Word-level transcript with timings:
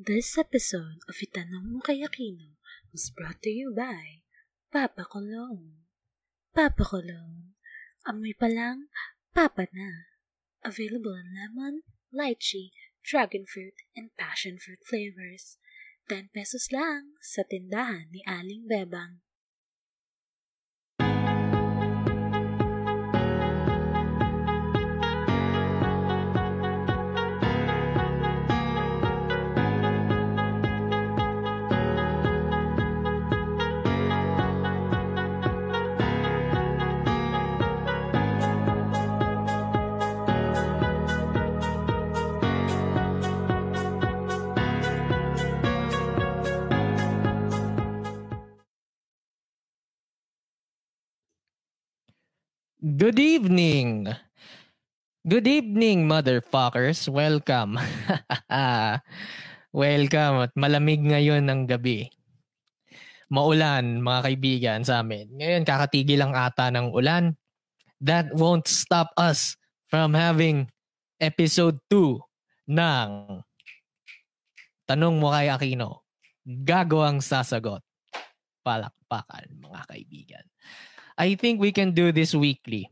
This 0.00 0.40
episode 0.40 1.04
of 1.12 1.20
Itanong 1.20 1.76
Mo 1.76 1.84
Kay 1.84 2.00
Aquino 2.00 2.56
was 2.88 3.12
brought 3.12 3.44
to 3.44 3.52
you 3.52 3.68
by 3.76 4.24
Papa 4.72 5.04
Cologne. 5.04 5.84
Papa 6.56 6.88
Cologne. 6.88 7.52
Amoy 8.08 8.32
pa 8.32 8.48
lang, 8.48 8.88
papa 9.36 9.68
na. 9.76 10.08
Available 10.64 11.12
in 11.20 11.36
lemon, 11.36 11.84
lychee, 12.16 12.72
dragon 13.04 13.44
fruit, 13.44 13.76
and 13.92 14.08
passion 14.16 14.56
fruit 14.56 14.80
flavors. 14.88 15.60
10 16.08 16.32
pesos 16.32 16.72
lang 16.72 17.20
sa 17.20 17.44
tindahan 17.44 18.08
ni 18.08 18.24
Aling 18.24 18.64
Bebang. 18.64 19.20
Good 52.90 53.22
evening. 53.22 54.10
Good 55.22 55.46
evening, 55.46 56.10
motherfuckers. 56.10 57.06
Welcome. 57.06 57.78
Welcome. 59.70 60.34
At 60.42 60.52
malamig 60.58 60.98
ngayon 60.98 61.46
ng 61.46 61.70
gabi. 61.70 62.10
Maulan, 63.30 64.02
mga 64.02 64.20
kaibigan 64.26 64.80
sa 64.82 65.06
amin. 65.06 65.30
Ngayon, 65.38 65.62
kakatigil 65.62 66.18
lang 66.18 66.34
ata 66.34 66.66
ng 66.74 66.90
ulan. 66.90 67.38
That 68.02 68.34
won't 68.34 68.66
stop 68.66 69.14
us 69.14 69.54
from 69.86 70.18
having 70.18 70.66
episode 71.22 71.78
2 71.94 72.74
ng 72.74 73.10
Tanong 74.90 75.14
mo 75.14 75.30
kay 75.30 75.46
Aquino. 75.46 76.02
Gago 76.42 77.06
sasagot. 77.22 77.86
Palakpakan, 78.66 79.62
mga 79.62 79.80
kaibigan. 79.86 80.42
I 81.20 81.36
think 81.36 81.60
we 81.60 81.68
can 81.68 81.92
do 81.92 82.16
this 82.16 82.32
weekly. 82.32 82.88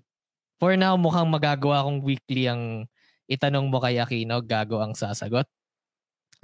For 0.60 0.76
now, 0.76 1.00
mukhang 1.00 1.32
magagawa 1.32 1.80
kong 1.88 2.04
weekly 2.04 2.44
ang 2.44 2.84
itanong 3.24 3.72
mo 3.72 3.80
kay 3.80 3.96
Aquino, 3.96 4.44
gago 4.44 4.84
ang 4.84 4.92
sasagot. 4.92 5.48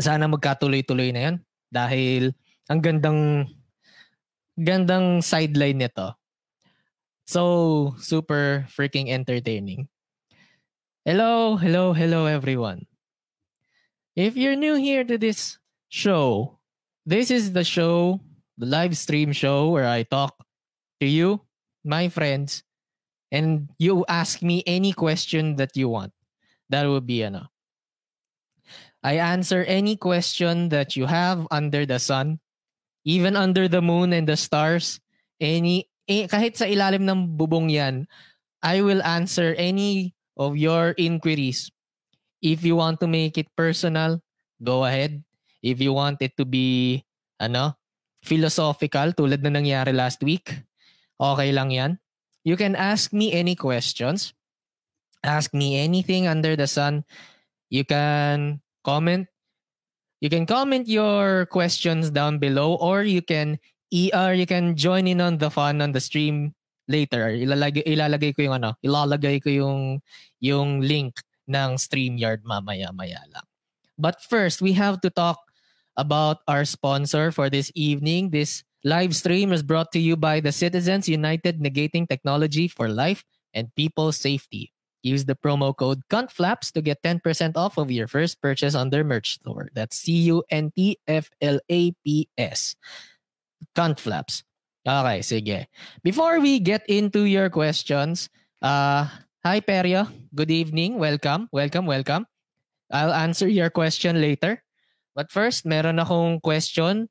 Sana 0.00 0.24
magkatuloy-tuloy 0.24 1.12
na 1.12 1.20
yan 1.28 1.36
dahil 1.68 2.32
ang 2.72 2.80
gandang 2.80 3.20
gandang 4.56 5.20
sideline 5.20 5.84
nito. 5.84 6.16
So, 7.28 7.92
super 8.00 8.64
freaking 8.72 9.12
entertaining. 9.12 9.92
Hello, 11.05 11.60
hello, 11.60 11.92
hello 11.92 12.24
everyone. 12.24 12.88
If 14.16 14.40
you're 14.40 14.56
new 14.56 14.80
here 14.80 15.05
to 15.05 15.20
this 15.20 15.60
show, 15.92 16.56
this 17.05 17.28
is 17.28 17.52
the 17.52 17.66
show, 17.66 18.24
the 18.56 18.64
live 18.64 18.96
stream 18.96 19.36
show 19.36 19.68
where 19.68 19.84
I 19.84 20.08
talk 20.08 20.32
to 21.02 21.08
you 21.10 21.44
my 21.84 22.08
friends, 22.08 22.64
and 23.30 23.68
you 23.78 24.04
ask 24.08 24.42
me 24.42 24.64
any 24.66 24.92
question 24.92 25.56
that 25.56 25.77
you 25.77 25.88
want. 25.88 26.12
That 26.72 26.88
would 26.88 27.06
be 27.06 27.22
ano. 27.22 27.52
I 29.04 29.20
answer 29.20 29.62
any 29.68 30.00
question 30.00 30.72
that 30.72 30.96
you 30.96 31.05
have 31.05 31.44
under 31.52 31.84
the 31.84 32.00
sun, 32.00 32.40
even 33.05 33.36
under 33.36 33.68
the 33.68 33.84
moon 33.84 34.16
and 34.16 34.24
the 34.24 34.36
stars, 34.40 34.98
any 35.36 35.92
eh, 36.08 36.24
kahit 36.24 36.56
sa 36.56 36.64
ilalim 36.64 37.05
ng 37.05 37.36
bubong 37.36 37.68
yan, 37.68 38.08
I 38.64 38.80
will 38.80 39.05
answer 39.05 39.52
any 39.61 40.17
of 40.40 40.56
your 40.56 40.96
inquiries. 40.96 41.68
If 42.40 42.64
you 42.64 42.80
want 42.80 43.00
to 43.05 43.08
make 43.08 43.36
it 43.36 43.48
personal, 43.56 44.24
go 44.61 44.84
ahead. 44.89 45.20
If 45.61 45.80
you 45.80 45.92
want 45.92 46.20
it 46.20 46.36
to 46.40 46.44
be 46.48 47.00
ano, 47.40 47.77
philosophical 48.24 49.12
tulad 49.12 49.44
na 49.44 49.52
nangyari 49.52 49.92
last 49.92 50.24
week, 50.24 50.48
Okay 51.33 51.52
lang 51.57 51.73
yan. 51.73 51.96
You 52.45 52.61
can 52.61 52.77
ask 52.77 53.12
me 53.17 53.33
any 53.33 53.57
questions. 53.57 54.36
Ask 55.24 55.57
me 55.57 55.80
anything 55.80 56.29
under 56.29 56.52
the 56.52 56.68
sun. 56.68 57.08
You 57.73 57.89
can 57.89 58.61
comment. 58.85 59.33
You 60.20 60.29
can 60.29 60.45
comment 60.45 60.89
your 60.89 61.46
questions 61.48 62.12
down 62.12 62.36
below 62.36 62.77
or 62.77 63.05
you 63.05 63.24
can 63.24 63.57
ER, 63.95 64.35
you 64.35 64.45
can 64.45 64.77
join 64.77 65.07
in 65.07 65.20
on 65.20 65.39
the 65.39 65.48
fun 65.48 65.80
on 65.80 65.92
the 65.92 66.01
stream 66.01 66.52
later. 66.89 67.30
Ilalagay, 67.30 67.86
ilalagay 67.86 68.36
ko 68.36 68.51
yung 68.51 68.56
ano, 68.61 68.74
ilalagay 68.83 69.41
ko 69.41 69.48
yung 69.48 69.80
yung 70.41 70.80
link 70.83 71.20
ng 71.46 71.77
StreamYard 71.79 72.42
mamaya-maya 72.45 73.23
lang. 73.30 73.46
But 73.96 74.20
first, 74.20 74.58
we 74.58 74.74
have 74.74 75.01
to 75.06 75.11
talk 75.11 75.39
about 75.95 76.42
our 76.51 76.67
sponsor 76.67 77.30
for 77.30 77.46
this 77.48 77.70
evening. 77.79 78.35
This 78.35 78.67
Live 78.84 79.17
stream 79.17 79.48
is 79.56 79.64
brought 79.64 79.96
to 79.96 79.98
you 79.98 80.12
by 80.12 80.45
the 80.45 80.52
Citizens 80.52 81.08
United 81.08 81.56
Negating 81.56 82.05
Technology 82.06 82.68
for 82.68 82.84
Life 82.86 83.24
and 83.56 83.74
People 83.74 84.12
Safety. 84.12 84.77
Use 85.00 85.24
the 85.24 85.34
promo 85.34 85.74
code 85.74 86.05
CUNTFLAPS 86.12 86.70
to 86.77 86.83
get 86.84 87.00
10% 87.00 87.56
off 87.56 87.78
of 87.80 87.90
your 87.90 88.06
first 88.06 88.42
purchase 88.44 88.74
on 88.74 88.90
their 88.90 89.02
merch 89.02 89.40
store. 89.40 89.70
That's 89.73 89.96
C-U-N-T-F-L-A-P-S. 90.05 91.00
CUNTFLAPS. 93.74 94.42
Okay, 94.84 95.18
sige. 95.24 95.64
Before 96.05 96.40
we 96.40 96.61
get 96.61 96.84
into 96.84 97.24
your 97.24 97.48
questions, 97.48 98.28
uh, 98.61 99.08
hi 99.40 99.64
Perio. 99.64 100.12
Good 100.36 100.50
evening. 100.52 101.00
Welcome. 101.00 101.48
Welcome, 101.52 101.86
welcome. 101.89 102.28
I'll 102.92 103.17
answer 103.17 103.48
your 103.48 103.70
question 103.73 104.20
later. 104.20 104.61
But 105.17 105.33
first, 105.33 105.64
meron 105.64 106.05
akong 106.05 106.44
question 106.44 107.08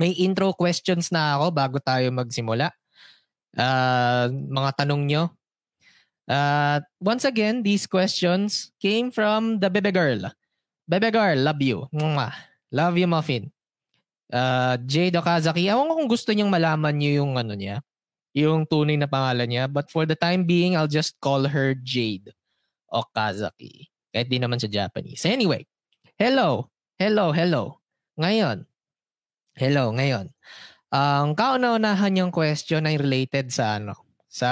may 0.00 0.16
intro 0.16 0.56
questions 0.56 1.12
na 1.12 1.36
ako 1.36 1.52
bago 1.52 1.76
tayo 1.76 2.08
magsimula. 2.08 2.72
Uh, 3.52 4.32
mga 4.32 4.70
tanong 4.80 5.04
nyo. 5.04 5.22
Uh, 6.24 6.80
once 7.04 7.28
again, 7.28 7.60
these 7.60 7.84
questions 7.84 8.72
came 8.80 9.12
from 9.12 9.60
the 9.60 9.68
Bebe 9.68 9.92
Girl. 9.92 10.32
Bebe 10.88 11.12
Girl, 11.12 11.36
love 11.36 11.60
you. 11.60 11.84
Love 12.72 12.96
you, 12.96 13.10
Muffin. 13.10 13.52
Uh, 14.30 14.80
Jade 14.88 15.18
Okazaki. 15.18 15.68
Ewan 15.68 15.90
ko 15.90 15.94
kung 16.00 16.08
gusto 16.08 16.30
niyang 16.30 16.48
malaman 16.48 16.94
niyo 16.96 17.26
yung 17.26 17.36
ano 17.36 17.52
niya. 17.52 17.82
Yung 18.30 18.62
tunay 18.62 18.94
na 18.94 19.10
pangalan 19.10 19.50
niya. 19.50 19.66
But 19.66 19.90
for 19.90 20.06
the 20.06 20.14
time 20.14 20.46
being, 20.46 20.78
I'll 20.78 20.88
just 20.88 21.18
call 21.18 21.50
her 21.50 21.74
Jade 21.74 22.30
Okazaki. 22.86 23.90
Kahit 24.14 24.30
di 24.30 24.38
naman 24.38 24.62
sa 24.62 24.70
Japanese. 24.70 25.26
Anyway, 25.26 25.66
hello. 26.14 26.70
Hello, 26.94 27.34
hello. 27.34 27.82
Ngayon, 28.14 28.69
Hello, 29.60 29.92
ngayon. 29.92 30.32
Ang 30.88 31.36
kauna-unahan 31.36 32.16
yung 32.16 32.32
question 32.32 32.88
ay 32.88 32.96
related 32.96 33.52
sa 33.52 33.76
ano, 33.76 33.92
sa 34.24 34.48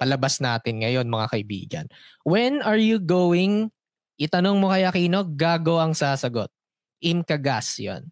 palabas 0.00 0.40
natin 0.40 0.80
ngayon 0.80 1.04
mga 1.04 1.26
kaibigan. 1.28 1.86
When 2.24 2.64
are 2.64 2.80
you 2.80 2.96
going? 2.96 3.68
Itanong 4.16 4.56
mo 4.56 4.72
kay 4.72 4.88
Aquino, 4.88 5.20
gago 5.36 5.76
ang 5.76 5.92
sasagot. 5.92 6.48
Imkagas 7.04 7.76
yun. 7.76 8.08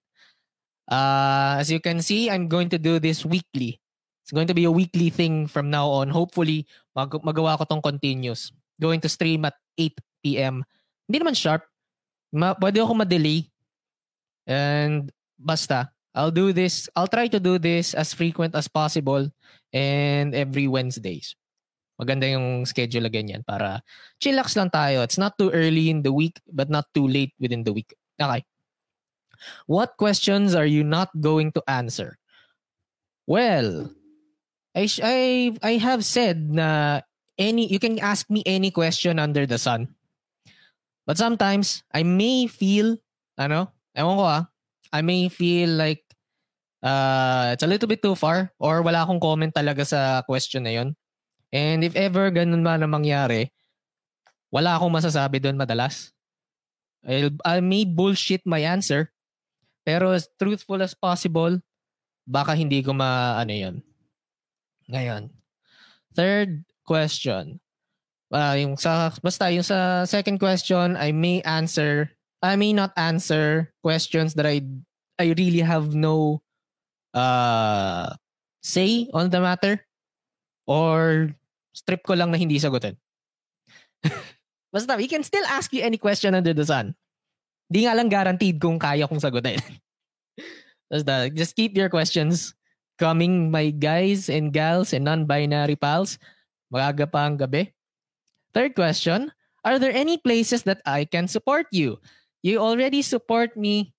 Uh, 0.84 1.56
as 1.56 1.72
you 1.72 1.80
can 1.80 2.04
see, 2.04 2.28
I'm 2.28 2.52
going 2.52 2.68
to 2.68 2.76
do 2.76 3.00
this 3.00 3.24
weekly. 3.24 3.80
It's 4.20 4.32
going 4.36 4.52
to 4.52 4.56
be 4.56 4.68
a 4.68 4.76
weekly 4.76 5.08
thing 5.08 5.48
from 5.48 5.72
now 5.72 5.88
on. 5.88 6.12
Hopefully, 6.12 6.68
mag- 6.92 7.24
magawa 7.24 7.56
ko 7.56 7.64
tong 7.64 7.80
continuous. 7.80 8.52
Going 8.76 9.00
to 9.00 9.08
stream 9.08 9.48
at 9.48 9.56
8 9.80 9.96
p.m. 10.20 10.68
Hindi 11.08 11.16
naman 11.24 11.32
sharp. 11.32 11.64
Ma- 12.28 12.52
pwede 12.60 12.84
ako 12.84 12.92
ma-delay. 12.92 13.48
And 14.44 15.08
basta, 15.40 15.93
I'll 16.14 16.30
do 16.30 16.54
this. 16.54 16.88
I'll 16.94 17.10
try 17.10 17.26
to 17.28 17.42
do 17.42 17.58
this 17.58 17.92
as 17.92 18.14
frequent 18.14 18.54
as 18.54 18.70
possible 18.70 19.28
and 19.74 20.34
every 20.34 20.70
Wednesdays. 20.70 21.34
Maganda 21.98 22.26
yung 22.26 22.66
schedule 22.66 23.06
ganyan 23.10 23.46
para 23.46 23.82
chillax 24.22 24.54
lang 24.58 24.70
tayo. 24.70 25.02
It's 25.02 25.18
not 25.18 25.38
too 25.38 25.50
early 25.50 25.90
in 25.90 26.02
the 26.02 26.14
week 26.14 26.38
but 26.50 26.70
not 26.70 26.86
too 26.94 27.06
late 27.06 27.34
within 27.38 27.62
the 27.66 27.74
week. 27.74 27.94
Okay. 28.18 28.46
What 29.66 29.98
questions 29.98 30.54
are 30.54 30.66
you 30.66 30.82
not 30.82 31.10
going 31.18 31.52
to 31.58 31.62
answer? 31.66 32.18
Well, 33.26 33.90
I 34.74 34.86
I 35.02 35.20
I 35.62 35.72
have 35.82 36.04
said 36.04 36.50
na 36.50 37.00
any 37.38 37.66
you 37.70 37.78
can 37.78 37.98
ask 37.98 38.26
me 38.30 38.42
any 38.46 38.70
question 38.70 39.18
under 39.18 39.46
the 39.46 39.58
sun. 39.58 39.94
But 41.06 41.18
sometimes 41.18 41.84
I 41.92 42.02
may 42.02 42.46
feel 42.46 42.98
ano, 43.38 43.70
ewan 43.94 44.18
ko 44.18 44.24
ah, 44.24 44.44
I 44.94 45.00
may 45.02 45.28
feel 45.28 45.74
like 45.74 46.03
uh, 46.84 47.56
it's 47.56 47.64
a 47.64 47.70
little 47.70 47.88
bit 47.88 48.04
too 48.04 48.14
far 48.14 48.52
or 48.60 48.84
wala 48.84 49.02
akong 49.02 49.18
comment 49.18 49.50
talaga 49.50 49.82
sa 49.88 50.20
question 50.28 50.68
na 50.68 50.76
yon. 50.76 50.92
And 51.48 51.80
if 51.80 51.96
ever 51.96 52.28
ganun 52.28 52.60
ba 52.60 52.76
na 52.76 52.84
mangyari, 52.84 53.48
wala 54.52 54.76
akong 54.76 54.92
masasabi 54.92 55.40
doon 55.40 55.56
madalas. 55.56 56.12
I'll, 57.02 57.32
I 57.44 57.64
may 57.64 57.88
bullshit 57.88 58.44
my 58.44 58.60
answer, 58.60 59.12
pero 59.84 60.12
as 60.12 60.28
truthful 60.36 60.80
as 60.84 60.92
possible, 60.92 61.60
baka 62.24 62.56
hindi 62.56 62.80
ko 62.80 62.92
ma, 62.92 63.40
ano 63.40 63.52
yun. 63.52 63.76
Ngayon. 64.88 65.32
Third 66.16 66.64
question. 66.84 67.60
Uh, 68.32 68.56
yung 68.58 68.74
sa, 68.80 69.12
basta 69.22 69.52
yung 69.52 69.66
sa 69.66 70.08
second 70.08 70.40
question, 70.40 70.96
I 70.96 71.12
may 71.12 71.44
answer, 71.44 72.10
I 72.42 72.56
may 72.56 72.72
not 72.72 72.90
answer 72.96 73.70
questions 73.84 74.34
that 74.34 74.48
I, 74.48 74.64
I 75.20 75.36
really 75.38 75.62
have 75.62 75.94
no 75.94 76.42
uh, 77.14 78.10
say 78.60 79.08
on 79.14 79.30
the 79.30 79.40
matter 79.40 79.80
or 80.66 81.30
strip 81.72 82.02
ko 82.02 82.18
lang 82.18 82.34
na 82.34 82.36
hindi 82.36 82.58
sagutin. 82.58 82.98
Basta, 84.74 84.98
we 84.98 85.06
can 85.06 85.22
still 85.22 85.46
ask 85.46 85.70
you 85.72 85.80
any 85.80 85.96
question 85.96 86.34
under 86.34 86.52
the 86.52 86.66
sun. 86.66 86.98
Di 87.70 87.86
nga 87.86 87.94
lang 87.94 88.10
guaranteed 88.10 88.58
kung 88.58 88.76
kaya 88.76 89.06
kong 89.06 89.22
sagutin. 89.22 89.62
Basta, 90.90 91.30
just 91.30 91.54
keep 91.54 91.78
your 91.78 91.88
questions 91.88 92.52
coming, 92.98 93.50
my 93.50 93.70
guys 93.70 94.28
and 94.28 94.52
gals 94.52 94.92
and 94.92 95.06
non-binary 95.06 95.78
pals. 95.78 96.18
Magaga 96.74 97.06
pa 97.06 97.30
ang 97.30 97.38
gabi. 97.38 97.70
Third 98.54 98.74
question, 98.74 99.30
are 99.62 99.78
there 99.78 99.94
any 99.94 100.18
places 100.18 100.62
that 100.66 100.82
I 100.86 101.06
can 101.06 101.26
support 101.26 101.66
you? 101.70 101.98
You 102.42 102.60
already 102.60 103.02
support 103.02 103.56
me. 103.56 103.93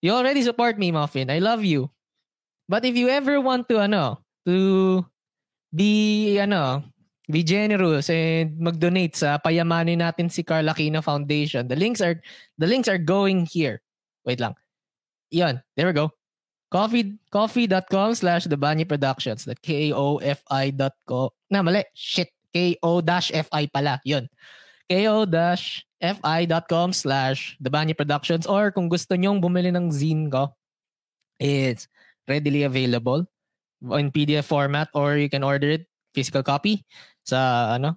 You 0.00 0.12
already 0.12 0.42
support 0.42 0.78
me, 0.78 0.92
Muffin. 0.92 1.30
I 1.30 1.38
love 1.38 1.64
you. 1.64 1.90
But 2.68 2.84
if 2.84 2.94
you 2.96 3.08
ever 3.08 3.40
want 3.40 3.68
to, 3.68 3.80
ano, 3.80 4.22
to 4.46 5.04
be, 5.74 6.38
ano, 6.38 6.84
be 7.30 7.44
generous 7.44 8.08
and 8.08 8.56
mag-donate 8.58 9.16
sa 9.16 9.38
payamanin 9.38 10.00
natin 10.00 10.32
si 10.32 10.42
Carla 10.42 10.72
Aquino 10.72 11.04
Foundation. 11.04 11.68
The 11.68 11.76
links 11.76 12.00
are 12.00 12.20
the 12.56 12.66
links 12.66 12.88
are 12.88 12.98
going 12.98 13.44
here. 13.44 13.80
Wait 14.24 14.40
lang. 14.40 14.56
Yan. 15.30 15.60
There 15.76 15.86
we 15.86 15.92
go. 15.92 16.10
Coffee, 16.72 17.16
coffee.com 17.32 18.14
slash 18.14 18.44
The 18.44 18.56
Banyi 18.56 18.88
Productions. 18.88 19.44
That 19.44 19.60
K-O-F-I 19.60 20.70
dot 20.72 20.92
co. 21.06 21.32
Na, 21.50 21.62
mali. 21.62 21.84
Shit. 21.92 22.28
K-O-F-I 22.52 23.66
pala. 23.72 24.00
Yun. 24.04 24.28
K-O-F-I.com 25.98 26.92
slash 26.92 27.56
The 27.60 27.70
Productions. 27.94 28.46
Or 28.46 28.70
kung 28.70 28.88
gusto 28.88 29.14
nyong 29.18 29.42
bumili 29.42 29.74
ng 29.74 29.90
zine 29.90 30.30
ko, 30.30 30.54
it's 31.38 31.86
readily 32.26 32.62
available 32.62 33.26
in 33.98 34.10
PDF 34.10 34.44
format 34.44 34.88
or 34.94 35.16
you 35.16 35.30
can 35.30 35.42
order 35.42 35.70
it 35.70 35.86
physical 36.14 36.42
copy 36.42 36.82
sa 37.22 37.72
ano 37.78 37.94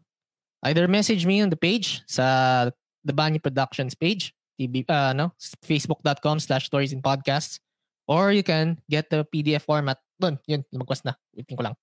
either 0.70 0.86
message 0.86 1.26
me 1.26 1.42
on 1.42 1.50
the 1.50 1.58
page 1.58 2.06
sa 2.06 2.70
The 3.02 3.14
Banyo 3.18 3.42
Productions 3.42 3.98
page 3.98 4.30
TV, 4.62 4.86
uh, 4.86 5.10
ano, 5.18 5.34
facebook.com 5.66 6.38
slash 6.38 6.70
stories 6.70 6.94
and 6.94 7.02
podcasts 7.02 7.58
or 8.06 8.30
you 8.30 8.46
can 8.46 8.78
get 8.86 9.10
the 9.10 9.26
PDF 9.34 9.66
format 9.66 9.98
doon 10.22 10.38
yun 10.46 10.62
lumagpas 10.70 11.02
na 11.02 11.18
waiting 11.34 11.58
ko 11.58 11.66
lang 11.66 11.76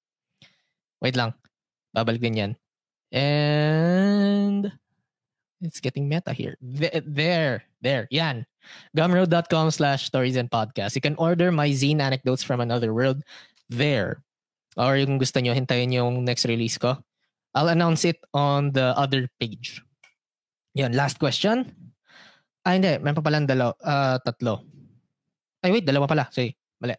wait 1.02 1.18
lang 1.18 1.34
babalik 1.90 2.22
din 2.22 2.38
yan 2.38 2.52
and 3.10 4.70
it's 5.60 5.80
getting 5.80 6.08
meta 6.08 6.32
here 6.32 6.56
there 6.62 7.64
there 7.82 8.06
yan 8.10 8.46
gumroad.com 8.96 9.70
slash 9.70 10.06
stories 10.06 10.36
and 10.36 10.50
podcasts 10.50 10.94
you 10.94 11.02
can 11.02 11.16
order 11.16 11.50
my 11.50 11.70
zine 11.70 12.00
anecdotes 12.00 12.42
from 12.42 12.60
another 12.60 12.94
world 12.94 13.22
there 13.68 14.22
or 14.78 14.94
yung 14.96 15.18
gusto 15.18 15.40
nyo 15.40 15.54
hintayin 15.54 15.90
yung 15.90 16.22
next 16.22 16.46
release 16.46 16.78
ko 16.78 16.96
I'll 17.54 17.74
announce 17.74 18.04
it 18.04 18.20
on 18.34 18.70
the 18.70 18.92
other 18.94 19.28
page. 19.40 19.82
Yan, 20.78 20.92
last 20.92 21.18
question. 21.18 21.66
Ah, 22.62 22.76
hindi. 22.76 23.00
Meron 23.00 23.18
pa 23.18 23.24
palang 23.24 23.48
dalaw, 23.48 23.72
uh, 23.80 24.20
tatlo. 24.20 24.62
Ay, 25.64 25.72
wait. 25.72 25.86
Dalawa 25.88 26.06
pala. 26.06 26.28
Sorry. 26.30 26.52
Mali. 26.78 26.94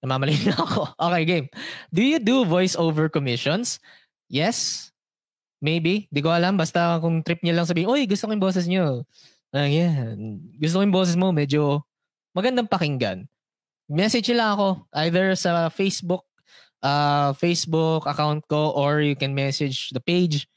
Namamali 0.00 0.40
na 0.48 0.56
ako. 0.56 0.94
Okay, 0.96 1.24
game. 1.26 1.46
Do 1.92 2.00
you 2.00 2.16
do 2.16 2.46
voice-over 2.46 3.10
commissions? 3.10 3.82
Yes. 4.30 4.88
Maybe. 5.60 6.08
Di 6.08 6.20
ko 6.24 6.32
alam. 6.32 6.56
Basta 6.56 6.98
kung 6.98 7.20
trip 7.20 7.44
niya 7.44 7.60
lang 7.60 7.68
sabihin, 7.68 7.88
Uy, 7.88 8.08
gusto 8.08 8.26
ko 8.26 8.32
yung 8.32 8.42
boses 8.42 8.64
niyo. 8.64 9.04
Uh, 9.52 9.68
yeah. 9.68 10.16
Gusto 10.56 10.80
ko 10.80 10.82
yung 10.82 10.96
boses 10.96 11.14
mo. 11.14 11.30
Medyo 11.30 11.84
magandang 12.32 12.66
pakinggan. 12.66 13.28
Message 13.86 14.32
lang 14.32 14.56
ako. 14.56 14.88
Either 14.96 15.36
sa 15.36 15.68
Facebook 15.68 16.24
uh, 16.84 17.32
Facebook 17.36 18.08
account 18.08 18.44
ko 18.48 18.72
or 18.72 19.00
you 19.00 19.16
can 19.16 19.36
message 19.36 19.90
the 19.92 20.00
page, 20.00 20.48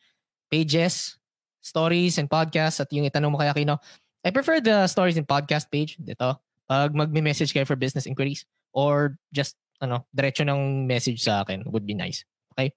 pages, 0.50 1.20
stories 1.64 2.20
and 2.20 2.28
podcasts 2.28 2.80
at 2.80 2.92
yung 2.92 3.08
itanong 3.08 3.32
mo 3.32 3.40
kay 3.40 3.52
Aquino. 3.52 3.80
I 4.24 4.32
prefer 4.32 4.64
the 4.64 4.88
stories 4.88 5.20
and 5.20 5.28
podcast 5.28 5.68
page 5.68 6.00
dito. 6.00 6.40
Pag 6.68 6.96
magme-message 6.96 7.52
kayo 7.52 7.68
for 7.68 7.76
business 7.76 8.08
inquiries 8.08 8.48
or 8.72 9.20
just 9.36 9.60
ano, 9.84 10.08
diretso 10.16 10.48
ng 10.48 10.88
message 10.88 11.20
sa 11.20 11.44
akin 11.44 11.68
would 11.68 11.84
be 11.84 11.96
nice. 11.96 12.24
Okay? 12.56 12.72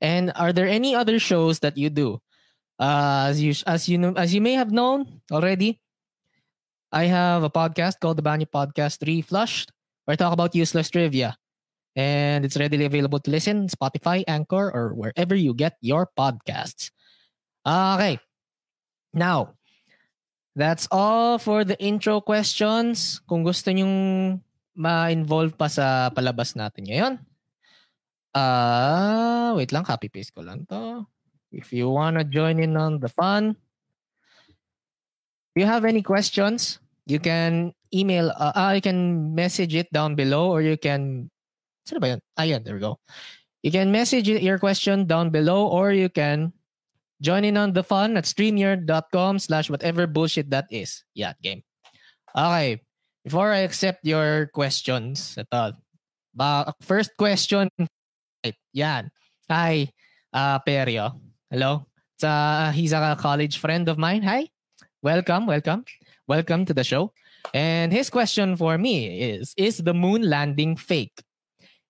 And 0.00 0.32
are 0.36 0.52
there 0.52 0.68
any 0.68 0.94
other 0.94 1.18
shows 1.18 1.60
that 1.60 1.76
you 1.76 1.90
do? 1.90 2.22
Uh, 2.78 3.26
as 3.34 3.42
you 3.42 3.54
as 3.66 3.88
you 3.88 3.98
know, 3.98 4.14
as 4.14 4.32
you 4.32 4.40
may 4.40 4.54
have 4.54 4.70
known 4.70 5.20
already, 5.32 5.82
I 6.92 7.10
have 7.10 7.42
a 7.42 7.50
podcast 7.50 7.98
called 7.98 8.16
the 8.16 8.22
Banyo 8.22 8.46
Podcast 8.46 9.02
3 9.02 9.22
Flushed 9.22 9.72
where 10.04 10.14
I 10.14 10.16
talk 10.16 10.32
about 10.32 10.54
useless 10.54 10.88
trivia. 10.88 11.36
and 11.98 12.46
it's 12.46 12.54
readily 12.54 12.86
available 12.86 13.18
to 13.18 13.30
listen 13.30 13.66
Spotify, 13.66 14.22
Anchor, 14.30 14.70
or 14.70 14.94
wherever 14.94 15.34
you 15.34 15.50
get 15.50 15.74
your 15.82 16.06
podcasts. 16.06 16.94
Okay. 17.66 18.22
Now, 19.10 19.58
that's 20.54 20.86
all 20.94 21.42
for 21.42 21.66
the 21.66 21.74
intro 21.82 22.22
questions. 22.22 23.18
Kung 23.26 23.42
gusto 23.42 23.74
nyong 23.74 24.38
ma-involve 24.78 25.58
pa 25.58 25.66
sa 25.66 26.14
palabas 26.14 26.54
natin 26.54 26.86
ngayon. 26.86 27.14
Uh, 28.34 29.54
wait 29.56 29.72
lang, 29.72 29.84
copy 29.84 30.08
paste 30.08 30.34
ko 30.34 30.42
lang 30.42 30.66
to. 30.68 31.06
If 31.50 31.72
you 31.72 31.88
wanna 31.88 32.24
join 32.24 32.60
in 32.60 32.76
on 32.76 33.00
the 33.00 33.08
fun, 33.08 33.56
if 35.54 35.54
you 35.56 35.66
have 35.66 35.84
any 35.84 36.02
questions, 36.02 36.78
you 37.06 37.18
can 37.18 37.72
email, 37.94 38.30
uh, 38.36 38.52
uh, 38.54 38.72
you 38.76 38.84
can 38.84 39.34
message 39.34 39.74
it 39.74 39.88
down 39.92 40.14
below 40.14 40.52
or 40.52 40.60
you 40.60 40.76
can 40.76 41.30
Sino 41.88 42.04
ba 42.04 42.12
yun? 42.12 42.20
Ah, 42.36 42.44
yan. 42.44 42.60
There 42.60 42.76
we 42.76 42.84
go. 42.84 43.00
You 43.64 43.72
can 43.72 43.88
message 43.88 44.28
your 44.28 44.60
question 44.60 45.08
down 45.08 45.32
below 45.32 45.64
or 45.64 45.96
you 45.96 46.12
can 46.12 46.52
join 47.24 47.48
in 47.48 47.56
on 47.56 47.72
the 47.72 47.80
fun 47.80 48.20
at 48.20 48.28
streamyard.com 48.28 49.40
slash 49.40 49.72
whatever 49.72 50.04
bullshit 50.04 50.52
that 50.52 50.68
is. 50.68 51.02
Yeah, 51.16 51.32
game. 51.40 51.64
Okay. 52.36 52.84
Before 53.24 53.50
I 53.56 53.64
accept 53.64 54.04
your 54.04 54.52
questions, 54.52 55.40
ito. 55.40 55.80
Ba, 56.36 56.76
first 56.84 57.16
question. 57.16 57.72
Right, 58.44 58.54
yan. 58.72 59.10
Hi, 59.50 59.90
uh, 60.32 60.58
Perio. 60.60 61.18
Hello. 61.50 61.86
It's, 62.14 62.24
uh, 62.24 62.70
he's 62.74 62.92
a 62.92 63.16
college 63.18 63.58
friend 63.58 63.88
of 63.88 63.98
mine. 63.98 64.22
Hi. 64.22 64.48
Welcome, 65.02 65.46
welcome. 65.46 65.84
Welcome 66.26 66.64
to 66.66 66.74
the 66.74 66.84
show. 66.84 67.12
And 67.54 67.92
his 67.92 68.10
question 68.10 68.56
for 68.56 68.78
me 68.78 69.20
is, 69.20 69.54
is 69.56 69.78
the 69.78 69.94
moon 69.94 70.28
landing 70.28 70.76
fake? 70.76 71.22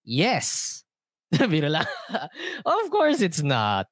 Yes. 0.05 0.85
of 1.41 2.91
course 2.91 3.21
it's 3.21 3.43
not. 3.43 3.87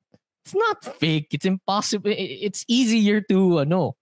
It's 0.44 0.54
not 0.54 0.84
fake. 0.96 1.28
It's 1.32 1.44
impossible. 1.44 2.12
It's 2.16 2.64
easier 2.68 3.20
to 3.28 3.60
uh, 3.60 3.64
no. 3.64 3.96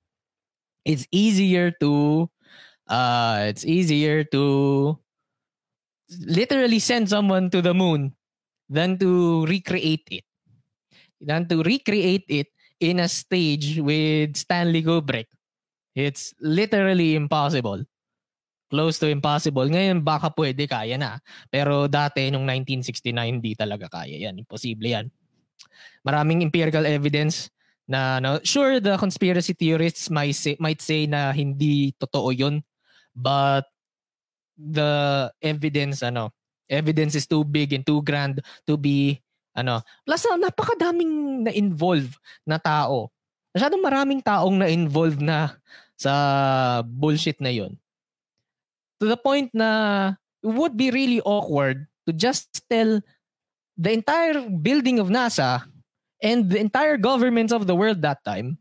It's 0.84 1.06
easier 1.10 1.72
to 1.80 2.30
uh 2.86 3.46
it's 3.48 3.64
easier 3.64 4.22
to 4.24 4.98
literally 6.20 6.78
send 6.78 7.08
someone 7.08 7.48
to 7.48 7.62
the 7.62 7.72
moon 7.72 8.14
than 8.74 8.98
to 8.98 9.46
recreate 9.46 10.10
it. 10.10 10.26
Than 11.22 11.46
to 11.46 11.62
recreate 11.62 12.26
it 12.26 12.50
in 12.82 12.98
a 12.98 13.06
stage 13.06 13.78
with 13.78 14.34
Stanley 14.34 14.82
Kubrick. 14.82 15.30
It's 15.94 16.34
literally 16.42 17.14
impossible 17.14 17.86
close 18.74 18.98
to 18.98 19.06
impossible. 19.06 19.70
Ngayon, 19.70 20.02
baka 20.02 20.34
pwede, 20.34 20.66
kaya 20.66 20.98
na. 20.98 21.22
Pero 21.46 21.86
dati, 21.86 22.26
nung 22.34 22.42
1969, 22.42 23.14
hindi 23.38 23.54
talaga 23.54 23.86
kaya 23.86 24.18
yan. 24.18 24.42
Imposible 24.42 24.90
yan. 24.90 25.06
Maraming 26.02 26.42
empirical 26.42 26.82
evidence 26.82 27.54
na, 27.86 28.18
no, 28.18 28.42
sure, 28.42 28.82
the 28.82 28.98
conspiracy 28.98 29.54
theorists 29.54 30.10
might 30.10 30.34
say, 30.34 30.58
might 30.58 30.82
say 30.82 31.06
na 31.06 31.30
hindi 31.30 31.94
totoo 32.02 32.34
yun. 32.34 32.66
But 33.14 33.70
the 34.58 35.30
evidence, 35.38 36.02
ano, 36.02 36.34
evidence 36.68 37.14
is 37.14 37.26
too 37.26 37.44
big 37.44 37.72
and 37.72 37.84
too 37.84 38.02
grand 38.02 38.40
to 38.66 38.76
be, 38.76 39.20
ano, 39.56 39.82
plus 40.06 40.26
napakadaming 40.26 41.44
na-involve 41.48 42.16
na 42.46 42.58
tao. 42.58 43.10
Masyadong 43.54 43.84
maraming 43.84 44.20
taong 44.20 44.58
na-involve 44.58 45.22
na 45.22 45.54
sa 45.94 46.82
bullshit 46.82 47.38
na 47.38 47.54
yun 47.54 47.78
to 49.04 49.12
the 49.12 49.20
point 49.20 49.52
na 49.52 50.16
it 50.40 50.48
would 50.48 50.76
be 50.80 50.88
really 50.88 51.20
awkward 51.28 51.84
to 52.08 52.12
just 52.12 52.48
tell 52.72 53.04
the 53.76 53.92
entire 53.92 54.48
building 54.48 54.96
of 54.96 55.12
NASA 55.12 55.68
and 56.24 56.48
the 56.48 56.56
entire 56.56 56.96
governments 56.96 57.52
of 57.52 57.68
the 57.68 57.76
world 57.76 58.00
that 58.00 58.24
time 58.24 58.56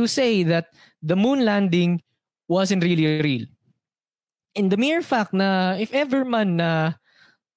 to 0.00 0.08
say 0.08 0.42
that 0.42 0.72
the 1.02 1.16
moon 1.16 1.44
landing 1.44 2.00
wasn't 2.48 2.84
really 2.84 3.20
real. 3.20 3.44
And 4.56 4.72
the 4.72 4.80
mere 4.80 5.02
fact 5.04 5.36
na 5.36 5.76
if 5.76 5.92
ever 5.92 6.24
man 6.24 6.56
na 6.56 6.96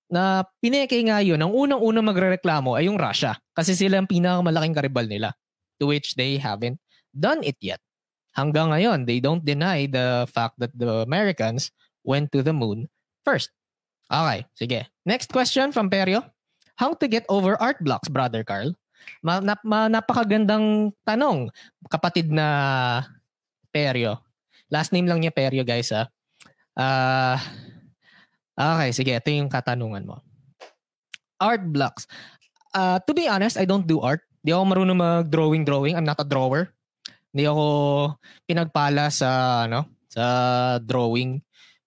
na 0.10 0.44
pineke 0.60 0.98
nga 1.06 1.22
yun, 1.22 1.39
ang 1.39 1.54
unang-unang 1.54 2.06
magrereklamo 2.10 2.75
ay 2.75 2.89
yung 2.89 2.98
Russia 2.98 3.38
kasi 3.54 3.78
sila 3.78 4.01
ang 4.01 4.10
pinakamalaking 4.10 4.75
karibal 4.75 5.06
nila 5.06 5.30
to 5.78 5.88
which 5.88 6.18
they 6.18 6.36
haven't 6.36 6.82
done 7.13 7.39
it 7.46 7.56
yet. 7.62 7.80
Hanggang 8.34 8.74
ngayon, 8.74 9.06
they 9.06 9.22
don't 9.22 9.46
deny 9.46 9.86
the 9.86 10.25
fact 10.30 10.58
that 10.58 10.74
the 10.74 11.06
Americans 11.06 11.70
went 12.06 12.34
to 12.34 12.42
the 12.42 12.54
moon 12.54 12.89
first. 13.25 13.54
Okay, 14.10 14.46
sige. 14.58 14.89
Next 15.06 15.30
question 15.30 15.70
from 15.70 15.89
Perio. 15.89 16.25
How 16.78 16.98
to 16.98 17.06
get 17.06 17.30
over 17.30 17.60
art 17.62 17.78
blocks, 17.84 18.10
brother 18.10 18.42
Carl? 18.42 18.74
Ma, 19.22 19.39
nap, 19.39 19.62
ma, 19.63 19.88
napakagandang 19.88 20.96
tanong, 21.06 21.54
kapatid 21.88 22.32
na 22.32 23.04
Perio. 23.70 24.24
Last 24.72 24.94
name 24.94 25.06
lang 25.06 25.22
niya 25.22 25.34
Perio, 25.34 25.62
guys, 25.62 25.94
ah. 25.94 26.10
Uh, 26.80 27.38
okay, 28.60 28.89
sige. 28.92 29.16
Ito 29.16 29.32
yung 29.32 29.48
katanungan 29.48 30.04
mo. 30.04 30.20
Art 31.39 31.63
blocks. 31.72 32.04
Uh, 32.75 33.00
to 33.08 33.16
be 33.16 33.32
honest, 33.32 33.56
I 33.56 33.63
don't 33.63 33.88
do 33.88 34.04
art. 34.04 34.22
Di 34.44 34.51
ako 34.51 34.63
marunong 34.68 35.00
mag-drawing-drawing. 35.00 35.96
I'm 35.96 36.08
not 36.08 36.20
a 36.20 36.28
drawer. 36.28 36.70
Hindi 37.32 37.48
ako 37.48 37.66
pinagpala 38.44 39.08
sa, 39.08 39.63
ano, 39.66 39.88
sa 40.12 40.25
drawing. 40.84 41.39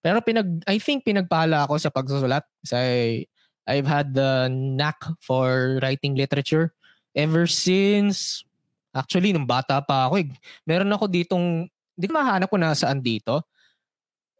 Pero 0.03 0.19
pinag, 0.19 0.65
I 0.67 0.81
think 0.81 1.05
pinagpala 1.05 1.63
ako 1.63 1.79
sa 1.79 1.93
pagsusulat. 1.93 2.43
Kasi 2.65 3.23
I've 3.63 3.87
had 3.87 4.11
the 4.11 4.51
knack 4.51 4.99
for 5.23 5.79
writing 5.79 6.17
literature 6.19 6.75
ever 7.15 7.47
since, 7.47 8.43
actually, 8.91 9.31
nung 9.31 9.47
bata 9.47 9.79
pa 9.79 10.09
ako. 10.09 10.19
Eh, 10.19 10.27
meron 10.67 10.91
ako 10.91 11.07
ditong, 11.07 11.69
hindi 11.69 12.05
ko 12.09 12.13
mahanap 12.13 12.49
ko 12.49 12.57
na 12.59 12.73
dito. 12.99 13.45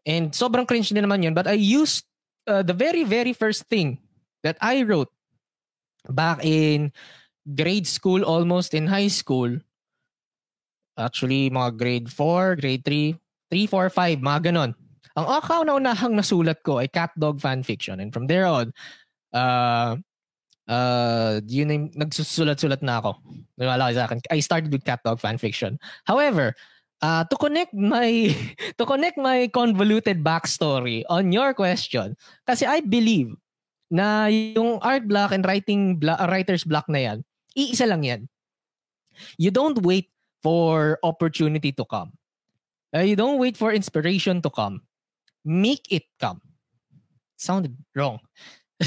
And 0.04 0.30
sobrang 0.36 0.68
cringe 0.68 0.92
din 0.92 1.00
naman 1.00 1.24
yun. 1.24 1.32
But 1.32 1.48
I 1.48 1.56
used 1.56 2.04
uh, 2.46 2.62
the 2.62 2.74
very, 2.74 3.04
very 3.04 3.32
first 3.32 3.64
thing 3.68 3.98
that 4.42 4.56
I 4.60 4.82
wrote 4.82 5.10
back 6.08 6.44
in 6.44 6.92
grade 7.56 7.86
school, 7.86 8.24
almost 8.24 8.74
in 8.74 8.86
high 8.86 9.08
school. 9.08 9.58
Actually, 10.96 11.50
mga 11.50 11.76
grade 11.76 12.08
4, 12.10 12.56
grade 12.56 12.84
3, 12.84 13.16
3, 13.50 13.66
4, 13.66 13.90
5, 13.90 14.18
mga 14.20 14.40
ganon. 14.52 14.74
Ang 15.14 15.26
account 15.30 15.66
na 15.66 15.78
unahang 15.78 16.14
nasulat 16.14 16.62
ko 16.62 16.78
ay 16.78 16.90
Cat 16.90 17.10
Dog 17.18 17.38
Fanfiction. 17.38 18.02
And 18.02 18.10
from 18.10 18.26
there 18.26 18.46
on, 18.46 18.74
uh, 19.34 19.96
uh, 20.66 21.40
yun 21.46 21.70
yung 21.70 21.86
nagsusulat-sulat 21.94 22.82
na 22.82 22.98
ako. 22.98 23.18
Naniwala 23.58 23.94
sa 23.94 24.06
akin. 24.06 24.18
I 24.30 24.42
started 24.42 24.70
with 24.70 24.82
Cat 24.82 25.02
Dog 25.06 25.22
Fanfiction. 25.22 25.78
However, 26.06 26.54
uh, 27.04 27.22
to 27.28 27.36
connect 27.36 27.76
my 27.76 28.32
to 28.80 28.84
connect 28.88 29.20
my 29.20 29.44
convoluted 29.52 30.24
backstory 30.24 31.04
on 31.12 31.28
your 31.28 31.52
question, 31.52 32.16
kasi 32.48 32.64
I 32.64 32.80
believe 32.80 33.36
na 33.92 34.32
yung 34.32 34.80
art 34.80 35.04
block 35.04 35.36
and 35.36 35.44
writing 35.44 36.00
block, 36.00 36.16
uh, 36.16 36.26
writer's 36.32 36.64
block 36.64 36.88
na 36.88 37.12
yan, 37.12 37.18
iisa 37.52 37.84
lang 37.84 38.02
yan. 38.02 38.24
You 39.36 39.52
don't 39.52 39.78
wait 39.84 40.08
for 40.42 40.98
opportunity 41.04 41.70
to 41.76 41.84
come. 41.84 42.16
Uh, 42.90 43.06
you 43.06 43.14
don't 43.14 43.38
wait 43.38 43.54
for 43.54 43.70
inspiration 43.70 44.42
to 44.42 44.50
come. 44.50 44.82
Make 45.44 45.86
it 45.92 46.08
come. 46.18 46.40
Sounded 47.36 47.76
wrong. 47.94 48.18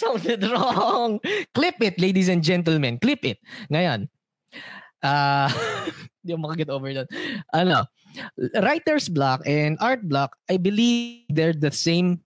Sounded 0.00 0.44
wrong. 0.44 1.20
Clip 1.54 1.76
it, 1.80 2.00
ladies 2.00 2.28
and 2.28 2.42
gentlemen. 2.42 2.98
Clip 2.98 3.24
it. 3.24 3.38
Ngayon, 3.72 4.08
uh, 5.02 5.48
Hindi 6.20 6.30
ako 6.36 6.42
makaget 6.44 6.68
over 6.68 6.88
doon. 6.92 7.08
Ano, 7.52 7.78
writer's 8.60 9.08
block 9.08 9.40
and 9.48 9.80
art 9.80 10.04
block, 10.04 10.36
I 10.48 10.56
believe 10.56 11.24
they're 11.32 11.56
the 11.56 11.72
same 11.72 12.20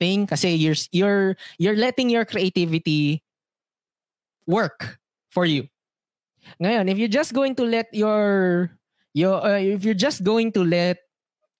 thing 0.00 0.26
kasi 0.26 0.56
you're, 0.56 0.78
you're, 0.92 1.36
you're 1.58 1.76
letting 1.76 2.08
your 2.08 2.24
creativity 2.24 3.22
work 4.46 4.98
for 5.30 5.44
you. 5.44 5.68
Ngayon, 6.60 6.88
if 6.88 6.96
you're 6.98 7.12
just 7.12 7.32
going 7.32 7.54
to 7.56 7.64
let 7.64 7.88
your, 7.92 8.70
your 9.12 9.40
uh, 9.44 9.58
if 9.58 9.84
you're 9.84 9.96
just 9.96 10.24
going 10.24 10.52
to 10.52 10.64
let 10.64 10.98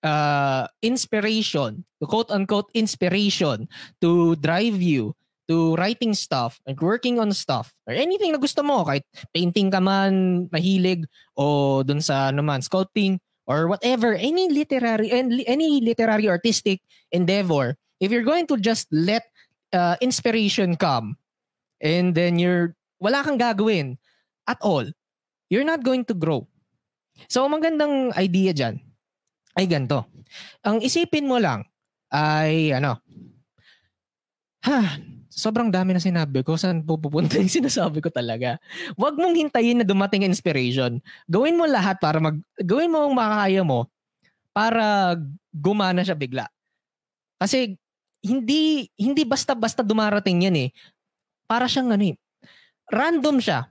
uh, 0.04 0.68
inspiration, 0.82 1.84
quote 2.04 2.30
unquote 2.30 2.68
inspiration 2.74 3.68
to 4.00 4.36
drive 4.36 4.80
you 4.80 5.16
to 5.48 5.76
writing 5.76 6.14
stuff, 6.14 6.60
like 6.66 6.80
working 6.80 7.20
on 7.20 7.32
stuff, 7.32 7.74
or 7.86 7.92
anything 7.92 8.32
na 8.32 8.40
gusto 8.40 8.62
mo, 8.64 8.84
kahit 8.84 9.04
painting 9.32 9.68
ka 9.68 9.80
man, 9.80 10.46
mahilig, 10.48 11.04
o 11.36 11.82
dun 11.84 12.00
sa 12.00 12.32
ano 12.32 12.40
man, 12.40 12.64
sculpting, 12.64 13.20
or 13.44 13.68
whatever, 13.68 14.16
any 14.16 14.48
literary, 14.48 15.12
any 15.12 15.80
literary 15.84 16.28
artistic 16.28 16.80
endeavor, 17.12 17.76
if 18.00 18.08
you're 18.10 18.26
going 18.26 18.48
to 18.48 18.56
just 18.56 18.88
let 18.90 19.28
uh, 19.72 19.96
inspiration 20.00 20.76
come, 20.76 21.16
and 21.80 22.14
then 22.14 22.40
you're, 22.40 22.74
wala 23.00 23.20
kang 23.20 23.38
gagawin 23.38 24.00
at 24.48 24.56
all, 24.64 24.84
you're 25.52 25.66
not 25.66 25.84
going 25.84 26.04
to 26.08 26.14
grow. 26.16 26.48
So, 27.28 27.46
magandang 27.46 28.16
idea 28.16 28.56
dyan 28.56 28.80
ay 29.54 29.70
ganito. 29.70 30.10
Ang 30.66 30.82
isipin 30.82 31.30
mo 31.30 31.38
lang 31.38 31.62
ay 32.10 32.74
ano, 32.74 32.98
ha, 34.66 34.98
sobrang 35.34 35.68
dami 35.68 35.98
na 35.98 36.00
sinabi 36.00 36.46
ko, 36.46 36.54
saan 36.54 36.86
pupunta 36.86 37.36
yung 37.36 37.50
sinasabi 37.60 37.98
ko 37.98 38.08
talaga. 38.08 38.62
Huwag 38.94 39.18
mong 39.18 39.34
hintayin 39.34 39.82
na 39.82 39.86
dumating 39.86 40.22
inspiration. 40.22 41.02
Gawin 41.26 41.58
mo 41.58 41.66
lahat 41.66 41.98
para 41.98 42.22
mag, 42.22 42.38
gawin 42.62 42.94
mo 42.94 43.02
ang 43.02 43.14
makakaya 43.18 43.66
mo 43.66 43.90
para 44.54 45.18
gumana 45.50 46.06
siya 46.06 46.14
bigla. 46.14 46.46
Kasi 47.42 47.74
hindi 48.24 48.88
hindi 48.94 49.22
basta-basta 49.26 49.82
dumarating 49.82 50.46
yan 50.46 50.56
eh. 50.56 50.70
Para 51.44 51.66
siyang 51.66 51.92
ano 51.92 52.14
eh, 52.14 52.16
random 52.88 53.42
siya. 53.42 53.68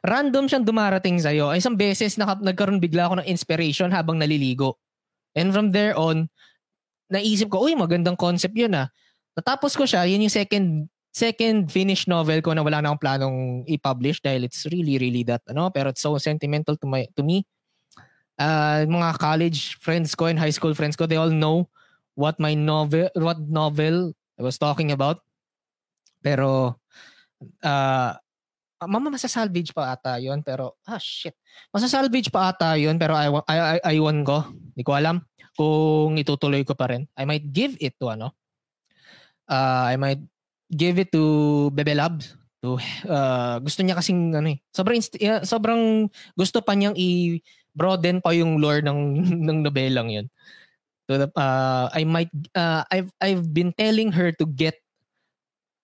Random 0.00 0.48
siyang 0.48 0.64
dumarating 0.64 1.20
sa 1.20 1.34
iyo. 1.34 1.52
Isang 1.52 1.76
beses 1.76 2.16
na, 2.16 2.24
nagkaroon 2.24 2.80
bigla 2.80 3.10
ako 3.10 3.20
ng 3.20 3.28
inspiration 3.28 3.92
habang 3.92 4.16
naliligo. 4.16 4.80
And 5.36 5.52
from 5.52 5.68
there 5.74 5.92
on, 5.98 6.32
naisip 7.12 7.52
ko, 7.52 7.68
uy, 7.68 7.76
magandang 7.76 8.16
concept 8.16 8.56
yun 8.56 8.72
ah. 8.72 8.88
Natapos 9.36 9.76
ko 9.76 9.84
siya, 9.84 10.08
yun 10.08 10.24
yung 10.24 10.32
second 10.32 10.88
second 11.12 11.68
finished 11.68 12.08
novel 12.08 12.40
ko 12.40 12.56
na 12.56 12.64
wala 12.64 12.80
na 12.80 12.90
akong 12.90 13.02
planong 13.04 13.38
i-publish 13.68 14.24
dahil 14.24 14.48
it's 14.48 14.64
really 14.72 14.96
really 14.96 15.22
that 15.22 15.44
ano? 15.46 15.68
Pero 15.68 15.92
it's 15.92 16.00
so 16.00 16.16
sentimental 16.16 16.74
to 16.80 16.88
my 16.88 17.04
to 17.14 17.20
me. 17.20 17.44
Uh, 18.40 18.88
mga 18.88 19.20
college 19.20 19.76
friends 19.78 20.16
ko 20.16 20.32
and 20.32 20.40
high 20.40 20.50
school 20.50 20.72
friends 20.72 20.96
ko 20.96 21.04
they 21.04 21.20
all 21.20 21.30
know 21.30 21.68
what 22.16 22.40
my 22.40 22.56
novel 22.56 23.12
what 23.20 23.36
novel 23.44 24.16
I 24.40 24.42
was 24.42 24.56
talking 24.56 24.90
about. 24.90 25.20
Pero 26.24 26.80
uh, 27.60 28.12
mama 28.88 29.12
masasalvage 29.12 29.76
pa 29.76 29.92
ata 29.92 30.16
yon 30.16 30.40
pero 30.40 30.80
ah 30.88 30.96
shit. 30.96 31.36
Masasalvage 31.70 32.32
pa 32.32 32.56
ata 32.56 32.80
yon 32.80 32.96
pero 32.96 33.12
I, 33.12 33.28
I, 33.52 33.58
I, 33.60 33.78
I 33.84 33.96
won 34.00 34.24
ko. 34.24 34.48
Hindi 34.48 34.82
ko 34.82 34.96
alam 34.96 35.20
kung 35.52 36.16
itutuloy 36.16 36.64
ko 36.64 36.72
pa 36.72 36.88
rin. 36.88 37.04
I 37.20 37.28
might 37.28 37.52
give 37.52 37.76
it 37.84 38.00
to 38.00 38.16
ano? 38.16 38.32
Uh, 39.44 39.92
I 39.92 40.00
might 40.00 40.24
give 40.72 40.96
it 40.96 41.12
to 41.12 41.68
Bebe 41.76 41.92
Labs. 41.92 42.34
To, 42.62 42.78
uh, 43.10 43.58
gusto 43.58 43.82
niya 43.82 43.98
kasing 43.98 44.38
ano 44.38 44.54
eh, 44.54 44.58
sobrang 44.70 45.02
uh, 45.02 45.42
sobrang 45.42 46.06
gusto 46.38 46.62
pa 46.62 46.78
niyang 46.78 46.94
i-broaden 46.94 48.22
pa 48.22 48.30
yung 48.32 48.62
lore 48.62 48.80
ng 48.86 49.18
ng 49.46 49.58
nobelang 49.66 50.08
'yun. 50.08 50.26
So 51.10 51.18
uh, 51.18 51.86
I 51.90 52.06
might 52.06 52.30
uh, 52.54 52.86
I've 52.88 53.10
I've 53.18 53.50
been 53.50 53.74
telling 53.74 54.14
her 54.14 54.30
to 54.38 54.46
get 54.46 54.78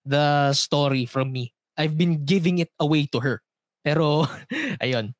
the 0.07 0.55
story 0.55 1.05
from 1.05 1.35
me. 1.35 1.51
I've 1.75 1.99
been 1.99 2.23
giving 2.23 2.63
it 2.63 2.71
away 2.79 3.11
to 3.11 3.19
her. 3.19 3.43
Pero 3.83 4.25
ayun. 4.83 5.11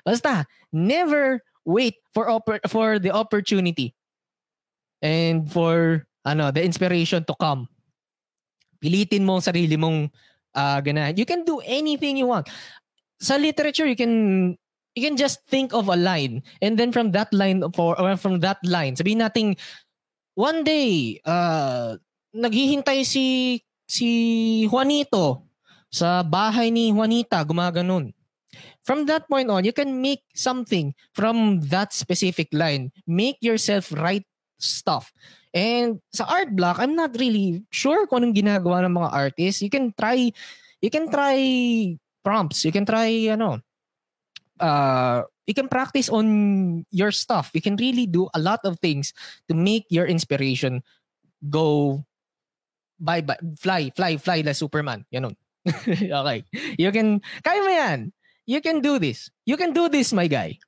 Basta 0.00 0.48
never 0.72 1.44
wait 1.68 2.00
for 2.16 2.26
oppor- 2.32 2.64
for 2.72 2.96
the 2.96 3.12
opportunity 3.12 3.92
and 5.04 5.44
for 5.50 6.06
ano 6.24 6.48
the 6.48 6.64
inspiration 6.64 7.20
to 7.26 7.36
come 7.36 7.68
Pilitin 8.86 9.26
mo 9.26 9.42
ang 9.42 9.42
sarili 9.42 9.74
mong 9.74 10.06
uh, 10.54 10.78
ganahan. 10.78 11.18
You 11.18 11.26
can 11.26 11.42
do 11.42 11.58
anything 11.66 12.22
you 12.22 12.30
want. 12.30 12.46
Sa 13.18 13.34
literature, 13.34 13.90
you 13.90 13.98
can 13.98 14.14
you 14.96 15.04
can 15.04 15.14
just 15.14 15.44
think 15.46 15.76
of 15.76 15.92
a 15.92 15.94
line 15.94 16.40
and 16.64 16.80
then 16.80 16.90
from 16.90 17.12
that 17.12 17.28
line 17.30 17.60
for 17.76 17.92
or 18.00 18.16
from 18.16 18.40
that 18.40 18.56
line 18.64 18.96
sabihin 18.96 19.20
nating 19.20 19.52
one 20.32 20.64
day 20.64 21.20
uh 21.28 22.00
naghihintay 22.32 23.04
si 23.04 23.60
si 23.84 24.64
Juanito 24.72 25.44
sa 25.92 26.24
bahay 26.24 26.72
ni 26.72 26.90
Juanita 26.96 27.44
gumaganon 27.44 28.10
from 28.88 29.04
that 29.04 29.28
point 29.28 29.52
on 29.52 29.68
you 29.68 29.76
can 29.76 30.00
make 30.00 30.24
something 30.32 30.96
from 31.12 31.60
that 31.68 31.92
specific 31.92 32.48
line 32.56 32.88
make 33.04 33.36
yourself 33.44 33.92
write 33.92 34.24
stuff 34.56 35.12
And 35.56 36.04
sa 36.12 36.28
art 36.28 36.52
block, 36.52 36.76
I'm 36.76 36.92
not 36.92 37.16
really 37.16 37.64
sure 37.72 38.04
kung 38.04 38.20
anong 38.20 38.36
ginagawa 38.36 38.84
ng 38.84 38.92
mga 38.92 39.08
artists. 39.08 39.64
You 39.64 39.72
can 39.72 39.88
try 39.96 40.28
you 40.84 40.90
can 40.92 41.08
try 41.08 41.40
prompts. 42.20 42.60
You 42.68 42.76
can 42.76 42.84
try 42.84 43.32
ano 43.32 43.64
uh 44.60 45.24
you 45.48 45.56
can 45.56 45.72
practice 45.72 46.12
on 46.12 46.84
your 46.92 47.08
stuff. 47.08 47.56
You 47.56 47.64
can 47.64 47.80
really 47.80 48.04
do 48.04 48.28
a 48.36 48.40
lot 48.40 48.68
of 48.68 48.76
things 48.84 49.16
to 49.48 49.56
make 49.56 49.88
your 49.88 50.04
inspiration 50.04 50.84
go 51.48 52.04
bye 53.00 53.24
bye 53.24 53.40
fly 53.56 53.88
fly 53.96 54.20
fly 54.20 54.44
like 54.44 54.60
Superman. 54.60 55.08
Ganun. 55.08 55.40
okay. 56.20 56.44
You 56.76 56.92
can 56.92 57.24
kaya 57.40 57.64
mo 57.64 57.72
yan. 57.72 58.12
You 58.44 58.60
can 58.60 58.84
do 58.84 59.00
this. 59.00 59.32
You 59.48 59.56
can 59.56 59.72
do 59.72 59.88
this, 59.88 60.12
my 60.12 60.28
guy. 60.28 60.60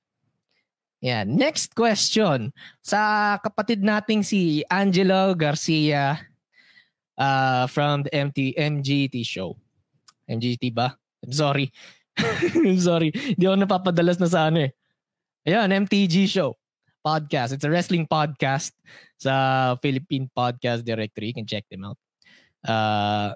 Yeah. 0.98 1.22
Next 1.22 1.78
question. 1.78 2.50
Sa 2.82 3.36
kapatid 3.38 3.86
nating 3.86 4.26
si 4.26 4.66
Angelo 4.66 5.30
Garcia 5.38 6.18
uh, 7.14 7.64
from 7.70 8.02
the 8.02 8.10
MT, 8.14 8.58
MGT 8.58 9.22
show. 9.22 9.54
MGT 10.26 10.74
ba? 10.74 10.98
I'm 11.22 11.34
sorry. 11.34 11.70
I'm 12.18 12.78
sorry. 12.82 13.14
Hindi 13.14 13.46
ako 13.46 13.56
napapadalas 13.62 14.18
na 14.18 14.28
sa 14.30 14.50
ano 14.50 14.66
eh. 14.66 14.72
Ayan, 15.46 15.70
MTG 15.86 16.26
show. 16.26 16.58
Podcast. 17.00 17.54
It's 17.54 17.64
a 17.64 17.70
wrestling 17.70 18.04
podcast 18.04 18.74
sa 19.16 19.74
Philippine 19.78 20.26
Podcast 20.28 20.82
Directory. 20.82 21.30
You 21.30 21.36
can 21.38 21.48
check 21.48 21.64
them 21.70 21.86
out. 21.86 21.98
Uh, 22.66 23.32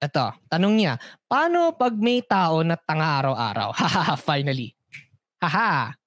ito, 0.00 0.26
tanong 0.48 0.74
niya, 0.80 0.94
paano 1.28 1.76
pag 1.76 1.92
may 1.98 2.24
tao 2.24 2.64
na 2.64 2.78
tanga 2.80 3.20
araw-araw? 3.20 3.74
Haha, 3.82 4.14
finally. 4.16 4.72
Haha. 5.42 5.99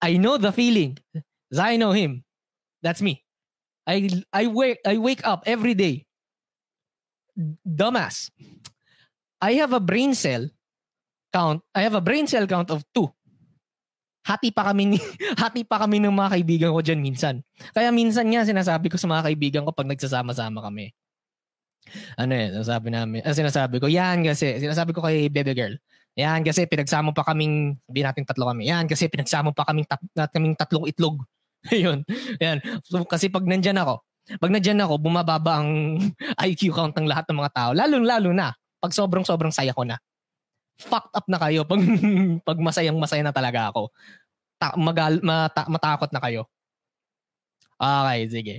I 0.00 0.16
know 0.16 0.40
the 0.40 0.52
feeling. 0.52 0.96
I 1.52 1.76
know 1.76 1.92
him. 1.92 2.24
That's 2.80 3.04
me. 3.04 3.24
I 3.84 4.08
I 4.32 4.48
wake 4.48 4.80
I 4.84 4.96
wake 4.96 5.22
up 5.24 5.44
every 5.44 5.76
day. 5.76 6.08
Dumbass. 7.64 8.32
I 9.40 9.56
have 9.60 9.72
a 9.72 9.80
brain 9.80 10.12
cell 10.12 10.48
count. 11.32 11.64
I 11.72 11.84
have 11.84 11.96
a 11.96 12.04
brain 12.04 12.28
cell 12.28 12.44
count 12.44 12.68
of 12.72 12.84
two. 12.92 13.08
Hati 14.20 14.52
pa 14.52 14.68
kami 14.68 14.94
ni, 14.94 14.98
hati 15.42 15.64
pa 15.64 15.80
kami 15.80 15.96
ng 15.96 16.12
mga 16.12 16.30
kaibigan 16.36 16.70
ko 16.76 16.84
diyan 16.84 17.00
minsan. 17.00 17.40
Kaya 17.72 17.88
minsan 17.88 18.28
nga 18.28 18.44
sinasabi 18.44 18.92
ko 18.92 19.00
sa 19.00 19.08
mga 19.08 19.32
kaibigan 19.32 19.64
ko 19.64 19.72
pag 19.72 19.88
nagsasama-sama 19.88 20.60
kami. 20.60 20.92
Ano 22.20 22.36
eh, 22.36 22.52
sinasabi 22.52 22.92
namin, 22.92 23.24
ah, 23.24 23.32
sinasabi 23.32 23.80
ko, 23.80 23.88
yan 23.88 24.20
kasi, 24.22 24.60
sinasabi 24.60 24.92
ko 24.92 25.00
kay 25.00 25.32
baby 25.32 25.56
girl, 25.56 25.74
yan 26.18 26.42
kasi 26.42 26.66
pinagsama 26.66 27.14
pa 27.14 27.22
kaming, 27.22 27.78
sabihin 27.86 28.06
natin 28.10 28.24
tatlo 28.26 28.44
kami, 28.50 28.66
yan 28.66 28.84
kasi 28.90 29.06
pinagsama 29.06 29.54
pa 29.54 29.62
kaming, 29.68 29.86
tat, 29.86 30.02
kaming 30.34 30.58
tatlong 30.58 30.86
itlog. 30.90 31.22
Ayun. 31.74 32.02
Yan. 32.40 32.58
So, 32.88 33.04
kasi 33.04 33.28
pag 33.28 33.44
nandyan 33.44 33.78
ako, 33.78 34.00
pag 34.40 34.50
nandyan 34.52 34.80
ako, 34.80 35.00
bumababa 35.00 35.60
ang 35.62 36.00
IQ 36.48 36.72
count 36.74 36.94
ng 36.96 37.08
lahat 37.08 37.28
ng 37.28 37.38
mga 37.38 37.52
tao. 37.52 37.70
Lalo-lalo 37.76 38.30
na, 38.32 38.54
pag 38.80 38.92
sobrang-sobrang 38.94 39.52
saya 39.52 39.76
ko 39.76 39.84
na. 39.84 40.00
Fucked 40.80 41.12
up 41.12 41.26
na 41.28 41.36
kayo 41.36 41.68
pag, 41.68 41.80
pag 42.48 42.58
masayang 42.58 42.96
masaya 42.96 43.20
na 43.20 43.34
talaga 43.34 43.68
ako. 43.70 43.92
Ta- 44.60 44.76
magal, 44.76 45.20
mata- 45.20 45.68
matakot 45.68 46.10
na 46.12 46.20
kayo. 46.20 46.48
Okay, 47.80 48.20
sige. 48.28 48.54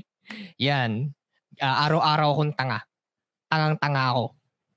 Yan. 0.58 1.14
Uh, 1.62 1.78
araw-araw 1.90 2.34
akong 2.34 2.54
tanga. 2.58 2.80
Tangang-tanga 3.52 4.04
ako. 4.14 4.26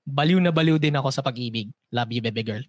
Baliw 0.05 0.37
na 0.37 0.53
baliw 0.53 0.77
din 0.77 0.95
ako 0.95 1.09
sa 1.09 1.25
pag-ibig. 1.25 1.73
Love 1.89 2.13
you, 2.13 2.21
baby 2.21 2.45
girl. 2.45 2.65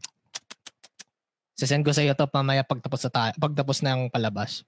Sasend 1.56 1.84
ko 1.84 1.92
sa 1.92 2.04
iyo 2.04 2.16
to 2.16 2.28
mamaya 2.32 2.64
pagtapos, 2.64 3.08
sa 3.08 3.12
ta- 3.12 3.36
pagtapos 3.36 3.84
ng 3.84 4.12
palabas. 4.12 4.64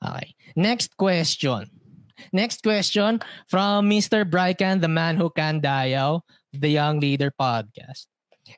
Okay. 0.00 0.36
Next 0.56 0.96
question. 0.96 1.68
Next 2.32 2.64
question 2.64 3.20
from 3.48 3.88
Mr. 3.88 4.24
Brycan, 4.24 4.80
the 4.80 4.88
man 4.88 5.20
who 5.20 5.28
can 5.32 5.60
dial, 5.60 6.24
the 6.52 6.72
Young 6.72 7.00
Leader 7.00 7.32
Podcast. 7.32 8.08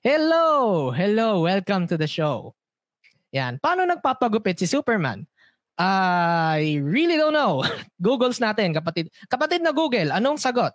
Hello! 0.02 0.90
Hello! 0.94 1.42
Welcome 1.42 1.90
to 1.90 1.98
the 1.98 2.06
show. 2.06 2.54
Yan. 3.34 3.58
Paano 3.58 3.86
nagpapagupit 3.86 4.58
si 4.58 4.66
Superman? 4.70 5.26
I 5.78 6.82
really 6.82 7.14
don't 7.14 7.34
know. 7.34 7.62
Googles 8.02 8.42
natin, 8.42 8.74
kapatid. 8.74 9.10
Kapatid 9.30 9.62
na 9.62 9.70
Google, 9.70 10.10
anong 10.10 10.42
sagot? 10.42 10.74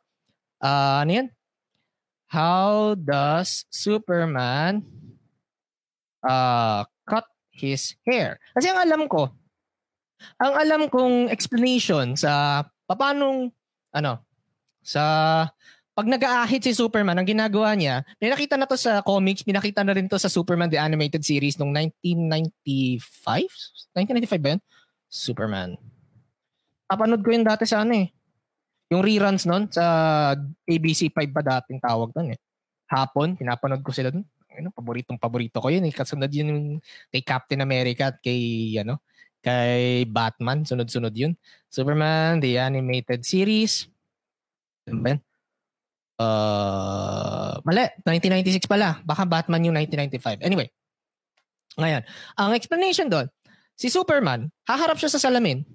Uh, 0.63 1.03
ano 1.03 1.11
yan? 1.11 1.27
How 2.33 2.97
does 2.97 3.69
Superman 3.69 4.81
uh, 6.25 6.81
cut 7.05 7.29
his 7.53 7.93
hair? 8.01 8.41
Kasi 8.57 8.73
ang 8.73 8.81
alam 8.81 9.05
ko, 9.05 9.29
ang 10.41 10.53
alam 10.57 10.89
kong 10.89 11.29
explanation 11.29 12.17
sa 12.17 12.65
paano 12.89 13.53
ano 13.93 14.13
sa 14.81 15.03
pag 15.93 16.09
nag-aahit 16.09 16.65
si 16.65 16.73
Superman, 16.73 17.21
ang 17.21 17.29
ginagawa 17.29 17.77
niya, 17.77 18.01
pinakita 18.17 18.57
na 18.57 18.65
to 18.65 18.73
sa 18.73 19.05
comics, 19.05 19.45
pinakita 19.45 19.85
na 19.85 19.93
rin 19.93 20.09
to 20.09 20.17
sa 20.17 20.25
Superman 20.25 20.73
the 20.73 20.81
Animated 20.81 21.21
Series 21.21 21.61
noong 21.61 21.93
1995? 22.01 23.93
1995 23.93 24.41
ba 24.41 24.57
yun? 24.57 24.61
Superman. 25.05 25.77
Napanood 26.89 27.21
ko 27.21 27.29
yun 27.29 27.45
dati 27.45 27.69
sa 27.69 27.85
ano 27.85 27.93
eh. 27.93 28.09
Yung 28.93 29.01
reruns 29.01 29.49
nun 29.49 29.65
sa 29.73 29.83
ABC 30.69 31.09
5 31.09 31.33
pa 31.33 31.41
dating 31.41 31.81
tawag 31.81 32.13
nun 32.13 32.37
eh. 32.37 32.39
Hapon, 32.85 33.33
pinapanood 33.33 33.81
ko 33.81 33.89
sila 33.89 34.13
dun. 34.13 34.21
Ano, 34.53 34.69
paboritong 34.69 35.17
paborito 35.17 35.57
ko 35.57 35.73
yun 35.73 35.81
eh. 35.89 35.89
Kasunod 35.89 36.29
yun 36.29 36.53
yung 36.53 36.63
kay 37.09 37.25
Captain 37.25 37.57
America 37.65 38.13
at 38.13 38.21
kay 38.21 38.77
ano, 38.77 39.01
kay 39.41 40.05
Batman. 40.05 40.61
Sunod-sunod 40.61 41.09
yun. 41.17 41.33
Superman, 41.73 42.37
the 42.37 42.61
Animated 42.61 43.25
Series. 43.25 43.89
Ano 44.85 45.01
ba 45.01 45.09
yun? 45.17 45.21
Uh, 46.21 47.57
mali, 47.65 47.89
1996 48.05 48.69
pala. 48.69 49.01
Baka 49.01 49.25
Batman 49.25 49.65
yung 49.65 49.73
1995. 49.73 50.45
Anyway, 50.45 50.69
ngayon, 51.81 52.05
ang 52.37 52.53
explanation 52.53 53.09
doon, 53.09 53.25
si 53.73 53.89
Superman, 53.89 54.53
haharap 54.69 55.01
siya 55.01 55.09
sa 55.09 55.17
salamin. 55.17 55.65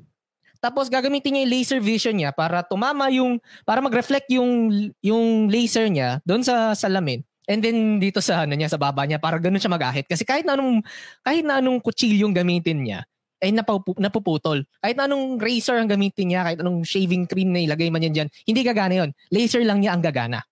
Tapos 0.59 0.91
gagamitin 0.91 1.39
niya 1.39 1.43
yung 1.47 1.53
laser 1.55 1.81
vision 1.81 2.17
niya 2.19 2.31
para 2.35 2.67
tumama 2.67 3.07
yung, 3.15 3.39
para 3.63 3.79
mag-reflect 3.79 4.27
yung, 4.35 4.71
yung 4.99 5.47
laser 5.47 5.87
niya 5.87 6.19
doon 6.27 6.43
sa 6.43 6.75
salamin. 6.75 7.23
And 7.49 7.65
then 7.65 7.97
dito 7.97 8.21
sa 8.21 8.45
ano 8.45 8.53
niya 8.53 8.69
sa 8.69 8.77
baba 8.77 9.09
niya 9.09 9.17
para 9.17 9.41
ganoon 9.41 9.57
siya 9.57 9.73
mag-ahit 9.73 10.05
kasi 10.05 10.21
kahit 10.21 10.45
na 10.45 10.53
anong 10.53 10.85
kahit 11.25 11.49
na 11.49 11.65
anong 11.65 11.81
kutsilyong 11.81 12.37
gamitin 12.37 12.85
niya 12.85 13.09
ay 13.41 13.55
napupu, 13.55 13.97
napuputol. 13.97 14.67
Kahit 14.83 14.99
na 14.99 15.07
anong 15.07 15.39
razor 15.39 15.79
ang 15.79 15.89
gamitin 15.89 16.35
niya, 16.35 16.43
kahit 16.45 16.59
anong 16.59 16.83
shaving 16.83 17.25
cream 17.25 17.55
na 17.55 17.63
ilagay 17.63 17.89
man 17.89 18.03
yan 18.03 18.15
dyan, 18.15 18.29
hindi 18.45 18.61
gagana 18.67 18.95
yon. 19.07 19.11
Laser 19.31 19.63
lang 19.63 19.79
niya 19.79 19.95
ang 19.95 20.03
gagana. 20.03 20.43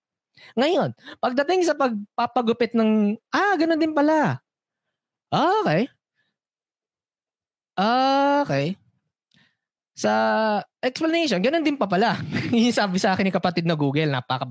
Ngayon, 0.55 0.95
pagdating 1.19 1.67
sa 1.67 1.75
pagpapagupit 1.75 2.71
ng, 2.73 3.19
ah, 3.35 3.53
ganun 3.59 3.81
din 3.81 3.91
pala. 3.91 4.39
Ah, 5.31 5.53
okay. 5.67 5.91
Ah, 7.77 8.41
okay. 8.47 8.86
Sa 9.97 10.13
explanation, 10.77 11.41
ganun 11.41 11.65
din 11.65 11.73
pa 11.73 11.89
pala. 11.89 12.21
yung 12.53 12.69
sabi 12.69 13.01
sa 13.01 13.17
akin 13.17 13.25
ni 13.25 13.33
kapatid 13.33 13.65
na 13.65 13.73
Google, 13.73 14.13
napaka... 14.13 14.45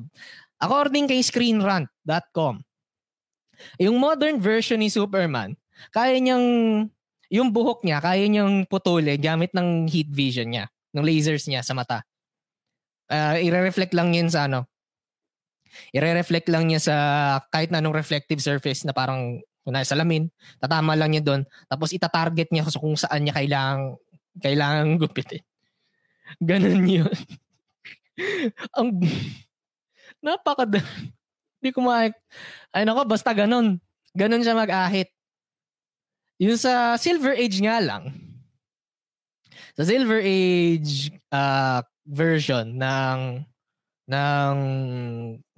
According 0.59 1.07
kay 1.07 1.23
screenrant.com, 1.23 2.59
yung 3.79 3.97
modern 3.97 4.43
version 4.43 4.83
ni 4.83 4.91
Superman, 4.91 5.55
kaya 5.95 6.19
niyang 6.19 6.47
yung 7.31 7.51
buhok 7.51 7.87
niya, 7.87 7.99
kaya 8.03 8.27
niyang 8.27 8.67
putulin 8.67 9.19
gamit 9.19 9.55
ng 9.55 9.87
heat 9.87 10.11
vision 10.11 10.51
niya, 10.51 10.67
ng 10.95 11.05
lasers 11.05 11.47
niya 11.47 11.63
sa 11.63 11.75
mata. 11.79 12.03
Uh, 13.07 13.39
ire-reflect 13.39 13.95
lang 13.95 14.15
yun 14.15 14.27
sa 14.27 14.51
ano, 14.51 14.67
ire-reflect 15.95 16.51
lang 16.51 16.67
niya 16.67 16.81
sa 16.83 16.97
kahit 17.53 17.71
na 17.71 17.79
anong 17.79 17.95
reflective 17.95 18.43
surface 18.43 18.83
na 18.83 18.91
parang 18.91 19.43
kunwari 19.67 19.83
salamin, 19.83 20.31
tatama 20.63 20.95
lang 20.95 21.11
niya 21.11 21.23
doon, 21.27 21.43
tapos 21.67 21.91
ita-target 21.91 22.55
niya 22.55 22.63
kung 22.79 22.95
saan 22.95 23.27
niya 23.27 23.35
kailangang, 23.35 23.99
kailangang 24.41 25.01
gupitin. 25.01 25.43
Ganun 26.43 26.85
yun. 26.85 27.17
Ang, 28.79 29.01
napaka, 30.25 30.65
hindi 31.61 31.71
ko 31.73 31.81
ma, 31.85 32.09
ay 32.73 32.83
nako, 32.85 33.05
basta 33.09 33.33
ganun. 33.33 33.81
Ganun 34.17 34.43
siya 34.43 34.57
mag-ahit. 34.57 35.13
Yung 36.41 36.57
sa 36.61 36.97
Silver 37.01 37.37
Age 37.37 37.61
nga 37.65 37.81
lang, 37.81 38.13
sa 39.77 39.85
Silver 39.85 40.21
Age 40.25 41.13
uh, 41.33 41.81
version 42.09 42.77
ng 42.77 43.45
ng 44.07 44.57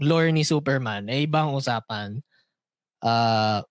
lore 0.01 0.33
ni 0.33 0.43
Superman 0.43 1.07
ay 1.07 1.29
ibang 1.29 1.53
usapan. 1.53 2.19
Uh, 2.99 3.63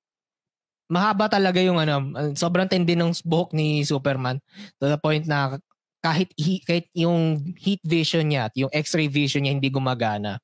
mahaba 0.87 1.27
talaga 1.27 1.59
yung 1.59 1.79
ano, 1.79 2.11
sobrang 2.33 2.67
tindi 2.67 2.95
ng 2.95 3.11
buhok 3.23 3.51
ni 3.51 3.83
Superman 3.83 4.39
to 4.79 4.87
the 4.87 4.99
point 4.99 5.27
na 5.27 5.59
kahit 5.99 6.31
kahit 6.63 6.87
yung 6.95 7.43
heat 7.59 7.83
vision 7.83 8.31
niya 8.31 8.47
at 8.47 8.53
yung 8.55 8.71
x-ray 8.71 9.11
vision 9.11 9.43
niya 9.43 9.55
hindi 9.55 9.67
gumagana. 9.67 10.39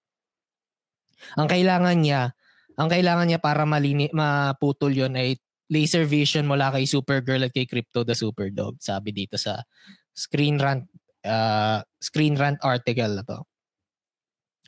Ang 1.39 1.47
kailangan 1.47 1.97
niya, 2.03 2.35
ang 2.75 2.89
kailangan 2.91 3.25
niya 3.31 3.39
para 3.39 3.63
malini 3.63 4.11
maputol 4.11 4.91
yon 4.91 5.15
ay 5.15 5.39
laser 5.71 6.03
vision 6.03 6.43
mula 6.43 6.69
kay 6.75 6.83
Supergirl 6.83 7.47
at 7.47 7.55
kay 7.55 7.63
Crypto 7.63 8.03
the 8.03 8.11
Superdog. 8.13 8.77
Sabi 8.83 9.15
dito 9.15 9.39
sa 9.39 9.63
Screen 10.11 10.59
Rant 10.59 10.83
uh, 11.23 11.79
Screen 11.97 12.35
Rant 12.35 12.59
article 12.59 13.15
na 13.15 13.23
to. 13.23 13.39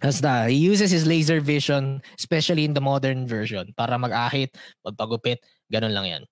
Basta, 0.02 0.52
he 0.52 0.60
uses 0.60 0.92
his 0.92 1.08
laser 1.08 1.40
vision, 1.40 2.02
especially 2.20 2.66
in 2.66 2.74
the 2.76 2.84
modern 2.84 3.26
version, 3.26 3.72
para 3.78 3.96
mag-ahit, 3.96 4.52
magpagupit, 4.84 5.40
ganun 5.72 5.96
lang 5.96 6.06
yan. 6.06 6.24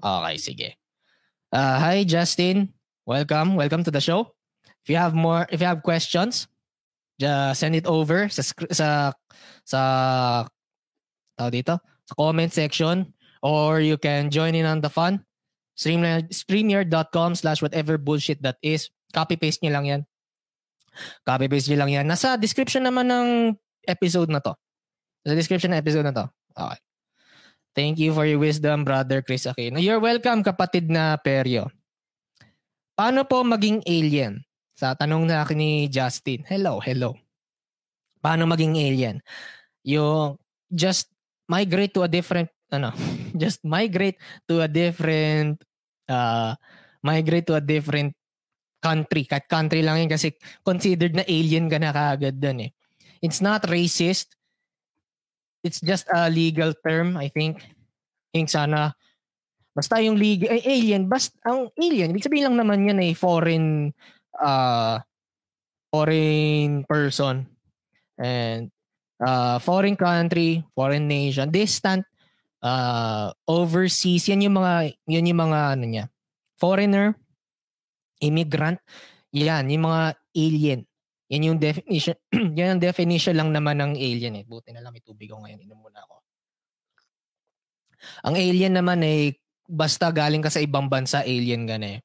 Okay, 0.00 0.36
sige. 0.36 0.68
Uh, 1.52 1.80
hi, 1.80 2.04
Justin. 2.04 2.72
Welcome. 3.08 3.56
Welcome 3.56 3.82
to 3.84 3.90
the 3.90 4.00
show. 4.00 4.36
If 4.84 4.88
you 4.88 4.96
have 4.96 5.16
more, 5.16 5.48
if 5.50 5.60
you 5.60 5.66
have 5.66 5.82
questions, 5.82 6.46
just 7.20 7.60
send 7.60 7.76
it 7.76 7.84
over 7.84 8.32
sa 8.32 8.40
sa 8.72 8.88
sa 9.60 9.80
tao 11.36 11.48
dito 11.52 11.76
sa 12.08 12.14
comment 12.16 12.48
section 12.48 13.04
or 13.44 13.84
you 13.84 14.00
can 14.00 14.32
join 14.32 14.56
in 14.56 14.64
on 14.64 14.80
the 14.80 14.88
fun 14.88 15.20
streamyard, 15.76 16.32
streamyard.com 16.32 17.36
slash 17.36 17.60
whatever 17.60 18.00
bullshit 18.00 18.40
that 18.40 18.56
is 18.64 18.88
copy 19.12 19.36
paste 19.36 19.60
niyo 19.60 19.76
lang 19.76 19.84
yan 19.84 20.00
copy 21.22 21.46
paste 21.46 21.68
niyo 21.70 21.78
lang 21.80 21.90
yan 21.90 22.06
nasa 22.06 22.34
description 22.40 22.84
naman 22.84 23.06
ng 23.08 23.28
episode 23.86 24.28
na 24.28 24.40
to 24.42 24.52
sa 25.24 25.34
description 25.36 25.72
ng 25.72 25.80
episode 25.80 26.06
na 26.06 26.14
to 26.14 26.24
okay 26.56 26.80
Thank 27.70 28.02
you 28.02 28.10
for 28.10 28.26
your 28.26 28.42
wisdom, 28.42 28.82
Brother 28.82 29.22
Chris 29.22 29.46
Aquino. 29.46 29.78
You're 29.78 30.02
welcome, 30.02 30.42
kapatid 30.42 30.90
na 30.90 31.14
Peryo. 31.22 31.70
Paano 32.98 33.22
po 33.30 33.46
maging 33.46 33.86
alien? 33.86 34.42
Sa 34.74 34.98
tanong 34.98 35.30
na 35.30 35.46
akin 35.46 35.54
ni 35.54 35.72
Justin. 35.86 36.42
Hello, 36.50 36.82
hello. 36.82 37.14
Paano 38.18 38.50
maging 38.50 38.74
alien? 38.74 39.22
Yung 39.86 40.34
just 40.66 41.14
migrate 41.46 41.94
to 41.94 42.02
a 42.02 42.10
different, 42.10 42.50
ano, 42.74 42.90
just 43.42 43.62
migrate 43.62 44.18
to 44.50 44.66
a 44.66 44.68
different, 44.68 45.62
uh, 46.10 46.58
migrate 47.06 47.46
to 47.46 47.54
a 47.54 47.62
different 47.62 48.18
country. 48.80 49.28
Kahit 49.28 49.46
country 49.46 49.84
lang 49.84 50.00
yun 50.00 50.10
kasi 50.10 50.34
considered 50.64 51.14
na 51.14 51.24
alien 51.28 51.68
ka 51.68 51.78
na 51.78 51.94
kaagad 51.94 52.40
dun 52.40 52.66
eh. 52.66 52.70
It's 53.20 53.44
not 53.44 53.68
racist 53.68 54.40
it's 55.62 55.80
just 55.80 56.08
a 56.12 56.28
legal 56.28 56.72
term, 56.84 57.16
I 57.16 57.28
think. 57.28 57.60
Yung 58.32 58.48
sana, 58.48 58.94
basta 59.74 60.00
yung 60.00 60.16
legal, 60.16 60.50
eh, 60.50 60.64
alien, 60.64 61.08
basta, 61.08 61.36
ang 61.44 61.68
alien, 61.76 62.10
ibig 62.12 62.24
sabihin 62.24 62.52
lang 62.52 62.58
naman 62.60 62.88
yan 62.88 63.02
ay 63.02 63.12
foreign, 63.12 63.92
uh, 64.38 64.98
foreign 65.92 66.84
person. 66.86 67.44
And, 68.20 68.70
uh, 69.20 69.58
foreign 69.60 69.96
country, 69.96 70.64
foreign 70.72 71.08
nation, 71.08 71.50
distant, 71.50 72.06
uh, 72.62 73.32
overseas, 73.48 74.28
yan 74.28 74.46
yung 74.48 74.56
mga, 74.60 74.94
yan 75.08 75.28
yung 75.28 75.40
mga, 75.40 75.60
ano 75.76 75.84
niya, 75.84 76.04
foreigner, 76.56 77.16
immigrant, 78.20 78.78
yan, 79.32 79.66
yung 79.70 79.88
mga 79.88 80.02
alien. 80.36 80.80
Yan 81.30 81.46
yung 81.46 81.58
definition, 81.62 82.16
yan 82.58 82.76
ang 82.76 82.82
definition 82.82 83.34
lang 83.38 83.54
naman 83.54 83.78
ng 83.78 83.94
alien 83.94 84.34
eh. 84.42 84.44
Buti 84.44 84.74
na 84.74 84.82
lang 84.82 84.90
may 84.90 85.02
tubig 85.02 85.30
ako 85.30 85.46
ngayon, 85.46 85.60
inom 85.62 85.78
muna 85.78 86.02
ako. 86.02 86.16
Ang 88.26 88.34
alien 88.34 88.74
naman 88.74 88.98
ay 89.06 89.38
basta 89.70 90.10
galing 90.10 90.42
ka 90.42 90.50
sa 90.50 90.58
ibang 90.58 90.90
bansa, 90.90 91.22
alien 91.22 91.70
ka 91.70 91.78
na 91.78 91.96
eh. 91.96 91.98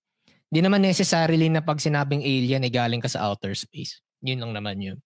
Hindi 0.53 0.61
naman 0.61 0.85
necessarily 0.85 1.49
na 1.49 1.65
pag 1.65 1.81
sinabing 1.81 2.21
alien 2.21 2.61
ay 2.61 2.69
galing 2.69 3.01
ka 3.01 3.09
sa 3.09 3.25
outer 3.25 3.57
space. 3.57 3.97
Yun 4.21 4.45
lang 4.45 4.53
naman 4.53 4.77
yun. 4.77 4.97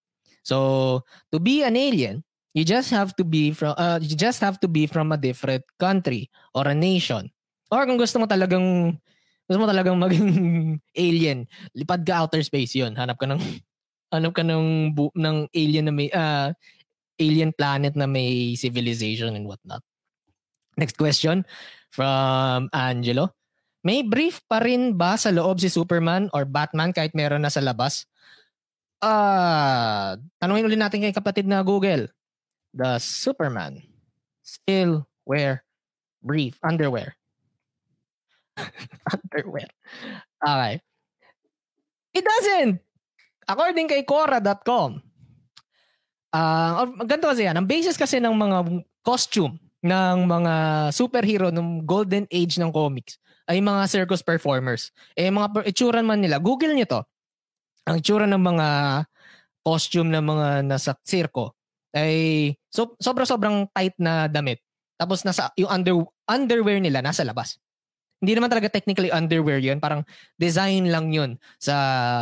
So, 0.43 1.01
to 1.31 1.39
be 1.39 1.63
an 1.63 1.79
alien, 1.79 2.27
you 2.51 2.67
just 2.67 2.91
have 2.91 3.15
to 3.15 3.23
be 3.23 3.55
from 3.55 3.71
uh, 3.79 4.03
you 4.03 4.19
just 4.19 4.43
have 4.43 4.59
to 4.59 4.67
be 4.67 4.83
from 4.89 5.15
a 5.15 5.19
different 5.19 5.63
country 5.79 6.27
or 6.51 6.67
a 6.67 6.75
nation. 6.75 7.31
Or 7.71 7.87
kung 7.87 8.01
gusto 8.01 8.19
mo 8.19 8.27
talagang 8.27 8.99
gusto 9.49 9.57
mo 9.57 9.65
talagang 9.65 9.97
maging 9.97 10.29
alien, 10.93 11.49
lipad 11.73 12.05
ka 12.05 12.21
outer 12.21 12.45
space 12.45 12.77
'yun. 12.77 12.93
Hanap 12.93 13.17
ka 13.17 13.25
ng 13.25 13.41
ano 14.15 14.29
ka 14.29 14.45
ng, 14.45 14.93
bu- 14.93 15.13
ng 15.17 15.49
alien 15.49 15.89
na 15.89 15.93
may, 15.93 16.13
uh, 16.13 16.53
alien 17.17 17.49
planet 17.49 17.97
na 17.97 18.05
may 18.05 18.53
civilization 18.53 19.33
and 19.33 19.49
whatnot. 19.49 19.81
Next 20.77 20.95
question 20.95 21.43
from 21.89 22.69
Angelo. 22.71 23.35
May 23.83 24.05
brief 24.05 24.39
pa 24.47 24.63
rin 24.63 24.95
ba 24.95 25.19
sa 25.19 25.33
loob 25.33 25.59
si 25.59 25.67
Superman 25.67 26.31
or 26.31 26.47
Batman 26.47 26.95
kahit 26.95 27.11
meron 27.11 27.43
na 27.43 27.51
sa 27.51 27.59
labas? 27.59 28.07
Ah, 28.99 29.09
uh, 29.09 30.09
tanungin 30.39 30.67
ulit 30.67 30.79
natin 30.79 31.03
kay 31.03 31.15
kapatid 31.15 31.47
na 31.47 31.63
Google. 31.63 32.07
The 32.75 32.99
Superman 32.99 33.83
still 34.43 35.07
wear 35.23 35.63
brief 36.23 36.59
underwear. 36.63 37.18
Underwear. 39.13 39.69
Okay. 40.41 40.73
It 42.13 42.25
doesn't. 42.25 42.81
According 43.49 43.89
kay 43.89 44.05
Quora.com, 44.05 45.01
uh, 46.33 46.85
ganito 47.05 47.27
kasi 47.29 47.49
yan, 47.49 47.57
ang 47.57 47.67
basis 47.69 47.97
kasi 47.97 48.21
ng 48.21 48.33
mga 48.33 48.57
costume 49.01 49.57
ng 49.79 50.27
mga 50.27 50.53
superhero 50.91 51.47
ng 51.49 51.87
golden 51.87 52.27
age 52.27 52.59
ng 52.59 52.69
comics 52.69 53.15
ay 53.47 53.63
mga 53.63 53.87
circus 53.89 54.21
performers. 54.21 54.93
Eh 55.15 55.31
mga 55.31 55.65
itsura 55.65 56.03
man 56.05 56.21
nila, 56.21 56.37
Google 56.37 56.75
niyo 56.75 56.85
to. 56.85 57.01
Ang 57.89 57.95
itsura 58.03 58.29
ng 58.29 58.37
mga 58.37 58.67
costume 59.65 60.13
ng 60.13 60.23
mga 60.23 60.47
nasa 60.67 60.93
circo 61.01 61.57
ay 61.95 62.53
so, 62.69 62.93
sobra-sobrang 63.01 63.65
tight 63.73 63.97
na 63.97 64.29
damit. 64.29 64.61
Tapos 64.99 65.25
nasa 65.25 65.49
yung 65.57 65.71
under 65.71 65.95
underwear 66.29 66.77
nila 66.77 67.01
nasa 67.01 67.25
labas. 67.25 67.57
Hindi 68.19 68.35
naman 68.35 68.51
talaga 68.51 68.67
technically 68.67 69.09
underwear 69.09 69.63
'yun, 69.63 69.79
parang 69.79 70.03
design 70.35 70.91
lang 70.91 71.11
'yun 71.11 71.39
sa 71.55 71.75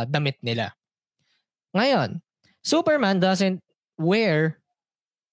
damit 0.06 0.38
nila. 0.40 0.74
Ngayon, 1.74 2.22
Superman 2.62 3.18
doesn't 3.18 3.60
wear 3.98 4.58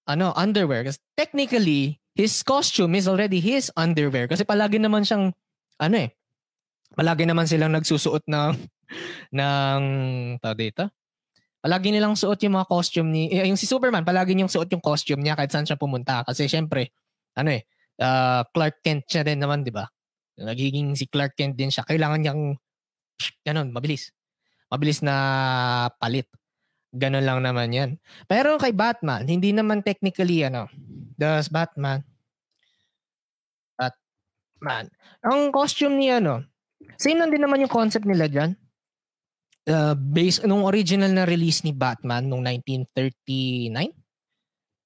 ano, 0.05 0.31
underwear. 0.37 0.85
Kasi 0.85 1.01
technically, 1.17 1.97
his 2.13 2.45
costume 2.45 2.95
is 2.95 3.09
already 3.09 3.41
his 3.41 3.73
underwear. 3.75 4.29
Kasi 4.29 4.45
palagi 4.45 4.77
naman 4.77 5.03
siyang, 5.03 5.33
ano 5.81 5.95
eh, 5.97 6.13
palagi 6.93 7.25
naman 7.25 7.49
silang 7.49 7.73
nagsusuot 7.73 8.23
ng, 8.29 8.53
ng, 9.41 9.81
tawag 10.39 10.59
dito, 10.61 10.83
palagi 11.59 11.89
nilang 11.89 12.13
suot 12.13 12.37
yung 12.45 12.55
mga 12.61 12.69
costume 12.69 13.09
ni, 13.09 13.23
eh, 13.33 13.49
yung 13.49 13.59
si 13.59 13.65
Superman, 13.65 14.05
palagi 14.05 14.37
niyang 14.37 14.53
suot 14.53 14.69
yung 14.69 14.83
costume 14.85 15.25
niya 15.25 15.33
kahit 15.33 15.51
saan 15.51 15.65
siya 15.65 15.81
pumunta. 15.81 16.21
Kasi 16.23 16.45
syempre, 16.45 16.93
ano 17.35 17.51
eh, 17.51 17.65
uh, 17.99 18.45
Clark 18.53 18.85
Kent 18.85 19.09
siya 19.09 19.25
din 19.25 19.41
naman, 19.41 19.65
di 19.65 19.73
ba? 19.73 19.89
Nagiging 20.35 20.95
si 20.99 21.07
Clark 21.07 21.39
Kent 21.39 21.55
din 21.55 21.71
siya. 21.71 21.87
Kailangan 21.87 22.19
niyang, 22.19 22.41
ganun, 23.43 23.71
mabilis 23.71 24.15
mabilis 24.69 24.99
na 24.99 25.15
palit. 26.01 26.27
Ganun 26.95 27.27
lang 27.27 27.39
naman 27.43 27.71
yan. 27.75 27.89
Pero 28.27 28.55
kay 28.55 28.71
Batman, 28.71 29.27
hindi 29.27 29.51
naman 29.51 29.83
technically 29.83 30.47
ano, 30.47 30.71
does 31.19 31.51
Batman, 31.51 32.03
Batman, 33.75 34.87
ang 35.19 35.51
costume 35.51 35.99
niya 35.99 36.23
ano, 36.23 36.47
same 36.95 37.19
lang 37.19 37.31
din 37.31 37.43
naman 37.43 37.63
yung 37.63 37.71
concept 37.71 38.07
nila 38.07 38.31
dyan. 38.31 38.55
Uh, 39.65 39.97
based 39.97 40.45
nung 40.45 40.61
original 40.61 41.09
na 41.09 41.25
release 41.25 41.65
ni 41.65 41.73
Batman 41.73 42.21
nung 42.29 42.45
1939 42.45 43.73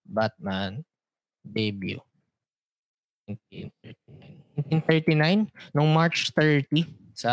Batman 0.07 0.79
debut 1.43 1.99
1939 3.27 4.38
nung 5.73 5.89
March 5.93 6.31
30 6.33 6.87
sa 7.13 7.31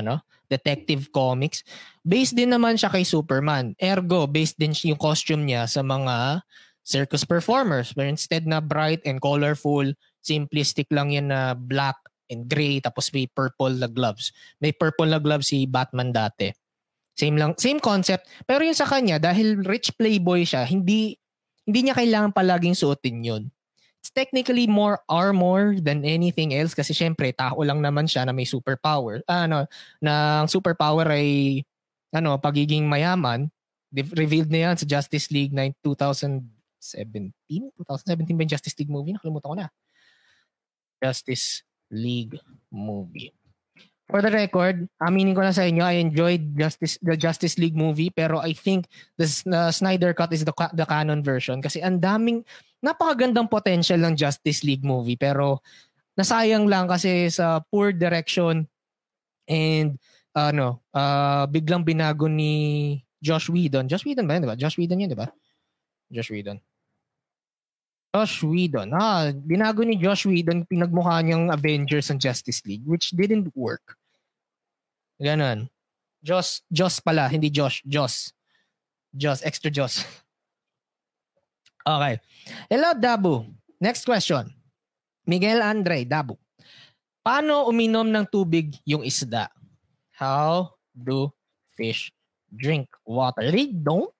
ano 0.00 0.22
Detective 0.48 1.10
Comics. 1.10 1.64
Based 2.04 2.36
din 2.36 2.52
naman 2.52 2.76
siya 2.76 2.92
kay 2.92 3.02
Superman. 3.02 3.72
Ergo, 3.80 4.28
based 4.28 4.60
din 4.60 4.76
yung 4.84 5.00
costume 5.00 5.48
niya 5.48 5.64
sa 5.66 5.80
mga 5.80 6.44
circus 6.84 7.24
performers. 7.24 7.96
But 7.96 8.06
instead 8.06 8.44
na 8.44 8.60
bright 8.60 9.02
and 9.08 9.18
colorful, 9.18 9.88
simplistic 10.20 10.86
lang 10.92 11.16
yan 11.16 11.32
na 11.32 11.56
black 11.56 11.96
and 12.28 12.46
gray 12.48 12.78
tapos 12.80 13.10
may 13.10 13.26
purple 13.26 13.72
na 13.72 13.88
gloves. 13.88 14.30
May 14.60 14.76
purple 14.76 15.08
na 15.08 15.18
gloves 15.18 15.48
si 15.50 15.64
Batman 15.64 16.12
dati. 16.12 16.52
Same 17.14 17.38
lang, 17.38 17.56
same 17.56 17.78
concept. 17.78 18.26
Pero 18.44 18.66
yung 18.66 18.76
sa 18.76 18.90
kanya, 18.90 19.22
dahil 19.22 19.62
rich 19.62 19.94
playboy 19.94 20.42
siya, 20.42 20.66
hindi 20.66 21.14
hindi 21.64 21.88
niya 21.88 21.96
kailangan 21.96 22.36
palaging 22.36 22.76
suotin 22.76 23.24
yun 23.24 23.53
it's 24.04 24.12
technically 24.12 24.68
more 24.68 25.00
armor 25.08 25.80
than 25.80 26.04
anything 26.04 26.52
else 26.52 26.76
kasi 26.76 26.92
syempre 26.92 27.32
tao 27.32 27.56
lang 27.64 27.80
naman 27.80 28.04
siya 28.04 28.28
na 28.28 28.36
may 28.36 28.44
superpower. 28.44 29.24
Ah, 29.24 29.48
ano, 29.48 29.64
na 29.96 30.44
ang 30.44 30.48
superpower 30.52 31.08
ay 31.08 31.64
ano, 32.12 32.36
pagiging 32.36 32.84
mayaman. 32.84 33.48
Revealed 33.96 34.52
na 34.52 34.68
yan 34.68 34.76
sa 34.76 34.84
Justice 34.84 35.32
League 35.32 35.56
9 35.56 35.80
2017. 35.80 36.44
2017 37.80 38.36
ba 38.36 38.44
yung 38.44 38.52
Justice 38.52 38.76
League 38.76 38.92
movie? 38.92 39.16
Nakalimutan 39.16 39.48
ko 39.48 39.56
na. 39.56 39.72
Justice 41.00 41.64
League 41.88 42.36
movie. 42.68 43.32
For 44.14 44.22
the 44.22 44.30
record, 44.30 44.86
aminin 45.02 45.34
ko 45.34 45.42
na 45.42 45.50
sa 45.50 45.66
inyo, 45.66 45.82
I 45.82 45.98
enjoyed 45.98 46.54
Justice 46.54 47.02
the 47.02 47.18
Justice 47.18 47.58
League 47.58 47.74
movie 47.74 48.14
pero 48.14 48.38
I 48.38 48.54
think 48.54 48.86
the, 49.18 49.26
the 49.42 49.74
Snyder 49.74 50.14
Cut 50.14 50.30
is 50.30 50.46
the, 50.46 50.54
the 50.70 50.86
canon 50.86 51.18
version 51.18 51.58
kasi 51.58 51.82
ang 51.82 51.98
daming 51.98 52.46
napakagandang 52.78 53.50
potential 53.50 53.98
ng 53.98 54.14
Justice 54.14 54.62
League 54.62 54.86
movie 54.86 55.18
pero 55.18 55.66
nasayang 56.14 56.70
lang 56.70 56.86
kasi 56.86 57.26
sa 57.26 57.58
poor 57.58 57.90
direction 57.90 58.70
and 59.50 59.98
ano, 60.30 60.78
uh, 60.94 61.50
biglang 61.50 61.82
binago 61.82 62.30
ni 62.30 63.02
Josh 63.18 63.50
Whedon. 63.50 63.90
Josh 63.90 64.06
Whedon 64.06 64.30
ba 64.30 64.38
yun, 64.38 64.46
di 64.46 64.50
ba? 64.54 64.54
Josh 64.54 64.78
Whedon 64.78 65.02
yun, 65.02 65.10
di 65.10 65.18
ba? 65.18 65.26
Josh 66.14 66.30
Whedon. 66.30 66.62
Josh 68.14 68.46
Whedon. 68.46 68.94
Ah, 68.94 69.34
binago 69.34 69.82
ni 69.82 69.98
Josh 69.98 70.22
Whedon 70.22 70.62
pinagmukha 70.70 71.18
niyang 71.18 71.50
Avengers 71.50 72.14
and 72.14 72.22
Justice 72.22 72.62
League 72.62 72.86
which 72.86 73.10
didn't 73.10 73.50
work. 73.58 73.98
Ganon. 75.24 75.72
Joss, 76.20 76.60
Joss 76.68 77.00
pala, 77.00 77.24
hindi 77.32 77.48
Josh, 77.48 77.80
Joss. 77.88 78.36
Joss, 79.16 79.40
extra 79.40 79.72
Joss. 79.72 80.04
okay. 81.88 82.20
Hello, 82.68 82.92
Dabu. 82.92 83.48
Next 83.80 84.04
question. 84.04 84.52
Miguel 85.24 85.64
Andre, 85.64 86.04
Dabu. 86.04 86.36
Paano 87.24 87.72
uminom 87.72 88.04
ng 88.04 88.28
tubig 88.28 88.76
yung 88.84 89.00
isda? 89.00 89.48
How 90.12 90.76
do 90.92 91.32
fish 91.72 92.12
drink 92.52 92.92
water? 93.08 93.48
They 93.48 93.72
don't 93.72 94.12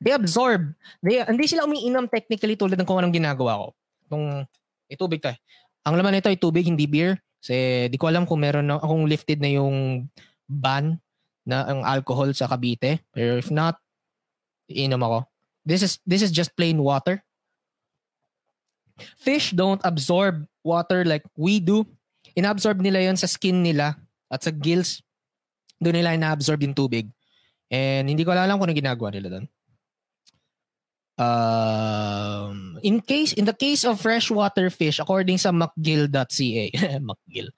they 0.00 0.12
absorb. 0.16 0.72
They, 1.04 1.22
hindi 1.22 1.46
sila 1.46 1.68
umiinom 1.68 2.08
technically 2.10 2.56
tulad 2.56 2.80
ng 2.80 2.88
kung 2.88 2.98
anong 2.98 3.14
ginagawa 3.14 3.60
ko. 3.60 3.66
Nung 4.10 4.26
itubig 4.90 5.22
to 5.22 5.30
eh. 5.30 5.38
Ang 5.86 6.00
laman 6.00 6.18
nito 6.18 6.26
ay 6.26 6.40
tubig, 6.40 6.66
hindi 6.66 6.88
beer. 6.88 7.20
Kasi 7.40 7.86
di 7.92 7.96
ko 8.00 8.10
alam 8.10 8.24
kung 8.24 8.42
meron 8.42 8.66
na, 8.66 8.80
akong 8.80 9.06
lifted 9.06 9.38
na 9.38 9.50
yung 9.50 10.06
ban 10.46 10.98
na 11.46 11.66
ang 11.66 11.80
alcohol 11.86 12.34
sa 12.34 12.50
Cavite. 12.50 13.02
Pero 13.14 13.38
if 13.38 13.50
not, 13.54 13.78
iinom 14.66 15.02
ako. 15.02 15.18
This 15.66 15.82
is 15.82 15.92
this 16.06 16.22
is 16.22 16.30
just 16.34 16.54
plain 16.54 16.78
water. 16.78 17.22
Fish 19.18 19.52
don't 19.52 19.82
absorb 19.82 20.46
water 20.64 21.06
like 21.06 21.22
we 21.38 21.62
do. 21.62 21.86
Inabsorb 22.34 22.82
nila 22.82 23.02
yon 23.02 23.18
sa 23.18 23.30
skin 23.30 23.62
nila 23.62 23.94
at 24.30 24.42
sa 24.42 24.50
gills. 24.50 25.02
Doon 25.78 26.00
nila 26.00 26.16
ina-absorb 26.16 26.64
yung 26.64 26.74
tubig. 26.74 27.06
And 27.68 28.08
hindi 28.08 28.24
ko 28.24 28.32
alam 28.32 28.56
kung 28.56 28.70
ano 28.70 28.76
ginagawa 28.76 29.12
nila 29.12 29.28
doon. 29.38 29.46
Um, 31.16 32.56
in 32.86 33.02
case 33.02 33.34
in 33.34 33.50
the 33.50 33.52
case 33.58 33.82
of 33.82 33.98
freshwater 33.98 34.70
fish, 34.70 35.02
according 35.02 35.42
sa 35.42 35.50
McGill.ca, 35.50 36.70
McGill. 37.02 37.50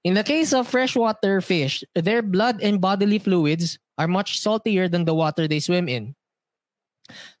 In 0.00 0.16
the 0.16 0.24
case 0.24 0.56
of 0.56 0.64
freshwater 0.64 1.44
fish, 1.44 1.84
their 1.92 2.24
blood 2.24 2.64
and 2.64 2.80
bodily 2.80 3.20
fluids 3.20 3.76
are 4.00 4.08
much 4.08 4.40
saltier 4.40 4.88
than 4.88 5.04
the 5.04 5.12
water 5.12 5.44
they 5.44 5.60
swim 5.60 5.88
in. 5.88 6.16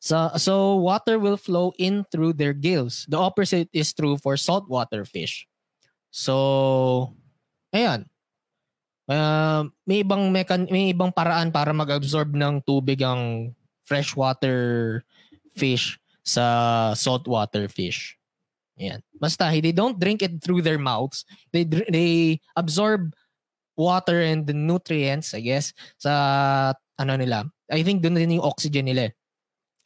So, 0.00 0.36
so 0.36 0.76
water 0.76 1.16
will 1.16 1.40
flow 1.40 1.72
in 1.80 2.04
through 2.12 2.36
their 2.36 2.52
gills. 2.52 3.08
The 3.08 3.16
opposite 3.16 3.72
is 3.72 3.96
true 3.96 4.20
for 4.20 4.36
saltwater 4.36 5.08
fish. 5.08 5.48
So, 6.12 7.16
ayan. 7.72 8.04
Uh, 9.04 9.68
may 9.84 10.00
ibang 10.00 10.32
mekan 10.32 10.64
may 10.72 10.92
ibang 10.96 11.12
paraan 11.12 11.52
para 11.52 11.76
mag-absorb 11.76 12.32
ng 12.32 12.64
tubig 12.64 13.04
ang 13.04 13.52
freshwater 13.84 15.04
fish 15.52 16.00
sa 16.24 16.92
saltwater 16.96 17.68
fish. 17.68 18.16
Yan. 18.76 19.04
Basta, 19.20 19.52
they 19.54 19.70
don't 19.70 20.00
drink 20.00 20.22
it 20.22 20.42
through 20.42 20.62
their 20.62 20.80
mouths. 20.80 21.22
They 21.52 21.62
they 21.64 22.40
absorb 22.56 23.14
water 23.76 24.22
and 24.22 24.46
the 24.46 24.54
nutrients, 24.54 25.34
I 25.34 25.40
guess, 25.46 25.70
sa 25.98 26.74
ano 26.98 27.14
nila. 27.14 27.46
I 27.70 27.86
think 27.86 28.02
doon 28.02 28.18
din 28.18 28.40
yung 28.40 28.48
oxygen 28.48 28.90
nila. 28.90 29.10
Eh. 29.10 29.12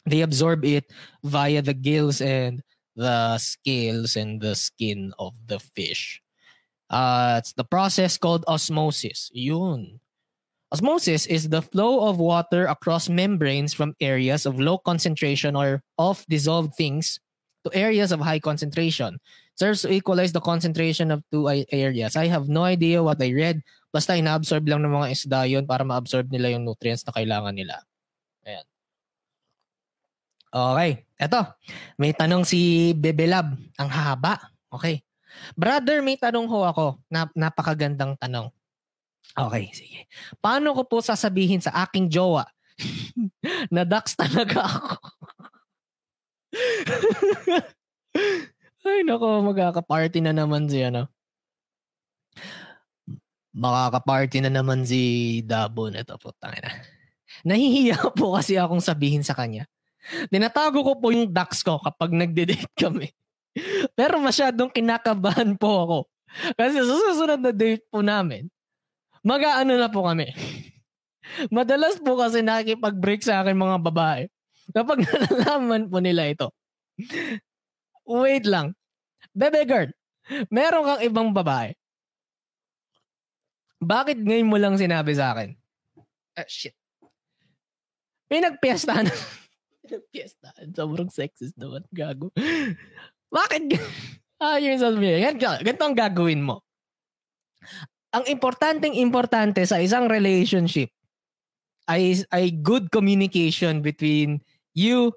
They 0.09 0.21
absorb 0.25 0.65
it 0.65 0.89
via 1.21 1.61
the 1.61 1.77
gills 1.77 2.25
and 2.25 2.65
the 2.97 3.37
scales 3.37 4.17
and 4.17 4.41
the 4.41 4.57
skin 4.57 5.13
of 5.21 5.37
the 5.47 5.61
fish. 5.61 6.25
Uh, 6.89 7.37
it's 7.37 7.53
the 7.53 7.69
process 7.69 8.17
called 8.17 8.49
osmosis. 8.49 9.29
Yun. 9.37 10.01
Osmosis 10.69 11.25
is 11.25 11.49
the 11.49 11.65
flow 11.65 12.05
of 12.09 12.21
water 12.21 12.69
across 12.69 13.09
membranes 13.09 13.73
from 13.73 13.97
areas 14.05 14.45
of 14.45 14.61
low 14.61 14.77
concentration 14.77 15.57
or 15.57 15.81
of 15.97 16.21
dissolved 16.29 16.77
things 16.77 17.21
to 17.65 17.73
areas 17.73 18.13
of 18.13 18.21
high 18.21 18.39
concentration. 18.39 19.17
Serves 19.57 19.83
to 19.83 19.91
equalize 19.91 20.31
the 20.31 20.45
concentration 20.45 21.11
of 21.11 21.25
two 21.33 21.49
areas. 21.73 22.15
I 22.15 22.29
have 22.29 22.53
no 22.53 22.63
idea 22.69 23.03
what 23.03 23.19
I 23.19 23.33
read. 23.33 23.65
Basta 23.89 24.15
inaabsorb 24.15 24.69
lang 24.69 24.85
ng 24.85 24.93
mga 24.93 25.09
isda 25.09 25.49
yun 25.49 25.65
para 25.65 25.83
ma-absorb 25.83 26.29
nila 26.29 26.53
yung 26.53 26.69
nutrients 26.69 27.03
na 27.09 27.17
kailangan 27.17 27.57
nila. 27.57 27.81
Ayan. 28.45 28.67
Okay. 30.53 30.91
Eto. 31.17 31.41
May 31.97 32.13
tanong 32.13 32.45
si 32.45 32.93
Bebelab. 32.93 33.57
Ang 33.81 33.89
haba. 33.89 34.53
Okay. 34.69 35.01
Brother, 35.57 36.05
may 36.05 36.21
tanong 36.21 36.47
ho 36.47 36.69
ako. 36.69 37.01
Nap- 37.09 37.35
napakagandang 37.35 38.21
tanong. 38.21 38.53
Okay, 39.37 39.69
sige. 39.77 40.09
Paano 40.41 40.73
ko 40.73 40.89
po 40.89 41.05
sasabihin 41.05 41.61
sa 41.61 41.85
aking 41.85 42.09
jowa 42.09 42.49
na 43.75 43.85
ducks 43.85 44.17
talaga 44.17 44.65
ako? 44.65 44.97
Ay, 48.89 49.05
nako, 49.05 49.45
magkaka-party 49.45 50.25
na 50.25 50.33
naman 50.33 50.65
si 50.65 50.81
ano. 50.81 51.13
Makaka-party 53.53 54.47
na 54.47 54.51
naman 54.55 54.87
si 54.87 55.43
Dabo 55.45 55.91
nito 55.91 56.15
po. 56.17 56.33
Tangina. 56.39 56.71
Nahihiya 57.45 58.09
po 58.19 58.39
kasi 58.39 58.57
akong 58.57 58.83
sabihin 58.83 59.27
sa 59.27 59.37
kanya. 59.37 59.69
Tinatago 60.33 60.81
ko 60.81 60.93
po 60.97 61.13
yung 61.13 61.29
ducks 61.29 61.61
ko 61.61 61.77
kapag 61.83 62.15
nagde-date 62.15 62.73
kami. 62.79 63.13
Pero 63.93 64.23
masyadong 64.23 64.71
kinakabahan 64.71 65.59
po 65.59 65.71
ako. 65.85 65.99
Kasi 66.55 66.81
sa 66.81 66.95
susunod 67.11 67.41
na 67.43 67.53
date 67.53 67.85
po 67.91 68.01
namin, 68.01 68.47
mag-aano 69.29 69.77
na 69.77 69.93
po 69.93 70.09
kami. 70.09 70.33
Madalas 71.53 72.01
po 72.01 72.17
kasi 72.17 72.41
nakikipag-break 72.41 73.21
sa 73.21 73.45
akin 73.45 73.53
mga 73.53 73.79
babae. 73.85 74.25
Kapag 74.73 75.05
nalalaman 75.13 75.93
po 75.93 76.01
nila 76.01 76.33
ito. 76.33 76.49
Wait 78.09 78.49
lang. 78.49 78.73
Bebe 79.37 79.69
girl, 79.69 79.93
meron 80.49 80.89
kang 80.89 81.03
ibang 81.05 81.29
babae. 81.37 81.77
Bakit 83.79 84.25
ngayon 84.25 84.49
mo 84.49 84.57
lang 84.57 84.75
sinabi 84.81 85.13
sa 85.13 85.37
akin? 85.37 85.53
Ah, 86.35 86.49
shit. 86.49 86.75
May 88.33 88.43
nagpiestahan. 88.43 89.07
nagpiestahan. 89.93 90.67
Sobrang 90.75 91.13
sexist 91.13 91.55
naman. 91.55 91.87
Gago. 91.93 92.33
Bakit? 93.31 93.63
ah, 94.43 94.59
yun 94.59 94.81
sasabihin. 94.81 95.39
Ganito 95.39 95.85
ang 95.85 95.95
gagawin 95.95 96.43
mo 96.43 96.65
ang 98.13 98.25
importanteng 98.29 98.97
importante 98.97 99.61
sa 99.69 99.81
isang 99.81 100.09
relationship 100.09 100.89
ay 101.89 102.21
ay 102.33 102.53
good 102.53 102.89
communication 102.93 103.81
between 103.85 104.41
you 104.73 105.13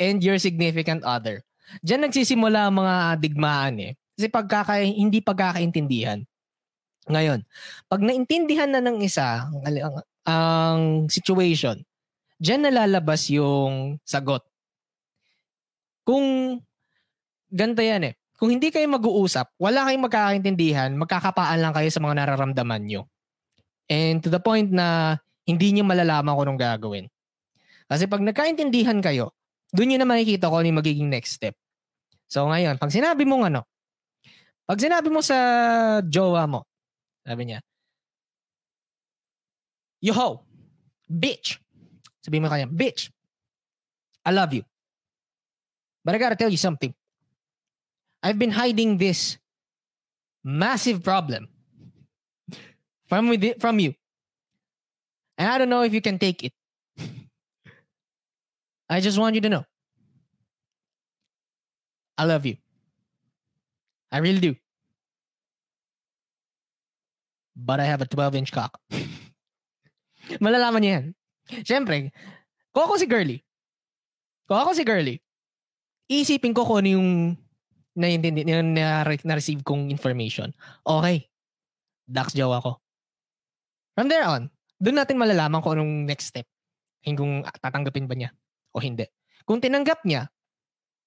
and 0.00 0.20
your 0.20 0.36
significant 0.40 1.04
other. 1.04 1.40
Diyan 1.80 2.08
nagsisimula 2.08 2.68
ang 2.68 2.76
mga 2.80 2.96
digmaan 3.20 3.76
eh. 3.80 3.92
Kasi 4.14 4.28
pagkaka, 4.30 4.84
hindi 4.84 5.24
pagkakaintindihan. 5.24 6.22
Ngayon, 7.08 7.44
pag 7.88 8.00
naintindihan 8.00 8.70
na 8.70 8.80
ng 8.80 9.04
isa 9.04 9.48
ang, 9.48 9.60
ang, 9.64 9.96
ang 10.24 10.80
situation, 11.12 11.76
diyan 12.40 12.68
nalalabas 12.68 13.28
yung 13.28 14.00
sagot. 14.04 14.44
Kung 16.04 16.60
ganito 17.52 17.80
yan 17.80 18.12
eh 18.12 18.14
kung 18.34 18.50
hindi 18.50 18.74
kayo 18.74 18.86
mag-uusap, 18.90 19.54
wala 19.62 19.86
kayong 19.86 20.04
magkakaintindihan, 20.10 20.90
magkakapaan 20.98 21.58
lang 21.62 21.74
kayo 21.74 21.88
sa 21.90 22.02
mga 22.02 22.14
nararamdaman 22.18 22.82
nyo. 22.82 23.02
And 23.86 24.18
to 24.24 24.32
the 24.32 24.42
point 24.42 24.74
na 24.74 25.18
hindi 25.46 25.76
nyo 25.76 25.84
malalaman 25.86 26.34
kung 26.34 26.44
anong 26.50 26.62
gagawin. 26.62 27.06
Kasi 27.86 28.08
pag 28.08 28.24
nagkaintindihan 28.24 28.98
kayo, 29.04 29.36
doon 29.70 29.94
nyo 29.94 29.98
na 30.02 30.08
makikita 30.08 30.48
kung 30.48 30.64
ano 30.64 30.68
yung 30.72 30.80
magiging 30.80 31.08
next 31.12 31.36
step. 31.36 31.54
So 32.26 32.48
ngayon, 32.48 32.80
pag 32.80 32.90
sinabi 32.90 33.22
mo 33.28 33.44
ano, 33.44 33.68
pag 34.64 34.80
sinabi 34.80 35.12
mo 35.12 35.20
sa 35.20 35.36
jowa 36.02 36.48
mo, 36.48 36.64
sabi 37.22 37.52
niya, 37.52 37.60
Yo, 40.04 40.44
bitch. 41.08 41.56
Sabi 42.20 42.36
mo 42.36 42.52
kanya, 42.52 42.68
bitch, 42.68 43.08
I 44.24 44.36
love 44.36 44.52
you. 44.52 44.64
But 46.04 46.16
I 46.16 46.20
gotta 46.20 46.36
tell 46.36 46.52
you 46.52 46.60
something. 46.60 46.92
I've 48.24 48.40
been 48.40 48.56
hiding 48.56 48.96
this 48.96 49.36
massive 50.40 51.04
problem 51.04 51.52
from 53.04 53.28
with 53.28 53.60
from 53.60 53.76
you. 53.76 53.92
And 55.36 55.44
I 55.52 55.58
don't 55.60 55.68
know 55.68 55.84
if 55.84 55.92
you 55.92 56.00
can 56.00 56.16
take 56.16 56.40
it. 56.40 56.56
I 58.88 59.04
just 59.04 59.20
want 59.20 59.36
you 59.36 59.44
to 59.44 59.52
know. 59.52 59.64
I 62.16 62.24
love 62.24 62.46
you. 62.48 62.56
I 64.08 64.24
really 64.24 64.40
do. 64.40 64.54
But 67.52 67.80
I 67.80 67.84
have 67.84 68.00
a 68.00 68.08
12 68.08 68.40
inch 68.40 68.52
cock. 68.52 68.80
Malalaman 70.44 70.80
niya 70.80 70.92
yan. 70.96 71.06
Siyempre, 71.60 72.08
kung 72.72 72.88
ako 72.88 72.96
si 72.96 73.04
Girly, 73.04 73.44
kung 74.48 74.64
ako 74.64 74.72
si 74.72 74.82
Girly, 74.86 75.20
isipin 76.08 76.56
ko 76.56 76.64
kung 76.64 76.80
ano 76.80 76.88
yung 76.88 77.10
na, 77.94 78.06
na, 78.10 78.62
na, 78.62 78.86
na-receive 79.06 79.62
kong 79.62 79.90
information. 79.90 80.50
Okay. 80.82 81.30
Dax 82.04 82.34
jowa 82.34 82.60
ko. 82.60 82.82
From 83.94 84.10
there 84.10 84.26
on, 84.26 84.50
doon 84.82 84.98
natin 84.98 85.16
malalaman 85.16 85.62
kung 85.62 85.78
anong 85.78 86.04
next 86.10 86.34
step. 86.34 86.46
Kung 87.06 87.46
tatanggapin 87.62 88.10
ba 88.10 88.18
niya 88.18 88.30
o 88.74 88.82
hindi. 88.82 89.06
Kung 89.46 89.62
tinanggap 89.62 90.02
niya, 90.02 90.26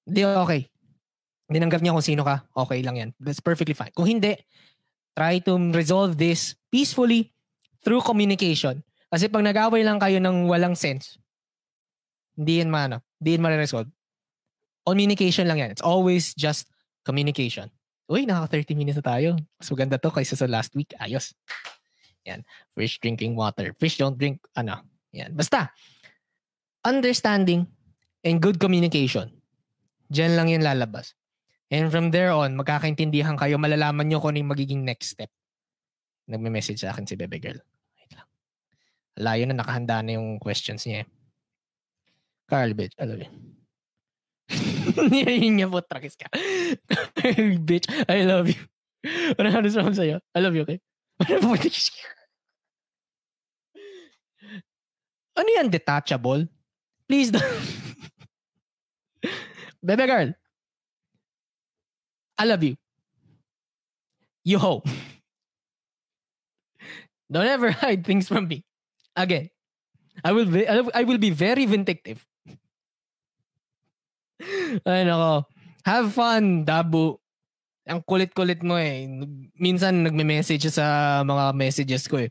di 0.08 0.24
okay. 0.24 0.72
Dinanggap 1.52 1.84
niya 1.84 1.96
kung 1.96 2.06
sino 2.06 2.24
ka, 2.24 2.48
okay 2.56 2.80
lang 2.84 2.96
yan. 2.96 3.10
That's 3.20 3.44
perfectly 3.44 3.76
fine. 3.76 3.92
Kung 3.92 4.08
hindi, 4.08 4.36
try 5.16 5.44
to 5.44 5.60
resolve 5.76 6.16
this 6.16 6.56
peacefully 6.72 7.36
through 7.84 8.04
communication. 8.04 8.84
Kasi 9.08 9.32
pag 9.32 9.44
nag-away 9.44 9.84
lang 9.84 10.00
kayo 10.00 10.20
ng 10.20 10.48
walang 10.48 10.76
sense, 10.76 11.16
hindi 12.36 12.62
yan 12.62 12.70
maano, 12.70 13.02
hindi 13.20 13.40
yan 13.40 13.44
ma-resolve. 13.44 13.90
Communication 14.88 15.48
lang 15.48 15.60
yan. 15.60 15.72
It's 15.72 15.84
always 15.84 16.32
just 16.38 16.70
communication. 17.08 17.72
Uy, 18.12 18.28
naka 18.28 18.60
30 18.60 18.76
minutes 18.76 19.00
na 19.00 19.06
tayo. 19.08 19.40
Mas 19.56 19.68
maganda 19.72 19.96
to 19.96 20.12
kaysa 20.12 20.36
sa 20.36 20.48
last 20.48 20.76
week. 20.76 20.92
Ayos. 21.00 21.32
Yan. 22.28 22.44
Fish 22.76 23.00
drinking 23.00 23.40
water. 23.40 23.72
Fish 23.80 23.96
don't 23.96 24.20
drink, 24.20 24.44
ano. 24.56 24.84
Yan. 25.16 25.32
Basta, 25.32 25.72
understanding 26.84 27.64
and 28.24 28.44
good 28.44 28.60
communication. 28.60 29.32
Diyan 30.12 30.36
lang 30.36 30.48
yan 30.52 30.64
lalabas. 30.64 31.16
And 31.68 31.92
from 31.92 32.16
there 32.16 32.32
on, 32.32 32.56
magkakaintindihan 32.56 33.36
kayo, 33.36 33.60
malalaman 33.60 34.08
nyo 34.08 34.24
kung 34.24 34.36
ano 34.36 34.40
yung 34.40 34.52
magiging 34.56 34.82
next 34.88 35.20
step. 35.20 35.32
Nagme-message 36.32 36.80
sa 36.80 36.96
akin 36.96 37.04
si 37.04 37.20
Bebe 37.20 37.44
Girl. 37.44 37.60
Wait 38.00 38.12
lang. 38.16 38.28
Layo 39.20 39.44
na 39.48 39.60
nakahanda 39.60 40.00
na 40.00 40.16
yung 40.16 40.40
questions 40.40 40.88
niya. 40.88 41.04
Eh. 41.04 41.08
Carl, 42.48 42.72
bitch. 42.72 42.96
I 42.96 43.04
love 43.04 43.20
you. 43.20 43.57
Yun 44.98 45.60
niya 45.60 45.68
po, 45.68 45.84
trakis 45.84 46.16
ka. 46.16 46.32
bitch, 47.68 47.88
I 48.08 48.24
love 48.24 48.48
you. 48.48 48.62
Ano 49.38 49.52
ano 49.52 49.68
sa 49.70 49.88
sa'yo? 49.88 50.20
I 50.36 50.40
love 50.40 50.56
you, 50.56 50.64
okay? 50.64 50.80
Ano 51.28 51.40
po, 51.44 51.56
ano 55.38 55.50
yan, 55.54 55.70
detachable? 55.70 56.50
Please 57.06 57.30
don't. 57.30 57.46
Bebe 59.86 60.06
girl, 60.10 60.34
I 62.42 62.46
love 62.46 62.66
you. 62.66 62.76
You 64.44 64.58
hope. 64.58 64.90
Don't 67.30 67.46
ever 67.46 67.72
hide 67.72 68.04
things 68.04 68.28
from 68.28 68.48
me. 68.48 68.66
Again, 69.16 69.50
I 70.24 70.32
will 70.32 70.50
be, 70.50 70.68
I 70.68 71.04
will 71.04 71.22
be 71.22 71.30
very 71.30 71.66
vindictive. 71.66 72.26
Ay 74.86 75.04
nako. 75.08 75.46
Have 75.88 76.12
fun, 76.12 76.68
Dabu. 76.68 77.18
Ang 77.88 78.04
kulit-kulit 78.04 78.60
mo 78.62 78.76
eh. 78.76 79.08
Minsan 79.56 80.04
nagme-message 80.04 80.68
sa 80.68 81.20
mga 81.24 81.56
messages 81.56 82.04
ko 82.12 82.20
eh. 82.20 82.30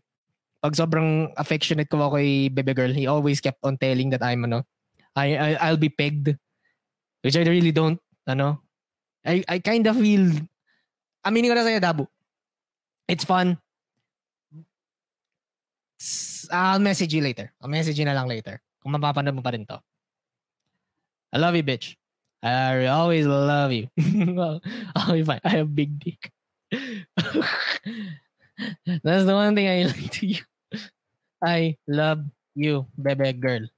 Pag 0.60 0.76
sobrang 0.76 1.32
affectionate 1.36 1.88
ko 1.88 1.96
ako 1.96 2.20
kay 2.20 2.52
Bebe 2.52 2.76
Girl, 2.76 2.92
he 2.92 3.08
always 3.08 3.40
kept 3.40 3.60
on 3.64 3.80
telling 3.80 4.12
that 4.12 4.20
I'm 4.20 4.44
ano, 4.44 4.68
I, 5.16 5.32
I 5.36 5.50
I'll 5.68 5.80
be 5.80 5.88
pegged. 5.88 6.36
Which 7.24 7.40
I 7.40 7.48
really 7.48 7.72
don't, 7.72 7.96
ano. 8.28 8.60
I, 9.24 9.42
I 9.48 9.58
kind 9.58 9.82
of 9.88 9.96
feel, 9.96 10.30
aminin 11.24 11.50
ko 11.50 11.56
na 11.56 11.64
sa'yo, 11.66 11.80
Dabu. 11.80 12.04
It's 13.08 13.24
fun. 13.24 13.56
I'll 16.52 16.78
message 16.78 17.10
you 17.16 17.24
later. 17.24 17.50
I'll 17.58 17.72
message 17.72 17.98
you 17.98 18.04
na 18.04 18.14
lang 18.14 18.28
later. 18.28 18.60
Kung 18.78 18.92
mapapanood 18.94 19.34
mo 19.34 19.42
pa 19.42 19.56
rin 19.56 19.64
to. 19.66 19.80
I 21.36 21.38
love 21.38 21.52
you, 21.52 21.68
bitch. 21.68 22.00
I 22.40 22.88
always 22.88 23.28
love 23.28 23.68
you. 23.68 23.92
I'll 24.96 25.12
be 25.12 25.20
fine. 25.20 25.44
I 25.44 25.60
have 25.60 25.68
big 25.68 26.00
dick. 26.00 26.32
That's 29.04 29.28
the 29.28 29.36
one 29.36 29.52
thing 29.52 29.68
I 29.68 29.84
like 29.84 30.16
to 30.16 30.32
you. 30.32 30.40
I 31.44 31.76
love 31.84 32.24
you, 32.56 32.88
bebe 32.96 33.36
girl. 33.36 33.68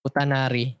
Utanari. 0.00 0.72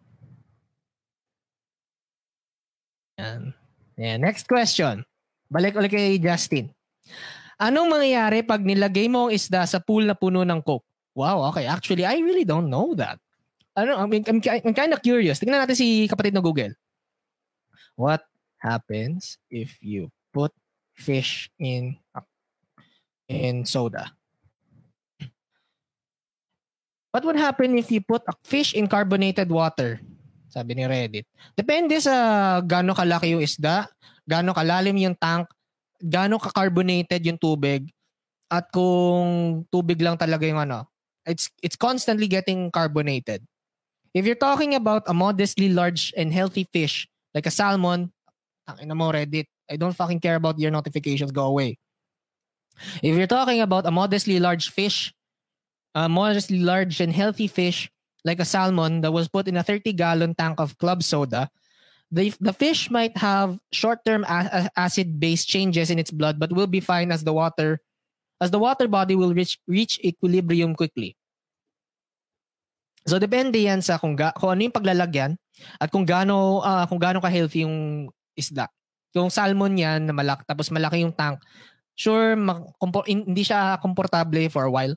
Yan. 3.20 3.52
Yan. 4.00 4.18
Next 4.24 4.48
question. 4.48 5.04
Balik 5.52 5.76
ulit 5.76 5.92
kay 5.92 6.16
Justin. 6.16 6.72
Anong 7.60 7.92
mangyayari 7.92 8.40
pag 8.40 8.64
nilagay 8.64 9.12
mo 9.12 9.28
ang 9.28 9.36
isda 9.36 9.68
sa 9.68 9.76
pool 9.76 10.08
na 10.08 10.16
puno 10.16 10.40
ng 10.40 10.64
coke? 10.64 10.88
Wow, 11.18 11.50
okay. 11.50 11.66
Actually, 11.66 12.06
I 12.06 12.22
really 12.22 12.46
don't 12.46 12.70
know 12.70 12.94
that. 12.94 13.18
Ano, 13.74 13.98
I 13.98 14.06
mean, 14.06 14.22
I'm, 14.30 14.38
I'm 14.38 14.70
kind 14.70 14.94
of 14.94 15.02
curious. 15.02 15.42
Tingnan 15.42 15.66
natin 15.66 15.74
si 15.74 16.06
kapatid 16.06 16.30
na 16.30 16.38
Google. 16.38 16.78
What 17.98 18.22
happens 18.62 19.42
if 19.50 19.82
you 19.82 20.14
put 20.30 20.54
fish 20.94 21.50
in 21.58 21.98
in 23.26 23.66
soda? 23.66 24.14
What 27.10 27.26
would 27.26 27.40
happen 27.40 27.74
if 27.74 27.90
you 27.90 27.98
put 27.98 28.22
a 28.30 28.34
fish 28.46 28.78
in 28.78 28.86
carbonated 28.86 29.50
water? 29.50 29.98
Sabi 30.46 30.78
ni 30.78 30.86
Reddit. 30.86 31.26
Depende 31.58 31.98
sa 31.98 32.14
gaano 32.62 32.94
kalaki 32.94 33.34
yung 33.34 33.42
isda, 33.42 33.90
gaano 34.22 34.54
kalalim 34.54 34.94
yung 35.02 35.18
tank, 35.18 35.50
gaano 35.98 36.38
ka-carbonated 36.38 37.26
yung 37.26 37.42
tubig, 37.42 37.90
at 38.46 38.70
kung 38.70 39.60
tubig 39.66 39.98
lang 39.98 40.14
talaga 40.14 40.46
yung 40.46 40.62
ano. 40.62 40.86
It's, 41.28 41.50
it's 41.62 41.76
constantly 41.76 42.26
getting 42.26 42.70
carbonated. 42.70 43.46
If 44.14 44.24
you're 44.24 44.40
talking 44.40 44.74
about 44.74 45.04
a 45.06 45.14
modestly 45.14 45.68
large 45.68 46.12
and 46.16 46.32
healthy 46.32 46.64
fish, 46.72 47.06
like 47.34 47.46
a 47.46 47.52
salmon, 47.52 48.12
tangina 48.68 48.96
mo 48.96 49.12
Reddit, 49.12 49.46
I 49.70 49.76
don't 49.76 49.94
fucking 49.94 50.20
care 50.20 50.36
about 50.36 50.58
your 50.58 50.70
notifications, 50.70 51.30
go 51.30 51.44
away. 51.44 51.78
If 53.02 53.16
you're 53.16 53.28
talking 53.28 53.60
about 53.60 53.86
a 53.86 53.90
modestly 53.90 54.40
large 54.40 54.70
fish, 54.70 55.12
a 55.94 56.08
modestly 56.08 56.60
large 56.60 57.00
and 57.00 57.12
healthy 57.12 57.46
fish 57.46 57.90
like 58.24 58.40
a 58.40 58.44
salmon 58.44 59.02
that 59.02 59.12
was 59.12 59.28
put 59.28 59.48
in 59.48 59.56
a 59.56 59.62
30 59.62 59.92
gallon 59.92 60.34
tank 60.34 60.60
of 60.60 60.78
club 60.78 61.02
soda, 61.02 61.50
the, 62.10 62.32
the 62.40 62.52
fish 62.52 62.90
might 62.90 63.16
have 63.16 63.58
short-term 63.72 64.24
a- 64.24 64.70
acid 64.76 65.20
base 65.20 65.44
changes 65.44 65.90
in 65.90 65.98
its 65.98 66.10
blood 66.10 66.38
but 66.38 66.52
will 66.52 66.66
be 66.66 66.80
fine 66.80 67.12
as 67.12 67.24
the 67.24 67.32
water 67.32 67.80
as 68.40 68.50
the 68.50 68.58
water 68.58 68.86
body 68.86 69.14
will 69.14 69.34
reach 69.34 69.58
reach 69.66 69.98
equilibrium 70.04 70.74
quickly. 70.74 71.17
So 73.08 73.16
depende 73.16 73.56
yan 73.56 73.80
sa 73.80 73.96
kung, 73.96 74.12
ga, 74.12 74.36
kung 74.36 74.52
ano 74.52 74.60
yung 74.68 74.76
paglalagyan 74.76 75.32
at 75.80 75.88
kung 75.88 76.04
gaano 76.04 76.60
uh, 76.60 76.84
kung 76.84 77.00
gaano 77.00 77.24
ka 77.24 77.32
healthy 77.32 77.64
yung 77.64 78.06
isda. 78.36 78.68
Yung 79.16 79.32
salmon 79.32 79.74
yan 79.80 80.04
na 80.04 80.12
malaki 80.12 80.44
tapos 80.44 80.68
malaki 80.68 81.00
yung 81.00 81.16
tank, 81.16 81.40
sure 81.96 82.36
mak- 82.36 82.76
hindi 83.08 83.42
siya 83.42 83.80
komportable 83.80 84.44
for 84.52 84.68
a 84.68 84.72
while 84.72 84.94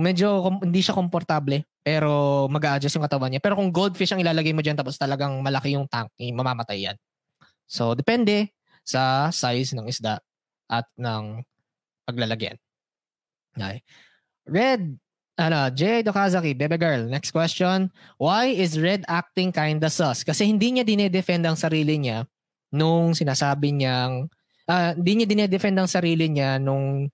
medyo 0.00 0.48
hindi 0.62 0.80
siya 0.80 0.96
komportable 0.96 1.66
pero 1.84 2.44
mag-a-adjust 2.48 2.96
yung 2.96 3.06
katawan 3.06 3.28
niya. 3.32 3.42
Pero 3.42 3.56
kung 3.60 3.72
goldfish 3.72 4.12
ang 4.12 4.20
ilalagay 4.24 4.52
mo 4.56 4.64
diyan 4.64 4.76
tapos 4.80 4.96
talagang 4.96 5.40
malaki 5.40 5.76
yung 5.76 5.88
tank, 5.88 6.12
eh, 6.20 6.32
mamamatay 6.32 6.90
yan. 6.90 6.96
So, 7.68 7.96
depende 7.96 8.52
sa 8.84 9.32
size 9.32 9.76
ng 9.76 9.86
isda 9.88 10.20
at 10.68 10.86
ng 10.96 11.44
paglalagyan. 12.04 12.56
Okay. 13.56 13.80
Red, 14.46 14.98
ano, 15.40 15.72
Jay 15.72 16.04
Dokazaki, 16.04 16.52
Bebe 16.52 16.76
Girl, 16.76 17.08
next 17.08 17.32
question. 17.32 17.88
Why 18.20 18.52
is 18.52 18.76
Red 18.76 19.08
acting 19.08 19.50
kinda 19.50 19.88
sus? 19.88 20.20
Kasi 20.20 20.44
hindi 20.44 20.76
niya 20.76 20.84
dinedefend 20.84 21.48
ang 21.48 21.56
sarili 21.56 21.96
niya 21.96 22.28
nung 22.68 23.16
sinasabi 23.16 23.72
niyang, 23.72 24.28
uh, 24.68 24.92
hindi 24.92 25.24
niya 25.24 25.26
dinedefend 25.26 25.80
ang 25.80 25.88
sarili 25.88 26.28
niya 26.28 26.60
nung 26.60 27.08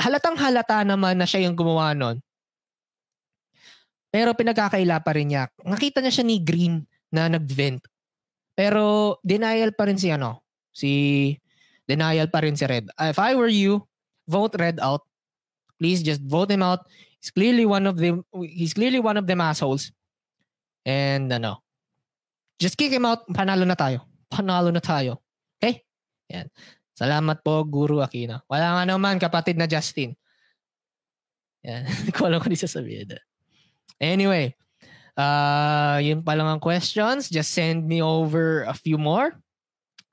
halatang 0.00 0.36
halata 0.40 0.80
naman 0.82 1.20
na 1.20 1.28
siya 1.28 1.44
yung 1.44 1.54
gumawa 1.54 1.92
nun. 1.92 2.18
Pero 4.08 4.32
pinagkakaila 4.32 5.04
pa 5.04 5.12
rin 5.12 5.36
niya. 5.36 5.52
Nakita 5.60 6.00
niya 6.00 6.12
siya 6.16 6.26
ni 6.26 6.40
Green 6.40 6.88
na 7.12 7.28
nag-vent. 7.28 7.84
Pero 8.56 9.16
denial 9.20 9.76
pa 9.76 9.84
rin 9.84 10.00
si 10.00 10.08
ano, 10.08 10.40
si 10.72 11.36
denial 11.84 12.32
pa 12.32 12.40
rin 12.40 12.56
si 12.56 12.64
Red. 12.64 12.88
If 12.96 13.20
I 13.20 13.36
were 13.36 13.52
you, 13.52 13.84
vote 14.24 14.56
Red 14.56 14.80
out. 14.80 15.04
Please 15.76 16.00
just 16.00 16.24
vote 16.24 16.48
him 16.48 16.64
out. 16.64 16.88
He's 17.20 17.32
clearly 17.32 17.66
one 17.66 17.86
of 17.88 17.96
them 17.96 18.22
he's 18.44 18.74
clearly 18.76 19.00
one 19.00 19.16
of 19.16 19.26
them 19.26 19.40
assholes. 19.40 19.90
And 20.86 21.32
ano, 21.32 21.66
just 22.62 22.78
kick 22.78 22.92
him 22.92 23.04
out. 23.04 23.26
Panalo 23.28 23.66
na 23.66 23.74
tayo. 23.74 24.06
Panalo 24.30 24.70
na 24.70 24.80
tayo. 24.80 25.20
Okay? 25.58 25.82
Yan. 26.30 26.46
Salamat 26.96 27.44
po, 27.44 27.60
Guru 27.66 28.00
Aquino. 28.00 28.40
Wala 28.48 28.80
nga 28.80 28.84
naman, 28.88 29.20
kapatid 29.20 29.60
na 29.60 29.68
Justin. 29.68 30.16
Yan. 31.66 31.84
Hindi 32.00 32.12
ko 32.14 32.30
alam 32.30 32.40
kung 32.40 32.54
di 32.54 32.60
sasabihin. 32.60 33.18
Anyway, 34.00 34.56
uh, 35.18 35.98
yun 36.00 36.24
pa 36.24 36.32
lang 36.38 36.48
ang 36.48 36.62
questions. 36.62 37.28
Just 37.28 37.52
send 37.52 37.84
me 37.84 38.00
over 38.00 38.64
a 38.64 38.72
few 38.72 38.96
more. 38.96 39.36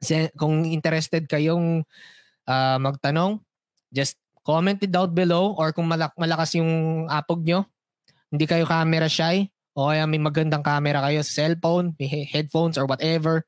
Send, 0.04 0.34
kung 0.36 0.68
interested 0.68 1.30
kayong 1.30 1.88
uh, 2.50 2.78
magtanong, 2.80 3.40
just 3.94 4.20
comment 4.44 4.80
it 4.84 4.92
down 4.92 5.16
below 5.16 5.56
or 5.56 5.72
kung 5.72 5.88
malak- 5.88 6.16
malakas 6.20 6.56
yung 6.60 7.06
apog 7.08 7.44
nyo, 7.44 7.66
hindi 8.30 8.46
kayo 8.46 8.68
camera 8.68 9.08
shy, 9.08 9.48
o 9.74 9.90
kaya 9.90 10.06
may 10.06 10.22
magandang 10.22 10.62
camera 10.62 11.02
kayo 11.02 11.24
sa 11.26 11.44
cellphone, 11.44 11.98
may 11.98 12.28
headphones 12.28 12.78
or 12.78 12.86
whatever, 12.86 13.48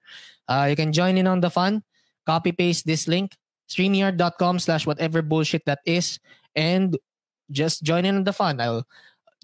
uh, 0.50 0.66
you 0.66 0.76
can 0.80 0.90
join 0.90 1.20
in 1.20 1.28
on 1.28 1.44
the 1.44 1.52
fun 1.52 1.84
copy 2.26 2.52
paste 2.52 2.84
this 2.90 3.08
link, 3.08 3.38
streamyard.com 3.70 4.58
slash 4.60 4.90
whatever 4.90 5.22
bullshit 5.22 5.64
that 5.70 5.80
is, 5.86 6.18
and 6.58 6.98
just 7.54 7.86
join 7.86 8.04
in 8.04 8.18
on 8.18 8.26
the 8.26 8.34
fun. 8.34 8.60
I'll 8.60 8.84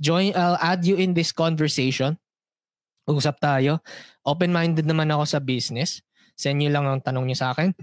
join, 0.01 0.33
I'll 0.35 0.57
add 0.57 0.83
you 0.83 0.97
in 0.97 1.13
this 1.13 1.31
conversation. 1.31 2.17
usap 3.05 3.43
tayo. 3.43 3.83
Open-minded 4.25 4.87
naman 4.87 5.13
ako 5.13 5.23
sa 5.25 5.39
business. 5.43 6.01
Send 6.33 6.63
nyo 6.63 6.71
lang 6.73 6.85
ang 6.89 7.01
tanong 7.03 7.27
nyo 7.29 7.37
sa 7.37 7.51
akin. 7.53 7.75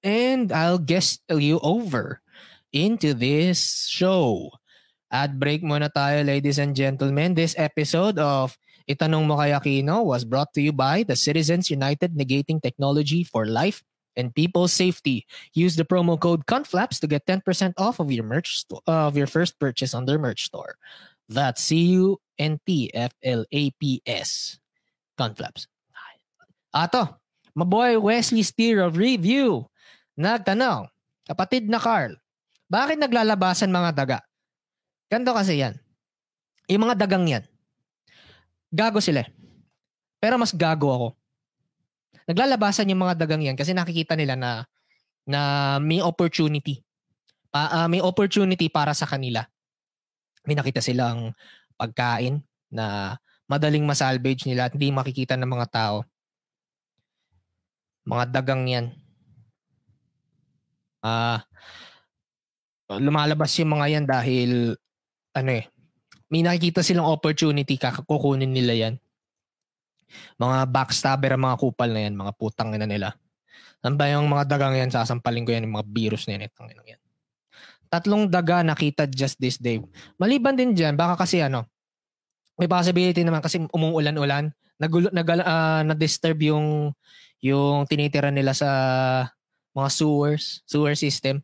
And 0.00 0.48
I'll 0.50 0.80
guest 0.80 1.22
you 1.28 1.60
over 1.60 2.24
into 2.72 3.14
this 3.14 3.86
show. 3.86 4.50
Ad 5.10 5.38
break 5.42 5.62
muna 5.62 5.90
tayo, 5.90 6.22
ladies 6.22 6.58
and 6.62 6.74
gentlemen. 6.74 7.34
This 7.34 7.54
episode 7.58 8.18
of 8.18 8.54
Itanong 8.86 9.26
Mo 9.26 9.38
Kay 9.38 9.50
Aquino 9.50 10.06
was 10.06 10.22
brought 10.24 10.54
to 10.54 10.62
you 10.62 10.72
by 10.72 11.02
the 11.02 11.18
Citizens 11.18 11.70
United 11.70 12.14
Negating 12.14 12.62
Technology 12.62 13.26
for 13.26 13.46
Life 13.46 13.82
and 14.14 14.34
People's 14.34 14.72
Safety. 14.72 15.26
Use 15.54 15.74
the 15.74 15.84
promo 15.84 16.18
code 16.18 16.46
CONFLAPS 16.46 16.98
to 17.00 17.06
get 17.06 17.26
10% 17.26 17.74
off 17.78 17.98
of 17.98 18.10
your 18.10 18.24
merch 18.24 18.58
sto- 18.62 18.82
uh, 18.86 19.06
of 19.10 19.16
your 19.16 19.26
first 19.26 19.58
purchase 19.58 19.94
on 19.94 20.06
their 20.06 20.18
merch 20.18 20.46
store. 20.46 20.78
That's 21.30 21.62
C-U-N-T-F-L-A-P-S. 21.62 22.18
Conflaps. 25.18 25.66
Ato, 26.74 27.18
maboy 27.58 27.98
Wesley 27.98 28.42
Steer 28.42 28.82
of 28.82 28.96
Review. 28.96 29.66
Nagtanong, 30.18 30.86
kapatid 31.26 31.66
na 31.66 31.78
Carl, 31.82 32.14
bakit 32.70 33.02
naglalabasan 33.02 33.68
mga 33.68 33.90
daga? 33.92 34.18
Ganto 35.10 35.34
kasi 35.34 35.58
yan. 35.58 35.74
Yung 36.70 36.86
mga 36.86 37.02
dagang 37.02 37.26
yan, 37.26 37.42
gago 38.70 39.02
sila. 39.02 39.26
eh. 39.26 39.28
Pero 40.22 40.38
mas 40.38 40.54
gago 40.54 40.86
ako. 40.94 41.08
Naglalabasan 42.30 42.86
yung 42.94 43.02
mga 43.02 43.18
dagang 43.18 43.42
yan 43.42 43.58
kasi 43.58 43.74
nakikita 43.74 44.14
nila 44.14 44.38
na 44.38 44.62
na 45.26 45.40
may 45.82 45.98
opportunity. 45.98 46.78
Pa, 47.50 47.66
ah, 47.74 47.88
may 47.90 47.98
opportunity 47.98 48.70
para 48.70 48.94
sa 48.94 49.10
kanila. 49.10 49.42
May 50.46 50.54
nakita 50.54 50.78
silang 50.78 51.34
pagkain 51.74 52.38
na 52.70 53.18
madaling 53.50 53.82
masalvage 53.82 54.46
nila 54.46 54.70
at 54.70 54.78
hindi 54.78 54.94
makikita 54.94 55.34
ng 55.34 55.50
mga 55.50 55.66
tao. 55.74 55.96
Mga 58.06 58.24
dagang 58.30 58.62
yan. 58.70 58.86
Ah, 61.02 61.42
lumalabas 62.98 63.54
yung 63.62 63.78
mga 63.78 63.86
yan 63.86 64.04
dahil 64.08 64.50
ano 65.36 65.50
eh, 65.54 65.70
may 66.30 66.42
nakikita 66.42 66.82
silang 66.82 67.06
opportunity, 67.06 67.78
kakakukunin 67.78 68.50
nila 68.50 68.74
yan. 68.74 68.94
Mga 70.38 70.66
backstabber 70.70 71.34
ang 71.34 71.46
mga 71.46 71.56
kupal 71.58 71.90
na 71.90 72.06
yan, 72.06 72.14
mga 72.18 72.32
putang 72.34 72.74
na 72.74 72.86
nila. 72.86 73.14
Ba 73.82 74.06
yung 74.10 74.26
mga 74.26 74.46
dagang 74.46 74.74
yan, 74.74 74.90
sasampalin 74.90 75.46
ko 75.46 75.54
yan, 75.54 75.66
yung 75.66 75.78
mga 75.78 75.86
virus 75.90 76.26
na 76.26 76.38
yan, 76.38 76.50
itang 76.50 76.70
ina 76.70 76.82
yan. 76.82 77.00
Tatlong 77.90 78.30
daga 78.30 78.62
nakita 78.62 79.10
just 79.10 79.38
this 79.42 79.58
day. 79.58 79.82
Maliban 80.18 80.54
din 80.54 80.74
dyan, 80.74 80.94
baka 80.94 81.26
kasi 81.26 81.42
ano, 81.42 81.66
may 82.54 82.70
possibility 82.70 83.26
naman 83.26 83.42
kasi 83.42 83.62
umuulan-ulan, 83.70 84.54
nagulo, 84.78 85.10
nag, 85.10 85.26
ah, 85.42 85.82
na-disturb 85.82 86.38
yung, 86.46 86.94
yung 87.42 87.88
tinitira 87.90 88.30
nila 88.30 88.54
sa 88.54 88.68
mga 89.74 89.88
sewers, 89.90 90.62
sewer 90.68 90.94
system. 90.94 91.42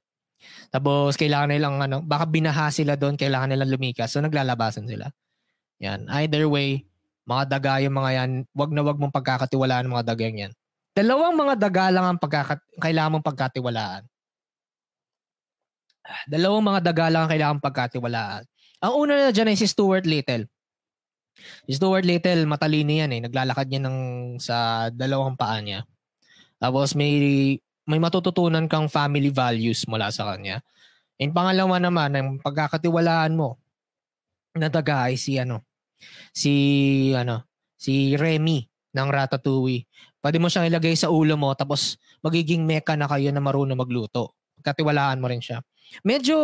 Tapos 0.76 1.16
kailangan 1.16 1.56
nilang 1.56 1.80
ano, 1.80 2.04
baka 2.04 2.28
binaha 2.28 2.68
sila 2.68 3.00
doon, 3.00 3.16
kailangan 3.16 3.48
nilang 3.48 3.72
lumikas. 3.72 4.12
So 4.12 4.20
naglalabasan 4.20 4.84
sila. 4.84 5.08
Yan. 5.80 6.04
Either 6.20 6.44
way, 6.44 6.84
mga 7.24 7.48
daga 7.48 7.80
yung 7.80 7.96
mga 7.96 8.10
yan, 8.20 8.30
wag 8.52 8.70
na 8.76 8.84
wag 8.84 9.00
mong 9.00 9.16
pagkakatiwalaan 9.16 9.88
mga 9.88 10.04
dagang 10.04 10.36
yan. 10.36 10.52
Dalawang 10.92 11.32
mga 11.32 11.54
daga 11.56 11.88
lang 11.88 12.04
ang 12.04 12.20
pagkakat 12.20 12.60
kailangan 12.76 13.16
mong 13.16 13.24
pagkatiwalaan. 13.24 14.04
Dalawang 16.28 16.64
mga 16.68 16.80
daga 16.92 17.06
lang 17.08 17.24
ang 17.24 17.32
kailangan 17.32 17.58
pagkatiwalaan. 17.64 18.44
Ang 18.84 18.92
una 19.00 19.12
na 19.16 19.32
dyan 19.32 19.48
ay 19.48 19.56
si 19.56 19.64
Stuart 19.64 20.04
Little. 20.04 20.44
Si 21.64 21.72
Stuart 21.80 22.04
Little, 22.04 22.44
matalino 22.44 22.92
yan 22.92 23.16
eh. 23.16 23.20
Naglalakad 23.24 23.64
niya 23.72 23.80
ng, 23.80 23.98
sa 24.36 24.88
dalawang 24.92 25.40
paa 25.40 25.56
niya. 25.64 25.88
Tapos 26.60 26.92
may 26.92 27.16
may 27.86 28.02
matututunan 28.02 28.66
kang 28.66 28.90
family 28.90 29.30
values 29.30 29.86
mula 29.86 30.10
sa 30.10 30.34
kanya. 30.34 30.60
And 31.16 31.32
pangalawa 31.32 31.80
naman, 31.80 32.10
ang 32.12 32.28
pagkakatiwalaan 32.42 33.38
mo 33.38 33.56
na 34.58 34.68
daga 34.68 35.08
ay 35.08 35.16
si 35.16 35.38
ano, 35.38 35.64
si 36.34 36.52
ano, 37.14 37.46
si 37.78 38.18
Remy 38.18 38.66
ng 38.92 39.08
Ratatouille. 39.08 39.86
Pwede 40.20 40.42
mo 40.42 40.50
siyang 40.50 40.66
ilagay 40.66 40.98
sa 40.98 41.12
ulo 41.12 41.38
mo 41.38 41.54
tapos 41.54 41.96
magiging 42.20 42.66
meka 42.66 42.98
na 42.98 43.06
kayo 43.06 43.30
na 43.30 43.40
marunong 43.40 43.78
magluto. 43.78 44.34
Pagkatiwalaan 44.60 45.22
mo 45.22 45.30
rin 45.30 45.40
siya. 45.40 45.62
Medyo 46.02 46.36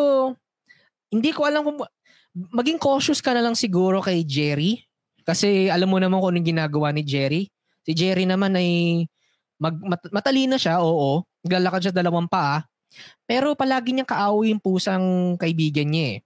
hindi 1.12 1.30
ko 1.34 1.44
alam 1.44 1.66
kung 1.66 1.82
maging 2.32 2.78
cautious 2.80 3.20
ka 3.20 3.34
na 3.36 3.44
lang 3.44 3.58
siguro 3.58 4.00
kay 4.00 4.24
Jerry 4.24 4.80
kasi 5.26 5.68
alam 5.68 5.90
mo 5.90 5.98
naman 5.98 6.22
kung 6.22 6.32
anong 6.32 6.48
ginagawa 6.48 6.94
ni 6.94 7.02
Jerry. 7.02 7.50
Si 7.82 7.92
Jerry 7.92 8.24
naman 8.24 8.54
ay 8.54 9.02
mag, 9.58 9.74
mat, 9.82 10.02
matalino 10.10 10.54
siya, 10.58 10.78
oo. 10.82 11.22
Naglalakad 11.42 11.80
siya 11.90 11.94
dalawang 11.94 12.30
paa. 12.30 12.66
Pero 13.24 13.56
palagi 13.56 13.96
niyang 13.96 14.08
kaaway 14.08 14.52
yung 14.52 14.62
pusang 14.62 15.34
kaibigan 15.40 15.88
niya 15.88 16.06
eh. 16.16 16.18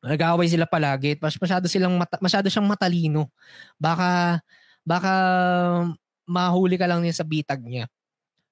Nag-aaway 0.00 0.48
sila 0.48 0.64
palagi. 0.64 1.20
Mas 1.20 1.36
masyado 1.36 1.68
silang 1.68 1.94
mata, 2.00 2.16
masyado 2.18 2.48
siyang 2.48 2.68
matalino. 2.68 3.28
Baka 3.76 4.40
baka 4.82 5.12
mahuli 6.24 6.80
ka 6.80 6.88
lang 6.88 7.04
niya 7.04 7.20
sa 7.20 7.24
bitag 7.26 7.60
niya. 7.62 7.86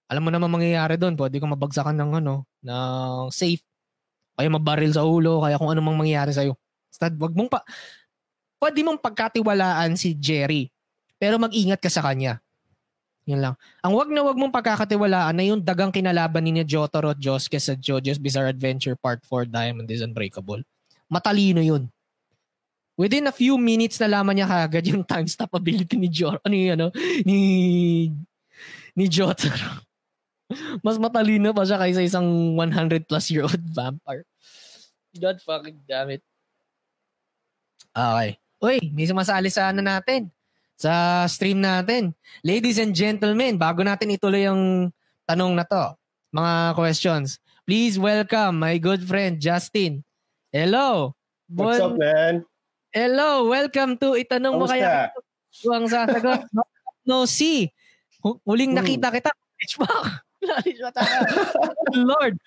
Alam 0.09 0.29
mo 0.29 0.31
naman 0.33 0.49
mangyayari 0.49 0.97
doon, 0.97 1.17
pwede 1.21 1.37
kang 1.37 1.53
mabagsakan 1.53 1.97
ng 1.97 2.11
ano, 2.25 2.49
ng 2.65 3.29
safe. 3.29 3.61
Kaya 4.39 4.49
mabaril 4.49 4.97
sa 4.97 5.05
ulo, 5.05 5.45
kaya 5.45 5.61
kung 5.61 5.69
ano 5.69 5.85
mang 5.85 6.01
mangyayari 6.01 6.33
sa'yo. 6.33 6.57
Basta 6.89 7.13
wag 7.13 7.35
mong 7.37 7.51
pa, 7.53 7.61
pwede 8.57 8.81
mong 8.87 9.05
pagkatiwalaan 9.05 10.01
si 10.01 10.17
Jerry. 10.17 10.73
Pero 11.21 11.37
mag-ingat 11.37 11.83
ka 11.83 11.93
sa 11.93 12.01
kanya. 12.01 12.41
Yun 13.29 13.45
lang. 13.45 13.55
Ang 13.85 13.93
wag 13.93 14.09
na 14.09 14.25
wag 14.25 14.41
mong 14.41 14.57
pagkakatiwalaan 14.57 15.37
na 15.37 15.45
yung 15.45 15.61
dagang 15.61 15.93
kinalaban 15.93 16.41
ni 16.41 16.65
Jotaro 16.65 17.13
Josuke 17.13 17.61
sa 17.61 17.77
JoJo's 17.77 18.17
Bizarre 18.17 18.49
Adventure 18.49 18.97
Part 18.97 19.21
4 19.29 19.53
Diamond 19.53 19.85
is 19.93 20.01
Unbreakable. 20.01 20.65
Matalino 21.13 21.61
yun. 21.61 21.93
Within 22.97 23.29
a 23.29 23.35
few 23.37 23.61
minutes 23.61 24.01
nalaman 24.01 24.33
niya 24.33 24.49
kagad 24.49 24.89
yung 24.89 25.05
time 25.05 25.29
stop 25.29 25.53
ability 25.53 26.01
ni 26.01 26.09
Jor, 26.09 26.41
yung 26.49 26.73
ano, 26.81 26.89
ni, 27.29 28.09
ni 28.97 29.05
Jotaro. 29.13 29.85
Mas 30.85 30.97
matalino 30.97 31.53
pa 31.53 31.69
siya 31.69 31.77
kaysa 31.77 32.01
isang 32.01 32.57
100 32.57 33.05
plus 33.05 33.29
year 33.29 33.45
old 33.45 33.61
vampire. 33.77 34.25
God 35.21 35.37
fucking 35.45 35.85
damn 35.85 36.17
it. 36.17 36.25
Okay. 37.93 38.41
Uy, 38.59 38.89
may 38.97 39.05
sumasali 39.05 39.53
sa 39.53 39.69
ano 39.69 39.85
natin 39.85 40.33
sa 40.79 41.27
stream 41.27 41.59
natin. 41.59 42.15
Ladies 42.41 42.79
and 42.79 42.95
gentlemen, 42.95 43.59
bago 43.59 43.83
natin 43.83 44.15
ituloy 44.15 44.47
yung 44.47 44.95
tanong 45.27 45.59
na 45.59 45.67
to, 45.67 45.93
mga 46.31 46.79
questions, 46.79 47.37
please 47.67 47.99
welcome 47.99 48.57
my 48.57 48.79
good 48.79 49.03
friend 49.03 49.43
Justin. 49.43 50.07
Hello. 50.55 51.13
What's 51.51 51.83
up, 51.83 51.99
man? 51.99 52.47
Hello, 52.89 53.51
welcome 53.51 53.99
to 53.99 54.17
Itanong 54.17 54.55
Mo 54.55 54.65
Kamusta? 54.65 54.79
Kaya 54.79 55.13
Ito 55.51 55.69
ang 55.69 55.87
sasagot. 55.91 56.41
no, 56.55 56.63
no 57.05 57.17
see. 57.27 57.69
Hu- 58.23 58.39
Huling 58.47 58.73
Hmm. 58.73 58.81
nakita 58.81 59.11
kita. 59.11 59.31
Hitchback. 59.59 60.23
Lord. 62.09 62.39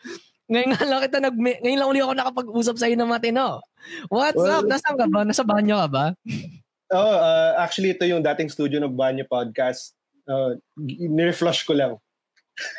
Ngayon 0.48 0.70
nga 0.72 0.84
lang 0.84 1.02
kita 1.04 1.18
nag 1.20 1.36
ngayon 1.36 1.78
lang 1.78 1.90
uli 1.90 2.00
ako 2.00 2.14
nakapag-usap 2.14 2.76
sa 2.80 2.88
iyo 2.88 2.96
ng 2.96 3.12
matino. 3.12 3.60
What's 4.08 4.40
Well- 4.40 4.64
up? 4.64 4.66
Nasaan 4.66 4.96
ka 4.96 5.06
ba? 5.08 5.22
Nasa 5.22 5.44
banyo 5.44 5.76
ka 5.76 5.88
ba? 5.92 6.06
Oh, 6.92 7.16
uh, 7.16 7.56
actually, 7.56 7.96
ito 7.96 8.04
yung 8.04 8.20
dating 8.20 8.52
studio 8.52 8.84
ng 8.84 8.92
Banyo 8.92 9.24
Podcast. 9.24 9.96
Uh, 10.28 10.60
nire-flush 10.78 11.64
ko 11.64 11.74
lang. 11.74 11.96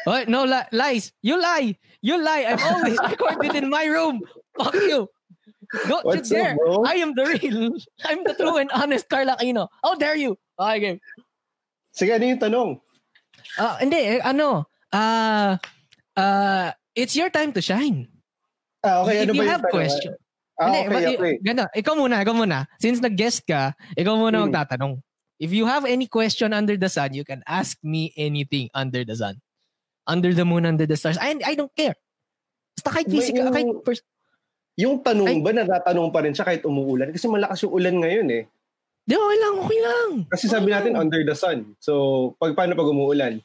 Oy, 0.06 0.28
no 0.28 0.44
li- 0.44 0.68
lies. 0.70 1.10
You 1.24 1.40
lie. 1.40 1.74
You 2.04 2.20
lie. 2.20 2.44
I'm 2.44 2.60
always 2.60 3.00
recorded 3.12 3.56
in 3.56 3.72
my 3.72 3.88
room. 3.88 4.20
Fuck 4.54 4.76
you. 4.76 5.08
Don't 5.88 6.04
What's 6.04 6.28
you 6.28 6.36
dare. 6.36 6.52
up, 6.52 6.60
bro? 6.60 6.84
I 6.84 7.00
am 7.00 7.16
the 7.16 7.24
real. 7.24 7.72
I'm 8.04 8.20
the 8.22 8.36
true 8.36 8.60
and 8.60 8.68
honest 8.76 9.08
Carl 9.08 9.32
Aquino. 9.32 9.72
How 9.82 9.96
dare 9.96 10.20
you? 10.20 10.36
Okay, 10.60 10.78
game. 10.80 10.98
Sige, 11.96 12.12
ano 12.12 12.24
yung 12.28 12.40
tanong? 12.40 12.70
Ah, 13.56 13.80
hindi, 13.80 13.96
eh, 13.96 14.20
ano? 14.20 14.68
Ah, 14.92 15.56
ah, 16.16 16.76
it's 16.92 17.16
your 17.16 17.32
time 17.32 17.52
to 17.56 17.64
shine. 17.64 18.08
Ah, 18.84 19.00
okay, 19.04 19.24
If 19.24 19.28
ano 19.28 19.32
you 19.32 19.40
ba 19.40 19.48
have 19.48 19.64
question. 19.72 20.12
Ah, 20.54 20.68
Hindi, 20.68 20.78
okay, 20.78 20.90
but- 20.90 21.16
okay. 21.16 21.34
Ganda. 21.40 21.64
Ikaw 21.70 21.94
muna, 21.94 22.16
ikaw 22.20 22.34
muna. 22.34 22.58
Since 22.76 23.00
nag-guest 23.00 23.44
ka, 23.44 23.72
ikaw 23.92 24.14
muna 24.14 24.38
Hmm. 24.38 24.46
magtatanong. 24.46 24.94
If 25.36 25.50
you 25.50 25.64
have 25.64 25.82
any 25.82 26.06
question 26.06 26.52
under 26.52 26.76
the 26.76 26.86
sun, 26.86 27.12
you 27.12 27.22
can 27.22 27.42
ask 27.44 27.74
me 27.80 28.14
anything 28.14 28.70
under 28.70 29.02
the 29.02 29.12
sun. 29.12 29.40
Under 30.04 30.30
the 30.30 30.44
moon, 30.44 30.62
under 30.64 30.84
the 30.84 30.94
stars. 30.94 31.18
I, 31.18 31.34
I 31.40 31.54
don't 31.54 31.72
care. 31.72 31.94
Basta 32.74 32.90
kahit 32.90 33.08
physical, 33.08 33.44
yung- 33.44 33.54
kahit 33.54 33.68
pers- 33.82 34.06
Yung 34.74 34.96
tanong 34.98 35.28
Ay. 35.28 35.36
ba, 35.38 35.52
natatanong 35.52 36.08
pa 36.08 36.24
rin 36.24 36.32
siya 36.32 36.46
kahit 36.46 36.64
umuulan? 36.64 37.12
Kasi 37.12 37.28
malakas 37.28 37.60
yung 37.60 37.74
ulan 37.74 37.92
ngayon 37.94 38.28
eh. 38.32 38.42
Di, 39.02 39.12
okay 39.12 39.36
lang, 39.36 39.54
okay 39.58 39.80
lang. 39.82 40.08
Kasi 40.26 40.44
sabi 40.46 40.64
Okay 40.64 40.74
natin 40.74 40.92
lang. 40.94 41.02
under 41.02 41.20
the 41.20 41.34
sun. 41.34 41.58
So, 41.76 41.92
pag 42.36 42.54
paano 42.54 42.72
pag 42.72 42.88
umuulan? 42.88 43.36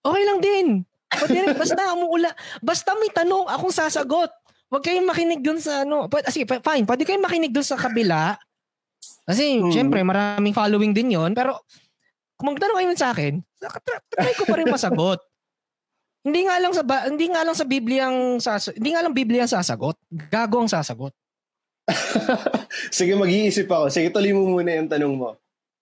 Okay 0.00 0.22
lang 0.22 0.38
din. 0.38 0.66
Pwede 1.10 1.38
rin, 1.38 1.56
basta 1.56 1.80
umuula. 1.90 2.30
Basta 2.60 2.92
may 2.94 3.08
tanong, 3.08 3.48
akong 3.48 3.72
sasagot. 3.72 4.28
Huwag 4.70 4.82
kayong 4.82 5.04
makinig 5.04 5.42
dun 5.42 5.58
sa 5.58 5.82
ano. 5.82 6.06
Pwede, 6.06 6.30
sige, 6.30 6.46
pa- 6.46 6.62
fine. 6.62 6.86
Pwede 6.86 7.02
kayong 7.02 7.26
makinig 7.26 7.50
dun 7.50 7.66
sa 7.66 7.74
kabila. 7.74 8.38
Kasi, 9.26 9.58
Hmm. 9.58 9.74
syempre, 9.74 10.00
maraming 10.00 10.54
following 10.54 10.94
din 10.94 11.10
yon 11.10 11.34
Pero, 11.34 11.58
kung 12.38 12.54
magtanong 12.54 12.78
kayo 12.78 12.94
sa 12.94 13.10
akin, 13.10 13.42
try 14.14 14.32
ko 14.32 14.46
pa 14.46 14.56
rin 14.56 14.70
masagot. 14.70 15.18
hindi 16.26 16.46
nga 16.46 16.56
lang 16.56 16.70
sa 16.70 16.84
ba, 16.86 17.08
hindi 17.08 17.26
nga 17.28 17.42
lang 17.42 17.56
sa 17.56 17.64
Biblia 17.64 18.06
ang 18.06 18.38
sas, 18.38 18.70
hindi 18.70 18.92
nga 18.92 19.02
lang 19.02 19.12
Biblia 19.12 19.44
ang 19.44 19.52
sasagot. 19.52 19.96
Gago 20.08 20.62
ang 20.62 20.70
sasagot. 20.70 21.12
Sige, 22.94 23.18
mag-iisip 23.18 23.66
ako. 23.66 23.90
Sige, 23.90 24.14
tuloy 24.14 24.30
mo 24.30 24.46
muna 24.46 24.70
yung 24.70 24.86
tanong 24.86 25.14
mo. 25.16 25.34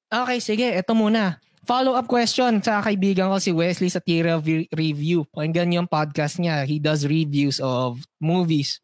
Okay, 0.09 0.41
sige. 0.41 0.65
Ito 0.73 0.97
muna. 0.97 1.37
Follow-up 1.69 2.09
question 2.09 2.65
sa 2.65 2.81
kaibigan 2.81 3.29
ko 3.29 3.37
si 3.37 3.53
Wesley 3.53 3.93
sa 3.93 4.01
Tira 4.01 4.41
Review. 4.73 5.29
Pakinggan 5.29 5.77
yung 5.77 5.85
podcast 5.85 6.41
niya. 6.41 6.65
He 6.65 6.81
does 6.81 7.05
reviews 7.05 7.61
of 7.61 8.01
movies. 8.17 8.81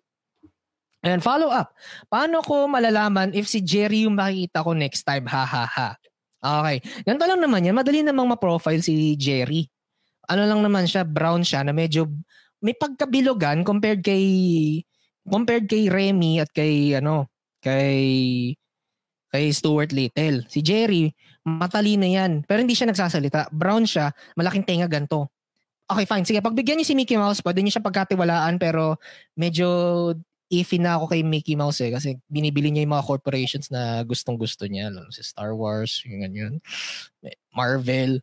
And 1.01 1.25
follow 1.25 1.49
up. 1.49 1.73
Paano 2.13 2.45
ko 2.45 2.69
malalaman 2.69 3.33
if 3.33 3.49
si 3.49 3.65
Jerry 3.65 4.05
yung 4.05 4.21
makikita 4.21 4.61
ko 4.61 4.77
next 4.77 5.01
time? 5.09 5.25
Ha 5.25 5.45
ha 5.49 5.65
ha. 5.65 5.89
Okay. 6.45 6.85
Ganito 7.09 7.25
lang 7.25 7.41
naman 7.41 7.65
yan. 7.65 7.73
Madali 7.73 8.05
namang 8.05 8.37
ma-profile 8.37 8.85
si 8.85 9.17
Jerry. 9.17 9.65
Ano 10.29 10.45
lang 10.45 10.61
naman 10.61 10.85
siya, 10.85 11.09
brown 11.09 11.41
siya 11.41 11.65
na 11.65 11.73
medyo 11.73 12.05
may 12.61 12.77
pagkabilogan 12.77 13.65
compared 13.65 14.05
kay 14.05 14.25
compared 15.25 15.73
kay 15.73 15.89
Remy 15.89 16.45
at 16.45 16.53
kay 16.53 17.01
ano, 17.01 17.33
kay 17.65 17.97
kay 19.35 19.51
Stuart 19.51 19.91
Little. 19.91 20.47
Si 20.47 20.63
Jerry, 20.63 21.11
matalino 21.43 22.07
yan. 22.07 22.47
Pero 22.47 22.63
hindi 22.63 22.79
siya 22.79 22.87
nagsasalita. 22.87 23.51
Brown 23.51 23.83
siya, 23.83 24.15
malaking 24.39 24.63
tenga 24.63 24.87
ganto. 24.87 25.35
Okay, 25.91 26.07
fine. 26.07 26.23
Sige, 26.23 26.39
pagbigyan 26.39 26.79
niyo 26.79 26.87
si 26.87 26.95
Mickey 26.95 27.19
Mouse, 27.19 27.43
pwede 27.43 27.59
niyo 27.59 27.75
siya 27.75 27.83
pagkatiwalaan 27.83 28.63
pero 28.63 29.03
medyo 29.35 29.67
iffy 30.55 30.79
na 30.79 30.97
ako 30.97 31.11
kay 31.11 31.27
Mickey 31.27 31.59
Mouse 31.59 31.83
eh 31.83 31.91
kasi 31.91 32.15
binibili 32.31 32.71
niya 32.71 32.87
yung 32.87 32.95
mga 32.95 33.09
corporations 33.11 33.75
na 33.75 34.07
gustong 34.07 34.39
gusto 34.39 34.71
niya. 34.71 34.95
Lalo 34.95 35.11
si 35.11 35.27
Star 35.27 35.51
Wars, 35.59 36.07
yung 36.07 36.23
ganyan. 36.23 36.63
Marvel. 37.51 38.23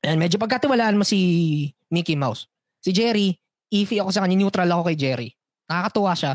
And 0.00 0.16
medyo 0.16 0.40
pagkatiwalaan 0.40 0.96
mo 0.96 1.04
si 1.04 1.70
Mickey 1.92 2.16
Mouse. 2.16 2.48
Si 2.80 2.90
Jerry, 2.90 3.36
iffy 3.68 4.00
ako 4.00 4.10
sa 4.10 4.24
kanya, 4.24 4.40
neutral 4.40 4.72
ako 4.72 4.88
kay 4.88 4.96
Jerry. 4.96 5.30
Nakakatuwa 5.68 6.16
siya. 6.16 6.32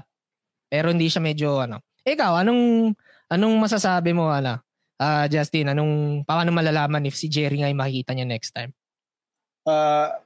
Pero 0.70 0.94
hindi 0.94 1.10
siya 1.10 1.20
medyo 1.20 1.60
ano. 1.60 1.82
Ikaw, 2.08 2.46
anong 2.46 2.96
anong 3.32 3.56
masasabi 3.60 4.12
mo 4.16 4.32
ano? 4.32 4.60
Ah, 4.98 5.30
Justin, 5.30 5.78
anong 5.78 6.26
paano 6.26 6.50
malalaman 6.50 7.06
if 7.06 7.14
si 7.14 7.30
Jerry 7.30 7.62
nga 7.62 7.70
yung 7.70 7.78
makikita 7.78 8.18
niya 8.18 8.26
next 8.26 8.50
time? 8.56 8.74
Ah, 9.68 10.18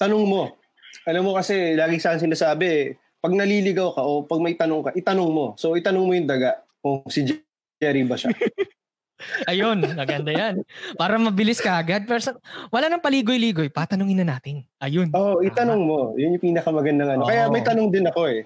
tanong 0.00 0.24
mo. 0.24 0.56
Alam 1.04 1.28
mo 1.28 1.32
kasi, 1.36 1.76
lagi 1.76 2.00
sa 2.00 2.14
akin 2.14 2.32
sinasabi, 2.32 2.96
pag 3.20 3.32
naliligaw 3.36 3.92
ka 3.92 4.02
o 4.06 4.24
pag 4.24 4.40
may 4.40 4.56
tanong 4.56 4.88
ka, 4.88 4.90
itanong 4.96 5.30
mo. 5.30 5.46
So, 5.60 5.76
itanong 5.76 6.04
mo 6.08 6.12
yung 6.16 6.30
daga 6.30 6.64
kung 6.80 7.04
si 7.12 7.28
Jerry 7.76 8.08
ba 8.08 8.16
siya. 8.16 8.32
Ayun, 9.50 9.80
maganda 9.96 10.28
yan. 10.28 10.60
Para 10.96 11.16
mabilis 11.16 11.60
ka 11.60 11.80
agad. 11.80 12.04
Pero 12.04 12.20
sa- 12.20 12.40
wala 12.68 12.88
nang 12.88 13.00
paligoy-ligoy, 13.00 13.72
patanungin 13.72 14.24
na 14.24 14.36
natin. 14.36 14.64
Ayun. 14.80 15.08
Oo, 15.12 15.40
oh, 15.40 15.44
itanong 15.44 15.82
mo. 15.82 15.98
Yun 16.20 16.36
yung 16.36 16.44
pinakamagandang 16.52 17.16
ano. 17.16 17.24
Kaya 17.24 17.48
may 17.48 17.64
tanong 17.64 17.88
din 17.88 18.06
ako 18.08 18.28
eh. 18.28 18.44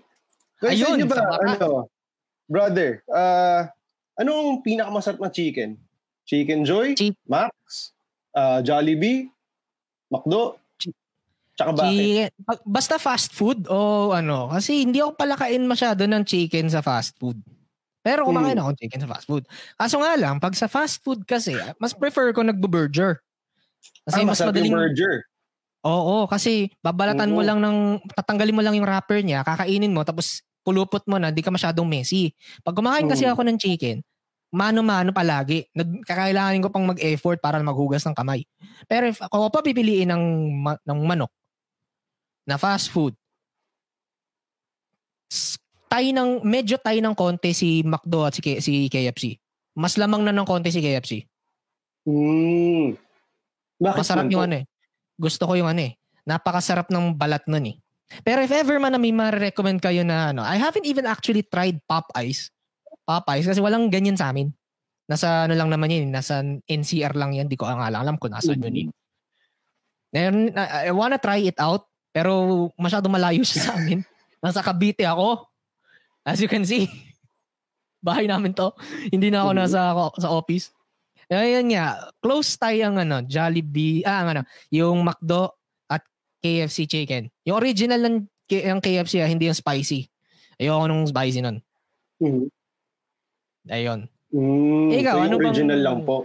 Kaya 0.63 0.79
sa 0.79 0.95
Ayun, 0.95 0.99
ba, 1.11 1.17
ano, 1.43 1.91
brother, 2.47 3.03
ah, 3.11 3.71
anong 4.21 4.61
pinakamasarap 4.61 5.19
na 5.19 5.33
chicken? 5.33 5.81
Chicken 6.23 6.63
Joy? 6.63 6.93
Chi- 6.95 7.17
Max? 7.25 7.91
ah, 8.31 8.61
Jollibee? 8.61 9.27
McDo? 10.07 10.61
Tsaka 11.57 11.71
bakit? 11.75 11.91
Chicken. 11.91 12.31
Basta 12.65 12.95
fast 12.97 13.33
food 13.33 13.67
o 13.67 14.11
ano. 14.13 14.49
Kasi 14.49 14.85
hindi 14.85 15.01
ako 15.01 15.13
palakain 15.15 15.65
masyado 15.65 16.05
ng 16.05 16.23
chicken 16.23 16.69
sa 16.69 16.81
fast 16.81 17.17
food. 17.17 17.37
Pero 18.01 18.25
kumakain 18.25 18.57
Hmm. 18.57 18.65
ako 18.65 18.71
ng 18.73 18.81
chicken 18.81 19.01
sa 19.03 19.11
fast 19.11 19.27
food. 19.27 19.45
Kaso 19.77 20.01
nga 20.01 20.17
lang, 20.17 20.41
pag 20.41 20.57
sa 20.57 20.67
fast 20.67 21.01
food 21.01 21.21
kasi, 21.25 21.53
mas 21.77 21.93
prefer 21.93 22.33
ko 22.33 22.41
nagbo-burger. 22.41 23.21
Kasi 24.09 24.21
ah, 24.21 24.27
mas 24.27 24.41
madaling... 24.41 24.73
burger. 24.73 25.29
Oo, 25.81 26.25
kasi 26.25 26.73
babalatan 26.81 27.29
mo 27.29 27.41
Oo. 27.41 27.49
lang 27.49 27.59
ng... 27.61 27.77
Tatanggalin 28.17 28.57
mo 28.57 28.65
lang 28.65 28.73
yung 28.77 28.89
wrapper 28.89 29.21
niya, 29.21 29.45
kakainin 29.45 29.93
mo, 29.93 30.01
tapos 30.01 30.41
pulupot 30.61 31.05
mo 31.05 31.17
na, 31.17 31.29
di 31.29 31.41
ka 31.41 31.53
masyadong 31.53 31.85
messy. 31.85 32.33
Pag 32.61 32.77
kumain 32.77 33.05
kasi 33.05 33.25
Mm. 33.25 33.33
ako 33.33 33.43
ng 33.49 33.59
chicken, 33.61 34.01
mano-mano 34.51 35.15
palagi. 35.15 35.67
Nag- 35.73 36.03
Kakailangan 36.03 36.63
ko 36.67 36.69
pang 36.71 36.87
mag-effort 36.87 37.39
para 37.39 37.63
maghugas 37.63 38.03
ng 38.07 38.15
kamay. 38.15 38.43
Pero 38.91 39.07
if 39.07 39.23
ako 39.23 39.51
pa 39.51 39.63
pipiliin 39.63 40.11
ng, 40.11 40.25
ma- 40.61 40.83
ng 40.83 41.01
manok 41.07 41.31
na 42.45 42.59
fast 42.59 42.91
food, 42.91 43.15
tay 45.87 46.11
ng, 46.11 46.43
medyo 46.43 46.79
tay 46.79 46.99
ng 46.99 47.15
konti 47.15 47.55
si 47.55 47.83
McDo 47.87 48.27
at 48.27 48.35
si, 48.35 48.43
K- 48.43 48.63
si 48.63 48.91
KFC. 48.91 49.39
Mas 49.79 49.95
lamang 49.95 50.27
na 50.27 50.35
ng 50.35 50.47
konti 50.47 50.75
si 50.75 50.83
KFC. 50.83 51.27
Hmm. 52.07 52.99
Bakit 53.81 54.03
Masarap 54.03 54.27
yung 54.29 54.45
ano 54.45 54.55
eh. 54.61 54.65
Gusto 55.15 55.47
ko 55.47 55.55
yung 55.55 55.71
ano 55.71 55.87
eh. 55.87 55.95
Napakasarap 56.27 56.91
ng 56.91 57.15
balat 57.15 57.47
nun 57.47 57.71
eh. 57.71 57.77
Pero 58.27 58.43
if 58.43 58.51
ever 58.51 58.83
man 58.83 58.91
na 58.91 59.01
may 59.01 59.15
ma-recommend 59.15 59.79
kayo 59.79 60.03
na 60.03 60.35
ano, 60.35 60.43
I 60.43 60.59
haven't 60.59 60.85
even 60.85 61.07
actually 61.07 61.47
tried 61.47 61.79
Popeyes. 61.87 62.51
Popeyes 63.03 63.47
kasi 63.47 63.61
walang 63.61 63.89
ganyan 63.89 64.15
sa 64.15 64.31
amin. 64.31 64.51
Nasa 65.11 65.45
ano 65.45 65.55
lang 65.59 65.69
naman 65.69 65.91
yun, 65.91 66.15
nasa 66.15 66.41
NCR 66.65 67.19
lang 67.19 67.35
yan. 67.35 67.51
Di 67.51 67.59
ko 67.59 67.67
nga 67.67 67.91
lang 67.91 68.07
alam 68.07 68.17
kung 68.17 68.31
nasa 68.31 68.55
yun 68.55 68.71
eh. 68.71 68.89
Then, 70.11 70.55
I, 70.59 70.91
wanna 70.91 71.19
try 71.19 71.39
it 71.39 71.59
out, 71.59 71.87
pero 72.11 72.67
masyado 72.75 73.07
malayo 73.07 73.47
siya 73.47 73.71
sa 73.71 73.73
amin. 73.79 74.03
Nasa 74.43 74.59
Cavite 74.59 75.07
ako. 75.07 75.47
As 76.27 76.43
you 76.43 76.51
can 76.51 76.67
see. 76.67 76.91
Bahay 78.01 78.27
namin 78.27 78.57
to. 78.57 78.73
Hindi 79.13 79.31
na 79.31 79.45
ako 79.45 79.51
Mhm. 79.55 79.59
nasa 79.61 79.81
sa 80.19 80.29
office. 80.33 80.73
Ayun 81.31 81.71
nga, 81.71 82.11
close 82.19 82.59
tayo 82.59 82.91
ang 82.91 82.99
ano, 82.99 83.23
Jollibee, 83.23 84.03
ah, 84.03 84.27
ang 84.27 84.29
ano, 84.35 84.43
yung 84.75 85.07
McDo 85.07 85.55
at 85.87 86.03
KFC 86.43 86.91
chicken. 86.91 87.31
Yung 87.47 87.55
original 87.55 88.03
ng, 88.03 88.17
K- 88.51 88.67
ng 88.67 88.83
KFC, 88.83 89.23
ah, 89.23 89.31
hindi 89.31 89.47
yung 89.47 89.55
spicy. 89.55 90.11
Ayoko 90.59 90.91
nung 90.91 91.07
spicy 91.07 91.39
nun. 91.39 91.63
Hmm. 92.19 92.51
Ayun. 93.67 94.09
Hmm. 94.31 94.89
Ikaw, 94.89 95.15
so, 95.15 95.21
ano 95.21 95.37
bang- 95.37 95.45
original 95.51 95.81
lang 95.83 95.99
po. 96.03 96.17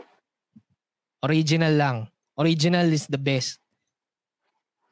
Original 1.19 1.73
lang. 1.73 1.97
Original 2.37 2.87
is 2.87 3.07
the 3.07 3.17
best. 3.17 3.57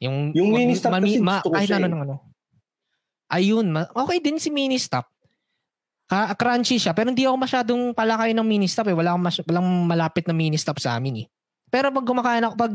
Yung, 0.01 0.33
Yung 0.33 0.51
mini 0.51 0.75
stop 0.75 0.97
kasi 0.97 1.21
gusto 1.21 1.47
ko 1.47 1.55
kahit 1.55 1.69
siya 1.69 1.77
ano, 1.77 1.85
eh. 1.85 1.87
ano, 1.87 1.97
ano. 2.01 2.15
Ayun, 3.29 3.65
ma- 3.69 3.91
okay 3.95 4.19
din 4.19 4.35
si 4.35 4.51
mini 4.51 4.75
stop. 4.75 5.07
Ka- 6.03 6.35
crunchy 6.35 6.75
siya, 6.75 6.91
pero 6.91 7.07
hindi 7.07 7.23
ako 7.23 7.37
masyadong 7.39 7.81
palakain 7.95 8.35
ng 8.35 8.43
mini 8.43 8.67
stop 8.67 8.91
eh. 8.91 8.95
Wala 8.95 9.15
akong 9.15 9.23
mas- 9.23 9.45
walang 9.45 9.67
malapit 9.87 10.27
na 10.27 10.35
mini 10.35 10.59
stop 10.59 10.77
sa 10.77 10.97
amin 10.97 11.23
eh. 11.23 11.27
Pero 11.69 11.89
pag 11.89 12.03
kumakain 12.03 12.43
ako, 12.43 12.55
pag 12.57 12.73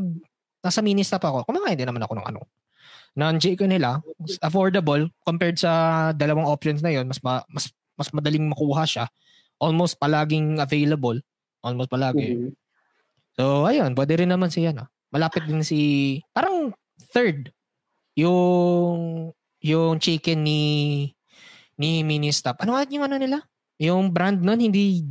nasa 0.59 0.81
mini 0.81 1.05
stop 1.05 1.23
ako, 1.23 1.45
kumakain 1.45 1.77
din 1.77 1.85
naman 1.85 2.01
ako 2.01 2.17
ng 2.17 2.27
ano. 2.27 2.41
Ng 3.15 3.37
chicken 3.37 3.71
nila, 3.71 3.99
affordable 4.41 5.11
compared 5.21 5.59
sa 5.59 5.71
dalawang 6.13 6.47
options 6.47 6.81
na 6.81 6.91
yon 6.91 7.05
mas 7.05 7.19
ma- 7.19 7.45
mas 7.47 7.69
mas 7.93 8.09
madaling 8.11 8.47
makuha 8.47 8.83
siya. 8.83 9.05
Almost 9.59 9.99
palaging 9.99 10.59
available. 10.59 11.19
Almost 11.61 11.91
palagi. 11.91 12.27
Mhm. 12.33 12.51
So, 13.35 13.67
ayun, 13.67 13.95
pwede 13.95 14.19
rin 14.19 14.31
naman 14.31 14.51
si 14.51 14.67
ano. 14.67 14.87
Malapit 15.11 15.47
din 15.47 15.63
si, 15.63 15.79
parang 16.31 16.75
third, 17.11 17.49
yung, 18.13 19.31
yung 19.59 19.97
chicken 19.99 20.43
ni, 20.43 20.63
ni 21.75 22.03
Mini 22.03 22.29
Stop. 22.29 22.61
Ano 22.61 22.75
nga 22.75 22.85
yung 22.85 23.07
ano 23.07 23.17
nila? 23.17 23.39
Yung 23.79 24.11
brand 24.11 24.43
nun, 24.43 24.59
hindi, 24.59 25.07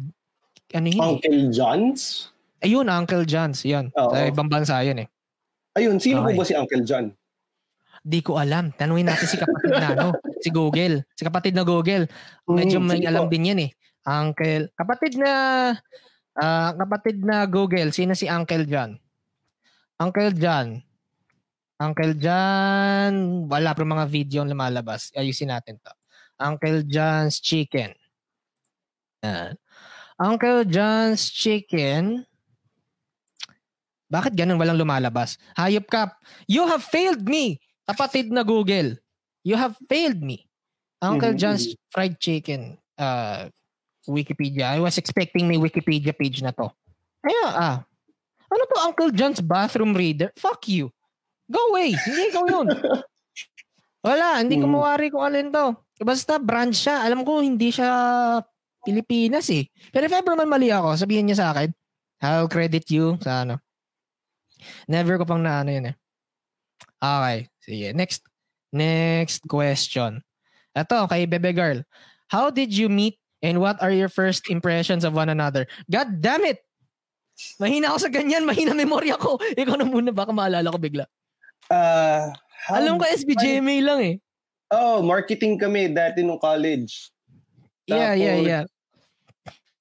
ano 0.71 0.87
yun 0.87 0.99
eh. 0.99 1.11
Uncle 1.17 1.41
John's? 1.49 2.29
Ayun, 2.59 2.87
Uncle 2.87 3.23
John's, 3.23 3.63
yan. 3.63 3.89
Oo. 3.95 4.11
Sa 4.11 4.27
ibang 4.27 4.51
bansa 4.51 4.83
yun 4.83 5.01
eh. 5.01 5.07
Ayun, 5.73 5.97
sino 5.97 6.21
Okay. 6.21 6.35
po 6.35 6.41
ba 6.41 6.45
si 6.45 6.53
Uncle 6.53 6.83
John? 6.83 7.05
Di 8.03 8.19
ko 8.21 8.37
alam. 8.37 8.71
Tanungin 8.71 9.07
natin 9.07 9.25
si 9.25 9.35
kapatid 9.35 9.71
na 9.73 9.87
ano, 9.93 10.07
si 10.39 10.49
Google. 10.49 11.03
Si 11.11 11.23
kapatid 11.23 11.53
na 11.53 11.63
Google. 11.63 12.05
Medyo 12.45 12.77
Hmm, 12.77 12.87
may 12.87 13.01
alam 13.03 13.27
po. 13.27 13.31
din 13.31 13.49
yan 13.49 13.59
eh. 13.65 13.71
Uncle, 14.07 14.71
kapatid 14.79 15.19
na, 15.19 15.31
ah, 16.39 16.71
kapatid 16.71 17.19
na 17.19 17.43
Google, 17.43 17.91
sino 17.91 18.15
si 18.15 18.31
Uncle 18.31 18.63
John? 18.63 18.95
Uncle 19.99 20.31
John. 20.31 20.79
Uncle 21.77 22.15
John, 22.17 23.45
wala 23.51 23.75
pa 23.75 23.83
mga 23.85 24.07
video 24.09 24.41
ang 24.41 24.49
lumalabas. 24.49 25.13
Ayusin 25.13 25.51
natin 25.53 25.77
to. 25.77 25.93
Uncle 26.39 26.87
John's 26.87 27.37
Chicken. 27.43 27.93
Yan. 29.21 29.57
Uncle 30.17 30.65
John's 30.65 31.29
Chicken. 31.29 32.25
Bakit 34.07 34.33
ganun 34.33 34.57
walang 34.57 34.79
lumalabas? 34.79 35.35
Hayop 35.59 35.85
ka. 35.91 36.15
You 36.49 36.65
have 36.65 36.81
failed 36.81 37.21
me. 37.27 37.59
Kapatid 37.85 38.31
na 38.31 38.41
Google. 38.41 38.97
You 39.43 39.59
have 39.59 39.75
failed 39.85 40.23
me. 40.23 40.47
Uncle 41.03 41.37
Mhm, 41.37 41.39
John's 41.39 41.65
Fried 41.93 42.17
Chicken. 42.17 42.79
Uh, 42.97 43.53
Wikipedia. 44.07 44.73
I 44.73 44.79
was 44.79 44.97
expecting 44.97 45.45
may 45.45 45.59
Wikipedia 45.59 46.15
page 46.15 46.41
na 46.41 46.51
to. 46.51 46.71
Kaya, 47.21 47.45
ah. 47.47 47.77
Ano 48.47 48.63
to 48.63 48.77
Uncle 48.79 49.11
John's 49.11 49.43
Bathroom 49.43 49.91
Reader? 49.91 50.31
Fuck 50.39 50.71
you. 50.71 50.87
Go 51.47 51.59
away. 51.71 51.91
Hindi 51.93 52.31
ikaw 52.31 52.43
yun. 52.47 52.67
Wala. 54.07 54.39
Hindi 54.39 54.55
ko 54.55 54.67
Mm. 54.67 54.73
mawari 54.73 55.07
kung 55.11 55.23
alin 55.23 55.51
to. 55.51 55.75
Basta 55.99 56.39
brand 56.39 56.71
siya. 56.71 57.03
Alam 57.03 57.27
ko 57.27 57.43
hindi 57.43 57.71
siya 57.71 57.91
Pilipinas 58.83 59.51
eh. 59.51 59.67
Pero 59.91 60.07
if 60.07 60.15
ever 60.15 60.35
man 60.39 60.47
mali 60.47 60.71
ako, 60.71 60.95
sabihin 60.95 61.27
niya 61.27 61.43
sa 61.43 61.47
akin. 61.51 61.69
I'll 62.23 62.47
credit 62.47 62.87
you 62.87 63.19
sa 63.19 63.43
ano. 63.43 63.59
Never 64.87 65.19
ko 65.19 65.27
pang 65.27 65.43
na 65.43 65.61
ano 65.61 65.69
yun 65.69 65.91
eh. 65.91 65.95
Okay. 66.97 67.37
Sige. 67.59 67.87
Next. 67.91 68.23
Next 68.71 69.43
question. 69.47 70.23
Ito, 70.71 71.07
kay 71.07 71.27
Bebe 71.27 71.51
Girl. 71.51 71.83
How 72.27 72.47
did 72.47 72.71
you 72.71 72.87
meet 72.87 73.19
and 73.41 73.61
what 73.61 73.81
are 73.81 73.91
your 73.91 74.09
first 74.09 74.49
impressions 74.49 75.03
of 75.05 75.13
one 75.13 75.29
another? 75.29 75.67
God 75.89 76.21
damn 76.21 76.45
it! 76.45 76.61
Mahina 77.61 77.93
ako 77.93 78.09
sa 78.09 78.09
ganyan. 78.09 78.43
Mahina 78.45 78.73
memorya 78.73 79.17
ko. 79.17 79.37
Ikaw 79.61 79.75
na 79.77 79.85
muna. 79.85 80.09
Baka 80.09 80.33
maalala 80.33 80.73
ko 80.73 80.79
bigla. 80.81 81.05
Uh, 81.69 82.33
Alam 82.73 82.97
ko 82.97 83.05
SBGMA 83.05 83.75
lang 83.83 83.99
eh. 84.01 84.15
Oh, 84.73 84.99
marketing 84.99 85.55
kami 85.55 85.87
dati 85.93 86.25
nung 86.25 86.41
college. 86.41 87.13
Yeah, 87.87 88.11
Tapos, 88.11 88.19
yeah, 88.19 88.37
yeah. 88.43 88.63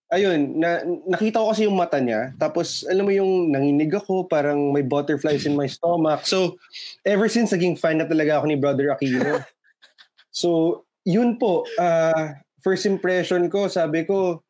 Ayun, 0.06 0.62
na, 0.62 0.86
nakita 1.10 1.42
ko 1.42 1.50
kasi 1.50 1.66
yung 1.66 1.74
mata 1.74 1.98
niya. 1.98 2.30
Tapos, 2.38 2.86
alam 2.86 3.10
mo 3.10 3.10
yung 3.10 3.50
nanginig 3.50 3.90
ako, 3.90 4.30
parang 4.30 4.70
may 4.70 4.86
butterflies 4.86 5.42
in 5.42 5.58
my 5.58 5.66
stomach. 5.66 6.22
So, 6.22 6.54
ever 7.02 7.26
since, 7.26 7.50
naging 7.50 7.74
fan 7.74 7.98
na 7.98 8.06
talaga 8.06 8.38
ako 8.38 8.46
ni 8.46 8.54
Brother 8.54 8.94
Aquino. 8.94 9.42
so, 10.30 10.82
yun 11.02 11.34
po. 11.42 11.66
Uh, 11.74 12.38
first 12.66 12.82
impression 12.84 13.46
ko, 13.46 13.70
sabi 13.70 14.02
ko, 14.02 14.42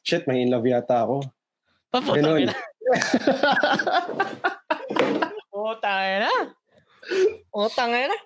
shit, 0.00 0.24
may 0.24 0.40
in 0.40 0.48
love 0.48 0.64
yata 0.64 1.04
ako. 1.04 1.20
Paputang 1.92 2.48
na. 2.48 2.54
Putang 5.52 6.00
na. 6.24 6.32
Putang 7.52 7.92
na. 7.92 8.16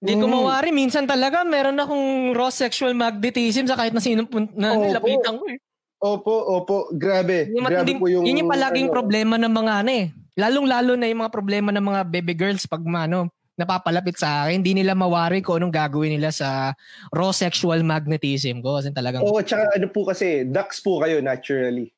Hindi 0.00 0.12
ko 0.16 0.26
Mm. 0.28 0.32
mawari. 0.32 0.68
Minsan 0.70 1.04
talaga, 1.04 1.44
meron 1.44 1.76
akong 1.76 2.32
raw 2.32 2.48
sexual 2.48 2.92
magnetism 2.92 3.64
sa 3.64 3.76
kahit 3.76 3.92
na 3.92 4.00
sino 4.00 4.24
pun- 4.24 4.52
na 4.52 4.72
Opo. 4.72 4.84
nilapitan 4.84 5.34
ko 5.36 5.44
eh. 5.48 5.58
Opo, 6.00 6.34
opo. 6.56 6.76
Grabe. 6.92 7.52
Yung 7.52 7.64
Grabe 7.64 7.84
matinding, 7.84 7.98
po 8.00 8.08
yung... 8.08 8.24
yun 8.24 8.40
yung 8.40 8.48
palaging 8.48 8.88
ano, 8.88 8.96
problema 8.96 9.34
ng 9.36 9.52
mga 9.52 9.72
ano 9.80 9.90
eh. 9.92 10.06
Lalong-lalo 10.36 10.92
na 10.96 11.04
yung 11.04 11.20
mga 11.20 11.32
problema 11.32 11.68
ng 11.68 11.84
mga 11.84 12.00
baby 12.08 12.32
girls 12.32 12.64
pag 12.64 12.80
ano, 12.80 13.28
napapalapit 13.60 14.16
sa 14.16 14.48
akin, 14.48 14.64
hindi 14.64 14.72
nila 14.72 14.96
mawari 14.96 15.44
kung 15.44 15.60
anong 15.60 15.76
gagawin 15.76 16.16
nila 16.16 16.32
sa 16.32 16.72
raw 17.12 17.28
sexual 17.30 17.84
magnetism 17.84 18.64
ko. 18.64 18.80
Kasi 18.80 18.88
talagang, 18.90 19.20
Oo, 19.20 19.44
tsaka 19.44 19.76
ano 19.76 19.86
po 19.92 20.08
kasi, 20.08 20.48
ducks 20.48 20.80
po 20.80 21.04
kayo 21.04 21.20
naturally. 21.20 21.92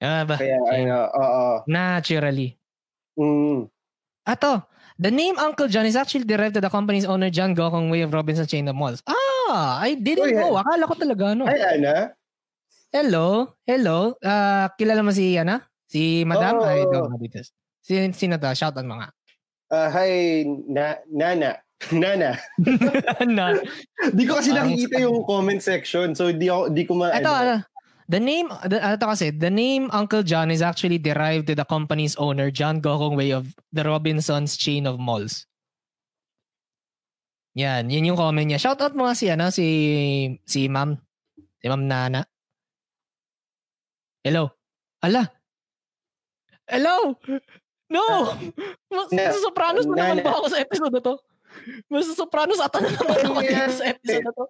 ah, 0.00 0.24
ba, 0.24 0.40
Kaya 0.40 0.56
ano, 0.56 0.96
oo. 1.12 1.44
naturally. 1.68 2.56
Mm. 3.14 3.68
Ato, 4.24 4.64
the 4.96 5.10
name 5.10 5.36
Uncle 5.36 5.68
John 5.68 5.84
is 5.84 5.94
actually 5.94 6.24
derived 6.24 6.56
to 6.56 6.62
the 6.62 6.72
company's 6.72 7.04
owner 7.04 7.28
John 7.28 7.52
Gokong 7.52 7.92
Way 7.92 8.02
of 8.02 8.10
Robinson 8.10 8.46
Chain 8.46 8.66
of 8.66 8.74
Malls. 8.74 9.02
Ah, 9.04 9.76
I 9.78 9.94
didn't 9.94 10.24
Oh, 10.24 10.32
yeah. 10.32 10.40
know. 10.48 10.56
Akala 10.56 10.88
ko 10.88 10.94
talaga 10.96 11.36
ano. 11.36 11.44
Hi, 11.44 11.76
Ana. 11.76 12.16
Hello, 12.88 13.56
hello. 13.64 14.16
Ah, 14.20 14.72
kilala 14.76 15.00
mo 15.00 15.12
si 15.12 15.36
Ana? 15.36 15.64
Si 15.88 16.24
Madam? 16.24 16.60
Oo, 16.60 16.66
Ay, 16.66 16.82
oo. 16.82 16.88
ito, 16.88 16.98
Maditas. 17.08 17.52
Si, 17.82 17.98
sino 18.14 18.38
to? 18.38 18.48
Shout 18.54 18.76
out 18.76 18.86
mga. 18.86 19.10
Uh, 19.72 19.88
hi, 19.88 20.44
na, 20.68 21.00
Nana. 21.08 21.56
Nana. 21.96 22.36
na. 23.24 23.56
Di 24.12 24.28
ko 24.28 24.36
kasi 24.36 24.52
nakikita 24.52 25.00
yung 25.00 25.24
comment 25.24 25.64
section. 25.64 26.12
So, 26.12 26.28
di, 26.28 26.52
ako, 26.52 26.68
di 26.76 26.84
ko 26.84 26.92
ma... 27.00 27.08
Ito, 27.08 27.32
ano, 27.32 27.64
the 28.04 28.20
name, 28.20 28.52
the, 28.68 28.76
ito 28.76 29.06
kasi, 29.08 29.32
the 29.32 29.48
name 29.48 29.88
Uncle 29.96 30.20
John 30.20 30.52
is 30.52 30.60
actually 30.60 31.00
derived 31.00 31.48
to 31.48 31.56
the 31.56 31.64
company's 31.64 32.12
owner, 32.20 32.52
John 32.52 32.84
Gokong 32.84 33.16
Way 33.16 33.32
of 33.32 33.48
the 33.72 33.80
Robinsons 33.80 34.60
chain 34.60 34.84
of 34.84 35.00
malls. 35.00 35.48
Yan, 37.56 37.88
yun 37.88 38.12
yung 38.12 38.20
comment 38.20 38.44
niya. 38.44 38.60
Shout 38.60 38.84
out 38.84 38.92
mo 38.92 39.08
nga 39.08 39.16
si, 39.16 39.32
ano, 39.32 39.48
si, 39.48 40.36
si 40.44 40.68
Ma'am. 40.68 41.00
Si 41.64 41.64
Ma'am 41.64 41.88
Nana. 41.88 42.20
Hello. 44.20 44.52
Ala. 45.00 45.32
Hello. 46.68 47.16
No. 47.92 48.32
Mas 48.88 49.08
Na- 49.12 49.36
sopranos 49.36 49.84
na 49.84 49.92
naman 49.94 50.24
ba 50.24 50.32
ako 50.32 50.46
sa 50.48 50.58
episode 50.58 50.88
na 50.90 51.02
to? 51.02 51.14
Mas 51.86 52.08
sopranos 52.08 52.56
ata 52.56 52.80
na 52.80 52.88
naman 52.88 53.18
ako 53.22 53.38
dito 53.42 53.72
sa 53.74 53.84
episode 53.86 54.24
na 54.24 54.32
to. 54.32 54.44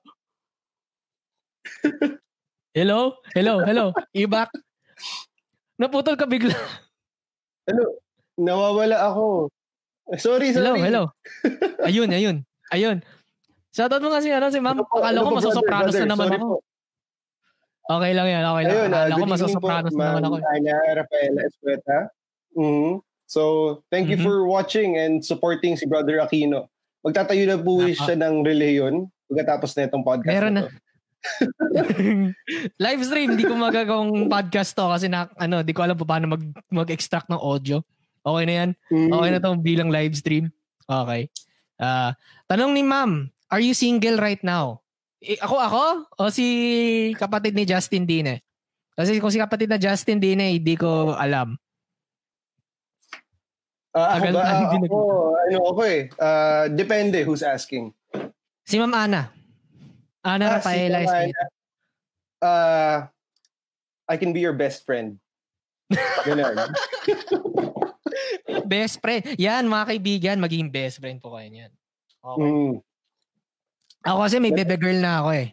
Hello? 2.72 3.18
Hello? 3.34 3.54
Hello? 3.60 3.84
Back? 4.26 4.50
Naputol 5.76 6.14
ka 6.14 6.24
bigla. 6.24 6.54
Ano? 7.68 7.98
Nawawala 8.38 8.96
ako. 9.06 9.50
Sorry, 10.16 10.50
Hello, 10.50 10.74
sorry. 10.74 10.82
hello. 10.82 11.02
Ayun, 11.88 12.10
ayun. 12.10 12.36
Ayun. 12.70 12.98
Shoutout 13.72 14.00
mo 14.00 14.10
kasi 14.10 14.28
ano 14.28 14.48
si 14.48 14.60
ma'am. 14.60 14.78
Ano 14.78 14.84
Akala 14.86 15.08
ano 15.14 15.26
ko 15.26 15.30
masosopranos 15.36 15.94
na 15.94 16.06
naman 16.06 16.28
ako. 16.32 16.38
po. 16.38 16.56
Okay 17.82 18.12
lang 18.14 18.28
yan, 18.28 18.42
okay 18.46 18.62
lang. 18.62 18.72
Ayun, 18.72 18.88
ah, 18.88 19.00
Akala 19.00 19.14
ko 19.14 19.26
masosopranos 19.26 19.92
na 19.92 20.04
naman 20.08 20.22
ako. 20.22 20.34
eh. 20.38 20.44
Ana 20.48 20.74
Rafaela 20.94 21.40
Escueta. 21.44 21.98
Mhm. 22.54 22.92
So, 23.32 23.80
thank 23.88 24.12
you 24.12 24.20
Mhm. 24.20 24.24
for 24.28 24.44
watching 24.44 25.00
and 25.00 25.24
supporting 25.24 25.72
si 25.72 25.88
Brother 25.88 26.20
Aquino. 26.20 26.68
Magtatayo 27.00 27.48
na 27.48 27.56
po 27.56 27.80
Naka. 27.80 27.96
siya 27.96 28.14
ng 28.20 28.44
reliyon 28.44 29.08
pagkatapos 29.24 29.72
na 29.72 29.88
itong 29.88 30.04
podcast 30.04 30.28
Meron 30.28 30.52
na. 30.52 30.62
Live 32.84 33.02
stream, 33.08 33.40
di 33.40 33.48
ko 33.48 33.56
magagawang 33.56 34.28
podcast 34.28 34.76
to 34.76 34.84
kasi 34.84 35.08
na, 35.08 35.32
ano, 35.40 35.64
di 35.64 35.72
ko 35.72 35.80
alam 35.80 35.96
pa 35.96 36.04
paano 36.04 36.36
mag, 36.36 36.44
mag-extract 36.68 37.32
ng 37.32 37.40
audio. 37.40 37.80
Okay 38.20 38.44
na 38.44 38.54
yan? 38.54 38.70
Mhm. 38.92 39.10
Okay 39.10 39.28
na 39.32 39.40
to 39.40 39.50
bilang 39.56 39.88
live 39.88 40.12
stream. 40.12 40.52
Okay. 40.84 41.32
Ah, 41.80 42.12
tanong 42.46 42.76
ni 42.76 42.84
ma'am, 42.84 43.32
are 43.48 43.64
you 43.64 43.72
single 43.72 44.20
right 44.20 44.44
now? 44.44 44.84
Eh, 45.18 45.40
ako 45.40 45.56
ako 45.56 45.82
o 46.20 46.28
si 46.28 46.44
kapatid 47.16 47.56
ni 47.56 47.64
Justin 47.64 48.04
Dine? 48.04 48.44
Kasi 48.92 49.16
kung 49.16 49.32
si 49.32 49.40
kapatid 49.40 49.72
na 49.72 49.80
Justin 49.80 50.20
Dine, 50.20 50.52
hindi 50.52 50.76
ko 50.76 51.16
alam. 51.16 51.56
Ah, 53.92 54.16
ako 54.16 54.24
Tagal 54.24 54.32
ba? 54.32 54.40
na 54.40 54.52
hindi 54.72 54.76
Ah, 54.78 54.88
ako, 54.88 55.00
ano 55.36 55.58
ako 55.68 55.80
eh. 55.84 56.00
Ah, 56.16 56.64
depende 56.66 57.18
who's 57.22 57.44
asking. 57.44 57.92
Si 58.64 58.80
Ma'am 58.80 58.88
Ana. 58.90 59.28
Ana 60.22 60.44
Ah, 60.46 60.52
Rafaela 60.56 60.98
si 60.98 61.06
Esquita. 61.06 61.44
Ah, 62.40 62.98
I 64.08 64.16
can 64.16 64.32
be 64.32 64.40
your 64.40 64.56
best 64.56 64.82
friend. 64.82 65.20
Ganun. 66.24 66.56
Best 68.64 69.00
friend. 69.00 69.24
Yan, 69.36 69.68
mga 69.68 69.84
kaibigan, 69.88 70.36
magiging 70.40 70.68
best 70.68 71.00
friend 71.00 71.20
po 71.20 71.36
kayo 71.36 71.48
niyan. 71.48 71.72
Okay. 72.20 72.40
Mm. 72.42 72.72
Ako 74.02 74.18
kasi 74.24 74.36
may 74.40 74.52
bebe 74.52 74.76
girl 74.76 74.98
na 74.98 75.20
ako 75.20 75.28
eh. 75.32 75.48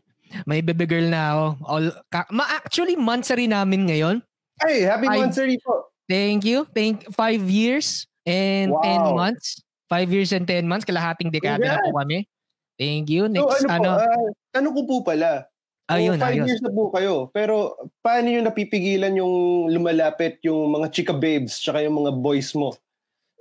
May 0.45 0.59
bebe 0.59 0.87
girl 0.87 1.07
na 1.07 1.21
ako. 1.31 1.45
All, 1.65 1.85
ka, 2.07 2.23
ma 2.29 2.47
actually, 2.55 2.95
monthsary 2.95 3.47
namin 3.47 3.87
ngayon. 3.87 4.17
Ay, 4.59 4.83
happy 4.83 5.07
monthsary 5.07 5.59
po. 5.59 5.91
Thank 6.07 6.43
you. 6.43 6.67
Thank 6.71 7.07
five 7.11 7.43
years 7.43 8.07
and 8.29 8.69
Wow. 8.69 8.85
10 8.85 9.17
months. 9.17 9.47
Five 9.89 10.13
years 10.13 10.29
and 10.29 10.45
10 10.45 10.69
months. 10.69 10.85
Kalahating 10.85 11.33
dekada 11.33 11.65
na 11.65 11.81
po 11.81 11.97
kami. 11.97 12.29
Thank 12.77 13.09
you. 13.09 13.25
So 13.25 13.33
Next, 13.33 13.65
ano, 13.65 13.73
ano? 13.73 13.89
po, 13.89 14.05
ah, 14.05 14.29
tanong 14.53 14.73
ko 14.73 14.81
po 14.85 14.95
pala. 15.03 15.49
ayun, 15.89 16.15
so, 16.15 16.21
five 16.21 16.37
ayun. 16.37 16.45
years 16.45 16.61
na 16.61 16.69
po 16.69 16.93
kayo. 16.93 17.33
Pero 17.33 17.73
paano 17.99 18.29
nyo 18.29 18.45
napipigilan 18.45 19.17
yung 19.17 19.33
lumalapit 19.67 20.37
yung 20.45 20.69
mga 20.69 20.93
chika 20.93 21.11
babes 21.11 21.57
tsaka 21.57 21.81
yung 21.81 21.97
mga 21.97 22.13
boys 22.15 22.53
mo? 22.53 22.77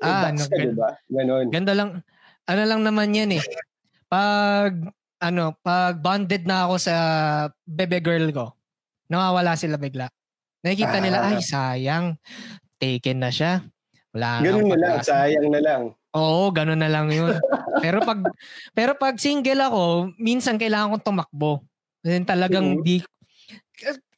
Ah, 0.01 0.33
Ducks 0.33 0.49
ano, 0.49 0.49
ka, 0.49 0.57
gan- 0.57 0.69
diba? 0.73 0.91
Ganon. 1.07 1.47
Ganda 1.53 1.73
lang. 1.77 1.91
Ano 2.49 2.63
lang 2.65 2.81
naman 2.81 3.13
yan 3.13 3.37
eh. 3.37 3.43
Pag, 4.09 4.89
ano, 5.21 5.53
pag 5.61 6.01
bonded 6.01 6.49
na 6.49 6.65
ako 6.65 6.75
sa 6.81 6.95
bebe 7.63 8.01
girl 8.01 8.33
ko, 8.33 8.57
nawawala 9.07 9.53
sila 9.53 9.77
bigla. 9.77 10.09
Nakikita 10.65 10.99
nila, 10.99 11.19
Ah. 11.21 11.31
ay 11.31 11.45
sayang, 11.45 12.17
taken 12.81 13.21
na 13.21 13.29
siya. 13.29 13.61
Wala 14.15 14.41
Ganun 14.41 14.65
na 14.73 14.77
lang, 14.81 14.95
pag-asa." 14.97 15.05
sayang 15.05 15.49
na 15.53 15.61
lang. 15.61 15.83
Oo, 16.17 16.49
ganun 16.51 16.81
na 16.81 16.89
lang 16.89 17.13
yun. 17.13 17.29
pero 17.85 18.01
pag 18.01 18.19
pero 18.73 18.93
pag 18.97 19.15
single 19.21 19.61
ako, 19.69 19.85
minsan 20.17 20.57
kailangan 20.57 20.97
kong 20.97 21.05
tumakbo. 21.05 21.61
Kasi 22.01 22.25
talagang 22.25 22.81
Mhm. 22.81 22.85
di 22.85 22.97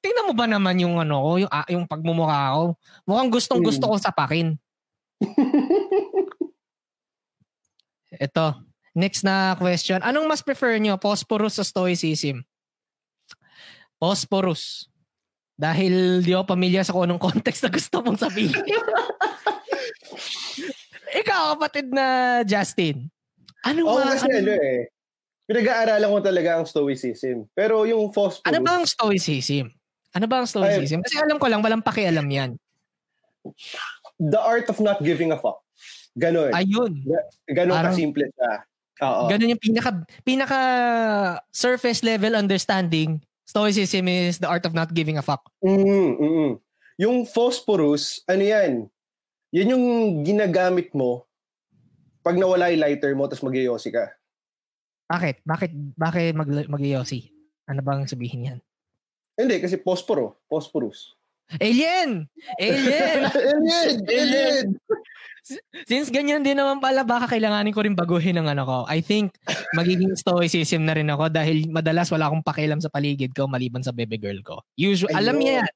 Tingnan 0.01 0.32
mo 0.32 0.34
ba 0.34 0.49
naman 0.49 0.80
yung 0.80 0.97
ano 0.97 1.20
ko, 1.20 1.30
yung, 1.45 1.53
ah, 1.53 1.68
yung 1.68 1.84
pagmumukha 1.84 2.57
ko? 2.57 2.64
Mukhang 3.05 3.28
gustong 3.28 3.61
gusto 3.61 3.84
Mhm. 3.84 3.91
kong 3.93 4.01
sapakin. 4.05 4.49
Ito, 8.11 8.59
next 8.99 9.22
na 9.22 9.55
question. 9.55 10.03
Anong 10.03 10.26
mas 10.26 10.43
prefer 10.43 10.82
nyo, 10.82 10.99
Phosphorus 10.99 11.62
o 11.62 11.64
Stoicism? 11.64 12.43
Phosphorus. 14.01 14.89
Dahil 15.61 16.24
di 16.24 16.32
ako 16.32 16.56
pamilya 16.56 16.80
sa 16.80 16.96
kung 16.96 17.04
anong 17.04 17.20
context 17.20 17.61
na 17.61 17.68
gusto 17.68 18.00
mong 18.00 18.16
sabihin. 18.16 18.56
Ikaw, 21.20 21.52
kapatid 21.52 21.92
na 21.92 22.40
Justin. 22.48 23.12
Ano 23.61 23.84
Oo, 23.84 24.00
ba? 24.00 24.16
kasi 24.16 24.24
ano, 24.24 24.40
ano 24.40 24.52
eh. 24.56 24.88
Pinag-aaralan 25.44 26.08
ko 26.08 26.18
talaga 26.24 26.50
ang 26.56 26.64
stoicism. 26.64 27.44
Pero 27.52 27.84
yung 27.84 28.08
phosphorus, 28.08 28.48
ano 28.48 28.58
ba 28.64 28.72
ang 28.80 28.86
Stoicism? 28.88 29.66
Ano 30.16 30.26
ba 30.30 30.40
ang 30.40 30.48
Stoicism? 30.48 31.04
Kasi 31.04 31.20
alam 31.20 31.36
ko 31.36 31.46
lang, 31.50 31.61
walang 31.61 31.84
pakialam 31.84 32.24
yan. 32.30 32.56
the 34.20 34.40
art 34.40 34.68
of 34.68 34.80
not 34.80 35.00
giving 35.04 35.32
a 35.32 35.38
fuck. 35.40 35.61
Ganon. 36.16 36.52
Ayun. 36.56 37.04
Ganon 37.48 37.76
parang- 37.76 37.92
kasimple 37.92 38.32
siya. 38.32 38.52
Oo. 39.00 39.28
Ganun 39.32 39.52
yung 39.56 39.62
pinaka, 39.62 39.90
pinaka 40.24 40.61
surface 41.52 42.04
level 42.04 42.36
understanding 42.36 43.20
Stoicism 43.51 44.07
is 44.07 44.38
the 44.38 44.46
art 44.46 44.62
of 44.62 44.78
not 44.78 44.94
giving 44.94 45.18
a 45.18 45.24
fuck. 45.26 45.42
Mm, 45.59 46.14
mm. 46.22 46.51
Yung 47.03 47.26
phosphorus, 47.26 48.22
ano 48.30 48.46
yan? 48.46 48.86
Yan 49.51 49.74
yung 49.74 49.86
ginagamit 50.22 50.94
mo 50.94 51.26
pag 52.22 52.38
nawala 52.38 52.70
yung 52.70 52.86
lighter 52.86 53.11
mo 53.18 53.26
tapos 53.26 53.42
mag 53.42 53.59
ka. 53.90 54.14
Bakit? 55.11 55.42
Bakit 55.42 55.70
bakit 55.98 56.38
mag 56.38 56.46
mag 56.46 56.84
Ano 57.66 57.80
bang 57.82 58.07
sabihin 58.07 58.46
yan? 58.46 58.59
Hindi 59.34 59.59
kasi 59.59 59.82
phosphoro, 59.82 60.38
phosphorus. 60.46 61.18
Alien! 61.59 62.30
Alien! 62.62 63.18
alien! 63.51 63.94
Alien! 64.07 64.66
Since 65.88 66.14
ganyan 66.14 66.46
din 66.46 66.55
naman 66.55 66.78
pala, 66.78 67.03
baka 67.03 67.34
kailanganin 67.34 67.74
ko 67.74 67.82
rin 67.82 67.98
baguhin 67.98 68.38
ang 68.38 68.46
ano 68.46 68.62
ko. 68.62 68.78
I 68.86 69.03
think 69.03 69.34
magiging 69.74 70.14
stoicism 70.14 70.86
na 70.86 70.94
rin 70.94 71.11
ako 71.11 71.26
dahil 71.32 71.66
madalas 71.66 72.07
wala 72.14 72.30
akong 72.30 72.46
pakialam 72.46 72.78
sa 72.78 72.92
paligid 72.92 73.34
ko 73.34 73.51
maliban 73.51 73.82
sa 73.82 73.90
baby 73.90 74.20
girl 74.20 74.38
ko. 74.46 74.62
Usually, 74.78 75.11
alam 75.11 75.42
niya 75.42 75.64
yan. 75.64 75.72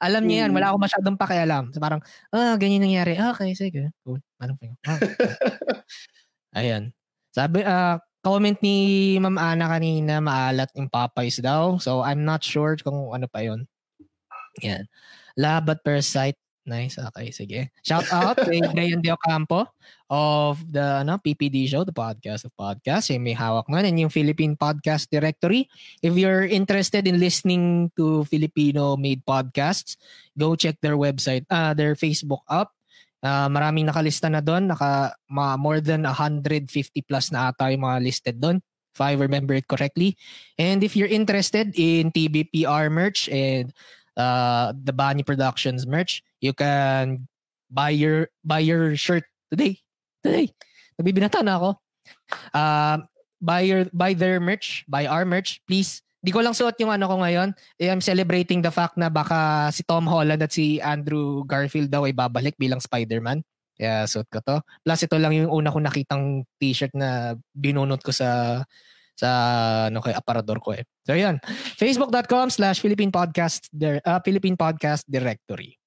Alam 0.00 0.24
niya 0.24 0.38
yan. 0.46 0.50
Wala 0.56 0.72
akong 0.72 0.84
masyadong 0.88 1.16
pakialam. 1.20 1.64
So 1.76 1.82
parang, 1.82 2.00
ah, 2.32 2.56
ganyan 2.56 2.88
nangyari. 2.88 3.18
Ah, 3.20 3.36
okay, 3.36 3.52
sige. 3.52 3.92
Cool. 4.06 4.22
Anong 4.40 4.56
ah, 4.88 4.96
Ayan. 6.58 6.96
Sabi, 7.36 7.60
ah, 7.68 7.68
uh, 7.68 7.94
comment 8.22 8.56
ni 8.62 8.76
Ma'am 9.18 9.36
Ana 9.36 9.66
kanina, 9.66 10.22
maalat 10.22 10.70
yung 10.78 10.88
Popeyes 10.88 11.42
daw. 11.42 11.76
So, 11.82 12.06
I'm 12.06 12.22
not 12.22 12.46
sure 12.46 12.78
kung 12.78 13.10
ano 13.10 13.26
pa 13.26 13.42
yon 13.42 13.66
yan. 14.60 14.84
Lab 15.38 15.70
at 15.72 15.80
Parasite. 15.80 16.36
Nice. 16.62 16.94
Okay, 16.94 17.34
sige. 17.34 17.60
Shout 17.82 18.06
out 18.14 18.38
kay 18.38 18.62
Brian 18.70 19.02
De 19.02 19.10
Ocampo 19.10 19.66
of 20.06 20.62
the 20.70 21.02
ano, 21.02 21.18
PPD 21.18 21.66
show, 21.66 21.82
the 21.82 21.90
podcast 21.90 22.46
of 22.46 22.54
podcasts. 22.54 23.10
Yung 23.10 23.26
may 23.26 23.34
hawak 23.34 23.66
man 23.66 23.82
and 23.82 23.98
yung 23.98 24.14
Philippine 24.14 24.54
Podcast 24.54 25.10
Directory. 25.10 25.66
If 26.06 26.14
you're 26.14 26.46
interested 26.46 27.10
in 27.10 27.18
listening 27.18 27.90
to 27.98 28.22
Filipino-made 28.30 29.26
podcasts, 29.26 29.98
go 30.38 30.54
check 30.54 30.78
their 30.78 30.94
website, 30.94 31.42
uh, 31.50 31.74
their 31.74 31.98
Facebook 31.98 32.46
up. 32.46 32.70
Uh, 33.22 33.50
maraming 33.50 33.90
nakalista 33.90 34.30
na 34.30 34.38
doon. 34.38 34.70
Naka, 34.70 35.18
ma, 35.26 35.58
more 35.58 35.82
than 35.82 36.06
150 36.06 36.70
plus 37.02 37.34
na 37.34 37.50
ata 37.50 37.74
yung 37.74 37.82
mga 37.82 37.98
listed 37.98 38.36
doon 38.38 38.62
if 38.92 39.00
I 39.00 39.18
remember 39.18 39.54
it 39.54 39.66
correctly. 39.66 40.14
And 40.58 40.84
if 40.84 40.94
you're 40.94 41.10
interested 41.10 41.72
in 41.74 42.12
TBPR 42.12 42.92
merch 42.92 43.26
and 43.32 43.72
uh, 44.16 44.72
the 44.76 44.92
Bani 44.92 45.22
Productions 45.22 45.86
merch. 45.86 46.22
You 46.40 46.52
can 46.52 47.28
buy 47.72 47.94
your 47.94 48.28
buy 48.44 48.60
your 48.60 48.96
shirt 48.96 49.24
today. 49.48 49.80
Today. 50.20 50.52
Nagbibinata 51.00 51.40
na 51.40 51.56
ako. 51.56 51.70
Uh, 52.52 52.96
buy 53.42 53.62
your 53.64 53.88
buy 53.90 54.14
their 54.14 54.38
merch, 54.38 54.84
buy 54.86 55.08
our 55.08 55.24
merch, 55.24 55.58
please. 55.66 56.04
Di 56.22 56.30
ko 56.30 56.38
lang 56.38 56.54
suot 56.54 56.78
yung 56.78 56.94
ano 56.94 57.10
ko 57.10 57.18
ngayon. 57.18 57.50
Eh, 57.82 57.90
I'm 57.90 57.98
celebrating 57.98 58.62
the 58.62 58.70
fact 58.70 58.94
na 58.94 59.10
baka 59.10 59.70
si 59.74 59.82
Tom 59.82 60.06
Holland 60.06 60.38
at 60.38 60.54
si 60.54 60.78
Andrew 60.78 61.42
Garfield 61.42 61.90
daw 61.90 62.06
ay 62.06 62.14
babalik 62.14 62.54
bilang 62.54 62.78
Spider-Man. 62.78 63.42
Kaya 63.74 64.06
suot 64.06 64.30
ko 64.30 64.38
to. 64.38 64.62
Plus 64.86 65.02
ito 65.02 65.18
lang 65.18 65.34
yung 65.34 65.50
una 65.50 65.74
ko 65.74 65.82
nakitang 65.82 66.46
t-shirt 66.62 66.94
na 66.94 67.34
binunot 67.50 67.98
ko 68.06 68.14
sa 68.14 68.62
sa 69.22 69.30
ano 69.86 70.02
kay 70.02 70.10
aparador 70.10 70.58
ko 70.58 70.74
eh. 70.74 70.82
So 71.06 71.14
yan. 71.14 71.38
Facebook.com 71.78 72.50
slash 72.50 72.82
Philippine 72.82 73.14
Podcast 73.14 73.70
uh, 73.78 74.18
Philippine 74.26 74.58
Podcast 74.58 75.06
Directory. 75.06 75.78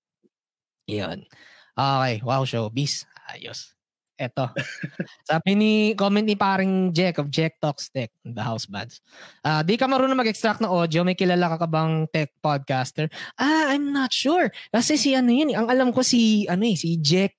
Yan. 0.87 1.27
Okay. 1.75 2.23
Wow, 2.23 2.47
showbiz. 2.47 3.03
Ayos. 3.27 3.75
Eto. 4.15 4.47
Sabi 5.29 5.59
ni, 5.59 5.71
comment 5.99 6.23
ni 6.23 6.39
paring 6.39 6.95
Jack 6.95 7.19
of 7.19 7.27
Jack 7.27 7.59
Talks 7.59 7.91
Tech, 7.91 8.15
the 8.23 8.39
house 8.39 8.63
bands. 8.63 9.03
Uh, 9.43 9.59
di 9.59 9.75
ka 9.75 9.91
marunong 9.91 10.15
mag-extract 10.15 10.63
ng 10.63 10.71
audio, 10.71 11.03
may 11.03 11.19
kilala 11.19 11.51
ka 11.51 11.59
ka 11.59 11.67
bang 11.67 12.07
tech 12.15 12.31
podcaster? 12.39 13.11
Ah, 13.35 13.75
I'm 13.75 13.91
not 13.91 14.15
sure. 14.15 14.47
Kasi 14.71 14.95
si 14.95 15.11
ano 15.19 15.35
yun, 15.35 15.51
ang 15.51 15.67
alam 15.67 15.91
ko 15.91 15.99
si, 15.99 16.47
ano 16.47 16.63
eh, 16.63 16.79
si 16.79 16.95
Jack, 17.03 17.35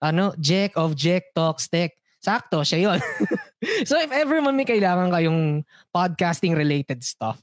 ano, 0.00 0.32
Jack 0.40 0.80
of 0.80 0.96
Jack 0.96 1.36
Talks 1.36 1.68
Tech. 1.68 1.92
Sakto, 2.16 2.64
siya 2.64 2.88
yun. 2.88 3.00
so 3.88 3.96
if 4.00 4.10
ever 4.12 4.40
man 4.40 4.56
may 4.56 4.68
kailangan 4.68 5.10
kayong 5.10 5.64
podcasting 5.90 6.52
related 6.52 7.00
stuff, 7.04 7.40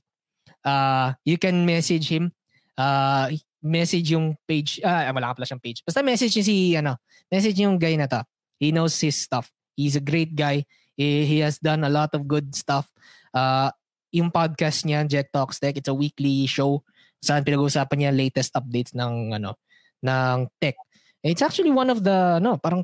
uh, 0.66 1.14
you 1.26 1.38
can 1.38 1.66
message 1.66 2.10
him. 2.10 2.32
Uh, 2.78 3.34
message 3.62 4.10
yung 4.14 4.38
page. 4.50 4.82
Ah, 4.82 5.10
wala 5.14 5.34
ka 5.34 5.42
pala 5.42 5.48
siyang 5.48 5.64
page. 5.64 5.86
Basta 5.86 6.02
message 6.02 6.34
niya 6.38 6.46
si, 6.46 6.56
ano, 6.74 6.98
message 7.30 7.58
yung 7.62 7.78
guy 7.78 7.94
na 7.98 8.10
to. 8.10 8.22
He 8.58 8.74
knows 8.74 8.98
his 8.98 9.18
stuff. 9.18 9.50
He's 9.78 9.98
a 9.98 10.04
great 10.04 10.34
guy. 10.34 10.66
He, 10.98 11.26
he 11.26 11.38
has 11.46 11.58
done 11.58 11.86
a 11.86 11.92
lot 11.92 12.14
of 12.14 12.26
good 12.26 12.54
stuff. 12.54 12.90
Uh, 13.34 13.70
yung 14.12 14.30
podcast 14.30 14.86
niya, 14.86 15.06
Jack 15.08 15.32
Talks 15.32 15.58
Tech, 15.58 15.78
it's 15.78 15.90
a 15.90 15.96
weekly 15.96 16.46
show 16.46 16.84
saan 17.22 17.46
pinag-uusapan 17.46 17.98
niya 18.02 18.12
latest 18.12 18.52
updates 18.58 18.98
ng 18.98 19.38
ano 19.38 19.56
ng 20.02 20.50
tech. 20.58 20.76
It's 21.22 21.46
actually 21.46 21.70
one 21.70 21.94
of 21.94 22.02
the 22.02 22.42
no, 22.42 22.58
parang 22.58 22.82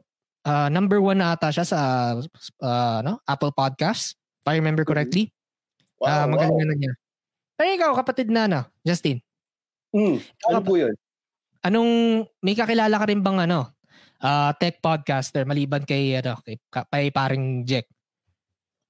uh, 0.48 0.72
number 0.72 1.04
one 1.04 1.20
na 1.20 1.36
ata 1.36 1.52
siya 1.52 1.68
sa 1.68 1.80
uh, 2.64 3.00
no, 3.04 3.20
Apple 3.28 3.52
Podcasts, 3.52 4.16
if 4.16 4.48
I 4.48 4.56
remember 4.56 4.88
mm-hmm. 4.88 4.96
correctly. 4.96 5.36
Wow, 6.00 6.08
uh, 6.08 6.26
magaling 6.32 6.56
wow. 6.56 6.70
na 6.72 6.76
niya. 6.80 6.94
Ay, 7.58 7.76
ikaw, 7.76 7.92
kapatid 7.98 8.30
na, 8.30 8.46
no? 8.46 8.62
Justin. 8.86 9.18
Mm, 9.90 10.22
ano 10.46 10.60
po 10.62 10.78
yun? 10.78 10.94
Anong, 11.66 12.22
may 12.46 12.54
kakilala 12.54 13.02
ka 13.02 13.10
rin 13.10 13.26
bang 13.26 13.50
ano, 13.50 13.74
uh, 14.22 14.54
tech 14.62 14.78
podcaster 14.78 15.42
maliban 15.42 15.82
kay, 15.82 16.22
ano, 16.22 16.38
kay, 16.46 16.62
kay 16.70 17.10
paring 17.10 17.66
Jack? 17.66 17.90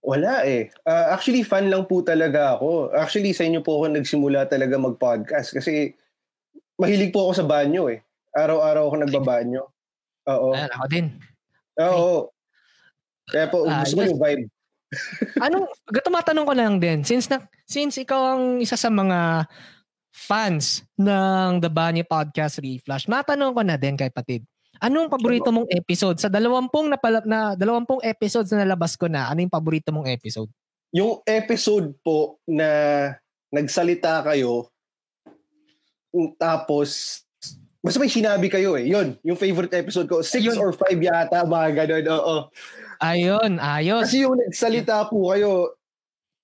Wala 0.03 0.43
eh. 0.43 0.67
Uh, 0.83 1.15
actually, 1.15 1.47
fan 1.47 1.71
lang 1.71 1.87
po 1.87 2.03
talaga 2.03 2.59
ako. 2.59 2.91
Actually, 2.91 3.31
sa 3.31 3.47
inyo 3.47 3.63
po 3.63 3.79
ako 3.79 3.95
nagsimula 3.95 4.51
talaga 4.51 4.75
mag-podcast 4.75 5.55
kasi 5.55 5.95
mahilig 6.75 7.15
po 7.15 7.27
ako 7.27 7.43
sa 7.43 7.47
banyo 7.47 7.87
eh. 7.87 8.03
Araw-araw 8.35 8.83
ako 8.87 8.95
nagbabanyo. 9.07 9.63
Oo. 10.27 10.51
Ayan, 10.55 10.71
ako 10.75 10.85
din. 10.91 11.07
Oo. 11.77 12.33
Kaya 13.27 13.45
po, 13.51 13.67
uh, 13.67 13.83
gusto 13.83 13.95
ko 13.99 14.03
yung 14.07 14.21
vibe. 14.21 14.43
Anong, 15.45 15.67
tumatanong 15.91 16.45
ko 16.47 16.53
lang 16.55 16.73
din, 16.79 17.03
since, 17.03 17.27
na, 17.27 17.43
since 17.67 17.99
ikaw 17.99 18.39
ang 18.39 18.63
isa 18.63 18.79
sa 18.79 18.87
mga 18.87 19.45
fans 20.15 20.87
ng 20.95 21.59
The 21.59 21.69
Bunny 21.69 22.07
Podcast 22.07 22.63
Reflash, 22.63 23.05
matanong 23.11 23.51
ko 23.51 23.61
na 23.67 23.75
din 23.75 23.99
kay 23.99 24.09
Patid. 24.09 24.47
Anong 24.79 25.09
paborito 25.09 25.49
mong 25.49 25.67
episode? 25.73 26.21
Sa 26.21 26.29
dalawampung 26.29 26.87
na, 26.87 26.97
na 27.25 27.39
dalawampung 27.57 27.99
episodes 28.05 28.53
na 28.53 28.63
nalabas 28.63 28.95
ko 28.95 29.09
na, 29.09 29.27
ano 29.27 29.43
yung 29.43 29.53
paborito 29.53 29.91
mong 29.91 30.07
episode? 30.07 30.49
Yung 30.95 31.19
episode 31.27 31.91
po 31.99 32.39
na 32.47 33.11
nagsalita 33.51 34.23
kayo, 34.23 34.71
tapos 36.39 37.21
Basta 37.87 38.03
may 38.03 38.11
sinabi 38.11 38.51
kayo 38.51 38.75
eh. 38.75 38.83
Yun, 38.83 39.15
yung 39.23 39.39
favorite 39.39 39.71
episode 39.71 40.11
ko. 40.11 40.19
Six 40.19 40.43
Ayun. 40.43 40.59
or 40.59 40.75
five 40.75 40.99
yata, 40.99 41.47
mga 41.47 41.87
ganun. 41.87 42.19
Oo. 42.19 42.35
Ayun, 42.99 43.63
ayos. 43.63 44.11
Kasi 44.11 44.27
yung 44.27 44.35
nagsalita 44.35 45.07
po 45.07 45.31
kayo, 45.31 45.79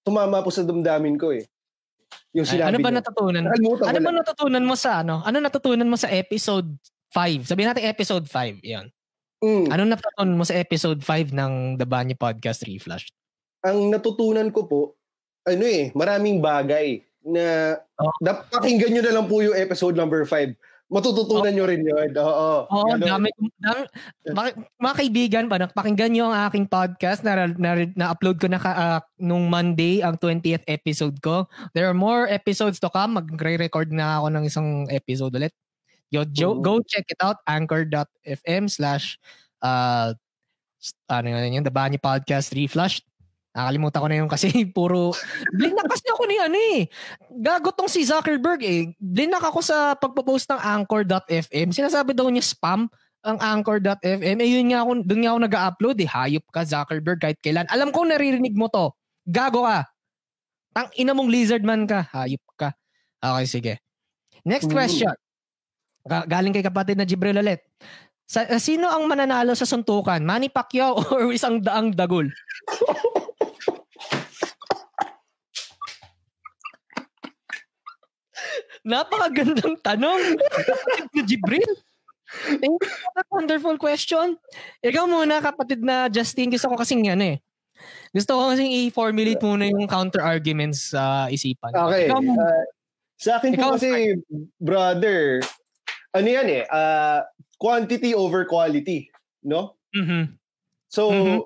tumama 0.08 0.40
po 0.40 0.56
sa 0.56 0.64
damdamin 0.64 1.20
ko 1.20 1.36
eh. 1.36 1.44
Yung 2.32 2.48
sinabi 2.48 2.64
Ay, 2.64 2.70
ano 2.72 2.80
ba 2.80 2.90
niyo. 2.90 3.00
natutunan? 3.04 3.44
Ano 3.84 4.00
ba 4.00 4.12
natutunan 4.16 4.64
mo 4.64 4.76
sa 4.80 5.04
ano? 5.04 5.20
Ano 5.28 5.38
natutunan 5.44 5.90
mo 5.92 6.00
sa 6.00 6.08
episode 6.08 6.80
5? 7.12 7.44
Sabihin 7.44 7.76
natin 7.76 7.92
episode 7.92 8.24
5, 8.24 8.64
'yon. 8.64 8.88
Mm. 9.44 9.68
Ano 9.68 9.82
natutunan 9.84 10.38
mo 10.40 10.48
sa 10.48 10.56
episode 10.56 11.04
5 11.04 11.36
ng 11.36 11.76
The 11.76 11.84
Banyo 11.84 12.16
Podcast 12.16 12.64
Reflash? 12.64 13.12
Ang 13.68 13.92
natutunan 13.92 14.48
ko 14.50 14.64
po, 14.64 14.82
ano 15.44 15.66
eh, 15.68 15.92
maraming 15.92 16.40
bagay 16.40 17.04
na 17.28 17.78
oh. 18.00 18.12
pakinggan 18.52 18.96
nyo 18.96 19.04
na 19.04 19.14
lang 19.14 19.26
po 19.28 19.44
yung 19.44 19.56
episode 19.56 20.00
number 20.00 20.24
5 20.24 20.56
Matututunan 20.94 21.50
oh. 21.50 21.56
nyo 21.58 21.66
rin 21.66 21.82
yun. 21.82 22.10
Oo. 22.14 22.70
Oo, 22.70 22.86
oh, 22.86 22.96
dami, 23.02 23.34
dami, 23.58 23.82
mga 24.78 24.96
kaibigan 25.02 25.46
pa, 25.50 25.66
pakinggan 25.74 26.14
nyo 26.14 26.30
ang 26.30 26.46
aking 26.46 26.70
podcast 26.70 27.26
na, 27.26 27.50
na, 27.50 27.90
na-upload 27.98 28.38
ko 28.38 28.46
na 28.46 28.62
ka, 28.62 28.72
uh, 28.78 29.02
nung 29.18 29.50
Monday, 29.50 30.06
ang 30.06 30.22
20th 30.22 30.62
episode 30.70 31.18
ko. 31.26 31.50
There 31.74 31.90
are 31.90 31.98
more 31.98 32.30
episodes 32.30 32.78
to 32.86 32.94
come. 32.94 33.18
Magre-record 33.18 33.90
na 33.90 34.22
ako 34.22 34.28
ng 34.38 34.44
isang 34.46 34.70
episode 34.94 35.34
ulit. 35.34 35.54
Yo, 36.14 36.30
jo, 36.30 36.62
go 36.62 36.78
check 36.86 37.10
it 37.10 37.18
out, 37.26 37.42
anchor.fm 37.50 38.70
slash 38.70 39.18
uh, 39.66 40.14
ano 41.10 41.28
yun, 41.42 41.66
The 41.66 41.74
Bunny 41.74 41.98
Podcast 41.98 42.54
Reflushed. 42.54 43.02
Nakalimutan 43.54 44.02
ko 44.02 44.08
na 44.10 44.18
yung 44.18 44.32
kasi 44.32 44.50
puro... 44.76 45.14
blinak 45.54 45.86
kasi 45.86 46.06
ako 46.10 46.24
ni 46.26 46.38
ano 46.42 46.58
eh. 46.58 46.80
Gago 47.30 47.70
tong 47.70 47.90
si 47.90 48.02
Zuckerberg 48.02 48.66
eh. 48.66 48.90
Blinak 48.98 49.46
ako 49.46 49.62
sa 49.62 49.94
pagpo-post 49.94 50.50
ng 50.50 50.62
Anchor.fm. 50.62 51.70
Sinasabi 51.70 52.18
daw 52.18 52.26
niya 52.34 52.42
spam 52.42 52.90
ang 53.22 53.38
Anchor.fm. 53.38 54.38
Eh 54.42 54.50
yun 54.50 54.74
nga 54.74 54.82
ako, 54.82 55.06
doon 55.06 55.22
nga 55.22 55.32
ako 55.32 55.40
nag-upload 55.46 55.98
eh. 56.02 56.10
Hayop 56.10 56.46
ka 56.50 56.66
Zuckerberg 56.66 57.22
kahit 57.22 57.38
kailan. 57.46 57.70
Alam 57.70 57.94
ko 57.94 58.04
naririnig 58.04 58.58
mo 58.58 58.68
to. 58.74 58.90
Gago 59.30 59.70
ka. 59.70 59.86
Tang 60.74 60.90
ina 60.98 61.14
mong 61.14 61.30
lizard 61.30 61.62
man 61.62 61.86
ka. 61.86 62.10
Hayop 62.10 62.44
ka. 62.58 62.74
Okay, 63.22 63.46
sige. 63.46 63.74
Next 64.44 64.68
question. 64.68 65.14
Galing 66.04 66.52
kay 66.52 66.66
kapatid 66.66 67.00
na 67.00 67.08
Jibril 67.08 67.40
ulit. 67.40 67.64
Sa, 68.28 68.44
sino 68.60 68.90
ang 68.90 69.08
mananalo 69.08 69.54
sa 69.56 69.64
suntukan? 69.68 70.20
Manny 70.20 70.50
Pacquiao 70.50 71.00
or 71.16 71.32
isang 71.32 71.62
daang 71.64 71.94
dagol? 71.94 72.28
Napakagandang 78.84 79.80
tanong. 79.80 80.22
Kapatid 80.40 81.06
ko, 81.10 81.20
Jibril. 81.24 81.72
Thank 82.60 82.78
you 82.82 82.90
for 82.90 83.12
that 83.16 83.28
wonderful 83.30 83.76
question. 83.78 84.36
Ikaw 84.84 85.06
muna, 85.08 85.40
kapatid 85.40 85.80
na 85.80 86.10
Justin. 86.10 86.52
Gusto 86.52 86.68
ko 86.68 86.76
kasing 86.76 87.08
ano 87.08 87.36
eh. 87.36 87.38
Gusto 88.12 88.36
ko 88.36 88.52
kasing 88.52 88.72
i-formulate 88.88 89.42
muna 89.44 89.70
yung 89.70 89.88
counter-arguments 89.88 90.92
sa 90.92 91.28
isipan. 91.30 91.72
Okay. 91.72 92.10
Ikaw, 92.10 92.20
Uh, 92.24 92.64
sa 93.16 93.40
akin 93.40 93.56
Ikaw, 93.56 93.70
po 93.70 93.74
kasi, 93.80 94.20
brother, 94.60 95.40
ano 96.12 96.28
yan 96.28 96.48
eh, 96.52 96.64
uh, 96.68 97.24
quantity 97.56 98.12
over 98.12 98.44
quality. 98.44 99.08
No? 99.44 99.80
mhm. 99.96 100.36
So, 100.92 101.10
Mhm. 101.12 101.40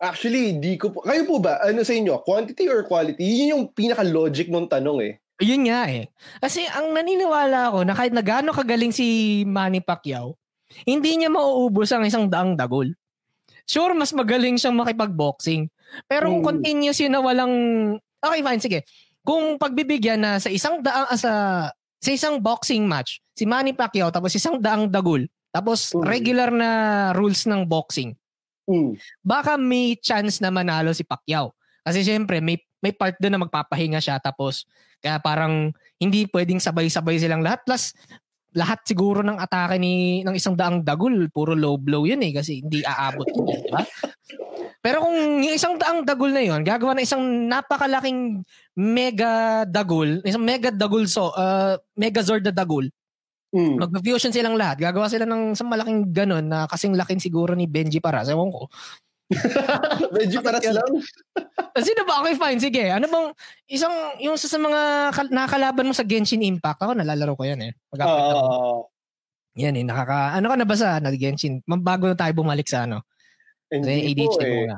Actually, 0.00 0.56
di 0.56 0.74
ko 0.74 0.90
po, 0.90 1.04
kayo 1.04 1.22
po 1.22 1.38
ba, 1.38 1.60
ano 1.60 1.84
sa 1.84 1.92
inyo, 1.92 2.24
quantity 2.24 2.66
or 2.66 2.82
quality? 2.82 3.20
Yun 3.20 3.52
yung 3.52 3.64
pinaka-logic 3.70 4.48
ng 4.48 4.66
tanong 4.66 4.98
eh. 5.04 5.12
Yun 5.40 5.68
nga 5.68 5.88
eh. 5.88 6.08
Kasi 6.36 6.64
ang 6.68 6.92
naniniwala 6.92 7.72
ako 7.72 7.78
na 7.84 7.94
kahit 7.94 8.12
na 8.12 8.20
gaano 8.20 8.52
kagaling 8.52 8.92
si 8.92 9.40
Manny 9.44 9.80
Pacquiao, 9.80 10.36
hindi 10.84 11.16
niya 11.16 11.28
mauubos 11.28 11.92
ang 11.92 12.04
isang 12.04 12.28
daang 12.28 12.56
dagol. 12.56 12.92
Sure, 13.64 13.94
mas 13.94 14.10
magaling 14.10 14.58
siyang 14.58 14.76
makipag-boxing. 14.76 15.70
Pero 16.04 16.28
kung 16.28 16.42
Mm. 16.42 16.48
continuous 16.48 16.98
yun 16.98 17.12
na 17.14 17.22
walang... 17.22 17.54
Okay, 18.20 18.40
fine, 18.42 18.60
sige. 18.60 18.78
Kung 19.22 19.56
pagbibigyan 19.56 20.20
na 20.20 20.36
sa 20.36 20.50
isang 20.50 20.82
daang... 20.82 21.06
ah, 21.08 21.16
sa, 21.16 21.32
sa 21.96 22.10
isang 22.10 22.36
boxing 22.36 22.84
match, 22.84 23.20
si 23.32 23.48
Manny 23.48 23.72
Pacquiao 23.72 24.12
tapos 24.12 24.36
isang 24.36 24.60
daang 24.60 24.88
dagol, 24.88 25.24
tapos 25.48 25.96
Mm. 25.96 26.02
regular 26.04 26.50
na 26.52 26.70
rules 27.16 27.48
ng 27.48 27.64
boxing, 27.64 28.12
Mm. 28.70 28.94
baka 29.26 29.58
may 29.58 29.98
chance 29.98 30.38
na 30.38 30.54
manalo 30.54 30.94
si 30.94 31.02
Pacquiao. 31.02 31.50
Kasi 31.82 32.06
syempre, 32.06 32.38
may, 32.38 32.54
may 32.78 32.94
part 32.94 33.18
doon 33.18 33.34
na 33.34 33.42
magpapahinga 33.42 33.98
siya 33.98 34.22
tapos 34.22 34.68
kaya 35.00 35.18
parang 35.18 35.74
hindi 35.98 36.28
pwedeng 36.28 36.60
sabay-sabay 36.60 37.16
silang 37.18 37.42
lahat. 37.42 37.64
Plus, 37.64 37.96
lahat 38.54 38.82
siguro 38.82 39.22
ng 39.22 39.38
atake 39.38 39.78
ni 39.78 40.26
ng 40.26 40.34
isang 40.34 40.58
daang 40.58 40.82
dagul, 40.82 41.30
puro 41.30 41.54
low 41.54 41.78
blow 41.78 42.02
yun 42.02 42.18
eh 42.26 42.34
kasi 42.34 42.62
hindi 42.62 42.82
aabot 42.82 43.26
yun, 43.30 43.46
eh, 43.46 43.58
di 43.62 43.70
ba? 43.70 43.82
Pero 44.80 45.04
kung 45.04 45.44
yung 45.44 45.54
isang 45.54 45.76
daang 45.76 46.02
dagul 46.02 46.32
na 46.34 46.42
yun, 46.42 46.64
gagawa 46.66 46.96
na 46.96 47.04
isang 47.04 47.22
napakalaking 47.46 48.42
mega 48.74 49.62
dagul, 49.68 50.18
isang 50.26 50.42
mega 50.42 50.72
dagul 50.72 51.06
so, 51.06 51.30
uh, 51.36 51.78
mega 51.94 52.24
zord 52.26 52.42
na 52.42 52.50
dagul, 52.50 52.90
Mm. 53.50 53.82
Mag-fusion 53.82 54.30
silang 54.30 54.54
lahat. 54.54 54.78
Gagawa 54.78 55.10
sila 55.10 55.26
ng 55.26 55.58
isang 55.58 55.66
malaking 55.66 56.06
ganon 56.14 56.46
na 56.46 56.70
kasing 56.70 56.94
laking 56.94 57.18
siguro 57.18 57.58
ni 57.58 57.66
Benji 57.66 57.98
para. 57.98 58.22
Ewan 58.22 58.54
ko. 58.54 58.70
Medyo 60.16 60.42
paras 60.42 60.62
lang. 60.66 60.90
Sino 61.86 62.02
ba? 62.02 62.22
Okay, 62.22 62.34
fine. 62.34 62.58
Sige. 62.62 62.84
Ano 62.90 63.06
bang 63.06 63.26
isang, 63.70 63.94
yung 64.18 64.34
sa, 64.34 64.50
sa 64.50 64.58
mga 64.58 64.80
kal- 65.14 65.34
nakakalaban 65.34 65.86
mo 65.86 65.94
sa 65.94 66.06
Genshin 66.06 66.42
Impact, 66.42 66.82
ako 66.82 66.98
nalalaro 66.98 67.34
ko 67.38 67.46
yan 67.46 67.70
eh. 67.70 67.72
Pag 67.90 68.06
Oo. 68.06 68.90
Yan 69.58 69.78
eh. 69.78 69.84
Nakaka, 69.86 70.34
ano 70.38 70.46
ka 70.50 70.56
na 70.58 70.66
ba 70.66 70.74
sa 70.78 70.98
na 70.98 71.14
Genshin? 71.14 71.62
Bago 71.66 72.10
na 72.10 72.18
tayo 72.18 72.32
bumalik 72.34 72.66
sa 72.66 72.86
ano. 72.86 73.06
Sa 73.70 73.78
Hindi 73.78 74.14
ADHD 74.14 74.34
po 74.34 74.42
eh. 74.42 74.54
muna. 74.66 74.76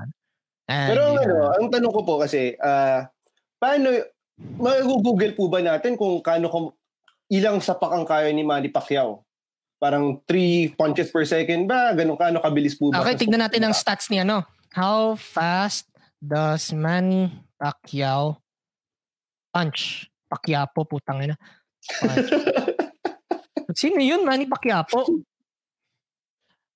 Ah, 0.69 0.89
Pero 0.89 1.01
hindi 1.13 1.25
ano, 1.29 1.37
ang 1.57 1.69
tanong 1.73 1.93
ko 1.93 2.01
po 2.05 2.15
kasi, 2.21 2.57
ah, 2.61 3.09
paano, 3.57 3.89
mag-google 4.61 5.33
po 5.37 5.49
ba 5.49 5.61
natin 5.61 5.97
kung 5.97 6.21
kano 6.21 6.49
ilang 7.33 7.65
sapak 7.65 7.89
ang 7.89 8.05
kaya 8.05 8.29
ni 8.29 8.45
Manny 8.45 8.69
Pacquiao? 8.69 9.25
Parang 9.81 10.21
3 10.29 10.77
punches 10.77 11.09
per 11.09 11.25
second 11.25 11.65
ba? 11.65 11.97
Ganun 11.97 12.21
kano 12.21 12.39
kabilis 12.45 12.77
po 12.77 12.93
ba? 12.93 13.01
Okay, 13.01 13.17
tignan 13.25 13.41
natin 13.41 13.65
ang 13.65 13.75
stats 13.75 14.13
niya, 14.13 14.23
no? 14.23 14.45
How 14.77 15.17
fast 15.17 15.89
does 16.21 16.71
Manny 16.77 17.33
Pacquiao 17.57 18.37
punch? 19.51 20.07
Pacquiao, 20.29 20.69
putang 20.71 21.25
ina. 21.25 21.37
Sino 23.81 23.99
yun, 23.99 24.23
Manny 24.29 24.47
Pacquiao? 24.47 24.85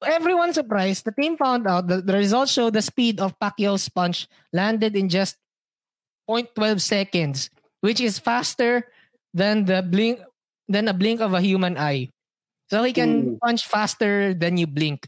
Everyone 0.02 0.52
surprised, 0.52 1.04
the 1.04 1.12
team 1.12 1.36
found 1.36 1.64
out 1.68 1.88
that 1.88 2.04
the 2.04 2.16
results 2.16 2.52
show 2.52 2.68
the 2.68 2.82
speed 2.82 3.20
of 3.20 3.38
Pacquiao's 3.38 3.88
punch 3.88 4.28
landed 4.52 4.96
in 4.96 5.08
just 5.08 5.36
0.12 6.28 6.80
seconds, 6.80 7.48
which 7.80 8.00
is 8.00 8.18
faster 8.18 8.88
than 9.32 9.64
the 9.64 9.80
blink 9.80 10.20
than 10.66 10.90
a 10.90 10.94
blink 10.94 11.20
of 11.20 11.32
a 11.34 11.40
human 11.40 11.78
eye. 11.78 12.10
So 12.66 12.82
he 12.82 12.90
can 12.90 13.36
Mm. 13.36 13.38
punch 13.38 13.62
faster 13.66 14.34
than 14.34 14.58
you 14.58 14.66
blink. 14.66 15.06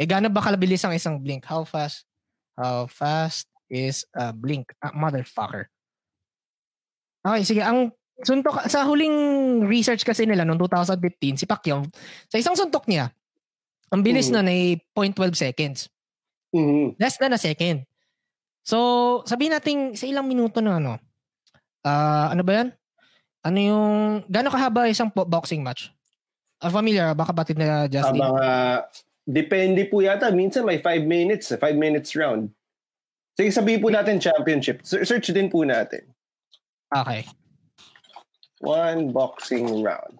Eh, 0.00 0.08
gaano 0.08 0.32
ba 0.32 0.40
kalabilis 0.40 0.84
ang 0.84 0.96
isang 0.96 1.20
blink? 1.20 1.44
How 1.44 1.64
fast? 1.68 2.08
How 2.56 2.88
fast 2.88 3.44
is 3.68 4.08
a 4.16 4.32
blink? 4.32 4.72
Ah, 4.80 4.94
motherfucker. 4.96 5.68
Okay, 7.20 7.42
sige. 7.44 7.60
Ang 7.60 7.92
suntok, 8.24 8.64
sa 8.70 8.86
huling 8.88 9.12
research 9.68 10.02
kasi 10.06 10.24
nila 10.24 10.46
noong 10.48 10.58
2015, 10.64 11.36
si 11.36 11.44
Pacquiao, 11.44 11.84
sa 12.30 12.38
isang 12.40 12.56
suntok 12.56 12.88
niya, 12.88 13.12
ang 13.92 14.00
bilis 14.00 14.30
Mhm. 14.30 14.34
nun 14.34 14.48
ay 14.48 14.60
0.12 14.96 15.36
seconds. 15.36 15.92
Mhm. 16.54 16.96
Less 16.96 17.20
than 17.20 17.36
a 17.36 17.40
second. 17.40 17.84
So, 18.64 18.78
sabihin 19.24 19.52
natin 19.52 19.92
sa 19.96 20.08
ilang 20.08 20.28
minuto 20.28 20.60
na 20.64 20.76
ano, 20.80 20.96
ah 21.84 22.32
ano 22.32 22.42
ba 22.44 22.52
yan? 22.64 22.68
Ano 23.46 23.58
yung, 23.58 23.90
gaano 24.26 24.50
kahaba 24.50 24.90
isang 24.90 25.10
boxing 25.14 25.62
match? 25.62 25.94
Ah, 26.58 26.74
familiar 26.74 27.14
ba 27.14 27.22
kapatid 27.22 27.54
na 27.54 27.86
Justin? 27.86 28.18
mga, 28.18 28.46
depende 29.22 29.86
po 29.86 30.02
yata. 30.02 30.26
Minsan 30.34 30.66
may 30.66 30.82
5 30.82 31.06
minutes, 31.06 31.54
5 31.54 31.60
minutes 31.78 32.18
round. 32.18 32.50
Sige, 33.38 33.54
sabihin 33.54 33.78
po 33.78 33.94
natin 33.94 34.18
championship. 34.18 34.82
Se- 34.82 35.06
Search 35.06 35.30
din 35.30 35.46
po 35.46 35.62
natin. 35.62 36.02
Okay. 36.90 37.22
One 38.58 39.14
boxing 39.14 39.70
round. 39.86 40.18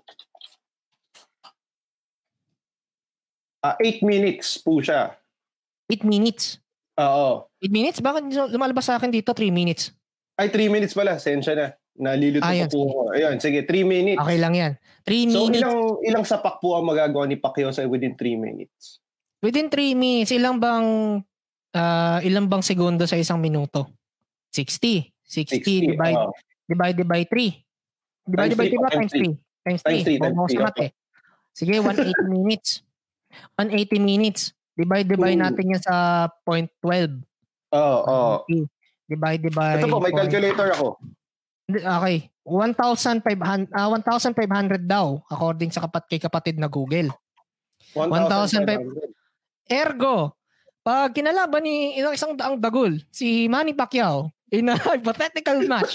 Ah, 3.59 3.75
8 3.83 4.07
minutes 4.07 4.63
po 4.63 4.79
siya. 4.79 5.19
8 5.91 6.07
minutes. 6.07 6.63
Oo. 6.95 7.51
8 7.59 7.75
minutes? 7.75 7.99
Bakit 7.99 8.31
lumalabas 8.55 8.87
sa 8.87 8.95
akin 8.95 9.11
dito 9.11 9.35
3 9.35 9.51
minutes? 9.51 9.91
Ay, 10.39 10.47
3 10.55 10.71
minutes 10.71 10.95
pala. 10.95 11.19
Sensya 11.19 11.59
na. 11.59 11.67
Nalilito 11.99 12.47
Ah, 12.47 12.55
yan, 12.55 12.71
po. 12.71 12.87
ako. 12.87 13.11
Ayun, 13.13 13.35
sige, 13.43 13.67
3 13.67 13.83
minutes. 13.83 14.23
Okay 14.23 14.39
lang 14.39 14.55
yan. 14.55 14.73
3 15.03 15.27
So, 15.27 15.45
minutes. 15.45 15.59
ilang 15.59 15.77
ilang 16.01 16.25
sapak 16.25 16.63
po 16.63 16.79
ang 16.79 16.87
magagawa 16.87 17.27
ni 17.27 17.35
Pacquiao 17.35 17.75
sa 17.75 17.83
within 17.85 18.15
3 18.15 18.39
minutes? 18.39 19.03
Within 19.39 19.67
3 19.67 19.95
minutes, 19.95 20.31
ilang 20.31 20.59
bang 20.59 20.87
ah, 21.71 22.23
ilang 22.23 22.47
bang 22.47 22.63
segundo 22.63 23.03
sa 23.05 23.19
isang 23.19 23.39
minuto? 23.39 23.91
60. 24.55 25.11
60, 25.27 25.61
60. 25.61 25.93
divide, 25.93 26.17
oo. 26.17 26.33
divided 26.65 27.05
by 27.05 27.23
3. 27.27 27.53
Divided 28.25 28.55
Times 28.55 28.57
by 28.57 28.65
3 28.65 28.71
three 28.71 28.79
ba? 28.79 28.89
Times 28.89 29.13
times 29.13 29.13
3. 29.13 29.27
Times 29.61 29.83
3. 29.83 29.91
Times 29.91 30.03
three, 30.05 30.17
times 30.17 30.23
Bumuhos 30.23 30.49
three, 30.49 30.57
sa 30.57 30.65
math 30.65 30.81
eh. 30.81 30.91
Sige, 31.53 31.75
180 31.77 32.15
minutes. 32.39 32.71
180 33.59 33.99
minutes. 34.01 34.43
Divide 34.73 35.11
by 35.11 35.35
Ooh. 35.35 35.43
natin 35.43 35.75
yan 35.75 35.83
sa 35.83 35.95
0.12. 36.47 37.27
Oo, 37.75 37.99
oo. 38.01 38.35
Divided 39.05 39.53
by... 39.53 39.77
Ito 39.77 39.91
po, 39.91 39.99
may 39.99 40.15
calculator 40.15 40.71
ako. 40.73 40.97
Okay. 41.69 42.33
1,500 42.49 43.69
ah 43.77 43.93
1,500 43.93 44.89
daw 44.89 45.21
according 45.29 45.69
sa 45.69 45.85
kapat 45.85 46.09
kay 46.09 46.21
kapatid 46.21 46.57
na 46.57 46.65
Google. 46.65 47.13
1,500. 47.93 48.81
Ergo, 49.69 50.33
pag 50.81 51.13
kinalaban 51.13 51.61
ni 51.61 52.01
isang 52.01 52.17
isang 52.17 52.33
daang 52.33 52.57
dagul, 52.57 52.97
si 53.13 53.45
Manny 53.53 53.77
Pacquiao 53.77 54.33
in 54.49 54.73
a 54.73 54.81
hypothetical 54.89 55.61
match, 55.69 55.93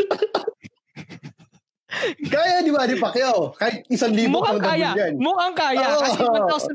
Kaya 2.25 2.65
di 2.65 2.73
ba 2.73 2.85
ni 2.89 2.97
Pacquiao? 2.97 3.53
Kahit 3.57 3.85
isang 3.89 4.13
libo 4.13 4.41
mukhang 4.41 4.61
kaya. 4.61 4.93
yan. 4.97 5.13
Mukhang 5.17 5.53
kaya. 5.53 5.93
Oo. 5.93 6.01
Kasi 6.01 6.21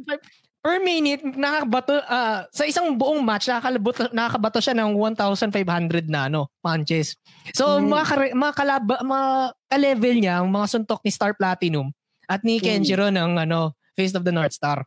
1,500 0.07 0.48
per 0.69 0.85
minute, 0.85 1.25
nakakabato, 1.25 1.97
ah, 2.05 2.45
sa 2.53 2.69
isang 2.69 2.93
buong 2.93 3.25
match, 3.25 3.49
nakakabato, 3.49 4.13
nakakabato 4.13 4.59
siya 4.61 4.77
ng 4.77 4.93
1,500 5.01 6.13
na 6.13 6.29
ano, 6.29 6.53
punches. 6.61 7.17
So, 7.57 7.81
Mm. 7.81 7.89
mga, 7.89 8.05
mga, 8.37 8.53
kalaba, 8.53 8.95
mga 9.01 9.29
ka-level 9.73 10.15
niya, 10.21 10.35
ang 10.45 10.53
mga 10.53 10.67
suntok 10.69 11.01
ni 11.01 11.09
Star 11.09 11.33
Platinum 11.33 11.89
at 12.29 12.45
ni 12.45 12.61
Mm. 12.61 12.65
Kenjiro 12.69 13.09
ng 13.09 13.41
ano, 13.41 13.73
Face 13.97 14.13
of 14.13 14.29
the 14.29 14.35
North 14.35 14.53
Star. 14.53 14.85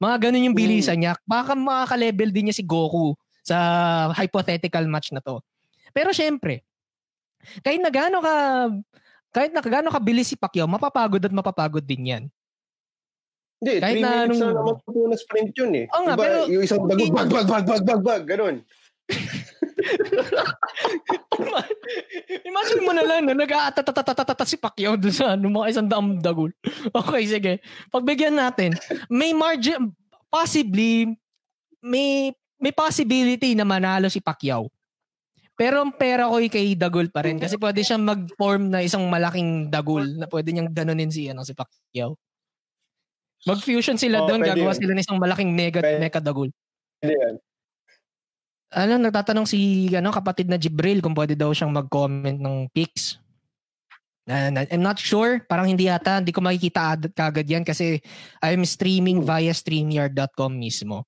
Mga 0.00 0.16
ganun 0.24 0.46
yung 0.48 0.56
Mm. 0.56 0.62
bilisan 0.64 0.96
niya. 0.96 1.12
Baka 1.28 1.52
mga 1.52 1.84
ka-level 1.92 2.28
din 2.32 2.48
niya 2.48 2.56
si 2.56 2.64
Goku 2.64 3.12
sa 3.44 4.08
hypothetical 4.16 4.88
match 4.88 5.12
na 5.12 5.20
to. 5.20 5.44
Pero 5.92 6.16
syempre, 6.16 6.64
kahit 7.60 7.84
na 7.84 7.92
gaano 7.92 8.24
ka 8.24 8.34
kahit 9.30 9.52
na 9.54 9.62
gaano 9.62 9.92
kabilis 9.94 10.32
si 10.32 10.34
Pacquiao, 10.34 10.66
mapapagod 10.66 11.22
at 11.22 11.30
mapapagod 11.30 11.84
din 11.84 12.08
yan. 12.08 12.24
Hindi, 13.60 13.72
Kahit 13.76 14.00
3 14.00 14.02
na 14.02 14.10
minutes 14.24 14.40
na 14.40 14.56
naman 14.56 14.76
po 14.80 15.04
na 15.04 15.16
sprint 15.20 15.52
yun 15.52 15.72
eh. 15.76 15.84
Oo 15.92 16.02
nga, 16.08 16.14
Diba, 16.16 16.24
pero- 16.24 16.48
yung 16.48 16.64
isang 16.64 16.82
dagog, 16.88 17.12
bag, 17.12 17.28
bag, 17.28 17.46
bag, 17.46 17.64
bag, 17.68 17.84
bag, 17.84 18.02
bag, 18.02 18.22
ganun. 18.24 18.56
Imagine 22.46 22.82
mo 22.84 22.92
na 22.94 23.04
lang 23.04 23.26
na 23.26 23.34
nag-aatatatatata 23.36 24.44
si 24.46 24.56
Pacquiao 24.56 24.96
doon 24.96 25.14
sa 25.14 25.34
ano, 25.34 25.50
mga 25.50 25.68
isang 25.70 25.88
daang 25.88 26.18
dagol. 26.18 26.50
Okay, 27.00 27.22
sige. 27.26 27.52
Pagbigyan 27.90 28.36
natin, 28.36 28.74
may 29.08 29.32
margin, 29.36 29.92
possibly, 30.30 31.14
may 31.80 32.32
may 32.60 32.72
possibility 32.76 33.56
na 33.56 33.64
manalo 33.64 34.12
si 34.12 34.20
Pacquiao. 34.20 34.68
Pero 35.56 35.80
ang 35.80 35.92
pera 35.92 36.28
ko 36.28 36.40
ay 36.40 36.48
kay 36.48 36.72
Dagol 36.72 37.12
pa 37.12 37.20
rin 37.20 37.36
kasi 37.36 37.60
pwede 37.60 37.84
siyang 37.84 38.04
mag-form 38.04 38.68
na 38.68 38.80
isang 38.80 39.04
malaking 39.08 39.68
Dagol 39.68 40.16
na 40.16 40.24
pwede 40.28 40.52
niyang 40.52 40.72
ganunin 40.72 41.12
si 41.12 41.28
ano 41.28 41.44
si 41.44 41.52
Pacquiao. 41.52 42.16
Mag-fusion 43.48 43.96
sila 43.96 44.20
Oo, 44.20 44.28
doon, 44.28 44.44
pwede 44.44 44.52
gagawa 44.52 44.72
yun. 44.72 44.78
sila 44.78 44.92
ng 44.92 45.02
isang 45.04 45.20
malaking 45.20 45.50
mega 45.52 45.80
Pwede. 45.80 45.96
mecha 45.96 46.20
Dagol. 46.20 46.52
Hindi 47.00 47.14
yan. 47.16 47.34
Ano, 48.70 48.92
nagtatanong 49.02 49.50
si 49.50 49.90
ano 49.90 50.14
kapatid 50.14 50.46
na 50.46 50.60
Jibril 50.60 51.02
kung 51.02 51.16
pwede 51.16 51.34
daw 51.34 51.50
siyang 51.50 51.74
mag-comment 51.74 52.38
ng 52.38 52.70
pics. 52.70 53.18
I'm 54.30 54.78
not 54.78 54.94
sure. 54.94 55.42
Parang 55.42 55.66
hindi 55.66 55.90
yata. 55.90 56.22
Hindi 56.22 56.30
ko 56.30 56.38
makikita 56.38 56.94
ad- 56.94 57.10
kagad 57.10 57.50
yan 57.50 57.66
kasi 57.66 57.98
I'm 58.38 58.62
streaming 58.62 59.26
via 59.26 59.50
StreamYard.com 59.50 60.54
mismo. 60.54 61.02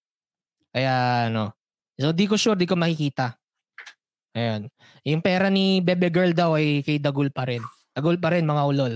Kaya 0.75 1.29
ano. 1.31 1.55
So 1.95 2.11
di 2.11 2.27
ko 2.27 2.35
sure, 2.35 2.59
di 2.59 2.67
ko 2.67 2.75
makikita. 2.75 3.39
Ayan. 4.35 4.67
Yung 5.07 5.23
pera 5.23 5.47
ni 5.53 5.79
Bebe 5.79 6.11
Girl 6.11 6.35
daw 6.35 6.59
ay 6.59 6.83
kay 6.83 6.99
Dagul 6.99 7.31
pa 7.31 7.47
rin. 7.47 7.63
Dagul 7.95 8.19
pa 8.19 8.35
rin 8.35 8.43
mga 8.43 8.63
ulol. 8.67 8.95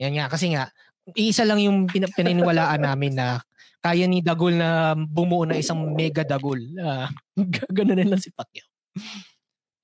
Yan 0.00 0.14
nga. 0.16 0.32
Kasi 0.32 0.56
nga, 0.56 0.72
isa 1.14 1.46
lang 1.46 1.62
yung 1.62 1.86
pin- 1.86 2.10
pininiwalaan 2.10 2.82
namin 2.82 3.14
na 3.14 3.38
kaya 3.78 4.10
ni 4.10 4.18
Dagul 4.18 4.58
na 4.58 4.98
bumuo 4.98 5.46
na 5.46 5.54
isang 5.54 5.78
mega 5.94 6.26
Dagul. 6.26 6.74
Ah, 6.82 7.06
Ganun 7.76 8.02
lang 8.02 8.18
si 8.18 8.34
Pacquiao. 8.34 8.66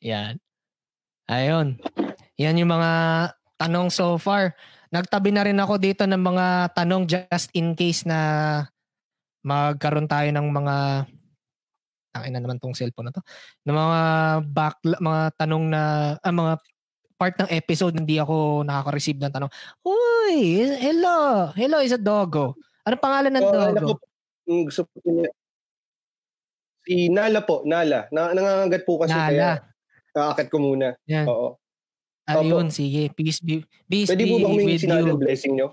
Yan. 0.03 0.43
Ayun. 1.31 1.79
Yan 2.35 2.59
yung 2.59 2.75
mga 2.75 2.91
tanong 3.55 3.95
so 3.95 4.18
far. 4.18 4.59
Nagtabi 4.91 5.31
na 5.31 5.47
rin 5.47 5.57
ako 5.62 5.79
dito 5.79 6.03
ng 6.03 6.18
mga 6.18 6.75
tanong 6.75 7.07
just 7.07 7.55
in 7.55 7.79
case 7.79 8.03
na 8.03 8.18
magkaroon 9.47 10.11
tayo 10.11 10.27
ng 10.35 10.49
mga 10.51 10.77
Akin 12.12 12.29
na 12.37 12.45
naman 12.45 12.61
tong 12.61 12.77
cellphone 12.77 13.09
na 13.09 13.14
to. 13.16 13.25
Ng 13.64 13.73
mga 13.73 14.01
back 14.53 14.77
mga 14.85 15.23
tanong 15.33 15.64
na 15.73 15.83
ah, 16.20 16.29
mga 16.29 16.61
part 17.16 17.35
ng 17.41 17.51
episode 17.55 17.97
hindi 17.97 18.20
ako 18.20 18.66
nakaka-receive 18.68 19.16
ng 19.16 19.33
tanong. 19.33 19.53
Uy, 20.23 20.39
hello. 20.79 21.51
Hello, 21.53 21.79
is 21.81 21.91
a 21.91 21.99
doggo. 21.99 22.55
Ano 22.85 22.95
pangalan 22.97 23.33
ng 23.33 23.43
Oh, 23.43 23.51
doggo? 23.51 23.66
ano 23.66 23.81
po, 23.89 23.95
yung 24.47 24.61
gusto 24.66 24.87
po 24.87 24.99
niya. 25.03 25.31
Si 26.83 26.95
Nala 27.09 27.41
po, 27.43 27.62
Nala. 27.64 28.07
Na, 28.11 28.31
nangangagat 28.31 28.83
po 28.83 28.99
kasi 28.99 29.14
kaya 29.14 29.59
Nala. 29.59 29.66
nakakit 30.12 30.47
ko 30.47 30.57
muna. 30.59 30.95
Yan. 31.07 31.27
Oo. 31.27 31.59
Ayun, 32.23 32.70
sige. 32.70 33.11
Peace 33.11 33.43
be, 33.43 33.66
peace 33.89 34.11
Pwede 34.11 34.23
be 34.23 34.31
po 34.31 34.37
ba 34.39 34.49
humingi 34.49 34.79
with 34.79 34.83
si 34.83 34.87
Nala 34.87 35.11
you. 35.11 35.18
blessing 35.18 35.55
nyo? 35.59 35.68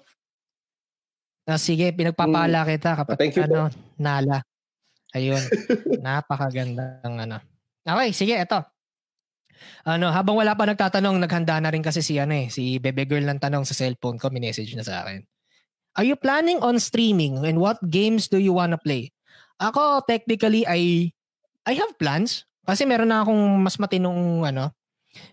Ah, 1.46 1.58
sige, 1.58 1.90
pinagpapala 1.94 2.62
kita 2.64 2.94
kapag 2.96 3.14
Ah, 3.14 3.20
thank 3.20 3.34
you 3.34 3.46
po. 3.46 3.54
ano, 3.54 3.74
Nala. 3.98 4.42
Ayun. 5.14 5.42
Napakagandang 6.06 7.16
ano. 7.20 7.38
Okay, 7.82 8.10
sige, 8.14 8.34
eto. 8.34 8.62
Ano, 9.88 10.12
habang 10.12 10.38
wala 10.38 10.54
pa 10.54 10.68
nagtatanong, 10.68 11.20
naghanda 11.20 11.60
na 11.60 11.72
rin 11.74 11.84
kasi 11.84 12.04
si 12.04 12.20
ano 12.20 12.36
eh, 12.36 12.48
si 12.52 12.78
Bebe 12.78 13.08
Girl 13.08 13.26
ng 13.26 13.40
tanong 13.40 13.64
sa 13.64 13.76
cellphone 13.76 14.20
ko, 14.20 14.32
minessage 14.32 14.74
na 14.76 14.84
sa 14.86 15.04
akin. 15.06 15.24
Are 15.98 16.06
you 16.06 16.16
planning 16.16 16.62
on 16.62 16.78
streaming 16.78 17.42
and 17.44 17.60
what 17.60 17.82
games 17.90 18.30
do 18.30 18.40
you 18.40 18.56
wanna 18.56 18.80
play? 18.80 19.12
Ako, 19.60 20.06
technically, 20.08 20.64
I 20.64 21.12
I 21.68 21.74
have 21.76 21.98
plans. 22.00 22.48
Kasi 22.64 22.86
meron 22.86 23.10
na 23.10 23.26
akong 23.26 23.60
mas 23.60 23.76
matinong 23.82 24.46
ano, 24.46 24.72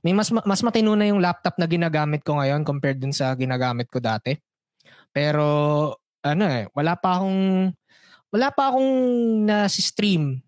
may 0.01 0.17
mas 0.17 0.33
mas 0.33 0.65
matino 0.65 0.97
na 0.97 1.07
yung 1.07 1.21
laptop 1.21 1.61
na 1.61 1.69
ginagamit 1.69 2.25
ko 2.25 2.41
ngayon 2.41 2.65
compared 2.65 2.97
dun 2.97 3.13
sa 3.13 3.37
ginagamit 3.37 3.93
ko 3.93 4.01
dati. 4.01 4.33
Pero 5.13 5.47
ano 6.25 6.45
eh, 6.49 6.67
wala 6.73 6.97
pa 6.97 7.21
akong 7.21 7.71
wala 8.33 8.49
pa 8.51 8.73
akong 8.73 8.93
na 9.47 9.69
stream 9.71 10.41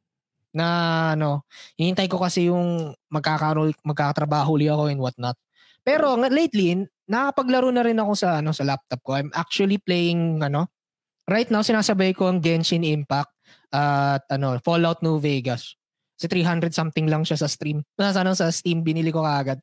na 0.58 0.68
ano, 1.14 1.46
hinihintay 1.78 2.10
ko 2.10 2.18
kasi 2.18 2.50
yung 2.50 2.90
magkakaroon 3.14 3.70
magkakatrabaho 3.86 4.58
ulit 4.58 4.74
ako 4.74 4.90
and 4.90 4.98
whatnot. 4.98 5.38
Pero 5.86 6.18
nga- 6.18 6.34
lately, 6.34 6.82
nakakapaglaro 7.06 7.70
na 7.70 7.86
rin 7.86 7.96
ako 8.02 8.12
sa 8.18 8.42
ano 8.42 8.50
sa 8.50 8.66
laptop 8.66 9.00
ko. 9.06 9.14
I'm 9.14 9.30
actually 9.38 9.78
playing 9.78 10.42
ano, 10.42 10.66
right 11.30 11.46
now 11.48 11.62
sinasabay 11.62 12.12
ko 12.12 12.26
ang 12.26 12.42
Genshin 12.42 12.82
Impact 12.82 13.30
at 13.70 14.26
ano, 14.34 14.58
Fallout 14.60 15.00
New 15.06 15.22
Vegas. 15.22 15.78
Kasi 16.18 16.26
300 16.26 16.74
something 16.74 17.06
lang 17.06 17.22
siya 17.22 17.38
sa 17.38 17.46
stream. 17.46 17.86
Sa 18.00 18.10
ano 18.26 18.34
sa 18.34 18.50
Steam 18.50 18.82
binili 18.82 19.14
ko 19.14 19.22
kaagad. 19.22 19.62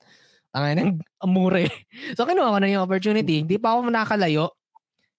Ang 0.56 0.64
nang 0.80 0.92
amure. 1.26 1.68
so 2.16 2.24
kinuha 2.24 2.56
ko 2.56 2.60
na 2.64 2.72
yung 2.72 2.88
opportunity. 2.88 3.44
Hindi 3.44 3.60
pa 3.60 3.76
ako 3.76 3.92
nakalayo. 3.92 4.56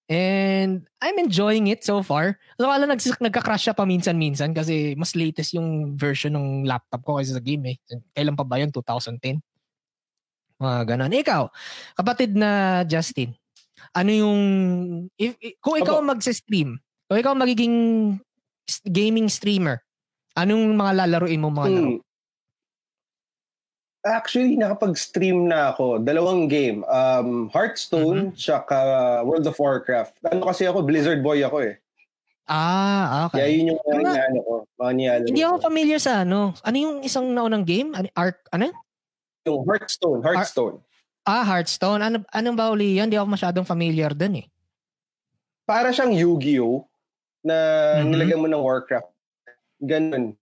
And 0.07 0.87
I'm 1.03 1.19
enjoying 1.19 1.67
it 1.67 1.83
so 1.83 1.99
far. 1.99 2.39
So 2.55 2.71
kala 2.71 2.87
nag 2.87 3.03
nagka-crash 3.03 3.67
siya 3.67 3.75
paminsan-minsan 3.75 4.55
kasi 4.55 4.95
mas 4.95 5.11
latest 5.19 5.51
yung 5.51 5.99
version 5.99 6.31
ng 6.31 6.63
laptop 6.63 7.03
ko 7.03 7.19
kaysa 7.19 7.35
sa 7.35 7.43
game 7.43 7.75
eh. 7.75 7.77
Kailan 8.15 8.39
pa 8.39 8.47
ba 8.47 8.55
yun? 8.55 8.71
2010? 8.71 9.43
Mga 10.57 10.79
ganun. 10.95 11.11
Ikaw, 11.11 11.43
kapatid 11.99 12.39
na 12.39 12.81
Justin, 12.87 13.35
ano 13.91 14.09
yung, 14.09 14.39
if, 15.19 15.35
if- 15.43 15.59
kung 15.59 15.75
ikaw 15.75 15.99
Opo. 15.99 16.07
magse-stream, 16.07 16.79
kung 17.11 17.19
ikaw 17.19 17.35
magiging 17.35 17.75
gaming 18.87 19.27
streamer, 19.27 19.83
anong 20.39 20.71
mga 20.71 21.03
lalaruin 21.03 21.43
mo 21.43 21.51
mga 21.51 21.69
laro? 21.77 22.06
Actually, 24.01 24.55
nakapag-stream 24.55 25.49
na 25.49 25.73
ako. 25.73 25.99
Dalawang 25.99 26.45
game. 26.47 26.85
Um, 26.85 27.49
Hearthstone, 27.49 28.31
Mm-hmm. 28.31 28.37
tsaka 28.37 28.77
World 29.25 29.45
of 29.45 29.57
Warcraft. 29.57 30.21
Ano 30.23 30.45
kasi 30.45 30.63
ako, 30.63 30.85
Blizzard 30.85 31.19
boy 31.19 31.41
ako 31.41 31.65
eh. 31.65 31.81
Ah, 32.47 33.27
Kaya 33.27 33.43
okay. 33.43 33.59
yun 33.59 33.75
yung 33.75 33.79
mga 33.81 33.91
Ano? 33.91 34.01
inaano 34.07 34.39
ko. 34.39 34.53
Mga 34.79 35.11
Hindi 35.27 35.41
ako 35.43 35.55
ko. 35.57 35.63
familiar 35.67 35.99
sa 35.99 36.23
ano. 36.23 36.55
Ano 36.63 36.75
yung 36.77 36.95
isang 37.03 37.27
naunang 37.27 37.67
game? 37.67 37.91
Ano, 37.91 38.07
Arc, 38.15 38.39
ano? 38.49 38.71
Yung 39.43 39.67
Hearthstone, 39.67 40.23
Hearthstone. 40.23 40.75
Ah, 41.27 41.43
Hearthstone. 41.43 41.99
Ano, 41.99 42.23
anong 42.31 42.55
ba 42.55 42.71
uli 42.71 42.95
yan? 42.95 43.11
Hindi 43.11 43.19
ako 43.19 43.27
masyadong 43.29 43.67
familiar 43.67 44.15
dun 44.15 44.39
eh. 44.39 44.47
Para 45.65 45.91
siyang 45.91 46.15
Yu-Gi-Oh! 46.15 46.87
na 47.43 47.55
Mhm. 47.99 48.07
nilagyan 48.09 48.39
mo 48.39 48.47
ng 48.47 48.59
Warcraft. 48.61 49.07
Ganun. 49.79 50.35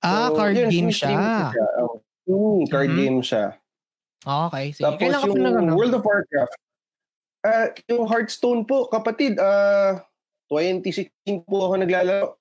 Ah, 0.00 0.28
So, 0.28 0.36
card 0.36 0.52
yun, 0.54 0.68
game 0.68 0.88
siya. 0.88 1.52
siya. 1.52 1.66
Oh. 1.80 2.00
Mm, 2.26 2.66
card 2.66 2.90
Mhm. 2.90 2.98
game 2.98 3.18
siya. 3.22 3.44
Okay, 4.26 4.74
sige. 4.74 4.82
Tapos 4.82 4.98
Kailan 4.98 5.22
yung 5.30 5.42
nag 5.46 5.56
ano? 5.62 5.72
World 5.78 5.94
of 5.94 6.02
Warcraft, 6.02 6.54
ah 7.46 7.66
yung 7.86 8.04
Hearthstone 8.10 8.66
po, 8.66 8.90
kapatid, 8.90 9.38
ah 9.38 10.02
2016 10.50 11.46
po 11.46 11.70
ako 11.70 11.74
naglalaro. 11.82 12.34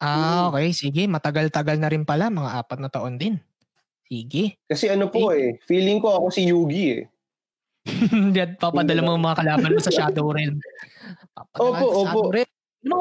Ah, 0.00 0.48
okay. 0.48 0.72
Sige. 0.72 1.04
Matagal-tagal 1.04 1.76
na 1.76 1.92
rin 1.92 2.08
pala. 2.08 2.32
Mga 2.32 2.50
apat 2.56 2.78
na 2.80 2.88
taon 2.88 3.20
din. 3.20 3.36
Sige. 4.08 4.56
Kasi 4.66 4.88
ano 4.88 5.12
po 5.12 5.28
eh, 5.30 5.60
feeling 5.68 6.00
ko 6.00 6.16
ako 6.18 6.26
si 6.32 6.48
Yugi 6.48 6.84
eh. 6.98 7.02
Hindi 8.14 8.40
papadala 8.58 9.04
mo 9.04 9.20
mga 9.20 9.44
kalaban 9.44 9.76
mo 9.76 9.80
sa 9.80 9.92
Shadow 10.10 10.32
Realm. 10.32 10.56
Papadala 11.36 11.78
Opo, 11.78 11.86
sa 11.86 12.00
Shadow 12.08 12.24
opo. 12.26 12.32
Realm. 12.32 12.52
No! 12.82 13.00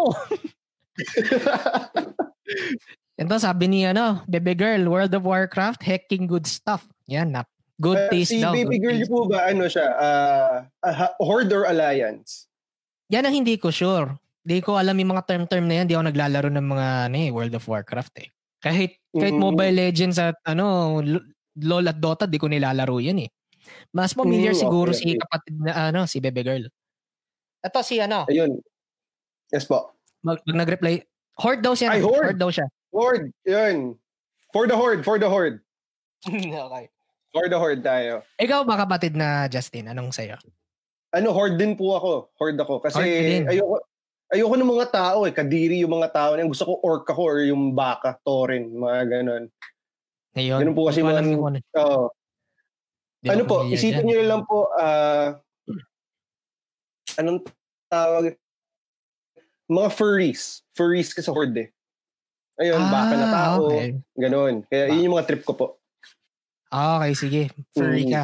Ito 3.20 3.36
sabi 3.36 3.68
ni 3.68 3.84
ano, 3.84 4.24
Bebe 4.26 4.56
Girl, 4.56 4.88
World 4.88 5.12
of 5.12 5.28
Warcraft, 5.28 5.84
hacking 5.84 6.24
good 6.24 6.48
stuff. 6.48 6.88
Yan, 7.06 7.36
nap. 7.36 7.52
Good 7.80 7.96
Ah, 7.96 8.08
taste 8.12 8.32
si 8.32 8.40
daw. 8.40 8.52
baby 8.52 8.76
good 8.76 9.00
girl 9.00 9.08
po 9.08 9.20
ba, 9.28 9.48
ano 9.48 9.68
siya, 9.68 9.88
ah, 9.92 10.68
ah, 10.84 11.16
Horde 11.20 11.52
or 11.52 11.64
Alliance? 11.64 12.48
Yan 13.08 13.24
ang 13.24 13.36
hindi 13.36 13.56
ko 13.56 13.72
sure. 13.72 14.16
Hindi 14.44 14.60
ko 14.60 14.76
alam 14.76 14.96
yung 14.96 15.12
mga 15.16 15.24
term-term 15.28 15.68
na 15.68 15.80
yan. 15.80 15.84
Hindi 15.88 15.96
ako 15.96 16.06
naglalaro 16.12 16.50
ng 16.52 16.66
mga 16.66 16.88
ano, 17.08 17.16
eh, 17.18 17.30
World 17.32 17.56
of 17.56 17.68
Warcraft 17.68 18.16
eh. 18.20 18.28
Kahit, 18.60 19.00
kahit 19.12 19.36
Mm. 19.36 19.40
Mobile 19.42 19.76
Legends 19.76 20.20
at 20.20 20.36
ano, 20.44 21.00
LOL 21.56 21.86
at 21.88 22.00
Dota, 22.00 22.24
di 22.24 22.36
ko 22.36 22.48
nilalaro 22.48 23.00
yan 23.00 23.24
eh. 23.24 23.30
Mas 23.92 24.12
familiar 24.12 24.56
Mm, 24.56 24.60
siguro 24.60 24.92
okay, 24.92 25.00
si 25.02 25.10
kapatid 25.16 25.56
na 25.60 25.92
ano, 25.92 26.04
si 26.04 26.20
Bebe 26.20 26.44
Girl. 26.44 26.64
Ito 27.60 27.80
si 27.84 28.00
ano, 28.00 28.24
Ayun. 28.28 28.60
Yes 29.52 29.64
po. 29.64 29.92
mag, 30.20 30.40
mag 30.44 30.64
nag-reply. 30.64 31.04
Horde 31.40 31.64
daw 31.64 31.74
siya. 31.74 31.96
Ay, 31.96 32.04
Horde! 32.04 32.36
daw 32.36 32.52
siya. 32.52 32.68
Horde, 32.90 33.30
yun. 33.46 33.96
For 34.50 34.66
the 34.66 34.74
Horde, 34.74 35.06
for 35.06 35.18
the 35.22 35.30
Horde. 35.30 35.62
okay. 36.28 36.86
For 37.30 37.46
the 37.46 37.58
Horde 37.58 37.86
tayo. 37.86 38.26
Ikaw 38.42 38.66
ba 38.66 38.82
kapatid 38.82 39.14
na 39.14 39.46
Justin? 39.46 39.94
Anong 39.94 40.10
sa'yo? 40.10 40.36
Ano, 41.14 41.30
Horde 41.34 41.58
din 41.62 41.78
po 41.78 41.94
ako. 41.98 42.34
Horde 42.38 42.58
ako. 42.58 42.82
Kasi 42.82 42.98
Horde 42.98 43.22
din. 43.22 43.44
ayoko, 43.46 43.78
ayoko 44.34 44.56
ng 44.58 44.72
mga 44.74 44.88
tao 44.90 45.20
eh. 45.30 45.34
Kadiri 45.34 45.82
yung 45.86 45.94
mga 45.94 46.10
tao. 46.10 46.34
Gusto 46.34 46.66
ko 46.66 46.74
orc 46.82 47.06
ako 47.06 47.22
or 47.22 47.38
yung 47.46 47.78
baka, 47.78 48.18
torin, 48.26 48.74
mga 48.74 49.22
ganon. 49.22 49.44
Ngayon. 50.34 50.60
Ganun 50.66 50.78
po 50.78 50.84
kasi 50.90 51.06
mga- 51.06 51.26
yung 51.30 51.46
ano. 51.46 51.58
Oo. 51.78 52.06
Hindi 53.20 53.30
ano 53.36 53.44
po, 53.44 53.68
isipin 53.68 54.08
nyo 54.08 54.24
lang 54.24 54.42
po, 54.48 54.72
ah, 54.80 55.36
anong 57.20 57.44
tawag? 57.92 58.32
Mga 59.68 59.90
furries. 59.92 60.64
Furries 60.72 61.12
ka 61.12 61.20
sa 61.20 61.36
horde. 61.36 61.68
Ayun, 62.60 62.84
baka 62.86 63.14
na 63.16 63.26
Ah, 63.26 63.34
tao. 63.34 63.56
okay. 63.66 63.88
Ganon. 64.14 64.56
Kaya 64.68 64.92
yun 64.92 65.08
yung 65.08 65.16
mga 65.16 65.28
trip 65.28 65.44
ko 65.44 65.54
po. 65.56 65.66
Okay, 66.68 67.12
sige. 67.14 67.42
Furry 67.72 68.06
Mm. 68.06 68.12
ka. 68.12 68.24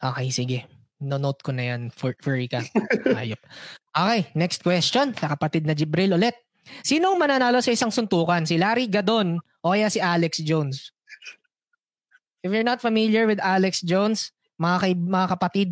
Okay, 0.00 0.28
sige. 0.30 0.58
No-note 0.98 1.42
ko 1.42 1.50
na 1.50 1.74
yan. 1.74 1.90
Fur- 1.90 2.16
furry 2.16 2.46
ka. 2.46 2.62
Ayop. 3.18 3.42
Okay, 3.90 4.20
next 4.32 4.62
question. 4.62 5.10
Sa 5.12 5.26
kapatid 5.28 5.66
na 5.66 5.74
Jibril 5.74 6.14
ulit. 6.14 6.38
Sino 6.80 7.10
ang 7.10 7.18
mananalo 7.18 7.58
sa 7.58 7.74
isang 7.74 7.90
suntukan? 7.90 8.46
Si 8.46 8.54
Larry 8.54 8.86
Gadon 8.86 9.36
o 9.60 9.74
kaya 9.74 9.90
si 9.90 9.98
Alex 9.98 10.38
Jones? 10.40 10.94
if 12.42 12.50
you're 12.50 12.66
not 12.66 12.82
familiar 12.82 13.22
with 13.22 13.38
Alex 13.38 13.78
Jones, 13.80 14.34
mga, 14.58 14.76
kay, 14.80 14.92
mga 14.98 15.26
kapatid, 15.30 15.68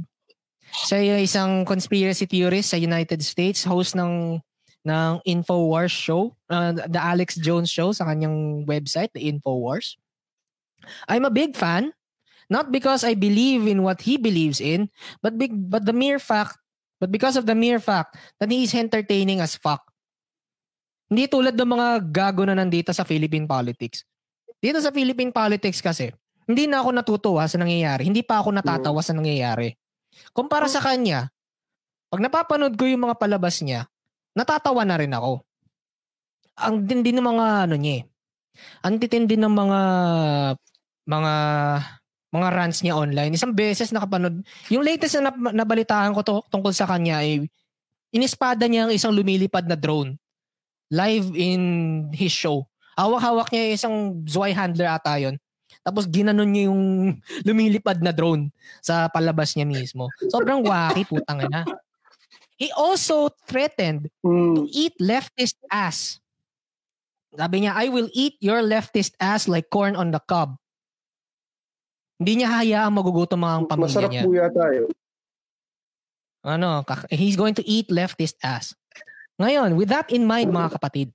siya 0.86 1.18
ay 1.18 1.26
isang 1.26 1.66
conspiracy 1.66 2.30
theorist 2.30 2.70
sa 2.70 2.78
United 2.78 3.18
States, 3.22 3.66
host 3.66 3.98
ng 3.98 4.38
ng 4.84 5.20
InfoWars 5.28 5.92
show, 5.92 6.36
uh, 6.48 6.72
the 6.72 7.00
Alex 7.00 7.36
Jones 7.36 7.68
show 7.68 7.92
sa 7.92 8.08
kanyang 8.08 8.64
website, 8.64 9.12
the 9.12 9.20
InfoWars. 9.20 10.00
I'm 11.08 11.28
a 11.28 11.32
big 11.32 11.56
fan, 11.56 11.92
not 12.48 12.72
because 12.72 13.04
I 13.04 13.12
believe 13.12 13.68
in 13.68 13.84
what 13.84 14.00
he 14.00 14.16
believes 14.16 14.58
in, 14.58 14.88
but 15.20 15.36
big, 15.36 15.52
but 15.52 15.84
the 15.84 15.92
mere 15.92 16.18
fact, 16.18 16.56
but 16.96 17.12
because 17.12 17.36
of 17.36 17.44
the 17.44 17.54
mere 17.54 17.78
fact 17.78 18.16
that 18.40 18.48
he 18.48 18.64
is 18.64 18.72
entertaining 18.72 19.44
as 19.44 19.56
fuck. 19.56 19.84
Hindi 21.10 21.26
tulad 21.28 21.58
ng 21.58 21.70
mga 21.74 21.88
gago 22.08 22.46
na 22.46 22.56
nandito 22.56 22.94
sa 22.94 23.04
Philippine 23.04 23.44
politics. 23.44 24.06
Dito 24.62 24.78
sa 24.78 24.94
Philippine 24.94 25.34
politics 25.34 25.82
kasi, 25.82 26.14
hindi 26.46 26.70
na 26.70 26.80
ako 26.80 26.90
natutuwa 26.94 27.44
sa 27.50 27.58
nangyayari. 27.58 28.06
Hindi 28.06 28.22
pa 28.22 28.40
ako 28.40 28.54
natatawa 28.54 29.00
sa 29.02 29.12
nangyayari. 29.12 29.74
Kumpara 30.34 30.70
sa 30.70 30.78
kanya, 30.82 31.28
pag 32.10 32.20
napapanood 32.22 32.74
ko 32.74 32.86
yung 32.86 33.06
mga 33.06 33.16
palabas 33.18 33.62
niya, 33.62 33.86
natatawa 34.34 34.82
na 34.86 34.96
rin 34.98 35.12
ako. 35.12 35.42
Ang 36.60 36.84
tindi 36.84 37.10
ng 37.10 37.24
mga 37.24 37.46
ano 37.68 37.74
niya 37.78 37.94
eh. 38.00 38.04
Ang 38.84 39.00
titindi 39.00 39.36
ng 39.40 39.54
mga 39.54 39.80
mga 41.08 41.34
mga 42.30 42.48
rants 42.54 42.80
niya 42.86 42.94
online. 42.94 43.34
Isang 43.34 43.56
beses 43.56 43.90
nakapanood. 43.90 44.46
Yung 44.70 44.86
latest 44.86 45.18
na 45.18 45.34
nabalitaan 45.34 46.14
ko 46.14 46.22
to, 46.22 46.36
tungkol 46.52 46.70
sa 46.70 46.86
kanya 46.86 47.22
ay 47.24 47.50
inispada 48.14 48.66
niya 48.70 48.86
ang 48.86 48.92
isang 48.94 49.14
lumilipad 49.14 49.66
na 49.66 49.74
drone 49.74 50.14
live 50.90 51.30
in 51.34 51.62
his 52.14 52.34
show. 52.34 52.66
Hawak-hawak 52.98 53.50
niya 53.54 53.74
isang 53.78 54.22
Zwei 54.26 54.54
handler 54.54 54.90
ata 54.90 55.18
yun. 55.18 55.38
Tapos 55.86 56.06
ginanon 56.10 56.50
niya 56.50 56.68
yung 56.70 56.82
lumilipad 57.48 57.98
na 58.02 58.14
drone 58.14 58.50
sa 58.82 59.10
palabas 59.10 59.54
niya 59.54 59.66
mismo. 59.66 60.10
Sobrang 60.30 60.62
wacky, 60.62 61.06
putang 61.06 61.42
ina. 61.46 61.66
He 62.60 62.68
also 62.76 63.32
threatened 63.48 64.12
mm. 64.20 64.52
to 64.52 64.62
eat 64.68 64.92
leftist 65.00 65.56
ass. 65.72 66.20
Sabi 67.32 67.64
niya, 67.64 67.72
I 67.72 67.88
will 67.88 68.12
eat 68.12 68.36
your 68.44 68.60
leftist 68.60 69.16
ass 69.16 69.48
like 69.48 69.72
corn 69.72 69.96
on 69.96 70.12
the 70.12 70.20
cob. 70.20 70.60
Hindi 72.20 72.44
niya 72.44 72.52
hayaang 72.52 72.92
magugutom 72.92 73.40
ang 73.48 73.64
pamilya 73.64 73.88
Masarap 73.88 74.12
niya. 74.12 74.24
Masarap 74.28 74.52
po 74.52 74.60
yata 74.60 74.66
yun. 74.76 74.90
Ano, 76.40 76.84
he's 77.08 77.36
going 77.40 77.56
to 77.56 77.64
eat 77.64 77.88
leftist 77.88 78.36
ass. 78.44 78.76
Ngayon, 79.40 79.72
with 79.80 79.88
that 79.88 80.12
in 80.12 80.28
mind 80.28 80.52
mga 80.52 80.76
kapatid, 80.76 81.08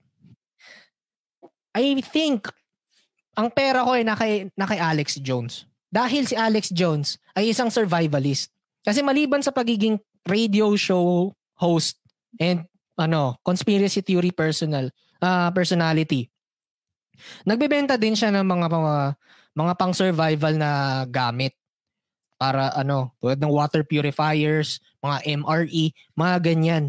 I 1.77 2.01
think 2.01 2.49
ang 3.37 3.53
pera 3.53 3.85
ko 3.85 3.93
ay 3.93 4.01
na 4.01 4.17
kay, 4.17 4.49
na 4.57 4.65
kay 4.65 4.81
Alex 4.81 5.21
Jones. 5.21 5.69
Dahil 5.93 6.25
si 6.25 6.33
Alex 6.33 6.73
Jones 6.73 7.21
ay 7.37 7.53
isang 7.53 7.69
survivalist. 7.69 8.49
Kasi 8.81 9.05
maliban 9.05 9.45
sa 9.45 9.53
pagiging 9.53 10.01
radio 10.25 10.73
show 10.75 11.31
host 11.55 12.01
and 12.41 12.65
ano, 12.97 13.37
conspiracy 13.45 14.01
theory 14.01 14.31
personal 14.31 14.89
uh, 15.21 15.49
personality. 15.51 16.27
Nagbebenta 17.47 17.95
din 17.95 18.15
siya 18.15 18.31
ng 18.33 18.43
mga 18.43 18.67
mga, 18.67 18.95
mga 19.55 19.73
pang 19.79 19.93
survival 19.95 20.53
na 20.59 21.03
gamit 21.07 21.55
para 22.35 22.75
ano, 22.75 23.15
tulad 23.23 23.39
ng 23.39 23.51
water 23.51 23.87
purifiers, 23.87 24.83
mga 24.99 25.39
MRE, 25.39 25.95
mga 26.19 26.35
ganyan. 26.43 26.85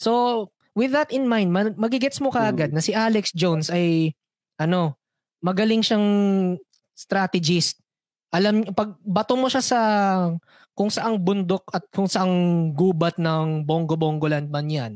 So, 0.00 0.48
with 0.72 0.96
that 0.96 1.12
in 1.12 1.28
mind, 1.28 1.52
magigets 1.76 2.18
mo 2.24 2.32
kaagad 2.32 2.72
mm. 2.72 2.76
na 2.76 2.82
si 2.82 2.96
Alex 2.96 3.36
Jones 3.36 3.68
ay 3.68 4.16
ano, 4.56 4.96
magaling 5.44 5.84
siyang 5.84 6.08
strategist. 6.96 7.82
Alam, 8.32 8.64
pag 8.72 8.96
bato 9.04 9.36
mo 9.36 9.52
siya 9.52 9.60
sa 9.60 9.80
kung 10.72 10.88
saang 10.88 11.20
bundok 11.20 11.64
at 11.72 11.84
kung 11.92 12.08
saang 12.08 12.70
gubat 12.72 13.20
ng 13.20 13.64
Bongo-Bongo 13.68 14.28
land 14.28 14.48
man 14.48 14.68
yan, 14.68 14.92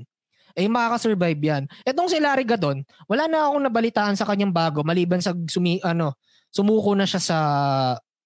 eh 0.57 0.69
makaka-survive 0.69 1.41
yan. 1.41 1.63
Etong 1.85 2.09
si 2.09 2.17
Larry 2.17 2.49
Gadon, 2.49 2.81
wala 3.07 3.29
na 3.29 3.49
akong 3.49 3.65
nabalitaan 3.69 4.17
sa 4.17 4.25
kanyang 4.25 4.57
bago 4.57 4.81
maliban 4.81 5.21
sa 5.21 5.37
sumi, 5.49 5.79
ano, 5.85 6.17
sumuko 6.49 6.97
na 6.97 7.05
siya 7.05 7.21
sa 7.21 7.39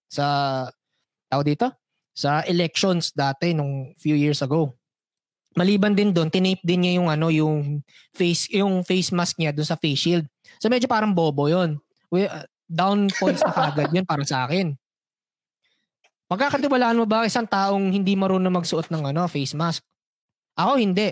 sa 0.06 0.26
tao 1.30 1.42
dito 1.42 1.70
sa 2.14 2.42
elections 2.46 3.14
dati 3.14 3.54
nung 3.54 3.94
few 3.98 4.18
years 4.18 4.42
ago 4.42 4.80
maliban 5.58 5.96
din 5.96 6.14
doon, 6.14 6.30
tinape 6.30 6.62
din 6.62 6.86
niya 6.86 6.92
yung 7.02 7.08
ano, 7.10 7.26
yung 7.32 7.82
face 8.14 8.46
yung 8.54 8.86
face 8.86 9.10
mask 9.10 9.38
niya 9.40 9.50
doon 9.50 9.66
sa 9.66 9.78
face 9.78 9.98
shield. 9.98 10.26
So 10.62 10.70
medyo 10.70 10.86
parang 10.86 11.14
bobo 11.14 11.50
'yon. 11.50 11.80
Uh, 12.10 12.46
down 12.70 13.10
points 13.18 13.42
na 13.42 13.50
kagad 13.54 13.90
'yun 13.90 14.06
para 14.06 14.22
sa 14.22 14.46
akin. 14.46 14.78
Magkakatiwalaan 16.30 16.94
mo 16.94 17.10
ba 17.10 17.26
isang 17.26 17.44
taong 17.44 17.90
hindi 17.90 18.14
marunong 18.14 18.54
magsuot 18.54 18.86
ng 18.86 19.10
ano, 19.10 19.26
face 19.26 19.58
mask? 19.58 19.82
Ako 20.54 20.78
hindi. 20.78 21.10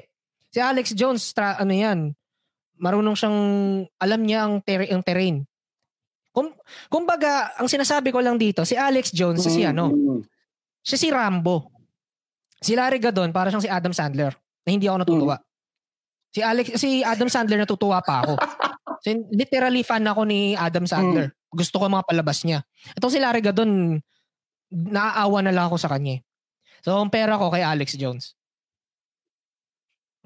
Si 0.55 0.63
Alex 0.63 0.95
Jones, 0.95 1.35
tra- 1.35 1.59
ano 1.59 1.75
'yan? 1.75 2.15
Marunong 2.79 3.19
siyang 3.19 3.39
alam 3.99 4.21
niya 4.23 4.47
ang 4.47 4.63
ter- 4.63 4.87
ang 4.87 5.03
terrain. 5.03 5.43
Kung 6.31 6.55
kumbaga, 6.87 7.51
ang 7.59 7.67
sinasabi 7.67 8.15
ko 8.15 8.23
lang 8.23 8.39
dito, 8.39 8.63
si 8.63 8.79
Alex 8.79 9.11
Jones, 9.11 9.43
mm-hmm. 9.43 9.59
si 9.59 9.67
ano, 9.67 9.85
siya 10.87 10.99
si 11.03 11.09
Rambo. 11.11 11.75
Si 12.59 12.79
Larry 12.79 13.03
Gadon, 13.03 13.35
para 13.35 13.51
siyang 13.51 13.63
si 13.63 13.71
Adam 13.71 13.95
Sandler, 13.95 14.35
na 14.67 14.71
hindi 14.71 14.87
ako 14.91 14.99
natutuwa. 15.03 15.37
Mm. 15.39 15.47
Si 16.35 16.41
Alex, 16.43 16.67
si 16.75 16.91
Adam 17.07 17.31
Sandler 17.31 17.59
natutuwa 17.63 18.03
pa 18.03 18.27
ako. 18.27 18.35
so, 19.03 19.09
literally 19.31 19.87
fan 19.87 20.03
ako 20.07 20.27
ni 20.27 20.59
Adam 20.59 20.83
Sandler. 20.83 21.31
Mm. 21.31 21.55
Gusto 21.55 21.79
ko 21.79 21.87
mga 21.87 22.07
palabas 22.07 22.43
niya. 22.43 22.67
Itong 22.99 23.15
si 23.15 23.23
Larry 23.23 23.47
Gadon, 23.47 24.03
naaawa 24.73 25.45
na 25.45 25.53
lang 25.55 25.69
ako 25.69 25.77
sa 25.81 25.91
kanya. 25.93 26.21
So, 26.85 26.95
ang 26.95 27.11
pera 27.11 27.41
ko 27.41 27.51
kay 27.51 27.65
Alex 27.65 27.99
Jones. 27.99 28.39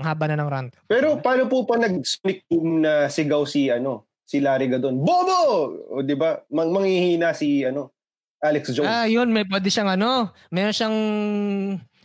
Ang 0.01 0.07
haba 0.09 0.25
na 0.29 0.37
ng 0.41 0.51
rant. 0.51 0.73
Pero 0.89 1.21
paano 1.21 1.49
po 1.49 1.65
pa 1.65 1.79
nag-sneak 1.81 2.49
na 2.81 3.09
sigaw 3.09 3.45
si 3.49 3.73
ano, 3.73 4.09
si 4.27 4.41
Larry 4.43 4.69
Gadon? 4.69 5.01
Bobo! 5.01 5.73
O 5.93 6.03
di 6.05 6.17
ba? 6.17 6.41
Mang 6.53 6.73
manghihina 6.73 7.33
si 7.33 7.65
ano, 7.65 7.93
Alex 8.43 8.75
Jones. 8.75 8.91
Ah, 8.91 9.07
yun, 9.07 9.31
may 9.31 9.47
pwede 9.47 9.71
siyang 9.71 9.95
ano, 9.95 10.35
meron 10.51 10.75
siyang 10.75 10.97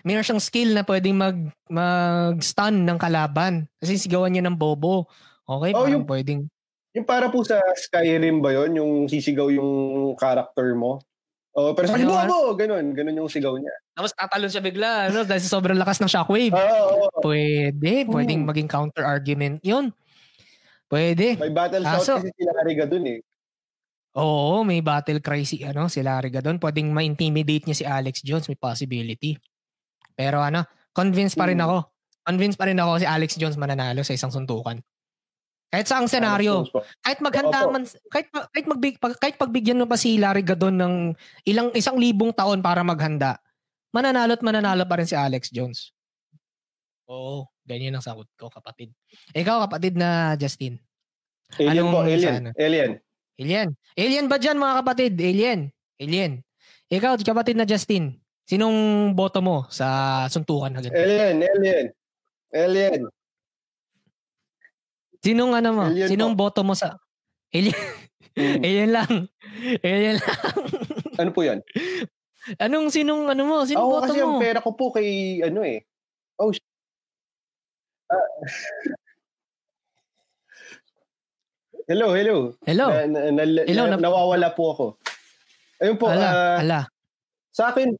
meron 0.05 0.23
siyang 0.23 0.43
skill 0.43 0.71
na 0.71 0.85
pwedeng 0.85 1.17
mag 1.17 1.37
mag-stun 1.67 2.85
ng 2.85 2.99
kalaban. 3.01 3.67
Kasi 3.81 3.97
sigawan 3.97 4.31
niya 4.31 4.45
ng 4.45 4.55
bobo. 4.55 5.09
Okay, 5.47 5.71
oh, 5.73 5.87
yung, 5.87 6.03
pwedeng. 6.07 6.47
Yung 6.91 7.07
para 7.07 7.31
po 7.31 7.43
sa 7.43 7.59
Skyrim 7.75 8.43
ba 8.43 8.51
yon 8.51 8.75
yung 8.77 8.91
sisigaw 9.07 9.47
yung 9.47 10.13
character 10.19 10.75
mo? 10.75 10.99
Oh, 11.57 11.73
pero 11.73 11.89
sa 11.89 11.97
bobo, 11.97 12.53
ganun, 12.53 12.93
ganun 12.93 13.25
yung 13.25 13.31
sigaw 13.33 13.57
niya. 13.57 13.73
Tapos 13.97 14.13
tatalon 14.13 14.45
siya 14.53 14.61
bigla, 14.61 15.09
ano, 15.09 15.25
dahil 15.25 15.41
sa 15.41 15.57
sobrang 15.57 15.73
lakas 15.73 15.97
ng 15.97 16.05
shockwave. 16.05 16.53
Oh, 16.53 16.61
oh, 16.61 17.09
oh. 17.09 17.21
Pwede, 17.25 18.05
pwedeng 18.05 18.45
hmm. 18.45 18.49
maging 18.53 18.69
counter 18.69 19.01
argument 19.01 19.57
'yun. 19.65 19.89
Pwede. 20.85 21.33
May 21.41 21.49
battle 21.49 21.81
shout 21.81 22.05
Aso, 22.05 22.13
kasi 22.21 22.29
sila 22.37 22.61
Riga 22.61 22.85
dun 22.85 23.09
eh. 23.09 23.19
Oo, 24.21 24.61
may 24.61 24.85
battle 24.85 25.17
cry 25.17 25.49
si 25.49 25.65
ano, 25.65 25.89
si 25.89 26.05
Larry 26.05 26.29
doon. 26.29 26.61
Pwedeng 26.61 26.93
ma-intimidate 26.93 27.65
niya 27.65 27.77
si 27.77 27.85
Alex 27.89 28.21
Jones, 28.21 28.45
may 28.49 28.57
possibility. 28.57 29.33
Pero 30.13 30.45
ano, 30.45 30.61
convinced 30.93 31.37
pa 31.41 31.49
rin 31.49 31.57
hmm. 31.57 31.65
ako. 31.65 31.77
Convinced 32.21 32.57
pa 32.61 32.69
rin 32.69 32.77
ako 32.77 33.01
si 33.01 33.05
Alex 33.09 33.33
Jones 33.33 33.57
mananalo 33.57 34.05
sa 34.05 34.13
isang 34.13 34.29
suntukan. 34.29 34.77
Kahit 35.67 35.87
sa 35.91 35.99
ang 35.99 36.07
senaryo, 36.07 36.63
kahit 37.03 37.19
maghanda 37.19 37.67
man, 37.67 37.83
kahit 38.07 38.31
kahit 38.31 38.65
magbig, 38.71 38.95
kahit 39.19 39.35
pagbigyan 39.35 39.83
mo 39.83 39.85
pa 39.85 39.99
si 39.99 40.15
Larry 40.15 40.39
Gadon 40.39 40.79
ng 40.79 40.95
ilang 41.43 41.75
isang 41.75 41.99
libong 41.99 42.31
taon 42.31 42.63
para 42.63 42.87
maghanda, 42.87 43.35
mananalo 43.91 44.39
at 44.39 44.43
mananalo 44.43 44.87
pa 44.87 44.95
rin 44.95 45.07
si 45.11 45.15
Alex 45.15 45.51
Jones. 45.51 45.91
Oo, 47.11 47.51
ganyan 47.67 47.95
ang 47.95 48.03
sagot 48.03 48.27
ko, 48.39 48.47
kapatid. 48.47 48.95
Ikaw, 49.35 49.67
kapatid 49.67 49.99
na 49.99 50.39
Justin. 50.39 50.79
Alien 51.55 51.87
po, 51.87 52.03
alien. 52.03 52.33
Ano? 52.43 52.51
Alien. 52.55 52.91
Alien. 53.39 53.69
Alien 53.95 54.27
ba 54.27 54.35
dyan, 54.39 54.59
mga 54.59 54.75
kapatid? 54.83 55.13
Alien. 55.15 55.71
Alien. 55.99 56.43
Ikaw, 56.91 57.15
kapatid 57.23 57.55
na 57.55 57.63
Justin. 57.63 58.19
Sinong 58.47 59.11
boto 59.15 59.43
mo 59.43 59.67
sa 59.67 60.23
suntukan 60.31 60.71
na 60.71 60.79
ganito? 60.79 60.99
Alien, 60.99 61.35
alien. 61.43 61.85
Alien. 62.51 63.01
Sinong 65.27 65.51
ano 65.59 65.69
mo? 65.75 65.83
Alien 65.91 66.07
sinong 66.07 66.33
po. 66.39 66.47
boto 66.47 66.63
mo 66.63 66.71
sa 66.71 66.95
Alien? 67.51 67.75
Hmm. 68.37 68.61
alien 68.63 68.91
lang. 68.93 69.11
Alien 69.83 70.21
lang. 70.23 70.39
ano 71.21 71.29
po 71.35 71.41
'yan? 71.43 71.59
Anong 72.63 72.87
sinong 72.93 73.27
ano 73.27 73.43
mo? 73.43 73.67
Sinong 73.67 73.83
oh, 73.83 73.91
boto 73.99 74.07
kasi 74.07 74.23
mo? 74.23 74.39
Kasi 74.39 74.45
pera 74.47 74.59
ko 74.63 74.71
po 74.71 74.93
kay 74.95 75.41
ano 75.43 75.65
eh. 75.67 75.83
Oh. 76.39 76.53
Uh, 78.07 78.29
hello, 81.91 82.15
hello. 82.15 82.55
Hello. 82.63 82.87
Na, 82.87 83.03
na, 83.03 83.43
na, 83.43 83.61
hello 83.67 83.83
na, 83.91 83.99
nawawala 83.99 84.55
po 84.55 84.63
ako. 84.71 84.85
Ayun 85.83 85.97
po. 85.99 86.07
Ala, 86.07 86.29
uh, 86.29 86.57
ala. 86.63 86.79
Sa 87.51 87.73
akin, 87.73 87.97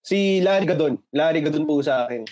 Si 0.00 0.40
Larry 0.40 0.66
Gadon. 0.66 0.96
Larry 1.12 1.44
Gadon 1.44 1.68
po 1.68 1.78
sa 1.84 2.08
akin. 2.08 2.24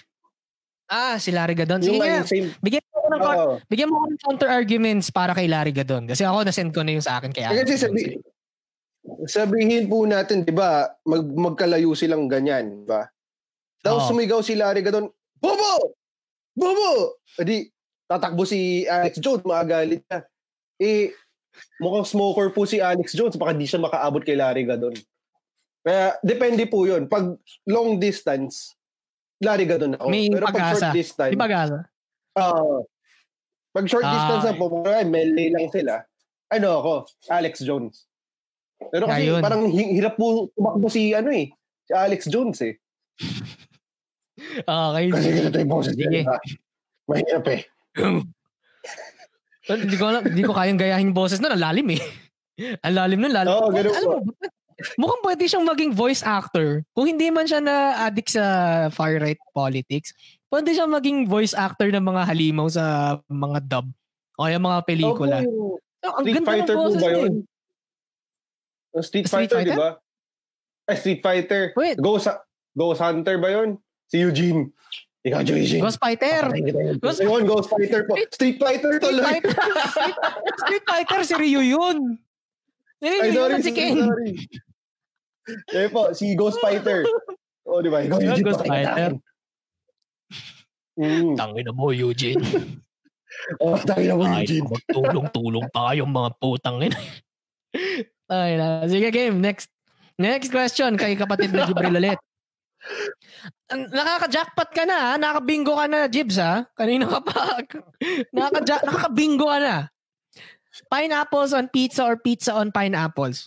Ah, 0.88 1.20
si 1.20 1.28
Larry 1.28 1.52
Gadon. 1.52 1.84
Sige 1.84 2.00
nga. 2.00 2.24
Same... 2.24 2.48
Bigyan 2.64 2.80
mo 2.88 2.96
ako 2.96 3.08
ng, 3.12 3.22
oh. 3.22 3.56
bigyan 3.68 3.88
mo 3.92 3.96
ako 4.00 4.06
ng 4.08 4.20
counter 4.24 4.48
arguments 4.48 5.12
para 5.12 5.36
kay 5.36 5.44
Larry 5.44 5.76
Gadon. 5.76 6.08
Kasi 6.08 6.24
ako, 6.24 6.48
nasend 6.48 6.72
ko 6.72 6.80
na 6.80 6.96
yung 6.96 7.04
sa 7.04 7.20
akin 7.20 7.28
kay 7.28 7.44
Alex. 7.44 7.68
Kasi 7.68 7.76
sabi, 7.76 8.00
sabihin 9.28 9.84
po 9.84 10.08
natin, 10.08 10.48
di 10.48 10.52
ba, 10.56 10.88
mag, 11.04 11.24
magkalayo 11.28 11.92
silang 11.92 12.24
ganyan, 12.24 12.82
di 12.82 12.86
ba? 12.88 13.04
Tapos 13.84 14.08
Oo. 14.08 14.16
sumigaw 14.16 14.40
si 14.40 14.56
Larry 14.56 14.80
Gadon, 14.80 15.12
Bobo! 15.38 15.94
Bobo! 16.56 17.20
Adi, 17.38 17.68
tatakbo 18.08 18.48
si 18.48 18.88
Alex 18.88 19.20
Jones, 19.20 19.44
makagalit 19.44 20.02
ka. 20.08 20.24
Eh, 20.80 21.12
mukhang 21.78 22.08
smoker 22.08 22.48
po 22.50 22.64
si 22.64 22.80
Alex 22.80 23.12
Jones, 23.12 23.36
baka 23.36 23.52
di 23.52 23.68
siya 23.68 23.78
makaabot 23.78 24.24
kay 24.24 24.40
Larry 24.40 24.64
Gadon. 24.64 24.96
Kaya, 25.84 26.16
depende 26.24 26.64
po 26.66 26.88
yun. 26.88 27.06
Pag 27.06 27.36
long 27.68 28.00
distance, 28.00 28.77
Larry 29.38 29.66
Gadon 29.66 29.94
ako. 29.94 30.06
May 30.06 30.26
Pero 30.26 30.44
pag 30.44 30.54
pag-asa. 30.54 30.74
short 30.84 30.94
distance, 30.94 31.32
Di 31.32 31.38
ba 31.38 31.46
gasa? 31.46 31.78
ah, 32.34 32.80
pag 33.70 33.86
short 33.86 34.02
Ah, 34.02 34.10
distance 34.10 34.44
na 34.44 34.54
po, 34.54 34.64
kung 34.68 34.82
melee 35.06 35.50
lang 35.50 35.68
sila, 35.68 36.02
ano 36.48 36.68
ako, 36.74 36.92
Alex 37.28 37.62
Jones. 37.62 38.06
Pero 38.80 39.06
kasi 39.06 39.26
Ayun. 39.26 39.40
parang 39.40 39.62
hi- 39.66 39.92
hirap 39.92 40.14
po 40.14 40.50
tumakbo 40.52 40.86
si 40.86 41.10
ano 41.10 41.30
eh, 41.30 41.50
si 41.84 41.92
Alex 41.92 42.26
Jones 42.26 42.58
eh. 42.62 42.74
Okay. 44.38 45.10
Kasi 45.10 45.28
ganito 45.34 45.58
yung 45.58 45.66
boses 45.68 45.94
niya? 45.94 46.22
Mahirap 47.04 47.42
eh. 47.48 47.66
Hindi 49.66 49.96
ko 49.98 50.04
alam, 50.06 50.22
hindi 50.22 50.42
ko 50.42 50.54
kayang 50.54 50.78
gayahin 50.78 51.10
boses 51.10 51.42
nun. 51.42 51.50
Ang 51.50 51.58
lalim 51.60 51.88
eh. 51.90 52.00
Ang 52.86 52.94
lalim 52.94 53.18
nun, 53.18 53.34
lalim. 53.34 53.50
Oo, 53.50 53.66
ganun 53.68 53.92
Alam 53.92 54.08
mo, 54.08 54.18
mukhang 54.94 55.22
pwede 55.24 55.44
siyang 55.44 55.66
maging 55.66 55.90
voice 55.92 56.22
actor. 56.22 56.82
Kung 56.92 57.06
hindi 57.06 57.28
man 57.28 57.44
siya 57.44 57.58
na-addict 57.58 58.30
sa 58.30 58.44
far-right 58.88 59.38
politics, 59.50 60.14
pwede 60.48 60.70
siyang 60.70 60.90
maging 60.90 61.18
voice 61.26 61.52
actor 61.52 61.90
ng 61.90 62.00
mga 62.00 62.22
halimaw 62.24 62.66
sa 62.66 62.84
mga 63.26 63.58
dub 63.66 63.86
o 64.34 64.46
kaya 64.46 64.56
mga 64.56 64.80
pelikula. 64.84 65.38
Opo, 65.42 65.78
yung 65.98 66.14
ang 66.14 66.22
Street 66.22 66.36
ganda 66.38 66.48
Fighter 66.48 66.74
ng 66.74 66.78
boses 66.78 67.00
ba 67.00 67.10
yun? 67.10 67.18
eh. 67.18 67.32
Street, 68.98 69.26
Street 69.26 69.28
Fighter, 69.28 69.58
di 69.58 69.70
Fighter? 69.70 69.76
ba? 69.76 69.88
Ay, 70.88 70.96
Street 70.96 71.20
Fighter. 71.20 71.62
Wait. 71.74 71.96
Ghost, 71.98 72.26
Ghost 72.72 73.00
Hunter 73.02 73.36
ba 73.36 73.48
yun? 73.52 73.68
Si 74.06 74.16
Eugene. 74.16 74.70
Ikaw, 75.20 75.42
Eugene. 75.44 75.82
Ghost 75.82 75.98
Fighter. 75.98 76.48
Ghost-. 76.96 77.20
Ayun, 77.20 77.42
Ghost 77.44 77.68
Fighter 77.68 78.06
po. 78.06 78.14
Street 78.32 78.56
Fighter 78.56 78.96
Street 78.96 79.02
tuloy. 79.04 79.24
Fighter. 79.26 79.52
Street, 79.90 80.16
Street 80.62 80.84
Fighter, 80.86 81.20
si 81.26 81.34
Ryu 81.34 81.60
yun. 81.60 81.98
Si 82.96 83.04
Ryu 83.04 83.20
Ay, 83.20 83.28
yun 83.28 83.36
sorry, 83.36 83.54
at 83.54 83.62
si 83.66 83.72
Ken. 83.74 83.94
sorry. 83.98 84.32
Eh 85.72 85.88
po, 85.88 86.12
si 86.12 86.32
Ghost 86.36 86.60
Fighter. 86.60 87.04
O, 87.68 87.84
di 87.84 87.92
ba? 87.92 88.00
Ikaw, 88.00 88.16
Eugene, 88.16 88.46
Ghost 88.48 88.64
Fighter. 88.64 89.12
Mm. 90.96 91.36
Tangin 91.36 91.64
na 91.68 91.72
mo, 91.76 91.92
Eugene. 91.92 92.40
Oh, 93.60 93.76
tayo 93.76 94.02
na 94.02 94.16
mo, 94.16 94.24
Eugene. 94.24 94.64
magtulong-tulong 94.64 95.68
pa 95.68 95.92
kayong 95.92 96.08
mga 96.08 96.30
putang 96.40 96.80
ina. 96.80 96.96
Ay 98.32 98.56
na. 98.56 98.88
Sige, 98.88 99.12
game. 99.12 99.36
Next. 99.36 99.68
Next 100.16 100.48
question 100.48 100.96
kay 100.96 101.12
kapatid 101.14 101.52
na 101.52 101.68
Jibril 101.68 101.92
ulit. 101.92 102.18
Nakaka-jackpot 103.68 104.72
ka 104.72 104.88
na, 104.88 104.96
ha? 104.96 105.12
Nakaka-bingo 105.20 105.76
ka 105.76 105.86
na, 105.86 106.08
Jibs, 106.08 106.40
ha? 106.40 106.64
Kanina 106.72 107.04
ka 107.04 107.20
pa. 107.20 107.62
Nakaka- 108.32 108.82
nakaka-bingo 108.88 109.44
ka 109.44 109.58
na. 109.60 109.76
Pineapples 110.88 111.52
on 111.52 111.68
pizza 111.68 112.00
or 112.02 112.16
pizza 112.16 112.56
on 112.56 112.72
pineapples? 112.72 113.46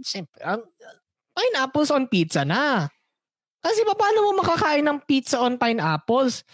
Siyempre, 0.00 0.38
ang, 0.46 0.62
pineapples 1.36 1.92
on 1.92 2.08
pizza 2.08 2.42
na. 2.42 2.88
Kasi 3.60 3.84
pa, 3.84 3.92
paano 3.92 4.24
mo 4.24 4.40
makakain 4.40 4.86
ng 4.86 5.04
pizza 5.04 5.36
on 5.42 5.60
pineapples? 5.60 6.46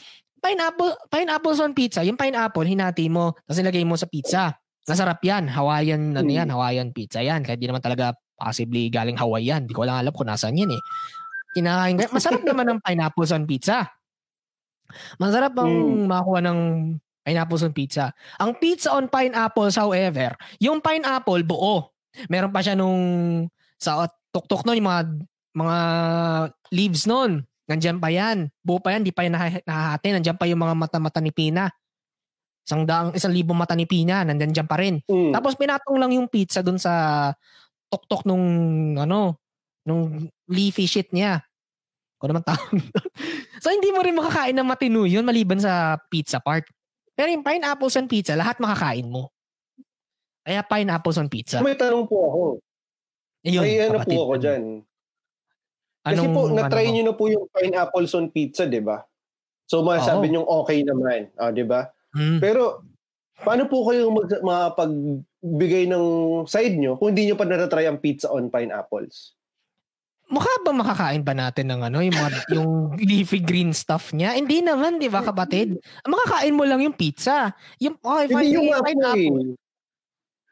Pineapple, 0.42 0.98
pineapples 1.06 1.62
on 1.62 1.70
pizza. 1.70 2.02
Yung 2.02 2.18
pineapple, 2.18 2.66
hinati 2.66 3.06
mo, 3.06 3.38
tapos 3.46 3.62
ilagay 3.62 3.86
mo 3.86 3.94
sa 3.94 4.10
pizza. 4.10 4.50
Masarap 4.82 5.22
yan. 5.22 5.46
Hawaiian, 5.46 6.18
ano 6.18 6.26
Mm. 6.26 6.34
yan, 6.42 6.48
Hawaiian 6.50 6.88
pizza 6.90 7.22
yan. 7.22 7.46
Kahit 7.46 7.62
di 7.62 7.70
naman 7.70 7.78
talaga 7.78 8.18
possibly 8.34 8.90
galing 8.90 9.14
Hawaii 9.14 9.54
yan. 9.54 9.70
Di 9.70 9.74
ko 9.76 9.86
lang 9.86 10.02
alam 10.02 10.10
kung 10.10 10.26
nasaan 10.26 10.58
yan 10.58 10.74
eh. 10.74 10.82
Kinakain 11.54 11.94
ka. 11.94 12.10
Masarap 12.10 12.42
naman 12.42 12.66
ng 12.66 12.80
pineapples 12.82 13.30
on 13.30 13.46
pizza. 13.46 13.86
Masarap 15.22 15.54
ang 15.62 15.70
Mm. 15.70 16.10
makakuha 16.10 16.40
ng 16.42 16.58
pineapples 17.22 17.62
on 17.62 17.70
pizza. 17.70 18.10
Ang 18.42 18.58
pizza 18.58 18.90
on 18.90 19.06
pineapples, 19.06 19.78
however, 19.78 20.34
yung 20.58 20.82
pineapple 20.82 21.46
buo. 21.46 21.94
Meron 22.26 22.50
pa 22.50 22.60
siya 22.60 22.74
nung 22.74 22.98
sa 23.78 24.10
tuktok 24.32 24.64
nun, 24.64 24.80
yung 24.80 24.88
mga, 24.88 25.02
mga 25.54 25.78
leaves 26.72 27.04
nun. 27.04 27.44
Nandiyan 27.68 28.02
pa 28.02 28.08
yan. 28.10 28.50
Buo 28.64 28.82
pa 28.82 28.96
yan, 28.96 29.06
di 29.06 29.14
pa 29.14 29.22
yan 29.22 29.36
naha- 29.38 29.64
nahahati. 29.64 30.08
Nandiyan 30.12 30.36
pa 30.40 30.48
yung 30.48 30.60
mga 30.60 30.74
mata-mata 30.74 31.20
ni 31.22 31.30
Pina. 31.30 31.70
Isang 32.62 32.86
daang, 32.86 33.10
isang 33.14 33.34
libong 33.34 33.58
mata 33.58 33.74
ni 33.74 33.86
Pina, 33.86 34.22
nandiyan 34.22 34.66
pa 34.66 34.78
rin. 34.78 35.02
Mm. 35.06 35.34
Tapos 35.34 35.58
pinatong 35.58 35.98
lang 35.98 36.14
yung 36.14 36.30
pizza 36.30 36.62
dun 36.62 36.78
sa 36.78 37.28
tuktok 37.90 38.24
nung 38.24 38.44
ano, 38.96 39.36
nung 39.84 40.30
leafy 40.46 40.86
shit 40.86 41.10
niya. 41.10 41.42
Kung 42.22 42.30
naman 42.30 42.46
tawag 42.46 42.70
doon. 42.78 43.08
so 43.58 43.68
hindi 43.74 43.90
mo 43.90 43.98
rin 43.98 44.14
makakain 44.14 44.54
ng 44.54 44.66
matino 44.66 45.02
yun 45.02 45.26
maliban 45.26 45.58
sa 45.58 45.98
pizza 46.06 46.38
part. 46.38 46.62
Pero 47.18 47.28
yung 47.28 47.42
pineapples 47.44 47.98
on 47.98 48.06
pizza, 48.08 48.38
lahat 48.38 48.62
makakain 48.62 49.10
mo. 49.10 49.28
Kaya 50.46 50.62
pineapples 50.62 51.18
on 51.18 51.28
pizza. 51.28 51.58
May 51.60 51.74
tanong 51.74 52.06
po 52.06 52.18
ako. 52.30 52.42
Ayun, 53.42 53.62
May 53.62 53.76
ano 53.82 53.98
po 54.02 54.18
ako 54.30 54.34
dyan. 54.38 54.62
Kasi 56.02 56.18
Anong, 56.18 56.34
po, 56.34 56.40
na-try 56.50 56.86
ano, 56.90 56.94
nyo 56.94 57.02
na 57.06 57.14
po 57.14 57.24
yung 57.30 57.46
pineapples 57.50 58.12
on 58.14 58.26
pizza, 58.30 58.66
di 58.66 58.82
ba? 58.82 59.02
So, 59.66 59.82
masabi 59.82 60.30
nyo 60.30 60.42
okay 60.46 60.82
naman. 60.82 61.30
Ah, 61.38 61.54
di 61.54 61.62
ba? 61.62 61.86
Mm. 62.14 62.38
Pero, 62.42 62.82
paano 63.38 63.70
po 63.70 63.86
kayo 63.86 64.10
mag- 64.10 64.42
makapagbigay 64.42 65.86
ng 65.86 66.04
side 66.46 66.74
nyo 66.78 66.98
kung 66.98 67.14
hindi 67.14 67.30
nyo 67.30 67.36
pa 67.38 67.46
natatry 67.46 67.86
ang 67.86 68.02
pizza 68.02 68.30
on 68.30 68.50
pineapples? 68.50 69.34
mukha 70.32 70.48
ba 70.64 70.72
makakain 70.72 71.20
ba 71.20 71.36
natin 71.36 71.68
ng 71.68 71.80
ano, 71.92 72.00
yung, 72.00 72.16
mga, 72.16 72.30
yung 72.56 72.70
leafy 73.12 73.44
green 73.44 73.76
stuff 73.76 74.16
niya? 74.16 74.32
Hindi 74.32 74.64
naman, 74.64 74.96
di 74.96 75.12
ba 75.12 75.20
kapatid? 75.20 75.76
Makakain 76.08 76.56
mo 76.56 76.64
lang 76.64 76.80
yung 76.80 76.96
pizza. 76.96 77.52
Yung, 77.76 78.00
okay, 78.00 78.32
fine, 78.32 78.40
Hindi 78.40 78.48
yung 78.56 78.80
pineapple. 78.80 79.36
eh. 79.52 79.60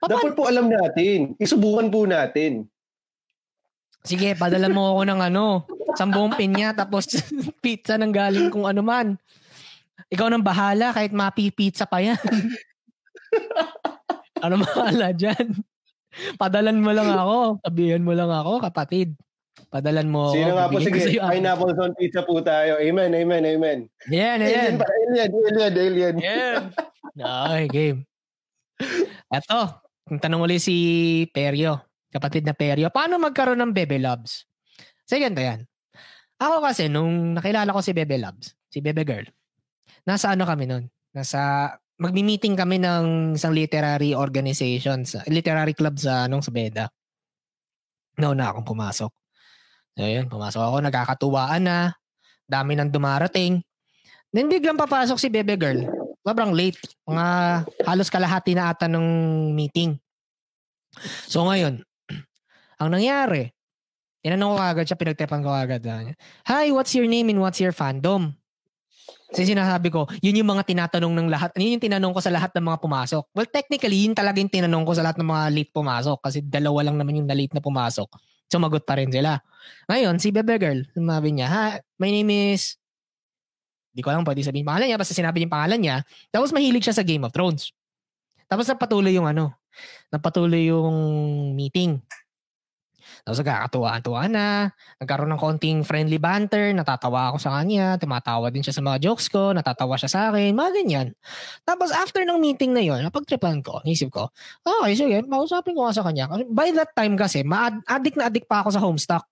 Papa- 0.01 0.13
Dapat 0.17 0.33
po 0.37 0.43
alam 0.49 0.69
natin. 0.69 1.33
Isubukan 1.41 1.89
po 1.89 2.05
natin. 2.05 2.69
Sige, 4.01 4.33
padala 4.33 4.73
mo 4.73 4.97
ako 4.97 5.03
ng 5.13 5.21
ano, 5.21 5.69
sambong 5.93 6.33
pinya, 6.37 6.73
tapos 6.73 7.21
pizza 7.65 8.01
ng 8.01 8.13
galing 8.13 8.49
kung 8.49 8.65
ano 8.65 8.81
man. 8.81 9.21
Ikaw 10.09 10.27
nang 10.27 10.45
bahala, 10.45 10.97
kahit 10.97 11.13
mapi-pizza 11.13 11.85
pa 11.85 12.01
yan. 12.01 12.19
ano 14.45 14.65
mahala 14.65 15.13
dyan? 15.13 15.53
Padalan 16.41 16.81
mo 16.81 16.91
lang 16.91 17.13
ako. 17.13 17.61
Sabihan 17.63 18.03
mo 18.03 18.17
lang 18.17 18.33
ako, 18.33 18.65
kapatid. 18.65 19.15
Padalan 19.71 20.09
mo 20.09 20.33
ako. 20.33 20.35
Sino 20.35 20.53
nga 20.57 20.67
po? 20.67 20.77
Sige, 20.81 20.99
sa'yo. 20.99 21.21
pineapples 21.31 21.79
on 21.79 21.93
pizza 21.95 22.25
po 22.25 22.41
tayo. 22.43 22.81
Amen, 22.81 23.13
amen, 23.15 23.45
amen. 23.45 23.79
Yan, 24.09 24.43
yan. 24.43 24.81
Alien 24.81 24.83
alien, 24.83 25.31
alien, 25.31 25.75
alien. 25.77 26.15
Yan. 26.19 26.63
Okay, 27.15 27.65
game. 27.69 27.99
Eto, 29.31 29.85
tanong 30.09 30.43
ulit 30.43 30.65
si 30.65 30.75
Perio. 31.31 31.90
Kapatid 32.11 32.43
na 32.43 32.55
Perio. 32.55 32.91
Paano 32.91 33.23
magkaroon 33.23 33.63
ng 33.63 33.73
Bebe 33.75 34.03
Loves? 34.03 34.47
Sige, 35.07 35.27
ganito 35.27 35.43
yan. 35.43 35.61
Ako 36.43 36.63
kasi, 36.65 36.91
nung 36.91 37.39
nakilala 37.39 37.71
ko 37.71 37.81
si 37.83 37.95
Bebe 37.95 38.19
Loves, 38.19 38.55
si 38.67 38.83
Bebe 38.83 39.07
Girl, 39.07 39.27
nasa 40.03 40.35
ano 40.35 40.43
kami 40.43 40.67
nun? 40.67 40.91
Nasa, 41.15 41.71
magmi-meeting 42.01 42.57
kami 42.57 42.81
ng 42.83 43.37
isang 43.37 43.53
literary 43.55 44.17
organization, 44.17 45.07
sa, 45.07 45.23
literary 45.29 45.77
club 45.77 46.01
sa, 46.01 46.27
anong, 46.27 46.43
sa 46.43 46.51
Beda. 46.51 46.85
Nauna 48.19 48.51
akong 48.51 48.67
pumasok. 48.67 49.13
So, 49.95 50.07
yun, 50.09 50.27
pumasok 50.33 50.63
ako, 50.65 50.77
nagkakatuwaan 50.81 51.63
na, 51.63 51.79
dami 52.51 52.75
nang 52.75 52.91
dumarating. 52.91 53.63
Then 54.35 54.51
biglang 54.51 54.79
papasok 54.79 55.19
si 55.19 55.31
Bebe 55.31 55.55
Girl. 55.59 55.87
Sobrang 56.23 56.55
late. 56.55 56.79
Mga 57.07 57.27
halos 57.87 58.09
kalahati 58.13 58.55
na 58.55 58.71
ata 58.71 58.87
ng 58.87 59.07
meeting. 59.55 59.99
So 61.27 61.47
ngayon, 61.47 61.83
ang 62.81 62.91
nangyari, 62.97 63.53
tinanong 64.25 64.57
ko 64.57 64.61
agad 64.61 64.85
siya, 64.89 64.97
pinagtepan 64.97 65.45
ko 65.45 65.53
agad. 65.53 65.85
ah, 65.85 66.01
Hi, 66.49 66.73
what's 66.73 66.97
your 66.97 67.05
name 67.05 67.29
and 67.29 67.39
what's 67.39 67.61
your 67.61 67.77
fandom? 67.77 68.33
Kasi 69.31 69.55
sinasabi 69.55 69.95
ko, 69.95 70.11
yun 70.19 70.43
yung 70.43 70.51
mga 70.51 70.67
tinatanong 70.67 71.15
ng 71.15 71.29
lahat. 71.31 71.55
Yun 71.55 71.79
yung 71.79 71.85
tinanong 71.87 72.11
ko 72.11 72.19
sa 72.19 72.35
lahat 72.35 72.51
ng 72.51 72.67
mga 72.67 72.79
pumasok. 72.83 73.25
Well, 73.31 73.47
technically, 73.47 74.03
yun 74.03 74.11
talaga 74.11 74.43
yung 74.43 74.51
tinanong 74.51 74.83
ko 74.83 74.93
sa 74.99 75.07
lahat 75.07 75.23
ng 75.23 75.29
mga 75.31 75.45
late 75.55 75.71
pumasok. 75.71 76.19
Kasi 76.19 76.43
dalawa 76.43 76.91
lang 76.91 76.99
naman 76.99 77.15
yung 77.23 77.29
na 77.31 77.39
late 77.39 77.55
na 77.55 77.63
pumasok. 77.63 78.11
Sumagot 78.51 78.83
pa 78.83 78.99
rin 78.99 79.07
sila. 79.07 79.39
Ngayon, 79.87 80.19
si 80.19 80.35
Bebe 80.35 80.59
Girl, 80.59 80.83
sabi 80.83 81.29
niya, 81.31 81.47
Hi, 81.47 81.79
my 82.03 82.11
name 82.11 82.57
is 82.57 82.81
Di 83.91 84.07
ko 84.07 84.15
alam 84.15 84.23
pwede 84.23 84.43
sabihin 84.47 84.67
pangalan 84.67 84.87
niya. 84.91 84.99
Basta 84.99 85.15
sinabi 85.15 85.43
niya 85.43 85.51
pangalan 85.51 85.81
niya. 85.83 85.97
Tapos 86.31 86.55
mahilig 86.55 86.87
siya 86.87 86.95
sa 86.95 87.03
Game 87.03 87.27
of 87.27 87.35
Thrones. 87.35 87.75
Tapos 88.47 88.67
napatuloy 88.71 89.15
yung 89.15 89.27
ano. 89.27 89.55
Napatuloy 90.15 90.71
yung 90.71 90.95
meeting. 91.59 91.99
Tapos 93.25 93.39
nagkakatuwa-tuwa 93.45 94.23
na, 94.33 94.47
nagkaroon 95.01 95.31
ng 95.35 95.41
konting 95.41 95.79
friendly 95.85 96.17
banter, 96.17 96.73
natatawa 96.73 97.33
ako 97.33 97.39
sa 97.39 97.61
kanya, 97.61 98.01
tumatawa 98.01 98.49
din 98.49 98.65
siya 98.65 98.77
sa 98.77 98.83
mga 98.83 98.99
jokes 99.05 99.29
ko, 99.29 99.53
natatawa 99.53 99.95
siya 100.01 100.11
sa 100.11 100.21
akin, 100.33 100.57
mga 100.57 100.71
ganyan. 100.83 101.07
Tapos 101.63 101.93
after 101.93 102.25
ng 102.25 102.41
meeting 102.41 102.73
na 102.73 102.81
yon, 102.81 103.05
napagtripan 103.05 103.61
ko, 103.61 103.85
nisip 103.85 104.11
ko, 104.11 104.33
okay, 104.65 104.97
sige, 104.97 105.21
mausapin 105.29 105.77
ko 105.77 105.89
nga 105.89 105.95
sa 105.95 106.05
kanya. 106.05 106.33
By 106.49 106.73
that 106.75 106.97
time 106.97 107.15
kasi, 107.15 107.45
ma-addict 107.45 108.17
na 108.17 108.33
addict 108.33 108.49
pa 108.49 108.65
ako 108.65 108.71
sa 108.73 108.81
homestock. 108.81 109.25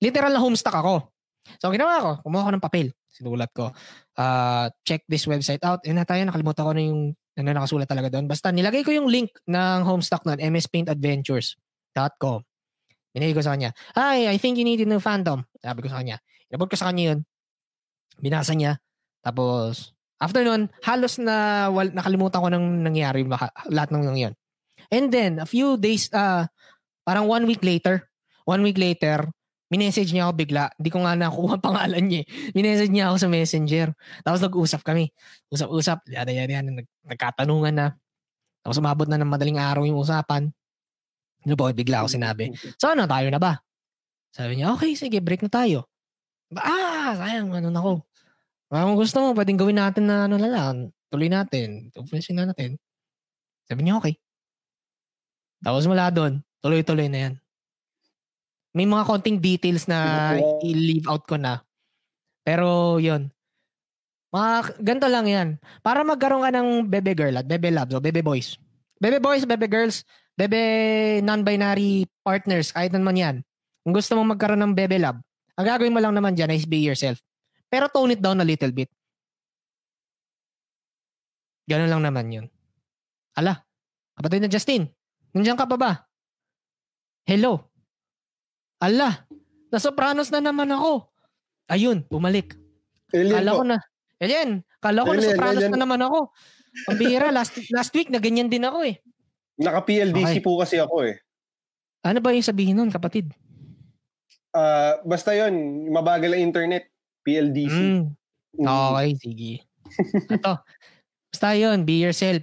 Literal 0.00 0.32
na 0.34 0.42
homestock 0.42 0.74
ako. 0.74 1.12
So 1.58 1.72
ginawa 1.72 2.02
ko, 2.02 2.10
kumuha 2.26 2.48
ko 2.48 2.52
ng 2.54 2.64
papel. 2.64 2.86
Sinulat 3.10 3.50
ko, 3.52 3.72
uh, 4.16 4.66
check 4.86 5.02
this 5.10 5.26
website 5.26 5.60
out. 5.66 5.82
Eh 5.84 5.92
na 5.92 6.06
tayo, 6.06 6.22
nakalimutan 6.24 6.64
ko 6.64 6.72
na 6.72 6.82
yung 6.82 7.00
ano 7.40 7.56
nakasulat 7.56 7.88
talaga 7.88 8.12
doon. 8.12 8.28
Basta 8.28 8.52
nilagay 8.52 8.84
ko 8.84 8.92
yung 8.92 9.08
link 9.08 9.32
ng 9.48 9.80
homestock 9.84 10.22
nun, 10.28 10.38
mspaintadventures.com. 10.38 12.40
Binigay 13.10 13.34
ko 13.34 13.42
sa 13.42 13.58
kanya, 13.58 13.74
Hi, 13.98 14.30
I 14.30 14.36
think 14.38 14.58
you 14.58 14.66
need 14.66 14.82
a 14.82 14.86
new 14.86 15.02
fandom. 15.02 15.42
Sabi 15.58 15.82
ko 15.82 15.88
sa 15.90 15.98
kanya. 16.02 16.22
Inabot 16.50 16.70
ko 16.70 16.76
sa 16.78 16.90
kanya 16.90 17.14
yun. 17.14 17.18
Binasa 18.22 18.54
niya. 18.54 18.78
Tapos, 19.22 19.92
after 20.22 20.46
nun, 20.46 20.70
halos 20.86 21.18
na 21.18 21.68
wal, 21.74 21.90
nakalimutan 21.90 22.42
ko 22.42 22.48
nang 22.48 22.66
nangyari 22.86 23.26
lahat 23.70 23.90
ng 23.90 24.14
yun. 24.14 24.34
And 24.90 25.10
then, 25.10 25.38
a 25.42 25.46
few 25.46 25.78
days, 25.78 26.10
uh, 26.10 26.46
parang 27.06 27.26
one 27.26 27.46
week 27.46 27.62
later, 27.62 28.10
one 28.46 28.62
week 28.62 28.78
later, 28.78 29.26
minessage 29.70 30.10
niya 30.10 30.28
ako 30.28 30.32
bigla. 30.34 30.64
Hindi 30.74 30.90
ko 30.90 30.98
nga 31.06 31.14
nakuha 31.14 31.54
pangalan 31.62 32.04
niya. 32.10 32.22
Eh. 32.26 32.26
Minessage 32.52 32.90
niya 32.90 33.14
ako 33.14 33.16
sa 33.22 33.28
messenger. 33.30 33.88
Tapos 34.26 34.40
nag-usap 34.42 34.80
kami. 34.82 35.14
Usap-usap. 35.48 36.10
Yada, 36.10 36.34
yada, 36.34 36.52
yada. 36.58 36.70
Nag, 36.74 36.88
nagkatanungan 37.06 37.74
na. 37.74 37.86
Tapos 38.60 38.76
umabot 38.82 39.06
na 39.06 39.16
ng 39.16 39.30
madaling 39.30 39.62
araw 39.62 39.86
yung 39.86 39.96
usapan. 39.96 40.50
Ano 41.46 41.54
po, 41.56 41.68
bigla 41.72 42.04
ako 42.04 42.08
sinabi, 42.12 42.52
so 42.76 42.92
ano, 42.92 43.08
tayo 43.08 43.28
na 43.32 43.40
ba? 43.40 43.56
Sabi 44.30 44.60
niya, 44.60 44.70
okay, 44.76 44.94
sige, 44.94 45.18
break 45.18 45.42
na 45.42 45.50
tayo. 45.50 45.88
Ah, 46.54 47.14
sayang, 47.18 47.50
ano 47.50 47.68
na 47.70 47.80
ko. 47.82 48.02
Kung 48.70 48.94
gusto 48.94 49.18
mo, 49.18 49.34
pwedeng 49.34 49.58
gawin 49.58 49.82
natin 49.82 50.06
na 50.06 50.30
ano 50.30 50.38
na 50.38 50.46
lang. 50.46 50.94
Tuloy 51.10 51.26
natin. 51.26 51.90
Tupulisin 51.90 52.38
na 52.38 52.46
natin. 52.46 52.78
Sabi 53.66 53.82
niya, 53.82 53.98
okay. 53.98 54.14
Tapos 55.58 55.90
mula 55.90 56.06
doon, 56.14 56.38
tuloy-tuloy 56.62 57.10
na 57.10 57.18
yan. 57.26 57.34
May 58.70 58.86
mga 58.86 59.02
konting 59.10 59.42
details 59.42 59.90
na 59.90 60.38
i-leave 60.62 61.10
out 61.10 61.26
ko 61.26 61.34
na. 61.34 61.66
Pero 62.46 62.98
yun. 63.02 63.26
Mga 64.30 64.78
ganito 64.78 65.08
lang 65.10 65.26
yan. 65.26 65.48
Para 65.82 66.06
magkaroon 66.06 66.46
ka 66.46 66.54
ng 66.54 66.86
bebe 66.86 67.18
girl 67.18 67.42
at 67.42 67.50
bebe 67.50 67.74
loves 67.74 67.90
o 67.90 67.98
bebe 67.98 68.22
boys. 68.22 68.54
Bebe 69.02 69.18
boys, 69.18 69.42
bebe 69.42 69.66
girls, 69.66 70.06
bebe 70.40 70.62
non-binary 71.20 72.08
partners, 72.24 72.72
kahit 72.72 72.96
naman 72.96 73.16
yan. 73.20 73.36
Kung 73.84 73.92
gusto 73.92 74.16
mong 74.16 74.36
magkaroon 74.36 74.64
ng 74.64 74.76
bebe 74.76 74.96
love, 74.96 75.20
ang 75.60 75.66
gagawin 75.68 75.92
mo 75.92 76.00
lang 76.00 76.16
naman 76.16 76.32
dyan 76.32 76.56
is 76.56 76.64
be 76.64 76.80
yourself. 76.80 77.20
Pero 77.68 77.92
tone 77.92 78.16
it 78.16 78.24
down 78.24 78.40
a 78.40 78.46
little 78.46 78.72
bit. 78.72 78.88
Ganun 81.68 81.92
lang 81.92 82.02
naman 82.02 82.26
yun. 82.32 82.46
Ala, 83.36 83.60
kapatid 84.16 84.42
na 84.42 84.50
Justin, 84.50 84.88
nandiyan 85.36 85.60
ka 85.60 85.68
pa 85.68 85.76
ba? 85.76 85.92
Hello. 87.28 87.68
Ala, 88.80 89.28
na 89.70 89.78
Sopranos 89.78 90.32
na 90.32 90.40
naman 90.40 90.72
ako. 90.72 91.06
Ayun, 91.70 92.02
bumalik. 92.08 92.56
Alien 93.14 93.36
kala 93.38 93.50
ko 93.54 93.62
na. 93.62 93.78
Alien, 94.18 94.50
kala 94.82 95.06
ko 95.06 95.12
Alien, 95.14 95.20
na 95.22 95.30
Sopranos 95.30 95.62
Alien. 95.62 95.72
na 95.76 95.80
naman 95.84 96.00
ako. 96.02 96.18
Ang 96.90 96.98
bihira, 96.98 97.28
last, 97.30 97.54
last 97.70 97.92
week 97.94 98.10
na 98.10 98.18
ganyan 98.18 98.50
din 98.50 98.66
ako 98.66 98.82
eh. 98.88 98.98
Naka-PLDC 99.60 100.40
okay. 100.40 100.44
po 100.44 100.56
kasi 100.56 100.80
ako 100.80 101.04
eh. 101.04 101.20
Ano 102.00 102.24
ba 102.24 102.32
yung 102.32 102.44
sabihin 102.44 102.80
nun, 102.80 102.88
kapatid? 102.88 103.28
Uh, 104.56 104.98
basta 105.04 105.36
yon 105.36 105.86
mabagal 105.92 106.32
ang 106.32 106.42
internet. 106.42 106.88
PLDC. 107.20 107.76
Mm. 107.76 108.04
Mm. 108.56 108.66
Okay, 108.66 109.08
sige. 109.20 109.52
Ito. 110.40 110.64
Basta 111.30 111.48
yun, 111.54 111.84
be 111.84 112.00
yourself. 112.00 112.42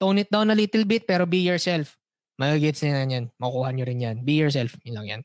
Tone 0.00 0.24
it 0.24 0.32
down 0.32 0.48
a 0.48 0.56
little 0.56 0.88
bit, 0.88 1.04
pero 1.04 1.28
be 1.28 1.44
yourself. 1.44 1.94
Magigits 2.40 2.84
na 2.84 3.04
yan. 3.04 3.28
Makuha 3.40 3.72
nyo 3.72 3.84
rin 3.84 4.00
yan. 4.00 4.16
Be 4.24 4.40
yourself. 4.40 4.72
Yun 4.84 4.96
lang 4.96 5.06
yan. 5.08 5.22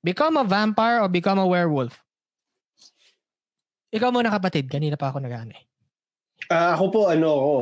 Become 0.00 0.40
a 0.40 0.44
vampire 0.44 1.04
or 1.04 1.08
become 1.08 1.36
a 1.40 1.44
werewolf? 1.44 2.00
Ikaw 3.92 4.08
muna 4.08 4.32
kapatid. 4.32 4.68
Kanina 4.68 4.96
pa 4.96 5.12
ako 5.12 5.20
nag-ano 5.20 5.52
eh. 5.52 5.64
Uh, 6.48 6.72
ako 6.72 6.84
po, 6.88 7.00
ano 7.12 7.28
ako, 7.28 7.54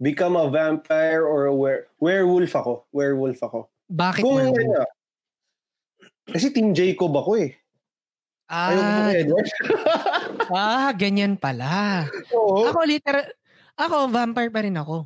become 0.00 0.38
a 0.38 0.46
vampire 0.50 1.26
or 1.26 1.46
a 1.46 1.54
were- 1.54 1.86
werewolf 1.98 2.54
ako. 2.54 2.86
Werewolf 2.94 3.38
ako. 3.42 3.68
Bakit 3.90 4.22
Kung 4.22 4.38
werewolf? 4.38 4.58
Ano, 4.58 4.86
kasi 6.28 6.52
Team 6.52 6.76
Jacob 6.76 7.12
ako 7.16 7.40
eh. 7.40 7.56
Ah, 8.48 9.12
Ayoko 9.12 9.44
ah, 10.56 10.88
ganyan 10.96 11.36
pala. 11.36 12.08
Oo. 12.32 12.64
Ako 12.72 12.80
literal, 12.88 13.28
ako 13.76 14.08
vampire 14.08 14.48
pa 14.48 14.64
rin 14.64 14.76
ako. 14.76 15.04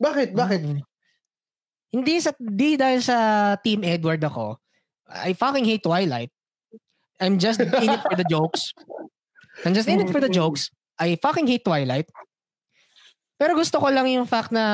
Bakit? 0.00 0.32
Bakit? 0.32 0.60
Hmm. 0.64 0.80
Hindi 1.92 2.14
sa 2.24 2.32
di 2.40 2.74
dahil 2.74 3.04
sa 3.04 3.52
Team 3.60 3.84
Edward 3.84 4.24
ako. 4.24 4.56
I 5.12 5.36
fucking 5.36 5.68
hate 5.68 5.84
Twilight. 5.84 6.32
I'm 7.20 7.38
just 7.38 7.60
in 7.60 7.70
it 7.70 8.02
for 8.02 8.16
the 8.16 8.26
jokes. 8.26 8.74
I'm 9.62 9.76
just 9.76 9.86
in 9.86 10.02
it 10.02 10.10
for 10.10 10.18
the 10.18 10.32
jokes. 10.32 10.72
I 10.98 11.14
fucking 11.20 11.46
hate 11.46 11.62
Twilight. 11.62 12.08
Pero 13.34 13.58
gusto 13.58 13.82
ko 13.82 13.90
lang 13.90 14.06
yung 14.06 14.26
fact 14.28 14.54
na 14.54 14.64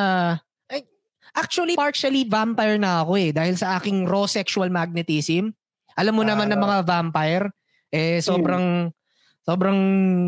ay, 0.69 0.85
actually 1.33 1.75
partially 1.77 2.29
vampire 2.29 2.77
na 2.77 3.01
ako 3.05 3.17
eh 3.17 3.31
dahil 3.33 3.57
sa 3.57 3.81
aking 3.81 4.05
raw 4.05 4.29
sexual 4.29 4.69
magnetism. 4.69 5.53
Alam 5.97 6.15
mo 6.21 6.23
naman 6.25 6.49
uh, 6.49 6.53
ng 6.55 6.61
mga 6.61 6.79
vampire 6.85 7.47
eh 7.91 8.23
sobrang 8.23 8.89
mm. 8.89 8.95
sobrang 9.43 9.81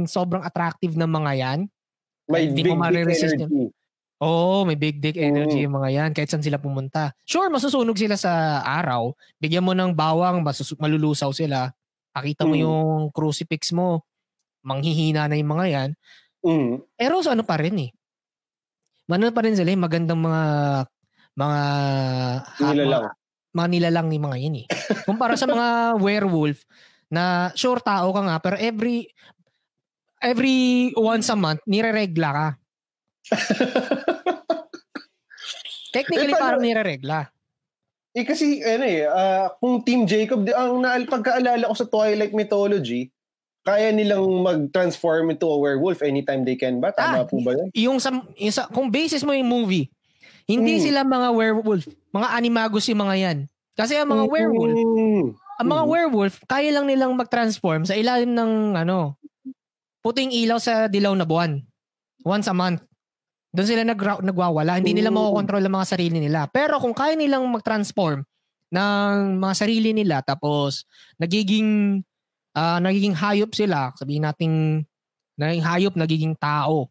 sobrang 0.08 0.42
attractive 0.42 0.96
ng 0.96 1.10
mga 1.10 1.32
'yan. 1.38 1.60
May 2.26 2.48
Hindi 2.48 2.62
big 2.64 2.72
dick 2.72 2.96
energy. 2.96 3.38
Yun. 3.44 3.70
Oo, 4.22 4.62
oh, 4.62 4.62
may 4.62 4.78
big 4.78 5.02
dick 5.02 5.18
energy 5.18 5.58
mm. 5.58 5.64
yung 5.66 5.74
mga 5.82 5.90
yan. 5.90 6.10
Kahit 6.14 6.30
saan 6.30 6.46
sila 6.46 6.62
pumunta. 6.62 7.10
Sure, 7.26 7.50
masusunog 7.50 7.98
sila 7.98 8.14
sa 8.14 8.62
araw. 8.62 9.10
Bigyan 9.42 9.66
mo 9.66 9.74
ng 9.74 9.90
bawang, 9.90 10.46
masus- 10.46 10.78
malulusaw 10.78 11.34
sila. 11.34 11.74
Pakita 12.14 12.46
mo 12.46 12.54
mm. 12.54 12.62
yung 12.62 13.10
crucifix 13.10 13.74
mo. 13.74 14.06
Manghihina 14.62 15.26
na 15.26 15.34
yung 15.34 15.50
mga 15.58 15.66
yan. 15.74 15.90
Mm. 16.46 16.86
Pero 16.94 17.18
so, 17.18 17.34
ano 17.34 17.42
pa 17.42 17.58
rin 17.58 17.74
eh 17.82 17.90
ano 19.12 19.34
pa 19.34 19.44
rin 19.44 19.56
sila, 19.56 19.70
eh, 19.72 19.80
magandang 19.80 20.20
mga 20.20 20.42
mga 21.36 21.60
nilalang. 22.60 23.04
Mga, 23.04 23.12
mga 23.52 23.68
nilalang 23.68 24.08
ni 24.08 24.18
mga 24.20 24.36
yun 24.40 24.56
eh. 24.64 24.66
Kumpara 25.08 25.36
sa 25.36 25.48
mga 25.48 26.00
werewolf 26.00 26.64
na 27.12 27.52
sure 27.52 27.84
tao 27.84 28.08
ka 28.08 28.24
nga 28.24 28.40
pero 28.40 28.56
every 28.56 29.04
every 30.24 30.88
once 30.96 31.28
a 31.28 31.36
month 31.36 31.60
nireregla 31.68 32.30
ka. 32.32 32.48
Technically 35.92 36.32
eh, 36.32 36.40
parang 36.40 36.64
nireregla. 36.64 37.28
Eh 38.16 38.24
kasi 38.24 38.64
ano 38.64 38.84
eh, 38.84 39.04
uh, 39.04 39.52
kung 39.60 39.84
Team 39.84 40.08
Jacob, 40.08 40.44
ang 40.52 40.80
naal 40.80 41.04
pagkaalala 41.04 41.68
ko 41.68 41.76
sa 41.76 41.88
Twilight 41.88 42.32
mythology, 42.32 43.11
kaya 43.62 43.94
nilang 43.94 44.26
mag-transform 44.42 45.30
into 45.30 45.46
a 45.46 45.58
werewolf 45.58 46.02
anytime 46.02 46.42
they 46.42 46.58
can 46.58 46.82
ba? 46.82 46.90
Tama 46.90 47.22
ah, 47.22 47.26
po 47.26 47.38
ba 47.38 47.54
yun? 47.54 47.68
Yung 47.78 47.98
sa, 48.02 48.10
yung 48.34 48.54
sa, 48.54 48.66
kung 48.66 48.90
basis 48.90 49.22
mo 49.22 49.30
yung 49.30 49.46
movie, 49.46 49.86
hindi 50.50 50.78
mm. 50.78 50.82
sila 50.82 51.06
mga 51.06 51.30
werewolf. 51.30 51.86
Mga 52.10 52.28
animagos 52.34 52.84
yung 52.90 53.06
mga 53.06 53.16
yan. 53.22 53.38
Kasi 53.78 53.94
ang 53.94 54.10
mga 54.10 54.26
mm. 54.26 54.32
werewolf, 54.34 54.76
ang 55.62 55.68
mga 55.70 55.84
mm. 55.86 55.90
werewolf, 55.94 56.34
kaya 56.50 56.70
lang 56.74 56.90
nilang 56.90 57.14
mag-transform 57.14 57.86
sa 57.86 57.94
ilalim 57.94 58.34
ng 58.34 58.74
ano, 58.82 59.14
puting 60.02 60.34
ilaw 60.34 60.58
sa 60.58 60.90
dilaw 60.90 61.14
na 61.14 61.22
buwan. 61.22 61.62
Once 62.26 62.50
a 62.50 62.54
month. 62.54 62.82
Doon 63.54 63.68
sila 63.68 63.82
nag 63.86 63.98
nagwawala. 63.98 64.82
Hindi 64.82 64.98
nila 64.98 65.14
makokontrol 65.14 65.62
ang 65.62 65.74
mga 65.78 65.88
sarili 65.94 66.18
nila. 66.18 66.50
Pero 66.50 66.82
kung 66.82 66.96
kaya 66.96 67.14
nilang 67.14 67.46
mag-transform 67.46 68.26
ng 68.72 69.14
mga 69.36 69.54
sarili 69.54 69.92
nila 69.92 70.24
tapos 70.24 70.88
nagiging 71.20 72.00
uh, 72.56 72.78
nagiging 72.80 73.16
hayop 73.16 73.52
sila, 73.52 73.92
sabihin 73.96 74.24
nating 74.24 74.84
naging 75.36 75.64
hayop, 75.64 75.94
nagiging 75.96 76.34
tao. 76.36 76.88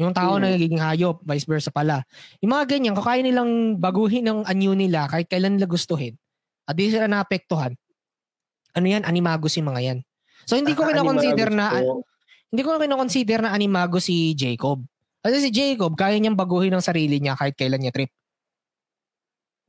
Yung 0.00 0.16
tao 0.16 0.36
mm. 0.36 0.42
nagiging 0.42 0.82
hayop, 0.82 1.20
vice 1.22 1.46
versa 1.46 1.70
pala. 1.70 2.02
Yung 2.40 2.52
mga 2.52 2.76
ganyan, 2.76 2.92
kung 2.96 3.06
kaya 3.06 3.22
nilang 3.22 3.78
baguhin 3.78 4.26
ang 4.28 4.40
anyo 4.48 4.72
nila 4.74 5.06
kahit 5.06 5.28
kailan 5.28 5.56
nila 5.56 5.68
gustuhin, 5.68 6.16
at 6.66 6.74
di 6.74 6.90
sila 6.90 7.06
naapektuhan, 7.06 7.74
ano 8.72 8.86
yan, 8.88 9.04
animago 9.04 9.46
si 9.46 9.60
mga 9.60 9.80
yan. 9.82 9.98
So 10.48 10.58
hindi 10.58 10.74
ko 10.74 10.86
ah, 10.86 10.90
kinoconsider 10.90 11.48
na, 11.52 11.66
ko. 11.78 12.02
hindi 12.50 12.62
ko 12.64 12.80
kinoconsider 12.80 13.38
na 13.44 13.54
animago 13.54 14.02
si 14.02 14.34
Jacob. 14.34 14.82
Kasi 15.22 15.38
si 15.38 15.50
Jacob, 15.54 15.94
kaya 15.94 16.18
niyang 16.18 16.34
baguhin 16.34 16.74
ang 16.74 16.82
sarili 16.82 17.22
niya 17.22 17.38
kahit 17.38 17.54
kailan 17.54 17.78
niya 17.78 17.94
trip. 17.94 18.10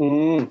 Mm. 0.02 0.50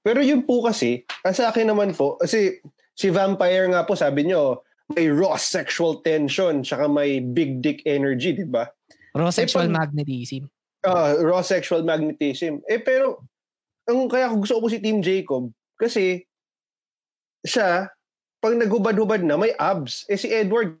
Pero 0.00 0.24
yun 0.24 0.40
po 0.48 0.64
kasi, 0.64 1.04
sa 1.36 1.52
akin 1.52 1.68
naman 1.68 1.92
po, 1.92 2.16
kasi 2.16 2.64
Si 2.98 3.14
Vampire 3.14 3.70
nga 3.70 3.86
po, 3.86 3.94
sabi 3.94 4.26
nyo, 4.26 4.66
may 4.90 5.06
raw 5.06 5.38
sexual 5.38 6.02
tension, 6.02 6.66
tsaka 6.66 6.90
may 6.90 7.22
big 7.22 7.62
dick 7.62 7.86
energy, 7.86 8.34
di 8.34 8.42
ba? 8.42 8.66
Raw 9.14 9.30
sexual 9.30 9.70
eh, 9.70 9.70
pag, 9.70 9.78
magnetism. 9.86 10.50
Uh, 10.82 11.22
raw 11.22 11.38
sexual 11.38 11.86
magnetism. 11.86 12.58
Eh 12.66 12.82
pero, 12.82 13.22
ang 13.86 14.10
kaya 14.10 14.26
gusto 14.34 14.58
ko 14.58 14.66
si 14.66 14.82
Team 14.82 14.98
Jacob, 14.98 15.46
kasi 15.78 16.26
siya, 17.46 17.86
pag 18.42 18.58
naghubad-hubad 18.58 19.22
na, 19.22 19.38
may 19.38 19.54
abs. 19.54 20.02
Eh 20.10 20.18
si 20.18 20.26
Edward, 20.34 20.74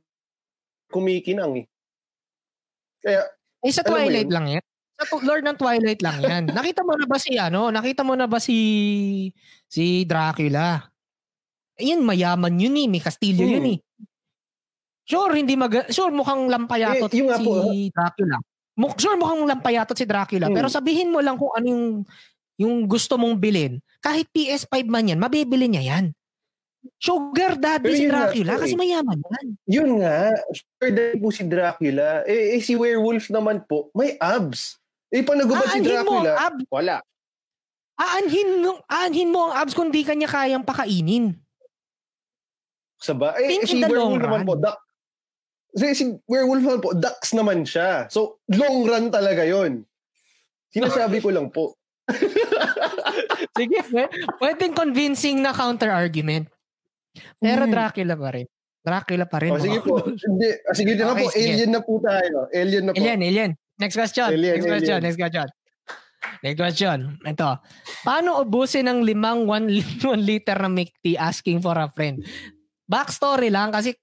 kumikinang 0.90 1.62
eh. 1.62 1.66
Kaya, 2.98 3.22
Eh 3.62 3.74
sa 3.74 3.86
Twilight 3.86 4.30
yun? 4.30 4.34
lang 4.34 4.46
yan. 4.58 4.64
Sa 4.98 5.18
Lord 5.22 5.46
ng 5.46 5.58
Twilight 5.58 6.02
lang 6.02 6.18
yan. 6.22 6.44
Nakita 6.58 6.82
mo 6.82 6.98
na 6.98 7.06
ba 7.06 7.18
si 7.18 7.38
ano? 7.38 7.70
Nakita 7.70 8.02
mo 8.02 8.14
na 8.18 8.26
ba 8.26 8.42
si 8.42 9.30
si 9.70 10.02
Dracula? 10.02 10.82
Ayun, 11.78 12.02
mayaman 12.02 12.54
yun 12.54 12.74
eh. 12.74 12.86
May 12.86 12.98
kastilyo 12.98 13.42
Hmm. 13.42 13.54
yun 13.54 13.66
eh. 13.72 13.78
Sure, 15.02 15.32
hindi 15.32 15.54
mag... 15.54 15.88
Sure, 15.88 16.12
mukhang 16.12 16.46
lampayatot 16.46 17.08
Eh, 17.08 17.18
yung 17.22 17.30
nga 17.30 17.38
si 17.40 17.44
po, 17.44 17.50
ah. 17.56 17.72
Dracula. 17.88 18.36
Muk 18.78 18.94
sure, 18.94 19.16
mukhang 19.16 19.42
lampayatot 19.42 19.96
si 19.96 20.04
Dracula. 20.04 20.46
Hmm. 20.46 20.54
Pero 20.54 20.68
sabihin 20.68 21.08
mo 21.08 21.18
lang 21.18 21.34
kung 21.34 21.50
ano 21.50 21.66
yung, 21.66 21.84
yung 22.58 22.74
gusto 22.84 23.16
mong 23.16 23.38
bilhin. 23.38 23.80
Kahit 23.98 24.28
PS5 24.28 24.84
man 24.84 25.08
yan, 25.08 25.18
mabibili 25.18 25.66
niya 25.66 25.96
yan. 25.96 26.12
Sugar 26.94 27.58
daddy 27.58 27.84
Pero 27.84 27.94
si 27.94 28.04
nga 28.04 28.12
Dracula 28.26 28.52
po 28.54 28.60
kasi 28.62 28.74
eh. 28.74 28.78
mayaman 28.78 29.18
yan. 29.18 29.46
yun 29.66 29.90
nga, 29.98 30.30
sure 30.52 30.90
dahil 30.94 31.16
po 31.18 31.28
si 31.28 31.42
Dracula. 31.42 32.08
Eh, 32.22 32.54
eh, 32.54 32.60
si 32.60 32.72
werewolf 32.74 33.26
naman 33.28 33.64
po, 33.64 33.90
may 33.92 34.14
abs. 34.16 34.78
Eh, 35.08 35.22
pag 35.22 35.36
nagubad 35.36 35.64
si 35.64 35.78
Aanhin 35.78 36.04
mo 36.04 36.12
ang 36.14 36.26
Dracula, 36.26 36.32
abs. 36.38 36.64
wala. 36.68 36.96
Aanhin 37.96 38.50
mo, 38.62 38.70
aanhin 38.86 39.30
mo 39.32 39.50
ang 39.50 39.54
abs 39.58 39.74
kung 39.74 39.90
di 39.90 40.06
kanya 40.06 40.28
kayang 40.28 40.62
pakainin. 40.62 41.34
Sa 42.98 43.14
ba? 43.14 43.34
Eh, 43.34 43.46
Think 43.48 43.64
si 43.64 43.78
werewolf 43.78 44.18
naman 44.18 44.42
po, 44.42 44.54
duck. 44.54 44.78
Si, 45.70 45.86
si 45.92 46.04
werewolf 46.24 46.60
naman 46.60 46.80
po, 46.80 46.90
ducks 46.92 47.30
naman 47.32 47.62
siya. 47.62 48.06
So, 48.08 48.42
long 48.50 48.82
run 48.82 49.08
talaga 49.08 49.42
yon. 49.42 49.86
Sinasabi 50.68 51.18
ko 51.18 51.30
lang 51.30 51.48
po. 51.48 51.78
Sige, 53.54 53.78
pwe- 53.84 54.10
pwedeng 54.38 54.72
convincing 54.72 55.38
na 55.38 55.50
counter-argument. 55.50 56.46
Pero 57.36 57.66
Hmm. 57.66 57.72
Dracula 57.72 58.14
pa 58.14 58.28
rin. 58.32 58.46
Dracula 58.80 59.24
pa 59.26 59.38
rin. 59.38 59.50
O, 59.50 59.58
sige 59.58 59.78
po. 59.82 59.98
Hindi, 60.00 60.48
ah, 60.62 60.72
sige 60.72 60.92
na 60.94 61.12
Okay, 61.12 61.20
po, 61.20 61.30
sige. 61.34 61.50
alien 61.50 61.70
na 61.70 61.80
po 61.82 61.92
tayo. 61.98 62.36
Alien 62.50 62.82
na 62.84 62.90
po. 62.92 62.96
Alien, 62.96 63.20
alien. 63.20 63.50
Next 63.76 63.94
question. 63.94 64.28
Alien, 64.28 64.54
next 64.56 64.66
question, 64.66 64.96
alien. 64.96 65.04
next 65.04 65.18
question. 65.18 65.46
Next 66.40 66.58
question. 66.58 66.98
Ito. 67.20 67.50
Paano 68.02 68.38
ubusin 68.40 68.86
ng 68.86 69.02
limang 69.02 69.44
one, 69.44 69.66
one 70.04 70.22
liter 70.22 70.56
na 70.56 70.70
milk 70.70 70.94
tea 71.00 71.18
asking 71.18 71.58
for 71.58 71.74
a 71.74 71.90
friend? 71.90 72.22
Backstory 72.88 73.52
lang 73.52 73.68
kasi 73.68 73.92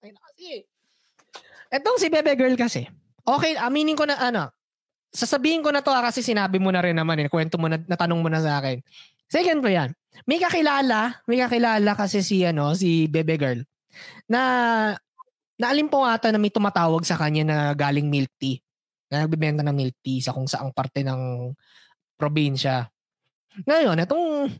kasi. 0.00 0.64
Etong 1.70 1.98
si 2.00 2.10
Bebe 2.10 2.34
Girl 2.34 2.56
kasi. 2.58 2.88
Okay, 3.24 3.56
aminin 3.56 3.96
ko 3.96 4.04
na 4.04 4.18
ano. 4.20 4.52
Sasabihin 5.14 5.62
ko 5.62 5.70
na 5.70 5.80
to 5.80 5.94
ah, 5.94 6.02
kasi 6.02 6.20
sinabi 6.20 6.58
mo 6.58 6.74
na 6.74 6.82
rin 6.82 6.98
naman 6.98 7.22
eh. 7.22 7.30
Kwento 7.30 7.54
mo 7.56 7.70
na, 7.70 7.78
natanong 7.78 8.20
mo 8.20 8.28
na 8.28 8.42
sa 8.42 8.58
akin. 8.58 8.82
Second 9.30 9.62
ko 9.62 9.68
yan. 9.70 9.90
May 10.26 10.38
kakilala, 10.42 11.22
may 11.26 11.38
kakilala 11.38 11.94
kasi 11.94 12.22
si 12.22 12.42
ano, 12.42 12.74
si 12.74 13.06
Bebe 13.06 13.38
Girl 13.38 13.62
na 14.26 14.40
naalim 15.54 15.86
po 15.86 16.02
ata 16.02 16.34
na 16.34 16.38
may 16.38 16.50
tumatawag 16.50 17.06
sa 17.06 17.14
kanya 17.14 17.46
na 17.46 17.56
galing 17.74 18.10
milk 18.10 18.30
tea. 18.38 18.58
Na 19.10 19.26
nagbebenta 19.26 19.62
ng 19.62 19.74
milk 19.74 19.96
tea 20.02 20.18
sa 20.18 20.34
kung 20.34 20.50
saang 20.50 20.74
parte 20.74 21.06
ng 21.06 21.54
probinsya. 22.18 22.90
Ngayon, 23.66 24.02
itong, 24.02 24.50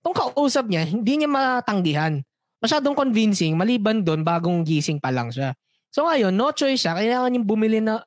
itong 0.00 0.16
kausap 0.16 0.68
niya, 0.68 0.84
hindi 0.84 1.24
niya 1.24 1.28
matanggihan. 1.28 2.20
Masyadong 2.62 2.94
convincing, 2.94 3.58
maliban 3.58 4.06
doon, 4.06 4.22
bagong 4.22 4.62
gising 4.62 5.02
pa 5.02 5.10
lang 5.10 5.34
siya. 5.34 5.50
So 5.90 6.06
ngayon, 6.06 6.30
no 6.30 6.54
choice 6.54 6.86
siya, 6.86 6.94
kailangan 6.94 7.34
niyang 7.34 7.48
bumili 7.48 7.82
na, 7.82 8.00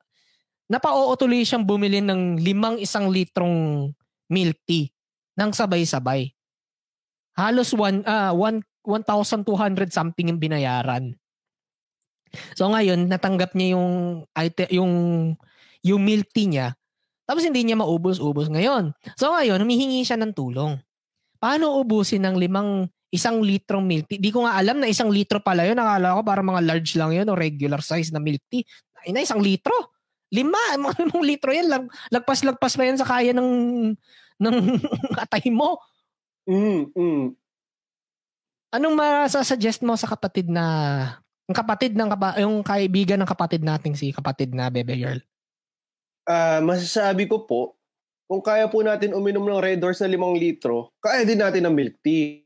napauutuloy 0.66 1.44
siyang 1.44 1.68
bumili 1.68 2.00
ng 2.00 2.40
limang 2.40 2.80
isang 2.80 3.12
litrong 3.12 3.92
milk 4.32 4.58
tea 4.64 4.90
ng 5.36 5.52
sabay-sabay. 5.52 6.32
Halos 7.36 7.76
one, 7.76 8.00
ah, 8.08 8.32
one, 8.32 8.64
1,200 8.82 9.92
something 9.92 10.32
yung 10.32 10.40
binayaran. 10.40 11.12
So 12.56 12.72
ngayon, 12.72 13.12
natanggap 13.12 13.52
niya 13.52 13.76
yung, 13.76 14.24
yung, 14.72 14.92
yung 15.84 16.00
milk 16.00 16.32
tea 16.32 16.48
niya. 16.48 16.68
Tapos 17.26 17.42
hindi 17.42 17.60
niya 17.66 17.76
maubos-ubos 17.76 18.48
ngayon. 18.48 18.94
So 19.18 19.34
ngayon, 19.34 19.60
humihingi 19.60 20.06
siya 20.06 20.16
ng 20.16 20.32
tulong. 20.32 20.78
Paano 21.36 21.76
ubusin 21.76 22.24
ng 22.24 22.38
limang 22.38 22.88
isang 23.16 23.40
litrong 23.40 23.82
milk 23.88 24.06
tea? 24.06 24.20
Di 24.20 24.28
ko 24.28 24.44
nga 24.44 24.60
alam 24.60 24.76
na 24.76 24.86
isang 24.86 25.08
litro 25.08 25.40
pala 25.40 25.64
yun. 25.64 25.80
Nakala 25.80 26.20
ko 26.20 26.22
para 26.22 26.44
mga 26.44 26.60
large 26.60 26.92
lang 27.00 27.16
yun 27.16 27.26
o 27.26 27.34
regular 27.34 27.80
size 27.80 28.12
na 28.12 28.20
milk 28.20 28.44
tea. 28.52 28.62
Ay 29.00 29.16
na, 29.16 29.24
isang 29.24 29.40
litro. 29.40 29.96
Lima. 30.28 30.60
Mga 30.82 30.94
limang 31.06 31.24
litro 31.24 31.50
yan. 31.54 31.66
Lag, 31.70 31.84
lagpas-lagpas 32.12 32.74
pa 32.76 32.82
yan 32.84 32.98
sa 32.98 33.06
kaya 33.06 33.32
ng, 33.32 33.50
ng 34.42 34.56
atay 35.24 35.48
mo. 35.48 35.80
Mm, 36.46 36.92
mm. 36.92 37.24
Anong 38.76 38.94
masasuggest 38.98 39.80
mo 39.80 39.96
sa 39.96 40.10
kapatid 40.10 40.50
na 40.50 40.66
yung 41.46 41.56
kapatid 41.56 41.94
ng 41.94 42.10
kapa, 42.10 42.28
yung 42.42 42.60
kaibigan 42.66 43.22
ng 43.22 43.30
kapatid 43.30 43.62
nating 43.62 43.94
si 43.94 44.10
kapatid 44.10 44.50
na 44.50 44.66
Bebe 44.66 44.98
Girl? 44.98 45.22
Ah, 46.26 46.58
masasabi 46.58 47.30
ko 47.30 47.46
po, 47.46 47.78
kung 48.26 48.42
kaya 48.42 48.66
po 48.66 48.82
natin 48.82 49.14
uminom 49.14 49.46
ng 49.46 49.62
Red 49.62 49.78
Horse 49.78 50.02
na 50.02 50.10
limang 50.10 50.34
litro, 50.34 50.90
kaya 50.98 51.22
din 51.22 51.38
natin 51.38 51.70
ng 51.70 51.74
milk 51.74 51.94
tea. 52.02 52.45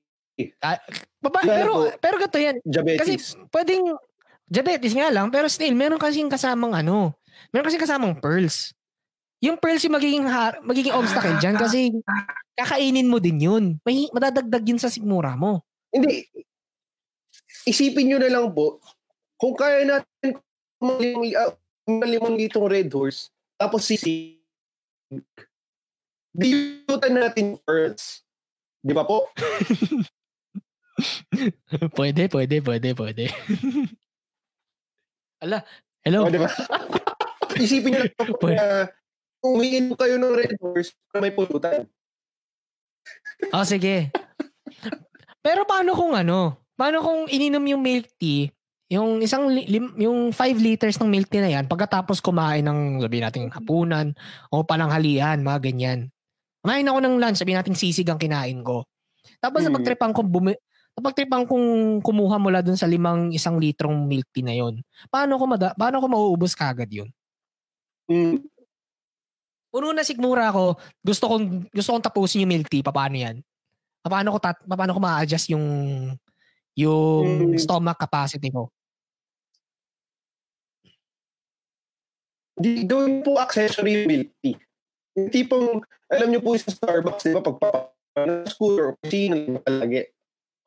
Baba, 1.20 1.40
Lalo 1.44 1.52
pero 1.52 1.72
pero 2.00 2.14
ganito 2.16 2.40
yan. 2.40 2.56
Diabetes. 2.64 3.00
Kasi 3.00 3.12
pwedeng 3.52 3.82
diabetes 4.48 4.92
nga 4.96 5.12
lang 5.12 5.28
pero 5.28 5.46
still 5.46 5.76
meron 5.76 6.00
kasing 6.00 6.32
kasamang 6.32 6.72
ano, 6.72 7.12
meron 7.52 7.66
kasing 7.68 7.84
kasamang 7.84 8.16
pearls. 8.16 8.72
Yung 9.40 9.56
pearls 9.56 9.84
yung 9.84 9.96
magiging 9.96 10.24
har- 10.28 10.60
magiging 10.60 10.92
obstacle 10.92 11.36
diyan 11.40 11.56
kasi 11.56 11.92
kakainin 12.56 13.08
mo 13.08 13.20
din 13.20 13.40
yun. 13.40 13.64
May 13.84 14.08
madadagdag 14.12 14.64
yun 14.64 14.80
sa 14.80 14.92
sigmura 14.92 15.32
mo. 15.36 15.64
Hindi. 15.92 16.28
Isipin 17.64 18.08
nyo 18.08 18.18
na 18.20 18.30
lang 18.32 18.46
po, 18.52 18.80
kung 19.36 19.56
kaya 19.56 19.84
natin 19.84 20.36
limang, 20.80 21.28
uh, 21.36 21.52
limang 22.04 22.36
litrong 22.36 22.68
Red 22.68 22.88
Horse, 22.92 23.28
tapos 23.60 23.84
sisig, 23.84 24.40
dilutan 26.32 27.12
natin 27.16 27.60
pearls. 27.64 28.24
Di 28.80 28.96
ba 28.96 29.04
po? 29.04 29.28
pwede, 31.94 32.28
pwede, 32.28 32.56
pwede, 32.60 32.88
pwede. 32.94 33.24
Ala, 35.40 35.64
hello. 36.04 36.26
O, 36.26 36.30
di 36.30 36.38
ba? 36.38 36.50
Isipin 37.60 37.92
nyo 37.92 38.00
lang 38.04 38.14
po 38.30 38.36
Pwede. 38.40 38.56
na 38.56 38.66
umiinom 39.40 39.92
kayo 39.96 40.16
ng 40.16 40.32
Red 40.32 40.52
Horse 40.56 40.92
may 41.16 41.32
pulutan. 41.32 41.84
Oh, 43.50 43.64
sige. 43.64 44.12
Pero 45.40 45.64
paano 45.64 45.92
kung 45.92 46.12
ano? 46.12 46.56
Paano 46.72 47.00
kung 47.00 47.20
ininom 47.26 47.64
yung 47.66 47.82
milk 47.82 48.08
tea, 48.16 48.48
yung 48.88 49.20
isang 49.20 49.48
li- 49.48 49.68
lim, 49.68 49.92
yung 49.96 50.32
5 50.32 50.36
liters 50.56 50.96
ng 50.96 51.08
milk 51.08 51.28
tea 51.28 51.40
na 51.40 51.52
yan, 51.52 51.68
pagkatapos 51.68 52.20
kumain 52.20 52.64
ng 52.64 53.00
sabihin 53.00 53.24
natin 53.24 53.42
hapunan 53.48 54.12
o 54.48 54.64
pananghalian, 54.64 55.40
mga 55.40 55.60
ganyan. 55.62 56.00
Kumain 56.60 56.84
ako 56.84 56.98
ng 57.00 57.14
lunch, 57.16 57.38
sabihin 57.40 57.60
natin 57.60 57.76
sisig 57.76 58.08
ang 58.08 58.20
kinain 58.20 58.60
ko. 58.60 58.84
Tapos 59.40 59.64
Hmm. 59.64 59.72
napagtripan 59.72 60.12
kong 60.12 60.28
bumi 60.28 60.52
napagtripan 61.00 61.48
kong 61.48 61.98
kumuha 62.04 62.36
mula 62.36 62.60
dun 62.60 62.76
sa 62.76 62.84
limang 62.84 63.32
isang 63.32 63.56
litrong 63.56 64.04
milk 64.04 64.28
tea 64.30 64.44
na 64.44 64.52
yon. 64.52 64.84
Paano 65.08 65.40
ko 65.40 65.48
mada, 65.48 65.72
paano 65.72 65.96
ko 65.98 66.06
mauubos 66.06 66.52
kagad 66.52 66.92
yun? 66.92 67.08
Mm. 68.06 68.44
Puno 69.72 69.96
na 69.96 70.04
sigmura 70.04 70.52
ako, 70.52 70.76
gusto 71.00 71.24
kong 71.24 71.72
gusto 71.72 71.90
kong 71.96 72.04
tapusin 72.04 72.44
yung 72.44 72.52
milk 72.52 72.68
tea, 72.68 72.84
paano 72.84 73.16
yan? 73.16 73.40
Paano 74.04 74.36
ko 74.36 74.38
tat, 74.38 74.60
paano 74.68 74.92
ko 74.92 75.00
ma-adjust 75.00 75.48
yung 75.56 75.66
yung 76.76 77.56
Mm. 77.56 77.58
stomach 77.58 77.96
capacity 77.96 78.52
ko? 78.52 78.68
Di, 82.60 82.84
gawin 82.84 83.24
po 83.24 83.40
accessory 83.40 84.04
yung 84.04 84.06
milk 84.06 84.30
tea. 84.44 84.56
Yung 85.16 85.28
tipong, 85.32 85.80
alam 86.12 86.28
niyo 86.28 86.44
po 86.44 86.52
sa 86.60 86.68
Starbucks, 86.68 87.24
di 87.24 87.32
ba, 87.32 87.40
pag 87.40 87.56
sa 88.12 88.20
school 88.52 88.76
or 88.76 88.88
kusina, 89.00 89.56
palagi, 89.64 90.04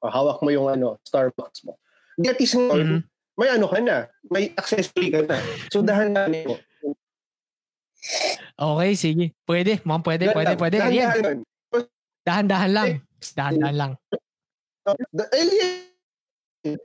ah, 0.03 0.11
hawak 0.11 0.43
mo 0.43 0.51
yung 0.51 0.67
ano, 0.67 0.99
Starbucks 1.01 1.63
mo. 1.63 1.79
Di 2.13 2.27
at 2.27 2.37
least 2.37 2.53
ngayon, 2.53 2.85
Mhm. 2.85 2.99
may 3.33 3.49
ano 3.49 3.65
ka 3.65 3.79
na, 3.79 3.97
may 4.27 4.51
accessory 4.53 5.09
ka 5.09 5.23
na. 5.23 5.39
So, 5.71 5.81
dahan-dahan 5.81 6.45
mo. 6.45 6.59
Okay, 8.53 8.91
sige. 8.93 9.25
Pwede, 9.41 9.79
ma'am, 9.81 10.03
pwede, 10.03 10.29
pwede, 10.29 10.53
pwede. 10.53 10.77
Alien, 10.77 11.07
Dahan-dahan. 11.07 11.37
dahan-dahan 12.21 12.71
lang. 12.71 12.89
Dahan-dahan 13.33 13.75
lang. 13.75 13.91
Da- 15.09 15.31
Alien! 15.31 16.77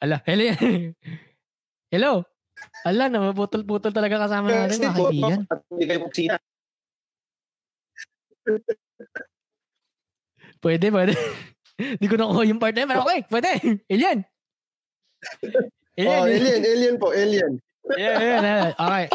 Ala, 0.00 0.16
hello. 0.24 0.44
hello. 1.92 2.12
Ala, 2.88 3.12
namaputol-putol 3.12 3.92
talaga 3.92 4.24
kasama 4.24 4.48
natin 4.48 4.80
mga 4.80 4.96
kaibigan. 4.96 5.40
Kayo 5.76 6.00
kusina. 6.08 6.36
Pwede, 10.60 10.88
pwede. 10.90 11.12
Hindi 11.96 12.06
ko 12.08 12.16
nakuha 12.16 12.42
yung 12.48 12.60
part 12.60 12.72
na 12.72 12.84
yun, 12.84 12.90
pero 12.90 13.02
okay, 13.04 13.20
pwede. 13.28 13.50
Alien. 13.88 14.18
Oh, 15.96 16.28
alien, 16.28 16.60
alien 16.60 16.96
po, 17.00 17.08
alien. 17.08 17.56
yeah, 17.96 18.20
yeah, 18.20 18.40
yeah. 18.44 18.68
Okay. 18.76 19.06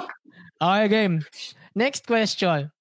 Okay, 0.57 0.85
game. 0.89 1.21
Next 1.77 2.09
question. 2.09 2.73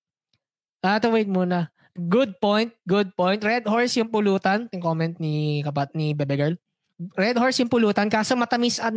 Ah, 0.81 0.97
to 0.97 1.12
wait 1.12 1.28
muna. 1.28 1.69
Good 1.93 2.40
point, 2.40 2.73
good 2.89 3.12
point. 3.12 3.44
Red 3.44 3.69
horse 3.69 4.01
yung 4.01 4.09
pulutan, 4.09 4.73
yung 4.73 4.81
comment 4.81 5.12
ni 5.20 5.61
kapat 5.61 5.93
ni 5.93 6.16
Bebe 6.16 6.32
Girl. 6.40 6.57
Red 7.12 7.36
horse 7.36 7.61
yung 7.61 7.69
pulutan 7.69 8.09
kaso 8.09 8.32
matamis 8.40 8.81
at 8.81 8.97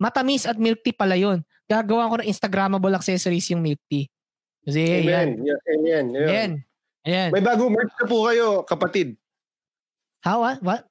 matamis 0.00 0.48
at 0.48 0.56
milk 0.56 0.80
tea 0.80 0.96
pala 0.96 1.12
yun. 1.12 1.44
Gagawa 1.68 2.08
ko 2.08 2.24
ng 2.24 2.28
Instagrammable 2.32 2.96
accessories 2.96 3.52
yung 3.52 3.60
milk 3.60 3.84
tea. 3.84 4.08
Kasi 4.64 4.80
Amen. 4.80 5.04
yan. 5.04 5.28
Yeah, 5.44 5.60
amen. 5.76 6.04
Amen. 6.08 6.24
Ayan. 6.24 6.52
Ayan. 7.04 7.30
May 7.36 7.44
bagong 7.44 7.74
merch 7.74 7.92
na 8.00 8.06
po 8.08 8.24
kayo, 8.30 8.64
kapatid. 8.64 9.18
How? 10.22 10.40
What? 10.40 10.58
What? 10.62 10.82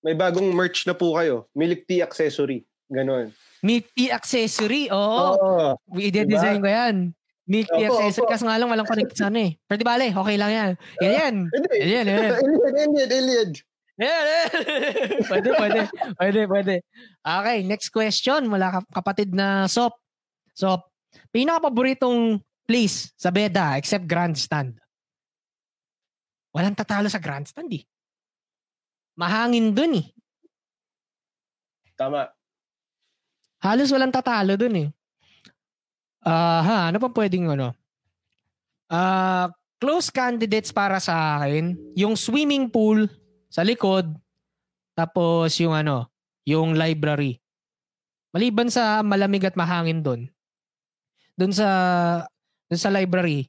May 0.00 0.14
bagong 0.14 0.52
merch 0.52 0.86
na 0.86 0.94
po 0.94 1.16
kayo. 1.16 1.50
Milk 1.50 1.82
tea 1.84 2.00
accessory. 2.00 2.62
Ganon. 2.86 3.32
Milk 3.60 3.88
tea 3.92 4.12
accessory. 4.12 4.86
Oo. 4.92 5.34
Oo. 5.34 5.68
I-design 5.96 6.60
ko 6.60 6.68
yan. 6.68 6.96
Milk 7.44 7.68
tea 7.68 7.88
Opo, 7.88 7.98
accessory. 7.98 8.22
opo. 8.22 8.30
Kaso 8.30 8.44
nga 8.44 8.56
lang 8.60 8.68
walang 8.70 8.86
connect 8.86 9.16
sa 9.16 9.32
ano 9.32 9.40
eh. 9.40 9.56
Pero 9.64 9.76
di 9.80 9.86
bale, 9.86 10.06
okay 10.12 10.36
lang 10.36 10.52
yan. 10.52 10.70
Yan 11.00 11.12
yan. 11.12 11.34
Hindi. 11.48 11.68
Ayan, 11.80 12.06
ayan. 12.06 12.30
Alien, 12.36 12.60
alien, 12.70 13.10
alien. 13.10 13.50
Yan, 13.94 14.24
yan. 14.26 14.50
pwede, 15.30 15.48
pwede. 15.54 15.80
Pwede, 16.18 16.40
pwede. 16.46 16.74
Okay, 17.22 17.58
next 17.64 17.88
question 17.90 18.46
mula 18.46 18.68
kap- 18.70 18.92
kapatid 18.92 19.32
na 19.32 19.64
Sop. 19.66 19.96
Sop, 20.52 20.86
pinaka-paboritong 21.32 22.38
place 22.62 23.10
sa 23.16 23.32
Beda 23.32 23.74
except 23.74 24.04
Grandstand? 24.04 24.76
Walang 26.54 26.78
tatalo 26.78 27.10
sa 27.10 27.18
Grandstand 27.18 27.72
eh. 27.74 27.82
Mahangin 29.14 29.70
dun 29.70 30.02
eh. 30.02 30.06
Tama. 31.94 32.26
Halos 33.62 33.88
walang 33.94 34.12
tatalo 34.12 34.58
dun 34.58 34.76
eh. 34.76 34.88
Ah, 36.24 36.60
ha, 36.64 36.78
ano 36.90 36.98
pa 36.98 37.08
pwedeng 37.14 37.52
ano? 37.54 37.72
Ah, 38.90 39.48
close 39.78 40.08
candidates 40.08 40.72
para 40.72 40.98
sa 40.98 41.40
akin, 41.40 41.76
yung 41.94 42.16
swimming 42.16 42.68
pool 42.68 43.06
sa 43.52 43.62
likod, 43.62 44.08
tapos 44.96 45.52
yung 45.60 45.76
ano, 45.76 46.08
yung 46.48 46.74
library. 46.74 47.38
Maliban 48.34 48.72
sa 48.72 49.04
malamig 49.06 49.46
at 49.46 49.54
mahangin 49.54 50.02
doon. 50.02 50.26
Doon 51.38 51.52
sa 51.54 51.68
doon 52.66 52.80
sa 52.80 52.90
library, 52.90 53.46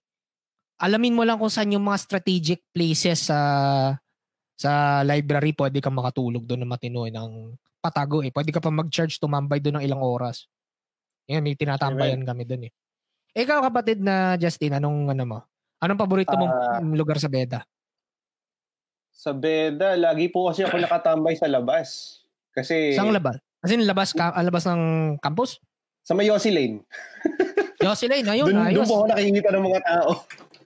alamin 0.77 1.15
mo 1.15 1.23
lang 1.23 1.39
kung 1.39 1.49
saan 1.49 1.73
yung 1.73 1.85
mga 1.85 2.01
strategic 2.01 2.61
places 2.75 3.31
sa 3.31 3.39
sa 4.55 5.03
library 5.03 5.51
pwede 5.51 5.79
kang 5.79 5.93
makatulog 5.93 6.43
doon 6.43 6.63
na 6.63 6.69
matino 6.69 7.03
eh, 7.03 7.11
ng 7.11 7.51
patago 7.79 8.23
eh. 8.23 8.31
Pwede 8.31 8.49
ka 8.49 8.57
pa 8.57 8.71
mag-charge 8.71 9.19
tumambay 9.19 9.59
doon 9.59 9.79
ng 9.79 9.85
ilang 9.85 9.99
oras. 9.99 10.47
Yan, 11.27 11.43
may 11.43 11.53
tinatambayan 11.53 12.23
kami 12.23 12.43
doon 12.43 12.67
eh. 12.67 12.73
Ikaw 13.35 13.59
kapatid 13.61 13.99
na 13.99 14.35
Justin, 14.35 14.79
anong 14.79 15.11
ano 15.11 15.23
mo? 15.25 15.39
Anong 15.77 15.99
paborito 15.99 16.33
mong 16.33 16.53
Ah. 16.53 16.79
lugar 16.81 17.19
sa 17.19 17.27
Beda? 17.27 17.67
Sa 19.11 19.31
Beda, 19.31 19.95
lagi 19.95 20.27
po 20.27 20.47
kasi 20.47 20.63
ako 20.63 20.79
nakatambay 20.79 21.35
sa 21.35 21.47
labas. 21.47 22.19
Kasi 22.49 22.95
Saan 22.95 23.11
labas? 23.11 23.39
As 23.59 23.73
in, 23.73 23.83
labas, 23.83 24.13
ka, 24.13 24.29
ah, 24.29 24.39
labas 24.39 24.63
ng 24.65 24.81
campus? 25.19 25.59
sa 26.05 26.13
Mayosi 26.13 26.53
Lane. 26.53 26.85
Yossi 27.81 28.05
Lane, 28.05 28.29
ayun, 28.29 28.53
Doon, 28.53 28.61
ayos. 28.61 28.77
doon 28.77 28.87
po 28.87 28.95
ako 28.95 29.05
nakikita 29.09 29.49
ng 29.49 29.65
mga 29.65 29.81
tao. 29.83 30.09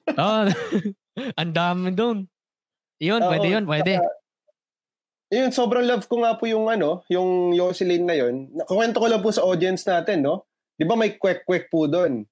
Oh, 0.09 0.43
ang 1.39 1.51
dami 1.51 1.89
doon. 1.91 2.17
Yun, 2.99 3.21
pwede 3.23 3.47
yun, 3.49 3.65
pwede. 3.65 3.93
saka- 3.97 4.17
Yun, 5.29 5.51
sobrang 5.53 5.85
love 5.85 6.05
ko 6.05 6.19
nga 6.19 6.33
po 6.33 6.49
yung 6.49 6.67
ano, 6.67 7.05
yung 7.05 7.53
Yossi 7.53 7.85
Lane 7.85 8.01
na 8.03 8.17
yun. 8.17 8.49
Nakuwento 8.51 8.97
ko 8.97 9.05
lang 9.05 9.21
po 9.21 9.29
sa 9.29 9.45
audience 9.45 9.85
natin, 9.85 10.25
no? 10.25 10.49
Di 10.73 10.83
ba 10.83 10.97
may 10.97 11.13
kwek-kwek 11.13 11.69
po 11.69 11.85
doon? 11.85 12.25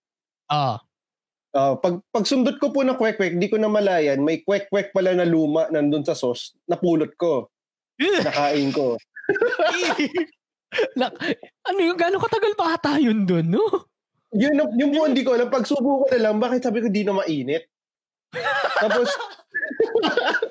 Ah, 1.53 1.73
pag 1.73 2.01
pagsundot 2.11 2.57
ko 2.57 2.69
po 2.69 2.81
ng 2.81 2.95
kwek-kwek, 2.95 3.37
di 3.37 3.47
ko 3.47 3.55
na 3.55 3.67
malayan, 3.67 4.19
may 4.19 4.41
kwek-kwek 4.41 4.91
pala 4.91 5.13
na 5.13 5.23
luma 5.23 5.69
nandun 5.69 6.01
sa 6.01 6.13
sauce, 6.13 6.57
napulot 6.65 7.13
ko, 7.15 7.49
nakain 8.19 8.69
ko. 8.71 8.97
Na, 10.93 11.07
ano 11.63 11.79
yung 11.79 11.95
gano'ng 11.95 12.19
katagal 12.19 12.53
pa 12.53 12.75
ata 12.75 12.99
yun 12.99 13.23
doon, 13.23 13.47
no? 13.49 13.63
Yun, 14.31 14.53
na- 14.53 14.73
yun 14.73 14.91
po 14.91 15.07
hindi 15.07 15.23
ko 15.23 15.33
alam. 15.33 15.47
Pagsubo 15.47 16.03
ko 16.03 16.11
na 16.11 16.19
lang, 16.19 16.37
bakit 16.37 16.61
sabi 16.61 16.83
ko 16.83 16.91
di 16.91 17.01
na 17.01 17.15
mainit? 17.15 17.65
Tapos, 18.77 19.07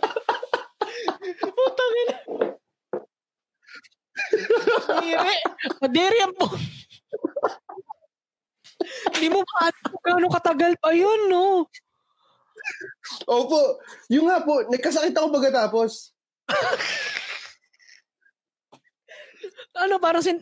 Putang 1.41 1.95
ina. 2.05 2.17
Kadiri. 4.87 5.35
Kadiri 5.83 6.19
ang 6.25 6.35
po. 6.37 6.47
Hindi 9.17 9.29
mo 9.33 9.41
pa 9.43 9.71
alam 10.07 10.23
kung 10.23 10.37
katagal 10.37 10.73
pa 10.79 10.91
yun, 10.93 11.33
no? 11.33 11.67
opo, 13.27 13.79
yung 14.11 14.27
nga 14.27 14.43
po, 14.43 14.67
nagkasakit 14.67 15.15
ako 15.15 15.27
pagkatapos. 15.39 16.11
Ano, 19.77 20.01
parang 20.01 20.25
sin, 20.25 20.41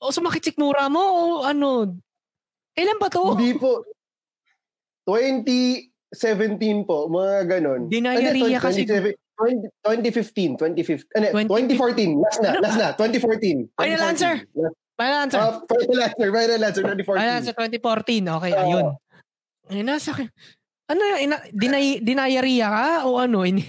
o 0.00 0.08
sumakit 0.08 0.40
sikmura 0.40 0.88
mo 0.88 1.04
o 1.04 1.22
ano? 1.44 2.00
Kailan 2.72 2.96
ba 2.96 3.12
to? 3.12 3.36
Hindi 3.36 3.52
po. 3.60 3.84
2017 5.04 6.88
po, 6.88 7.12
mga 7.12 7.44
ganon. 7.44 7.92
Dinayariya 7.92 8.56
kasi. 8.56 8.88
20, 8.88 9.19
2015, 9.40 10.56
2015, 10.60 11.08
ano, 11.16 11.26
20 11.32 11.48
2014, 11.48 12.20
last 12.20 12.38
na, 12.44 12.50
last 12.60 12.76
na, 12.76 12.88
2014. 12.94 13.72
Final 13.72 14.00
2014. 14.00 14.10
answer. 14.12 14.34
Last- 14.54 14.78
Final 15.00 15.18
answer. 15.24 15.40
Ah, 15.40 15.56
final 15.64 16.00
answer, 16.04 16.28
final 16.28 16.60
answer, 16.60 16.82
2014. 16.84 17.20
Final 17.24 17.36
answer 17.40 17.54
2014. 17.56 18.24
Okay, 18.36 18.52
Oo. 18.52 18.60
ayun. 18.60 18.86
Ay, 19.72 19.80
nasa 19.80 20.12
Ano, 20.90 21.02
ina, 21.16 21.38
dinay, 21.54 22.02
dinayariya 22.04 22.68
ka 22.68 22.86
o 23.08 23.16
ano? 23.16 23.40
Ini, 23.48 23.62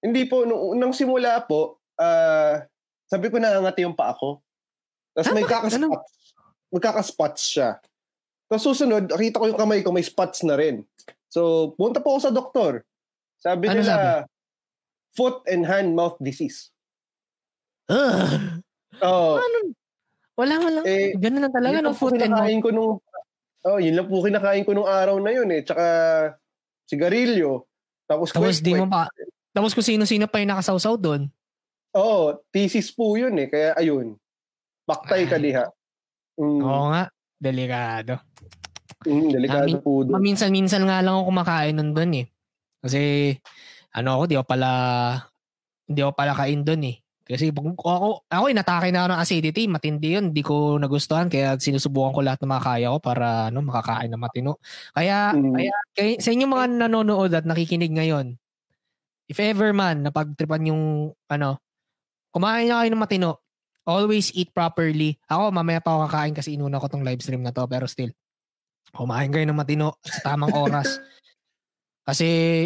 Hindi 0.00 0.22
po, 0.24 0.46
nung, 0.48 0.78
nung 0.78 0.94
simula 0.96 1.42
po, 1.44 1.82
ah, 2.00 2.64
sabi 3.10 3.28
ko 3.28 3.36
nangangati 3.36 3.84
yung 3.84 3.92
paa 3.92 4.16
ko. 4.16 4.40
Tapos 5.12 5.28
Ah, 5.28 5.34
may 5.36 5.44
kakaspots. 5.44 6.12
Magkakaspots 6.72 7.42
siya. 7.44 7.70
Tapos 8.48 8.64
susunod, 8.64 9.04
nakita 9.10 9.42
ko 9.42 9.50
yung 9.50 9.60
kamay 9.60 9.84
ko, 9.84 9.92
may 9.92 10.06
spots 10.06 10.46
na 10.46 10.56
rin. 10.56 10.80
So, 11.28 11.74
punta 11.76 12.00
po 12.00 12.16
ako 12.16 12.20
sa 12.24 12.32
doktor. 12.32 12.86
Sabi 13.36 13.68
Ano 13.68 13.84
nila, 13.84 13.92
sabi? 13.92 14.37
Foot 15.18 15.42
and 15.44 15.66
hand 15.66 15.92
mouth 15.92 16.14
disease. 16.18 16.70
Ugh. 17.90 18.62
Oh, 19.00 19.36
Ano? 19.36 19.58
Wala, 20.34 20.54
wala. 20.56 20.78
Eh, 20.86 21.18
Ganun 21.18 21.42
lang 21.42 21.50
talaga, 21.50 21.82
lang 21.82 21.90
po 21.92 22.06
Food 22.06 22.22
and 22.22 22.30
mouth. 22.30 22.62
ko 22.62 22.68
nung, 22.70 22.94
oh, 23.64 23.78
yun 23.78 23.94
lang 23.94 24.06
po 24.06 24.22
kinakain 24.22 24.62
ko 24.62 24.70
nung 24.70 24.86
araw 24.86 25.18
na 25.18 25.34
yun 25.34 25.50
eh. 25.50 25.66
Tsaka, 25.66 25.84
sigarilyo. 26.84 27.66
Tapos, 28.06 28.30
Tapos 28.30 28.62
di 28.62 28.72
mo 28.72 28.86
pa, 28.86 29.10
tapos 29.50 29.74
kung 29.74 29.82
sino-sino 29.82 30.24
pa 30.24 30.38
yung 30.38 30.54
nakasawsaw 30.54 30.94
doon. 30.94 31.26
Oo, 31.92 32.38
thesis 32.48 32.88
po 32.88 33.18
yun 33.18 33.34
eh. 33.34 33.50
Kaya, 33.50 33.74
ayun. 33.74 34.14
Baktay 34.86 35.26
ka 35.26 35.36
diha. 35.36 35.66
Mm, 36.38 36.62
Oo 36.62 36.86
nga. 36.88 37.10
Delikado. 37.34 38.22
mm, 39.04 39.28
delikado 39.30 39.66
Amin- 39.68 39.82
po 39.82 40.02
doon. 40.02 40.14
Maminsan-minsan 40.16 40.82
nga 40.82 41.02
lang 41.02 41.18
ako 41.18 41.22
kumakain 41.28 41.74
nun 41.74 41.90
doon 41.92 42.12
eh. 42.14 42.26
Kasi, 42.78 43.00
ano 43.98 44.08
ako, 44.18 44.22
di 44.30 44.34
ako 44.38 44.46
pala, 44.46 44.70
hindi 45.88 46.00
ako 46.02 46.12
pala 46.14 46.32
kain 46.36 46.62
doon 46.62 46.82
eh. 46.94 46.96
Kasi 47.28 47.52
pag- 47.52 47.76
ako, 47.76 48.24
ako 48.24 48.44
inatake 48.48 48.88
na 48.88 49.04
ako 49.04 49.08
ng 49.12 49.20
acidity, 49.20 49.62
matindi 49.68 50.16
yun, 50.16 50.32
di 50.32 50.40
ko 50.40 50.80
nagustuhan, 50.80 51.28
kaya 51.28 51.60
sinusubukan 51.60 52.16
ko 52.16 52.20
lahat 52.24 52.40
ng 52.40 52.48
mga 52.48 52.64
kaya 52.64 52.86
ko 52.88 52.98
para 53.04 53.26
ano, 53.52 53.58
makakain 53.60 54.08
ng 54.08 54.22
matino. 54.22 54.56
Kaya, 54.96 55.36
Mm. 55.36 55.52
kaya 55.52 55.74
kay, 55.92 56.10
sa 56.24 56.32
inyo 56.32 56.48
mga 56.48 56.66
nanonood 56.88 57.28
at 57.36 57.44
nakikinig 57.44 57.92
ngayon, 57.92 58.32
if 59.28 59.36
ever 59.36 59.76
man 59.76 60.00
napagtripan 60.00 60.72
yung 60.72 61.12
ano, 61.28 61.60
kumain 62.32 62.64
na 62.64 62.80
kayo 62.80 62.90
ng 62.96 63.04
matino, 63.04 63.44
always 63.84 64.32
eat 64.32 64.48
properly. 64.56 65.20
Ako, 65.28 65.52
mamaya 65.52 65.84
pa 65.84 65.96
ako 65.96 66.08
kakain 66.08 66.32
kasi 66.32 66.56
inuna 66.56 66.80
ko 66.80 66.88
tong 66.88 67.04
live 67.04 67.20
stream 67.20 67.44
na 67.44 67.52
to, 67.52 67.68
pero 67.68 67.84
still, 67.84 68.12
kumain 68.96 69.28
kayo 69.28 69.44
ng 69.44 69.56
matino 69.56 70.00
sa 70.00 70.32
tamang 70.32 70.52
oras. 70.56 70.88
Kasi 72.08 72.64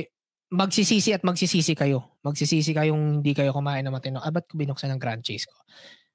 magsisisi 0.52 1.16
at 1.16 1.24
magsisisi 1.24 1.72
kayo. 1.72 2.20
Magsisisi 2.20 2.76
kayong 2.76 3.24
hindi 3.24 3.32
kayo 3.32 3.56
kumain 3.56 3.80
ng 3.82 3.94
matino. 3.96 4.20
Ah, 4.20 4.28
ba't 4.28 4.44
ko 4.44 4.60
binuksan 4.60 4.92
ng 4.92 5.00
grand 5.00 5.24
cheese 5.24 5.48
ko? 5.48 5.56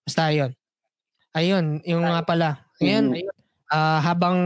Basta 0.06 0.30
yun. 0.30 0.54
Ayun, 1.34 1.82
yung 1.84 2.06
nga 2.06 2.22
pala. 2.22 2.50
Ngayon, 2.78 3.06
Mhm. 3.12 3.18
ayun, 3.18 3.38
ah, 3.74 4.00
habang 4.06 4.38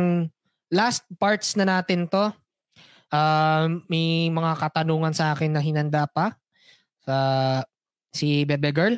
last 0.71 1.03
parts 1.19 1.59
na 1.59 1.67
natin 1.67 2.07
to, 2.07 2.31
um, 3.11 3.83
may 3.91 4.31
mga 4.31 4.55
katanungan 4.57 5.11
sa 5.11 5.35
akin 5.35 5.51
na 5.51 5.61
hinanda 5.61 6.07
pa 6.07 6.39
sa 7.03 7.15
si 8.15 8.47
Bebe 8.47 8.71
Girl. 8.71 8.95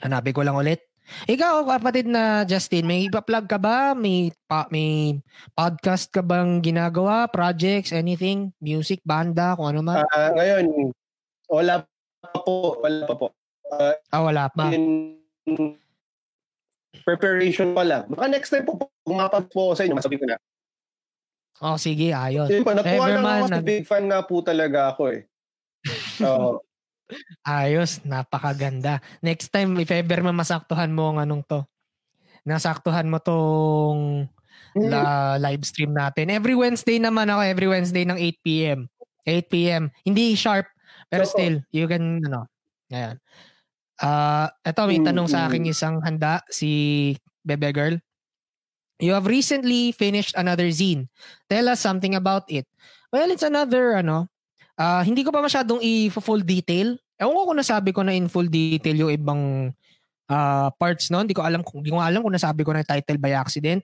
Hanapin 0.00 0.32
ko 0.32 0.40
lang 0.40 0.56
ulit. 0.56 0.80
Ikaw, 1.04 1.68
kapatid 1.68 2.08
na 2.08 2.48
Justin, 2.48 2.88
may 2.88 3.04
ipa-plug 3.06 3.44
ka 3.44 3.60
ba? 3.60 3.92
May, 3.92 4.32
pa, 4.48 4.64
may 4.72 5.20
podcast 5.52 6.08
ka 6.08 6.24
bang 6.24 6.64
ginagawa? 6.64 7.28
Projects? 7.28 7.92
Anything? 7.92 8.56
Music? 8.60 9.04
Banda? 9.04 9.52
Kung 9.56 9.68
ano 9.68 9.80
man? 9.84 10.04
Ah, 10.08 10.32
ngayon, 10.32 10.90
wala 11.48 11.84
pa 12.24 12.38
po. 12.40 12.80
Wala 12.80 13.04
pa 13.04 13.14
po. 13.20 13.26
Ah, 13.68 13.96
ah, 14.12 14.22
wala 14.24 14.44
pa. 14.48 14.72
in 14.72 15.20
preparation 17.04 17.76
pa 17.76 17.84
lang. 17.84 18.08
Baka 18.08 18.24
next 18.32 18.48
time 18.48 18.64
po, 18.64 18.88
pumapag 19.04 19.52
po 19.52 19.76
sa 19.76 19.84
inyo, 19.84 19.94
masabi 19.98 20.16
ko 20.16 20.24
na. 20.24 20.40
Oh, 21.62 21.76
sige, 21.76 22.10
ayos. 22.10 22.50
Yun 22.50 22.64
pa, 22.66 22.74
natuwa 22.74 23.04
lang 23.06 23.22
Everman, 23.22 23.40
ako 23.44 23.46
nag- 23.52 23.66
big 23.68 23.86
fan 23.86 24.04
nga 24.08 24.20
po 24.24 24.40
talaga 24.40 24.90
ako 24.90 25.02
eh. 25.12 25.20
Oo. 26.26 26.64
Ayos, 27.44 28.00
napakaganda. 28.08 29.04
Next 29.20 29.52
time, 29.52 29.76
if 29.76 29.92
ever 29.92 30.24
man 30.24 30.36
masaktuhan 30.36 30.92
mo 30.96 31.12
ang 31.12 31.20
anong 31.20 31.44
to, 31.44 31.60
nasaktuhan 32.48 33.08
mo 33.08 33.20
tong 33.20 34.28
Hmm. 34.74 34.90
la, 34.90 35.38
live 35.38 35.62
stream 35.62 35.94
natin. 35.94 36.34
Every 36.34 36.58
Wednesday 36.58 36.98
naman 36.98 37.30
ako, 37.30 37.46
every 37.46 37.70
Wednesday 37.70 38.02
ng 38.02 38.18
8 38.18 38.42
p.m. 38.42 38.90
8 39.22 39.46
p.m. 39.46 39.86
Hindi 40.02 40.34
sharp, 40.34 40.66
pero 41.06 41.22
still, 41.22 41.62
you 41.70 41.86
can, 41.86 42.18
ano, 42.26 42.50
ayan. 42.90 43.22
Ah, 44.02 44.50
eto, 44.66 44.90
may 44.90 44.98
Mm, 44.98 45.06
tanong 45.14 45.28
sa 45.30 45.46
mm. 45.46 45.46
akin 45.46 45.62
isang 45.70 45.96
handa, 46.02 46.42
si 46.50 47.14
Bebe 47.46 47.70
Girl. 47.70 47.94
You 48.98 49.14
have 49.14 49.30
recently 49.30 49.94
finished 49.94 50.34
another 50.34 50.66
zine. 50.74 51.06
Tell 51.46 51.70
us 51.70 51.78
something 51.78 52.18
about 52.18 52.50
it. 52.50 52.66
Well, 53.14 53.30
it's 53.30 53.46
another, 53.46 53.94
ano, 53.94 54.26
ah 54.78 55.02
hindi 55.06 55.22
ko 55.22 55.30
pa 55.30 55.42
masyadong 55.42 55.78
i-full 55.82 56.42
detail. 56.42 56.98
Ewan 57.18 57.34
ko 57.34 57.42
kung 57.50 57.60
nasabi 57.60 57.90
ko 57.94 58.00
na 58.02 58.14
in 58.14 58.26
full 58.26 58.50
detail 58.50 59.06
yung 59.06 59.12
ibang 59.14 59.42
ah, 60.30 60.70
parts 60.74 61.10
no. 61.10 61.22
Hindi 61.22 61.36
ko 61.36 61.46
alam 61.46 61.62
kung 61.62 61.82
hindi 61.82 61.94
ko 61.94 62.02
alam 62.02 62.20
kung 62.22 62.34
nasabi 62.34 62.66
ko 62.66 62.74
na 62.74 62.86
title 62.86 63.18
by 63.18 63.32
accident. 63.34 63.82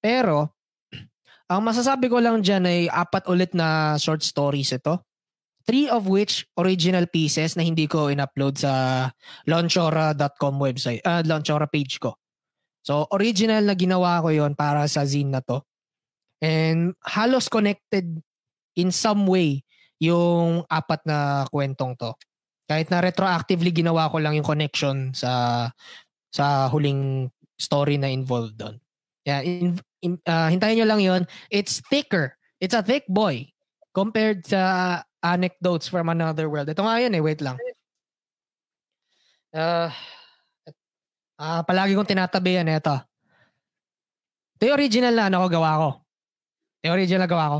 Pero, 0.00 0.52
ang 1.52 1.60
masasabi 1.64 2.08
ko 2.08 2.20
lang 2.20 2.40
dyan 2.40 2.64
ay 2.64 2.80
apat 2.88 3.28
ulit 3.28 3.52
na 3.52 3.96
short 4.00 4.24
stories 4.24 4.72
ito. 4.72 5.00
Three 5.64 5.88
of 5.88 6.04
which 6.04 6.44
original 6.60 7.08
pieces 7.08 7.56
na 7.56 7.64
hindi 7.64 7.88
ko 7.88 8.12
in-upload 8.12 8.60
sa 8.60 9.08
launchora.com 9.48 10.60
website, 10.60 11.00
ah 11.08 11.24
launchora 11.24 11.64
page 11.64 11.96
ko. 11.96 12.20
So, 12.84 13.08
original 13.16 13.64
na 13.64 13.72
ginawa 13.72 14.20
ko 14.20 14.28
yon 14.28 14.52
para 14.52 14.84
sa 14.84 15.08
zine 15.08 15.32
na 15.32 15.40
to. 15.40 15.64
And 16.44 16.92
halos 17.00 17.48
connected 17.48 18.20
in 18.76 18.92
some 18.92 19.24
way 19.24 19.64
yung 20.02 20.66
apat 20.66 21.00
na 21.06 21.44
kwentong 21.50 21.94
to. 21.98 22.12
Kahit 22.64 22.88
na 22.88 23.04
retroactively 23.04 23.70
ginawa 23.70 24.08
ko 24.08 24.16
lang 24.18 24.34
yung 24.34 24.46
connection 24.46 25.12
sa 25.12 25.68
sa 26.32 26.66
huling 26.72 27.28
story 27.60 28.00
na 28.00 28.10
involved 28.10 28.58
doon. 28.58 28.80
Yeah, 29.24 29.40
in, 29.40 29.80
in, 30.04 30.20
ah, 30.28 30.52
hintayin 30.52 30.84
nyo 30.84 30.86
lang 30.88 31.00
yon. 31.00 31.22
It's 31.48 31.80
thicker. 31.88 32.36
It's 32.60 32.76
a 32.76 32.84
thick 32.84 33.08
boy 33.08 33.48
compared 33.96 34.44
sa 34.44 35.00
anecdotes 35.24 35.88
from 35.88 36.12
another 36.12 36.50
world. 36.50 36.68
Ito 36.68 36.84
nga 36.84 37.00
yan 37.00 37.16
eh, 37.16 37.22
wait 37.24 37.40
lang. 37.40 37.56
Ah, 39.54 39.94
ah, 41.38 41.62
palagi 41.62 41.94
kong 41.94 42.10
tinatabi 42.10 42.58
yan 42.58 42.68
ito. 42.68 42.96
Ito 44.58 44.62
yung 44.66 44.76
original 44.76 45.14
na 45.14 45.30
ano 45.30 45.46
ko 45.46 45.48
gawa 45.48 45.70
ko. 45.78 45.88
Ito 46.82 46.84
yung 46.90 46.96
original 46.98 47.22
na 47.24 47.30
gawa 47.30 47.46
ko. 47.54 47.58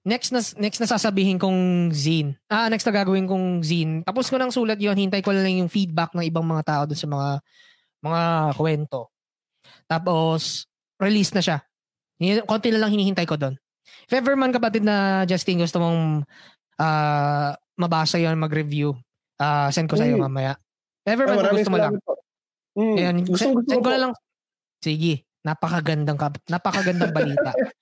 Next 0.00 0.32
na, 0.32 0.40
next 0.56 0.80
na 0.80 0.88
sasabihin 0.88 1.36
kong 1.36 1.92
zine. 1.92 2.40
Ah, 2.48 2.72
next 2.72 2.88
na 2.88 2.92
gagawin 2.96 3.28
kong 3.28 3.60
zine. 3.60 4.00
Tapos 4.00 4.32
ko 4.32 4.40
nang 4.40 4.48
sulat 4.48 4.80
yon 4.80 4.96
hintay 4.96 5.20
ko 5.20 5.28
lang 5.28 5.60
yung 5.60 5.68
feedback 5.68 6.16
ng 6.16 6.24
ibang 6.24 6.44
mga 6.44 6.64
tao 6.64 6.82
dun 6.88 6.96
sa 6.96 7.04
mga 7.04 7.28
mga 8.00 8.22
kwento. 8.56 9.12
Tapos, 9.84 10.64
release 10.96 11.36
na 11.36 11.44
siya. 11.44 11.58
Konti 12.48 12.72
na 12.72 12.80
lang 12.80 12.96
hinihintay 12.96 13.28
ko 13.28 13.36
doon. 13.36 13.60
If 14.08 14.12
ever 14.16 14.40
man 14.40 14.56
kapatid 14.56 14.80
na 14.88 15.28
Justin 15.28 15.60
gusto 15.60 15.76
mong 15.84 16.24
ah, 16.80 17.52
mabasa 17.76 18.16
yon 18.16 18.40
mag-review, 18.40 18.96
ah, 19.36 19.68
send 19.68 19.92
ko 19.92 20.00
sa 20.00 20.08
iyo 20.08 20.16
Mm. 20.16 20.24
mamaya. 20.24 20.56
If 21.04 21.12
ever 21.12 21.28
man 21.28 21.44
maraming 21.44 21.60
gusto 21.60 21.72
mo 21.72 21.80
lang. 21.80 21.94
Mm, 22.72 22.96
Ayan, 22.96 23.16
gusto, 23.28 23.36
send, 23.36 23.52
gusto 23.52 23.68
send 23.68 23.82
ko 23.84 23.90
na 23.92 24.00
lang. 24.00 24.12
Sige, 24.80 25.28
napakagandang 25.44 26.16
kap- 26.16 26.48
napakagandang 26.48 27.12
balita. 27.12 27.52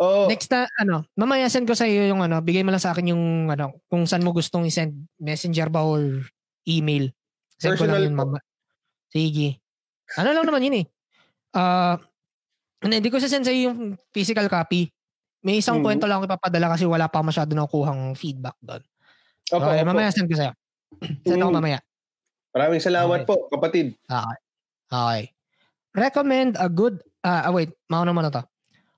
Oo. 0.00 0.32
Next 0.32 0.48
na 0.48 0.64
ano, 0.80 1.04
mamaya 1.12 1.44
send 1.52 1.68
ko 1.68 1.76
sa 1.76 1.84
iyo 1.84 2.08
yung 2.08 2.24
ano, 2.24 2.40
bigay 2.40 2.64
mo 2.64 2.72
lang 2.72 2.80
sa 2.80 2.96
akin 2.96 3.12
yung 3.12 3.24
ano, 3.52 3.76
kung 3.92 4.08
saan 4.08 4.24
mo 4.24 4.32
gustong 4.32 4.64
i-send 4.64 4.96
messenger 5.20 5.68
ba 5.68 5.84
or 5.84 6.24
email. 6.64 7.12
Send 7.60 7.76
ko 7.76 7.84
lang 7.84 8.00
Personal 8.00 8.02
yun 8.08 8.14
mama. 8.16 8.38
Sige. 9.12 9.60
Ano 10.16 10.32
lang 10.32 10.46
naman 10.48 10.64
yun 10.64 10.76
eh. 10.82 10.86
Ah, 11.54 12.00
hindi 12.82 13.00
hindi 13.04 13.10
ko 13.12 13.20
send 13.20 13.44
sa 13.44 13.52
iyo 13.52 13.70
yung 13.72 13.96
physical 14.12 14.48
copy. 14.48 14.88
May 15.44 15.60
isang 15.60 15.80
Mhm. 15.80 15.84
kwento 15.84 16.04
lang 16.08 16.20
ako 16.20 16.32
ipapadala 16.32 16.68
kasi 16.76 16.84
wala 16.88 17.08
pa 17.08 17.20
masyado 17.24 17.52
nakukuhang 17.56 18.16
feedback 18.16 18.56
doon. 18.64 18.82
Okay, 19.52 19.78
opo. 19.82 19.88
mamaya 19.88 20.10
send 20.12 20.28
ko 20.30 20.36
sa 20.36 20.52
iyo. 20.52 20.54
Send 21.28 21.40
ako 21.40 21.52
Mm. 21.52 21.58
mamaya. 21.60 21.78
Maraming 22.56 22.82
salamat 22.82 23.20
Okay. 23.24 23.28
po, 23.28 23.34
kapatid. 23.52 23.86
Okay. 24.08 24.38
Okay. 24.90 25.22
Recommend 25.94 26.56
a 26.58 26.68
good 26.70 27.00
ah 27.22 27.48
ah, 27.48 27.52
wait, 27.52 27.70
mauna 27.90 28.10
muna 28.14 28.30
to. 28.32 28.42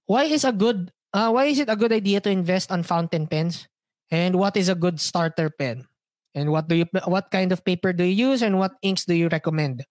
Why 0.07 0.25
is 0.29 0.45
a 0.45 0.53
good 0.53 0.91
uh, 1.15 1.31
why 1.31 1.47
is 1.53 1.59
it 1.59 1.69
a 1.69 1.77
good 1.79 1.93
idea 1.93 2.21
to 2.21 2.31
invest 2.31 2.73
on 2.73 2.83
fountain 2.83 3.27
pens? 3.27 3.69
And 4.13 4.37
what 4.37 4.57
is 4.57 4.69
a 4.69 4.77
good 4.77 5.01
starter 5.01 5.49
pen? 5.49 5.89
And 6.35 6.53
what 6.53 6.69
do 6.69 6.77
you 6.77 6.87
what 7.09 7.31
kind 7.31 7.53
of 7.53 7.65
paper 7.65 7.93
do 7.93 8.05
you 8.05 8.33
use 8.33 8.41
and 8.43 8.59
what 8.59 8.73
inks 8.83 9.05
do 9.05 9.15
you 9.15 9.29
recommend? 9.29 9.85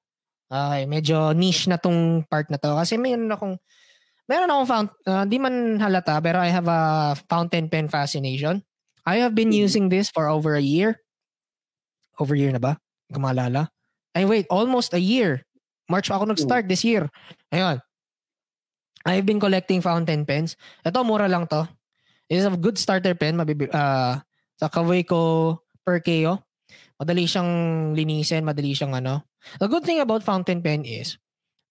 Okay, 0.51 0.83
medyo 0.85 1.31
niche 1.31 1.69
na 1.71 1.77
tong 1.79 2.27
part 2.27 2.51
na 2.51 2.59
to 2.59 2.75
kasi 2.75 2.99
mayroon 2.99 3.31
akong 3.31 3.55
meron 4.27 4.51
akong 4.51 4.67
fount 4.67 4.89
uh, 5.07 5.23
di 5.23 5.39
man 5.39 5.79
halata 5.79 6.19
pero 6.19 6.43
I 6.43 6.51
have 6.51 6.67
a 6.67 7.15
fountain 7.29 7.69
pen 7.71 7.87
fascination. 7.87 8.59
I 9.07 9.23
have 9.23 9.33
been 9.33 9.49
Mhm. 9.49 9.63
using 9.65 9.85
this 9.89 10.11
for 10.11 10.27
over 10.29 10.53
a 10.53 10.61
year. 10.61 10.99
Over 12.19 12.35
a 12.35 12.39
year 12.41 12.51
na 12.53 12.61
ba? 12.61 12.77
Maalala. 13.09 13.69
Ay 14.13 14.27
wait, 14.27 14.45
almost 14.51 14.93
a 14.93 15.01
year. 15.01 15.41
March 15.89 16.07
pa 16.11 16.19
ako 16.19 16.29
nag-start 16.31 16.67
this 16.67 16.83
year. 16.83 17.07
Ayun. 17.51 17.79
I've 19.05 19.25
been 19.25 19.41
collecting 19.41 19.81
fountain 19.81 20.25
pens. 20.25 20.55
Ito, 20.85 21.01
mura 21.01 21.25
lang 21.25 21.49
to. 21.49 21.65
It's 22.29 22.47
a 22.47 22.53
good 22.53 22.77
starter 22.77 23.17
pen. 23.17 23.35
Mabibi, 23.35 23.67
ah, 23.73 24.21
sa 24.55 24.67
Kaweco 24.69 25.57
Perkeo. 25.81 26.41
Madali 27.01 27.25
siyang 27.25 27.51
linisin. 27.97 28.45
Madali 28.45 28.77
siyang 28.77 28.93
ano. 28.95 29.25
The 29.57 29.65
good 29.65 29.83
thing 29.83 29.99
about 29.99 30.21
fountain 30.21 30.61
pen 30.61 30.85
is, 30.85 31.17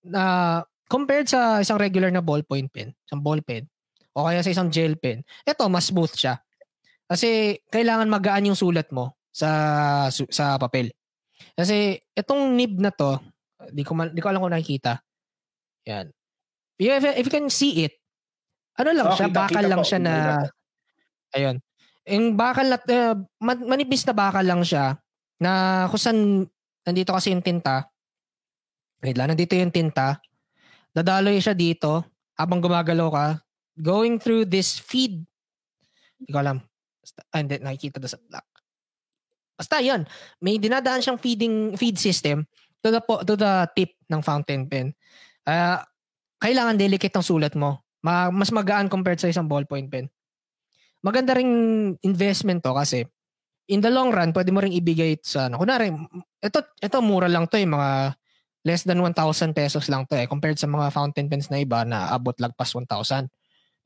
na 0.02 0.62
compared 0.90 1.30
sa 1.30 1.62
isang 1.62 1.78
regular 1.78 2.10
na 2.10 2.18
ballpoint 2.18 2.66
pen, 2.74 2.90
isang 3.06 3.22
ball 3.22 3.38
pen, 3.46 3.70
o 4.10 4.26
kaya 4.26 4.42
sa 4.42 4.50
isang 4.50 4.72
gel 4.74 4.98
pen, 4.98 5.22
ito, 5.46 5.64
mas 5.70 5.86
smooth 5.86 6.10
siya. 6.10 6.42
Kasi 7.06 7.58
kailangan 7.70 8.10
magaan 8.10 8.50
yung 8.50 8.58
sulat 8.58 8.90
mo 8.90 9.14
sa 9.30 9.50
sa 10.10 10.58
papel. 10.58 10.90
Kasi 11.54 11.98
itong 12.14 12.58
nib 12.58 12.78
na 12.78 12.90
to, 12.90 13.22
di 13.70 13.86
ko 13.86 13.94
man, 13.94 14.10
di 14.10 14.18
ko 14.18 14.30
alam 14.30 14.42
kung 14.42 14.54
nakikita. 14.54 14.98
Yan. 15.86 16.10
If, 16.80 17.04
if 17.04 17.24
you 17.28 17.34
can 17.34 17.52
see 17.52 17.84
it, 17.84 17.94
ano 18.80 18.96
lang 18.96 19.06
Oh, 19.12 19.16
siya, 19.16 19.28
kita- 19.28 19.36
bakal 19.36 19.60
kita 19.60 19.68
lang 19.68 19.80
po, 19.84 19.88
siya 19.88 20.00
na 20.00 20.14
ayun. 21.36 21.56
Yung 22.08 22.26
bakal 22.34 22.66
na 22.66 22.78
uh, 22.80 23.14
man- 23.38 23.68
manipis 23.68 24.08
na 24.08 24.16
bakal 24.16 24.40
lang 24.40 24.64
siya 24.64 24.96
na 25.36 25.84
kung 25.92 26.00
saan 26.00 26.20
nandito 26.82 27.12
kasi 27.12 27.30
yung 27.30 27.44
tinta. 27.44 27.84
Wait 29.04 29.16
lang, 29.16 29.28
nandito 29.28 29.52
yung 29.52 29.72
tinta. 29.72 30.16
Dadaloy 30.90 31.36
siya 31.38 31.52
dito 31.52 32.02
habang 32.34 32.58
gumagalaw 32.58 33.08
ka. 33.12 33.26
Going 33.76 34.16
through 34.16 34.48
this 34.48 34.80
feed. 34.80 35.24
Hindi 36.18 36.30
ko 36.32 36.40
alam. 36.40 36.58
Basta, 37.00 37.20
ah, 37.32 37.38
hindi, 37.40 37.56
nakikita 37.60 37.96
doon 37.96 38.12
sa 38.12 38.20
black. 38.20 38.48
Basta 39.56 39.76
yun. 39.80 40.04
May 40.40 40.56
dinadaan 40.56 41.00
siyang 41.00 41.20
feeding 41.20 41.76
feed 41.76 41.96
system 41.96 42.44
to 42.80 42.88
the, 42.88 43.00
po- 43.00 43.24
to 43.24 43.36
the 43.36 43.68
tip 43.76 43.92
ng 44.08 44.20
fountain 44.20 44.64
pen. 44.68 44.92
Ah, 45.44 45.84
kailangan 46.40 46.80
delicate 46.80 47.12
ng 47.12 47.26
sulat 47.26 47.52
mo. 47.54 47.84
Ma- 48.00 48.32
mas 48.32 48.48
magaan 48.50 48.88
compared 48.88 49.20
sa 49.20 49.28
isang 49.28 49.44
ballpoint 49.44 49.92
pen. 49.92 50.08
Maganda 51.00 51.36
ring 51.36 51.52
investment 52.00 52.64
to 52.64 52.72
kasi 52.72 53.04
in 53.70 53.78
the 53.78 53.88
long 53.88 54.10
run, 54.10 54.34
pwede 54.34 54.50
mo 54.50 54.58
ring 54.58 54.74
ibigay 54.74 55.14
sa 55.22 55.46
ano. 55.46 55.60
Kunwari, 55.60 55.94
ito, 56.42 56.58
ito 56.82 56.96
mura 57.00 57.30
lang 57.30 57.46
to 57.46 57.54
eh, 57.54 57.64
mga 57.64 58.18
less 58.66 58.84
than 58.84 59.00
1,000 59.00 59.16
pesos 59.56 59.86
lang 59.88 60.04
to 60.04 60.18
eh, 60.18 60.26
compared 60.26 60.58
sa 60.58 60.66
mga 60.66 60.90
fountain 60.90 61.30
pens 61.30 61.48
na 61.48 61.62
iba 61.62 61.86
na 61.86 62.10
abot 62.10 62.34
lagpas 62.36 62.74
1,000. 62.74 63.30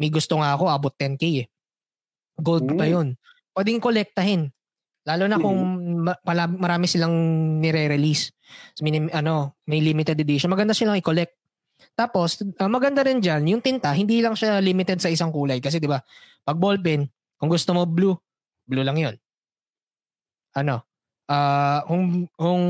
May 0.00 0.10
gusto 0.10 0.40
nga 0.40 0.56
ako, 0.56 0.72
abot 0.72 0.90
10k 0.90 1.44
eh. 1.44 1.46
Gold 2.34 2.66
pa 2.74 2.86
yun. 2.88 3.14
Pwedeng 3.54 3.78
kolektahin. 3.78 4.50
Lalo 5.04 5.28
na 5.28 5.36
kung 5.38 5.58
ma- 6.02 6.18
pala- 6.24 6.50
marami 6.50 6.88
silang 6.88 7.12
nire-release. 7.60 8.32
So, 8.74 8.82
minim, 8.82 9.12
ano, 9.12 9.60
may 9.68 9.78
limited 9.78 10.18
edition. 10.18 10.50
Maganda 10.50 10.74
silang 10.74 10.98
i-collect. 10.98 11.43
Tapos, 11.94 12.42
ah, 12.58 12.70
maganda 12.70 13.06
rin 13.06 13.22
dyan, 13.22 13.46
yung 13.46 13.62
tinta, 13.62 13.94
hindi 13.94 14.18
lang 14.18 14.34
siya 14.34 14.58
limited 14.58 14.98
sa 14.98 15.10
isang 15.10 15.30
kulay. 15.30 15.62
Kasi 15.62 15.78
di 15.78 15.86
ba 15.86 16.02
pag 16.42 16.58
ball 16.58 16.82
pen, 16.82 17.06
kung 17.38 17.50
gusto 17.50 17.70
mo 17.70 17.86
blue, 17.86 18.14
blue 18.66 18.82
lang 18.82 18.98
yun. 18.98 19.14
Ano? 20.58 20.82
Ah, 21.30 21.86
kung, 21.86 22.26
kung 22.34 22.62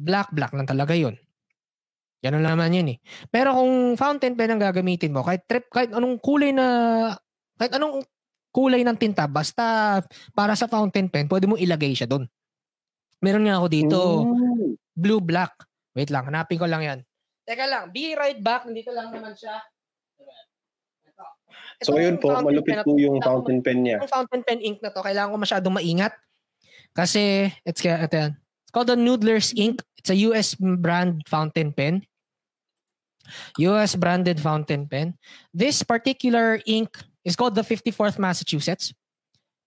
black, 0.00 0.30
black 0.30 0.54
lang 0.54 0.66
talaga 0.66 0.94
yun. 0.94 1.18
Ganun 2.18 2.42
naman 2.42 2.74
yun 2.74 2.94
eh. 2.94 2.98
Pero 3.30 3.54
kung 3.54 3.94
fountain 3.94 4.34
pen 4.34 4.54
ang 4.54 4.62
gagamitin 4.62 5.14
mo, 5.14 5.22
kahit 5.22 5.46
trip, 5.46 5.70
kahit 5.70 5.94
anong 5.94 6.18
kulay 6.18 6.50
na, 6.50 6.66
kahit 7.54 7.78
anong 7.78 8.02
kulay 8.50 8.82
ng 8.82 8.98
tinta, 8.98 9.30
basta 9.30 9.98
para 10.34 10.58
sa 10.58 10.66
fountain 10.66 11.06
pen, 11.06 11.30
pwede 11.30 11.46
mo 11.46 11.54
ilagay 11.54 11.94
siya 11.94 12.10
doon. 12.10 12.26
Meron 13.22 13.46
nga 13.46 13.58
ako 13.62 13.66
dito, 13.70 13.98
Mm. 14.26 14.74
blue, 14.94 15.22
black. 15.22 15.54
Wait 15.94 16.10
lang, 16.10 16.26
hanapin 16.26 16.58
ko 16.58 16.66
lang 16.66 16.82
yan. 16.82 16.98
Teka 17.48 17.64
lang, 17.64 17.88
be 17.88 18.12
right 18.12 18.36
back. 18.44 18.68
Nandito 18.68 18.92
lang 18.92 19.08
naman 19.08 19.32
siya. 19.32 19.56
Ito. 21.08 21.24
So 21.80 21.96
ayun 21.96 22.20
po, 22.20 22.36
malupit 22.44 22.84
po 22.84 23.00
yung 23.00 23.24
fountain 23.24 23.64
pen 23.64 23.88
niya. 23.88 24.04
Yung 24.04 24.12
fountain 24.12 24.44
pen 24.44 24.60
ink 24.60 24.84
na 24.84 24.92
to, 24.92 25.00
kailangan 25.00 25.32
ko 25.32 25.40
masyadong 25.40 25.72
maingat. 25.72 26.12
Kasi, 26.92 27.48
it's, 27.64 27.80
ito 27.80 28.12
yan. 28.12 28.36
It's 28.36 28.72
called 28.76 28.92
the 28.92 29.00
Noodler's 29.00 29.56
Ink. 29.56 29.80
It's 29.96 30.12
a 30.12 30.18
US 30.28 30.52
brand 30.60 31.24
fountain 31.24 31.72
pen. 31.72 32.04
US 33.64 33.96
branded 33.96 34.36
fountain 34.40 34.84
pen. 34.84 35.16
This 35.52 35.80
particular 35.80 36.60
ink 36.68 37.00
is 37.24 37.32
called 37.36 37.56
the 37.56 37.64
54th 37.64 38.20
Massachusetts. 38.20 38.92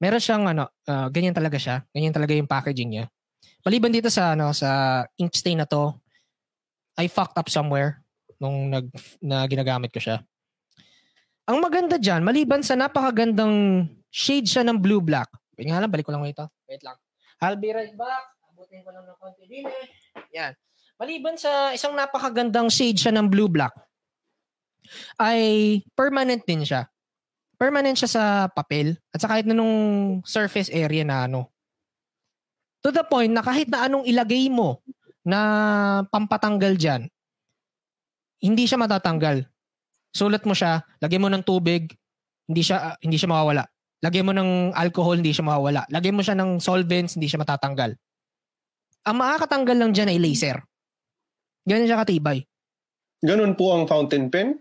Meron 0.01 0.21
siyang 0.21 0.45
ano, 0.49 0.69
ah, 0.85 1.09
ganyan 1.09 1.33
talaga 1.33 1.57
siya. 1.61 1.85
Ganyan 1.93 2.13
talaga 2.13 2.33
yung 2.33 2.49
packaging 2.49 2.89
niya. 2.93 3.05
Maliban 3.61 3.93
dito 3.93 4.09
sa 4.09 4.33
ano 4.33 4.49
sa 4.57 5.01
ink 5.21 5.33
stain 5.37 5.61
na 5.61 5.69
to, 5.69 5.93
I 6.99 7.07
fucked 7.07 7.37
up 7.39 7.47
somewhere 7.47 8.03
nung 8.41 8.73
nag 8.73 8.89
na 9.21 9.45
ginagamit 9.45 9.93
ko 9.93 10.01
siya. 10.01 10.25
Ang 11.45 11.61
maganda 11.61 11.99
diyan, 11.99 12.25
maliban 12.25 12.63
sa 12.63 12.77
napakagandang 12.77 13.87
shade 14.09 14.47
siya 14.47 14.63
ng 14.65 14.77
blue 14.79 15.01
black. 15.01 15.27
Wait 15.57 15.67
nga 15.69 15.81
lang, 15.81 15.91
balik 15.91 16.07
ko 16.07 16.13
lang 16.13 16.23
ito. 16.25 16.45
Wait 16.65 16.81
lang. 16.81 16.97
I'll 17.41 17.57
be 17.57 17.73
right 17.73 17.93
back. 17.97 18.25
Abutin 18.53 18.85
ko 18.85 18.89
lang 18.93 19.05
ng 19.05 19.17
konti 19.17 19.43
din 19.49 19.65
eh. 19.65 19.85
Yan. 20.37 20.53
Maliban 21.01 21.35
sa 21.35 21.73
isang 21.73 21.97
napakagandang 21.97 22.69
shade 22.69 23.01
siya 23.01 23.13
ng 23.13 23.25
blue 23.25 23.49
black, 23.49 23.73
ay 25.17 25.81
permanent 25.97 26.45
din 26.45 26.61
siya. 26.61 26.85
Permanent 27.57 27.97
siya 27.97 28.09
sa 28.09 28.23
papel 28.49 28.97
at 29.13 29.21
sa 29.21 29.29
kahit 29.29 29.45
na 29.45 29.57
nung 29.57 29.73
surface 30.25 30.69
area 30.69 31.05
na 31.05 31.25
ano. 31.29 31.49
To 32.81 32.89
the 32.89 33.05
point 33.05 33.29
na 33.29 33.45
kahit 33.45 33.69
na 33.69 33.85
anong 33.85 34.05
ilagay 34.09 34.49
mo 34.49 34.81
na 35.25 35.39
pampatanggal 36.09 36.73
dyan, 36.77 37.01
hindi 38.41 38.63
siya 38.65 38.81
matatanggal. 38.81 39.45
Sulat 40.11 40.43
mo 40.43 40.57
siya, 40.57 40.81
lagyan 40.99 41.23
mo 41.23 41.29
ng 41.29 41.45
tubig, 41.45 41.93
hindi 42.49 42.61
siya 42.65 42.93
ah, 42.93 42.95
hindi 42.99 43.15
siya 43.15 43.31
mawawala. 43.31 43.63
Lagyan 44.01 44.25
mo 44.25 44.33
ng 44.33 44.73
alcohol, 44.73 45.21
hindi 45.21 45.31
siya 45.31 45.45
mawawala. 45.45 45.85
Lagyan 45.93 46.17
mo 46.17 46.25
siya 46.25 46.33
ng 46.33 46.57
solvents, 46.57 47.15
hindi 47.15 47.29
siya 47.29 47.37
matatanggal. 47.37 47.93
Ang 49.05 49.15
makakatanggal 49.17 49.77
lang 49.77 49.91
dyan 49.93 50.09
ay 50.09 50.17
laser. 50.17 50.57
Ganyan 51.69 51.85
siya 51.85 52.01
katibay. 52.01 52.41
Ganun 53.21 53.53
po 53.53 53.77
ang 53.77 53.85
fountain 53.85 54.33
pen? 54.33 54.57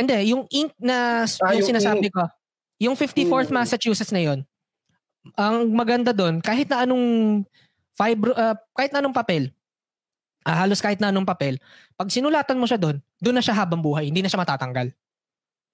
Hindi, 0.00 0.32
yung 0.32 0.48
ink 0.48 0.72
na 0.80 1.28
Ah, 1.28 1.52
yung, 1.52 1.60
yung 1.60 1.68
sinasabi 1.76 2.08
ko, 2.08 2.24
yung 2.80 2.96
54th 2.96 3.52
Mm. 3.52 3.56
Massachusetts 3.60 4.14
na 4.14 4.24
yon. 4.24 4.40
Ang 5.36 5.76
maganda 5.76 6.16
doon, 6.16 6.40
kahit 6.40 6.72
na 6.72 6.88
anong 6.88 7.44
fiber, 7.92 8.32
ah, 8.38 8.56
kahit 8.72 8.94
na 8.96 9.04
anong 9.04 9.12
papel, 9.12 9.52
ah, 10.48 10.64
halos 10.64 10.80
kahit 10.80 10.96
na 10.96 11.12
anong 11.12 11.28
papel, 11.28 11.60
pag 11.92 12.08
sinulatan 12.08 12.56
mo 12.56 12.64
siya 12.64 12.80
doon, 12.80 12.96
doon 13.20 13.36
na 13.36 13.44
siya 13.44 13.52
habang 13.52 13.84
buhay, 13.84 14.08
hindi 14.08 14.24
na 14.24 14.32
siya 14.32 14.40
matatanggal. 14.40 14.88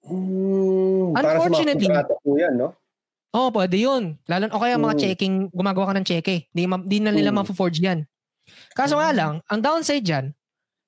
Hmm, 0.03 1.15
para 1.15 1.23
sa 1.25 1.31
Unfortunately- 1.39 1.89
po 2.21 2.35
yan, 2.35 2.53
no? 2.59 2.75
Oo, 3.35 3.51
pwede 3.51 3.75
yun. 3.75 4.15
Lalo, 4.27 4.47
o 4.47 4.61
kaya 4.63 4.79
mga 4.79 4.95
Mm. 4.95 5.01
checking, 5.01 5.35
gumagawa 5.51 5.91
ka 5.91 5.95
ng 5.99 6.07
cheque. 6.07 6.47
Di, 6.55 6.63
ma- 6.67 6.79
di 6.79 7.03
na 7.03 7.11
nila 7.11 7.35
Mm. 7.35 7.43
ma-forge 7.43 7.83
yan. 7.83 8.07
Kaso 8.71 8.95
nga 8.95 9.11
lang, 9.11 9.43
ang 9.51 9.59
downside 9.59 10.05
dyan, 10.05 10.31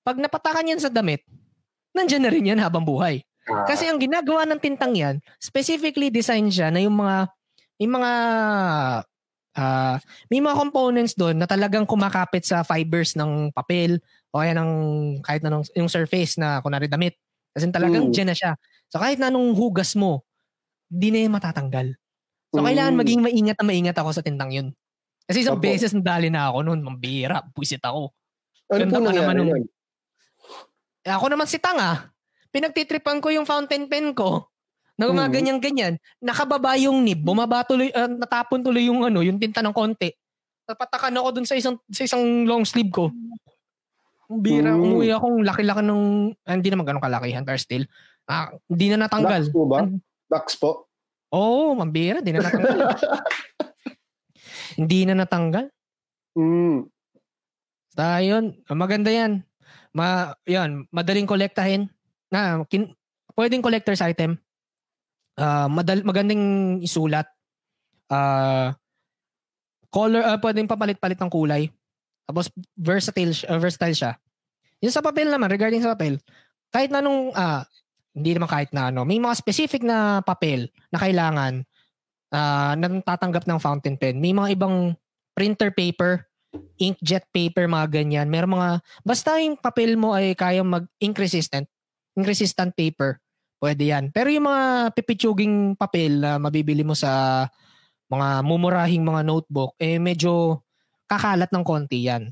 pag 0.03 0.15
napatakan 0.15 0.63
yan 0.63 0.79
sa 0.79 0.87
damit, 0.87 1.27
nandyan 1.91 2.23
na 2.23 2.31
rin 2.31 2.47
yan 2.47 2.61
habang 2.61 2.87
buhay. 2.87 3.19
Kasi 3.67 3.87
ang 3.87 3.99
ginagawa 3.99 4.43
ng 4.47 4.59
tintang 4.59 4.95
yan, 4.95 5.15
specifically 5.39 6.07
design 6.07 6.47
siya 6.47 6.71
na 6.71 6.79
yung 6.79 6.95
mga, 6.95 7.27
yung 7.79 7.93
mga, 7.99 8.11
ah, 9.57 9.97
may 10.29 10.39
mga 10.39 10.55
components 10.55 11.17
doon 11.17 11.41
na 11.41 11.49
talagang 11.49 11.83
kumakapit 11.83 12.45
sa 12.45 12.61
fibers 12.63 13.17
ng 13.17 13.51
papel 13.51 13.97
o 14.31 14.39
kaya 14.39 14.53
ng 14.55 14.71
kahit 15.25 15.41
na 15.41 15.49
nung, 15.51 15.65
yung 15.73 15.89
surface 15.89 16.37
na 16.37 16.61
kunwari 16.61 16.85
damit. 16.87 17.17
Kasi 17.57 17.67
talagang 17.73 18.09
Mm. 18.09 18.13
dyan 18.13 18.29
na 18.29 18.35
siya. 18.37 18.51
So 18.93 19.01
kahit 19.01 19.17
na 19.17 19.33
anong 19.33 19.57
hugas 19.57 19.97
mo, 19.97 20.21
di 20.87 21.09
na 21.09 21.25
yan 21.25 21.33
matatanggal. 21.33 21.97
So 22.53 22.61
kailangan 22.63 22.93
Mm. 22.95 23.01
maging 23.01 23.21
maingat 23.25 23.57
na 23.59 23.65
maingat 23.65 23.97
ako 23.97 24.09
sa 24.13 24.23
tintang 24.23 24.53
yun. 24.53 24.67
Kasi 25.27 25.43
isang 25.43 25.59
Opo. 25.59 25.65
beses 25.67 25.91
nadali 25.91 26.31
na 26.31 26.47
ako 26.47 26.63
noon, 26.63 26.79
mambira, 26.85 27.43
buisit 27.51 27.83
ako. 27.83 28.15
Ano 28.71 28.87
ganda 28.87 28.99
po 28.99 29.03
pa 29.03 29.11
naman 29.11 29.35
nun? 29.43 29.63
Eh, 31.03 31.11
ako 31.11 31.25
naman 31.31 31.47
si 31.47 31.59
Tanga. 31.59 32.11
Pinagtitripan 32.51 33.19
ko 33.19 33.27
yung 33.31 33.43
fountain 33.47 33.87
pen 33.91 34.15
ko. 34.15 34.47
Na 34.97 35.05
Mhm. 35.05 35.11
gumaganyan-ganyan. 35.13 35.93
Nakababa 36.19 36.73
yung 36.75 37.05
nib. 37.05 37.21
Bumaba 37.21 37.61
tuloy, 37.61 37.93
ah, 37.93 38.09
natapon 38.09 38.65
tuloy 38.65 38.89
yung 38.89 39.05
ano, 39.05 39.21
yung 39.21 39.37
tinta 39.37 39.61
ng 39.61 39.71
konti. 39.71 40.09
Napatakan 40.65 41.13
ako 41.15 41.29
dun 41.37 41.47
sa 41.47 41.53
isang, 41.53 41.77
sa 41.87 42.03
isang 42.03 42.43
long 42.43 42.65
sleeve 42.65 42.89
ko. 42.89 43.13
Bira, 44.27 44.75
Mm. 44.75 44.83
umuwi 44.83 45.07
akong 45.13 45.39
laki-laki 45.45 45.79
ng, 45.85 46.33
ah, 46.43 46.53
hindi 46.57 46.67
naman 46.67 46.83
ganun 46.83 46.99
kalakihan, 46.99 47.45
pero 47.47 47.55
still. 47.55 47.87
Ah, 48.27 48.51
hindi 48.67 48.91
na 48.91 49.07
natanggal. 49.07 49.47
Wax 49.47 49.55
po 49.55 49.63
ba? 49.63 49.79
Wax 50.27 50.45
po? 50.59 50.71
Oo, 51.31 51.71
oh, 51.71 51.77
mambira, 51.77 52.19
hindi 52.19 52.35
na 52.35 52.43
natanggal. 52.43 52.77
hindi 54.81 54.99
na 55.07 55.13
natanggal. 55.15 55.65
Mm. 56.35 56.91
Basta 57.87 58.21
yun, 58.21 58.45
maganda 58.69 59.09
yan. 59.09 59.41
Ma, 59.95 60.35
yan, 60.45 60.85
madaling 60.91 61.25
kolektahin. 61.25 61.87
Na, 62.29 62.61
kin, 62.67 62.91
pwedeng 63.33 63.63
collector's 63.63 64.03
item. 64.03 64.37
Ah, 65.37 65.69
madal, 65.69 66.01
magandang 66.01 66.43
isulat. 66.81 67.29
Ah, 68.09 68.73
color, 69.93 70.25
ah, 70.25 70.41
pwedeng 70.41 70.65
papalit-palit 70.65 71.21
ng 71.21 71.31
kulay. 71.31 71.69
Tapos 72.25 72.49
versatile, 72.73 73.37
ah, 73.45 73.61
versatile 73.61 73.93
siya. 73.93 74.11
Yung 74.81 74.93
sa 74.93 75.05
papel 75.05 75.29
naman, 75.29 75.47
regarding 75.53 75.85
sa 75.85 75.93
papel, 75.93 76.17
kahit 76.73 76.89
na 76.89 77.05
nung, 77.05 77.29
ah, 77.37 77.63
hindi 78.17 78.33
naman 78.33 78.49
kahit 78.49 78.73
na 78.73 78.89
ano, 78.89 79.05
may 79.05 79.21
mga 79.21 79.37
specific 79.37 79.85
na 79.85 80.25
papel 80.25 80.73
na 80.89 80.97
kailangan 80.97 81.61
ah 82.33 82.73
na 82.75 82.89
tatanggap 83.05 83.45
ng 83.45 83.61
fountain 83.61 83.95
pen. 83.95 84.17
May 84.17 84.33
mga 84.33 84.57
ibang 84.57 84.97
printer 85.37 85.69
paper, 85.69 86.25
inkjet 86.81 87.29
paper, 87.29 87.69
mga 87.69 87.87
ganyan. 87.93 88.27
Meron 88.27 88.57
mga, 88.57 88.69
basta 89.05 89.37
yung 89.37 89.55
papel 89.55 89.93
mo 89.95 90.17
ay 90.17 90.33
kaya 90.33 90.65
mag-ink 90.65 91.13
resistant, 91.15 91.69
ink 92.17 92.25
resistant 92.25 92.73
paper, 92.73 93.21
pwede 93.57 93.83
yan. 93.93 94.09
Pero 94.13 94.29
yung 94.29 94.47
mga 94.49 94.93
pipitsuging 94.93 95.77
papel 95.77 96.21
na 96.21 96.37
mabibili 96.37 96.81
mo 96.85 96.93
sa 96.93 97.45
mga 98.07 98.41
mumurahing 98.45 99.03
mga 99.03 99.21
notebook, 99.27 99.75
eh 99.81 99.99
medyo 99.99 100.63
kakalat 101.07 101.51
ng 101.51 101.65
konti 101.65 102.07
yan 102.07 102.31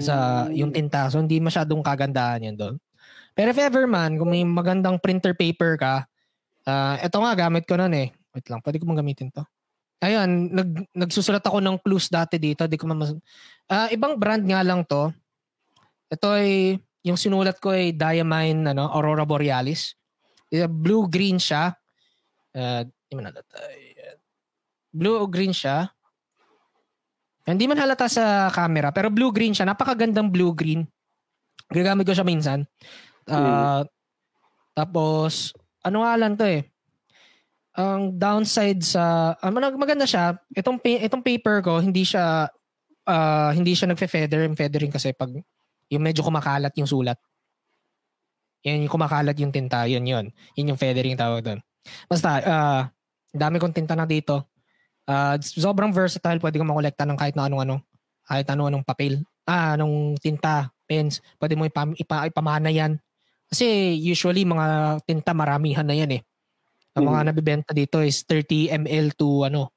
sa 0.00 0.46
yung 0.48 0.72
tinta. 0.72 1.12
So 1.12 1.20
hindi 1.20 1.36
masyadong 1.38 1.84
kagandahan 1.84 2.48
yan 2.52 2.56
doon. 2.56 2.74
Pero 3.36 3.52
if 3.52 3.58
ever 3.60 3.84
man, 3.84 4.16
kung 4.16 4.32
may 4.32 4.42
magandang 4.46 4.96
printer 4.96 5.36
paper 5.36 5.76
ka, 5.76 5.94
ah 6.64 6.96
ito 7.02 7.16
nga 7.20 7.32
gamit 7.36 7.68
ko 7.68 7.76
noon 7.76 7.92
eh. 7.92 8.08
Wait 8.32 8.46
lang, 8.48 8.64
pwede 8.64 8.80
ko 8.80 8.88
bang 8.88 9.00
gamitin 9.04 9.28
to? 9.30 9.44
Ayun, 10.02 10.52
nag, 10.52 10.70
nagsusulat 10.92 11.40
ako 11.40 11.64
ng 11.64 11.80
clues 11.80 12.12
dati 12.12 12.36
dito. 12.36 12.66
Di 12.68 12.76
ko 12.76 12.84
mamas- 12.90 13.16
Ah, 13.64 13.88
ibang 13.88 14.20
brand 14.20 14.44
nga 14.44 14.60
lang 14.60 14.84
to. 14.84 15.08
Ito 16.12 16.36
ay, 16.36 16.76
yung 17.00 17.16
sinulat 17.16 17.56
ko 17.56 17.72
ay 17.72 17.96
Diamine 17.96 18.76
ano, 18.76 18.92
Aurora 18.92 19.24
Borealis. 19.24 19.96
Blue-green 20.70 21.42
siya. 21.42 21.74
Uh, 22.54 22.86
di 22.86 23.14
man 23.18 23.26
halata. 23.26 23.58
Ayan. 23.66 24.16
Blue-green 24.94 25.50
siya. 25.50 25.90
Hindi 27.44 27.68
man 27.68 27.76
halata 27.76 28.08
sa 28.08 28.48
camera, 28.48 28.88
pero 28.88 29.12
blue-green 29.12 29.52
siya. 29.52 29.68
Napakagandang 29.68 30.32
blue-green. 30.32 30.86
Gagamit 31.68 32.08
ko 32.08 32.16
siya 32.16 32.24
minsan. 32.24 32.64
Ah, 33.28 33.84
Tapos, 34.72 35.52
ano 35.84 36.06
nga 36.06 36.12
lang 36.16 36.40
to 36.40 36.48
eh. 36.48 36.64
Ang 37.76 38.16
downside 38.16 38.80
sa, 38.80 39.34
mag- 39.44 39.76
maganda 39.76 40.08
siya. 40.08 40.40
Itong, 40.56 40.80
itong 40.80 41.20
paper 41.20 41.60
ko, 41.60 41.84
hindi 41.84 42.06
siya, 42.06 42.48
ah, 43.04 43.50
hindi 43.52 43.76
siya 43.76 43.92
nagfe-feather. 43.92 44.48
Feathering 44.56 44.92
kasi 44.94 45.12
pag, 45.12 45.28
yung 45.92 46.02
medyo 46.04 46.24
kumakalat 46.24 46.72
yung 46.80 46.88
sulat. 46.88 47.20
Yan 48.64 48.88
yung 48.88 48.92
kumakalat 48.92 49.36
yung 49.38 49.52
tinta. 49.52 49.84
Yun 49.84 50.08
yun. 50.08 50.32
Yun 50.56 50.68
yung 50.72 50.80
feathering 50.80 51.20
tawag 51.20 51.44
doon. 51.44 51.60
Basta, 52.08 52.40
ah, 52.44 52.82
dami 53.30 53.60
kong 53.60 53.76
tinta 53.76 53.92
na 53.92 54.08
dito. 54.08 54.48
Ah, 55.04 55.36
sobrang 55.40 55.92
versatile. 55.92 56.40
Pwede 56.40 56.56
kong 56.56 56.72
makolekta 56.72 57.04
ng 57.04 57.18
kahit 57.20 57.36
na 57.36 57.44
anong-ano. 57.44 57.84
Kahit 58.24 58.48
ano-anong 58.48 58.88
papel. 58.88 59.20
Ah, 59.44 59.76
anong 59.76 60.16
tinta, 60.16 60.72
pens. 60.88 61.20
Pwede 61.36 61.60
mo 61.60 61.68
ipam, 61.68 61.92
ipa, 61.92 62.24
ipamana 62.24 62.72
yan. 62.72 62.96
Kasi 63.52 64.00
usually 64.00 64.48
mga 64.48 64.96
tinta 65.04 65.36
maramihan 65.36 65.84
na 65.84 65.92
yan 65.92 66.16
eh. 66.16 66.24
Ang 66.96 67.12
mga 67.12 67.20
Mhm. 67.20 67.28
nabibenta 67.28 67.70
dito 67.76 68.00
is 68.00 68.24
30 68.24 68.72
ml 68.72 69.12
to 69.12 69.44
ano. 69.44 69.68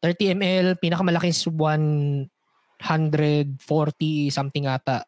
30 0.00 0.32
ml, 0.32 0.80
pinakamalaki 0.80 1.28
is 1.28 1.44
140 1.44 2.32
something 4.32 4.64
ata. 4.64 5.04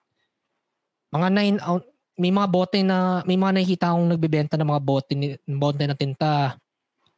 Mga 1.08 1.28
9 1.32 1.56
ounce, 1.64 1.88
may 2.18 2.28
mga 2.28 2.48
bote 2.48 2.78
na, 2.82 3.22
may 3.22 3.38
mga 3.38 3.52
nakikita 3.54 3.84
akong 3.88 4.08
nagbebenta 4.08 4.54
ng 4.58 4.66
mga 4.66 4.82
bote, 4.82 5.10
ni- 5.14 5.38
bote 5.48 5.78
na 5.80 5.94
tinta. 5.94 6.58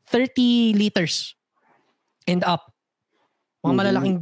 30 0.06 0.74
liters 0.74 1.34
and 2.26 2.44
up. 2.44 2.68
Mga 3.60 3.66
Mhm. 3.66 3.76
malalaking 3.76 4.18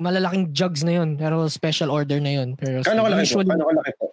malalaking 0.00 0.44
jugs 0.50 0.80
na 0.80 0.96
yun. 0.96 1.14
Pero 1.14 1.44
special 1.46 1.90
order 1.90 2.16
na 2.18 2.32
yun. 2.32 2.56
Pero 2.56 2.80
Kano 2.80 3.04
kalaki 3.04 3.20
po? 3.20 3.24
usually, 3.36 3.50
Kano 3.50 3.64
kalaki 3.66 3.92
po? 3.94 4.06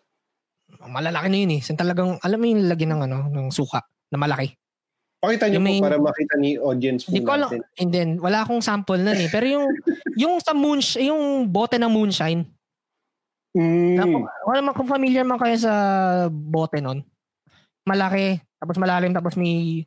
malalaki 0.83 1.27
na 1.27 1.37
yun 1.37 1.51
eh. 1.53 1.61
Sin 1.61 1.75
talagang, 1.75 2.19
alam 2.19 2.37
mo 2.37 2.45
yung 2.45 2.65
lagyan 2.65 2.91
ng 2.91 3.01
ano, 3.03 3.17
ng 3.29 3.47
suka 3.49 3.79
na 4.07 4.17
malaki. 4.17 4.51
Pakita 5.17 5.47
niyo 5.47 5.57
Yung 5.57 5.63
po 5.63 5.69
may- 5.69 5.81
para 5.81 5.97
makita 5.97 6.33
ni 6.37 6.49
audience 6.55 7.01
po 7.03 7.09
Hindi 7.09 7.23
ko 7.23 7.31
alam. 7.33 7.49
And 7.75 7.89
then, 7.89 8.09
wala 8.17 8.43
akong 8.43 8.59
sample 8.59 8.99
nun 8.99 9.17
eh. 9.17 9.27
Pero 9.27 9.45
yung, 9.47 9.65
yung 10.15 10.33
sa 10.39 10.53
moon, 10.53 10.77
yung 10.97 11.21
bote 11.47 11.75
ng 11.75 11.89
moonshine, 11.89 12.45
Mm. 13.57 14.21
Wala 14.45 14.61
man 14.61 14.77
kung 14.77 14.85
familiar 14.85 15.25
man 15.25 15.41
kayo 15.41 15.57
sa 15.57 15.73
bote 16.29 16.77
nun. 16.77 17.01
Malaki, 17.89 18.37
tapos 18.61 18.77
malalim, 18.77 19.17
tapos 19.17 19.33
may 19.33 19.81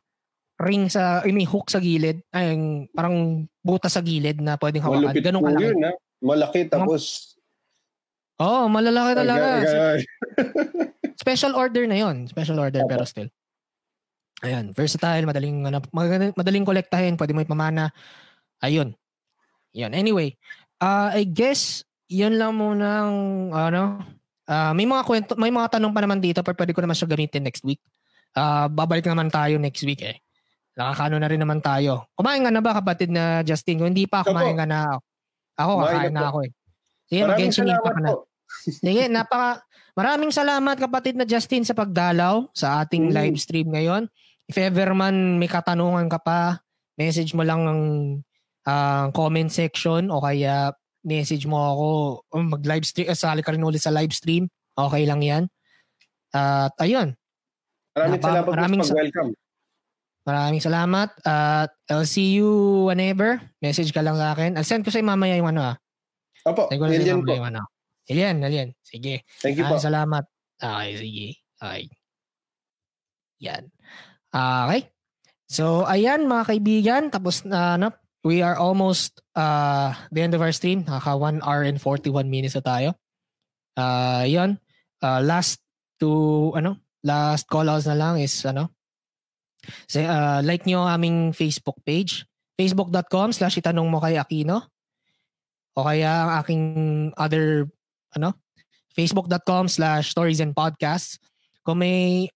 ring 0.59 0.91
sa, 0.91 1.23
ay, 1.23 1.31
may 1.31 1.47
hook 1.47 1.71
sa 1.71 1.79
gilid. 1.79 2.19
Ay, 2.35 2.59
parang 2.91 3.47
butas 3.63 3.95
sa 3.95 4.03
gilid 4.03 4.43
na 4.43 4.59
pwedeng 4.59 4.83
hawakan. 4.83 5.15
Malupit 5.15 5.23
Ganun 5.23 5.41
kalaki. 5.47 5.63
yun, 5.63 5.79
ha? 5.87 5.91
Malaki, 6.21 6.61
tapos... 6.67 7.33
Oo, 8.41 8.65
oh, 8.65 8.69
malalaki 8.69 9.11
talaga. 9.15 9.47
Aga- 9.61 9.63
aga- 9.63 10.91
Special 11.21 11.53
order 11.53 11.85
na 11.85 12.01
yon 12.01 12.25
Special 12.25 12.57
order 12.57 12.81
pero 12.89 13.05
still. 13.05 13.29
Ayan, 14.41 14.73
versatile, 14.73 15.29
madaling 15.29 15.69
ano, 15.69 15.77
madaling, 15.93 16.33
madaling 16.33 16.65
kolektahin, 16.65 17.13
pwede 17.13 17.37
mo 17.37 17.45
ipamana. 17.45 17.93
Ayun. 18.65 18.97
Yan. 19.77 19.93
Anyway, 19.93 20.33
uh, 20.81 21.13
I 21.13 21.29
guess 21.29 21.85
yun 22.11 22.35
lang 22.35 22.59
muna 22.59 23.07
ang 23.07 23.17
ano, 23.55 23.83
ah, 24.51 24.75
may 24.75 24.83
mga 24.83 25.03
kwento, 25.07 25.31
may 25.39 25.47
mga 25.47 25.79
tanong 25.79 25.95
pa 25.95 26.03
naman 26.03 26.19
dito 26.19 26.43
pero 26.43 26.59
pwede 26.59 26.75
ko 26.75 26.83
naman 26.83 26.99
siya 26.99 27.07
gamitin 27.07 27.47
next 27.47 27.63
week. 27.63 27.79
Ah, 28.35 28.67
babalik 28.67 29.07
naman 29.07 29.31
tayo 29.31 29.55
next 29.55 29.79
week 29.87 30.03
eh. 30.03 30.19
Nakakano 30.75 31.19
na 31.19 31.27
rin 31.31 31.39
naman 31.39 31.63
tayo. 31.63 32.11
Kumain 32.15 32.43
nga 32.43 32.51
na 32.51 32.59
ba 32.59 32.75
kapatid 32.75 33.11
na 33.11 33.43
Justin? 33.47 33.79
Kung 33.79 33.89
hindi 33.95 34.07
pa, 34.07 34.23
kumain 34.27 34.55
ka 34.55 34.67
na. 34.67 34.99
Ako, 35.55 35.71
Kumain 35.83 36.11
kakain 36.11 36.15
na 36.15 36.23
ako 36.27 36.37
eh. 36.47 36.51
Sige, 37.07 37.21
salamat 37.51 37.79
Impact 37.79 37.95
ka 37.95 38.01
na. 38.03 38.11
Sige, 38.83 39.03
napaka 39.07 39.51
maraming 39.95 40.31
salamat 40.31 40.75
kapatid 40.79 41.15
na 41.19 41.27
Justin 41.27 41.63
sa 41.67 41.75
pagdalaw 41.75 42.47
sa 42.55 42.83
ating 42.83 43.11
Mm. 43.11 43.15
live 43.15 43.37
stream 43.39 43.67
ngayon. 43.71 44.07
If 44.47 44.59
ever 44.59 44.91
man 44.95 45.39
may 45.39 45.47
katanungan 45.47 46.07
ka 46.11 46.19
pa, 46.19 46.59
message 46.99 47.31
mo 47.35 47.43
lang 47.43 47.67
ang 47.67 47.81
ah, 48.67 49.11
comment 49.11 49.51
section 49.51 50.07
o 50.11 50.23
kaya 50.23 50.71
message 51.01 51.45
mo 51.45 51.57
ako 51.57 51.87
o 52.23 52.35
mag-live 52.39 52.83
stream, 52.83 53.07
eh, 53.07 53.15
sali 53.15 53.41
ka 53.41 53.51
rin 53.51 53.61
ulit 53.61 53.79
sa 53.79 53.89
live 53.89 54.11
stream. 54.11 54.45
Okay 54.71 55.03
lang 55.03 55.21
yan. 55.21 55.43
At 56.31 56.73
ayun, 56.77 57.13
Maraming 57.91 58.17
Napa- 58.17 58.27
salamat 58.31 58.47
maraming 58.47 58.79
sa 58.79 58.85
sa- 58.85 58.93
pag-welcome. 58.95 59.31
maraming 60.21 60.63
salamat. 60.63 61.09
At 61.21 61.71
I'll 61.87 62.07
see 62.07 62.31
you 62.33 62.47
whenever. 62.87 63.35
Message 63.59 63.91
ka 63.91 63.99
lang 63.99 64.15
sa 64.15 64.31
akin. 64.31 64.55
I'll 64.55 64.63
send 64.63 64.81
ko 64.81 64.89
sa'yo 64.89 65.03
mamaya 65.03 65.35
yung 65.35 65.51
ano 65.51 65.61
ah. 65.61 65.75
Opo, 66.47 66.71
Send 66.71 66.79
ko 66.79 66.87
sa'yo 66.87 66.97
Alien 66.97 67.19
mamaya 67.19 67.27
po. 67.27 67.35
yung 67.35 67.49
ano. 67.51 67.61
Alien, 68.07 68.35
alien. 68.41 68.69
Sige. 68.79 69.27
Thank 69.43 69.59
you 69.59 69.67
po. 69.67 69.75
Maraming 69.75 69.87
salamat. 69.91 70.23
Okay, 70.55 70.89
sige. 70.97 71.27
Okay. 71.59 71.83
Yan. 73.41 73.63
Okay. 74.31 74.81
So, 75.51 75.83
ayan 75.83 76.23
mga 76.25 76.43
kaibigan. 76.47 77.03
Tapos 77.11 77.43
na, 77.43 77.75
ano, 77.75 77.91
we 78.23 78.41
are 78.41 78.57
almost 78.57 79.21
uh, 79.35 79.93
the 80.11 80.21
end 80.21 80.33
of 80.33 80.41
our 80.41 80.53
stream. 80.53 80.85
Naka 80.85 81.17
1 81.17 81.41
hour 81.41 81.63
and 81.63 81.81
41 81.81 82.29
minutes 82.29 82.55
na 82.57 82.63
tayo. 82.63 82.89
Uh, 83.77 84.25
yan. 84.25 84.57
Uh, 85.01 85.21
last 85.21 85.61
to, 85.97 86.53
ano, 86.53 86.77
last 87.01 87.49
call 87.49 87.69
outs 87.69 87.89
na 87.89 87.97
lang 87.97 88.21
is, 88.21 88.33
ano, 88.45 88.69
say, 89.89 90.05
uh, 90.05 90.41
like 90.45 90.65
nyo 90.65 90.85
aming 90.85 91.33
Facebook 91.33 91.81
page. 91.85 92.25
Facebook.com 92.57 93.33
slash 93.33 93.57
itanong 93.57 93.89
mo 93.89 93.97
kay 93.97 94.21
Aquino. 94.21 94.69
O 95.73 95.87
kaya 95.87 96.29
ang 96.29 96.31
aking 96.45 96.63
other, 97.17 97.65
ano, 98.13 98.37
facebook.com 98.93 99.65
slash 99.65 100.13
stories 100.13 100.43
and 100.43 100.53
podcasts. 100.53 101.17
Kung 101.65 101.81
may 101.81 102.29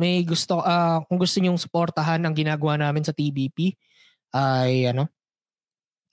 may 0.00 0.24
gusto 0.24 0.64
ah 0.64 1.04
kung 1.04 1.20
gusto 1.20 1.36
niyo 1.44 1.52
suportahan 1.60 2.24
ang 2.24 2.32
ginagawa 2.32 2.80
namin 2.80 3.04
sa 3.04 3.12
TBP 3.12 3.76
ay 4.32 4.88
ano 4.88 5.12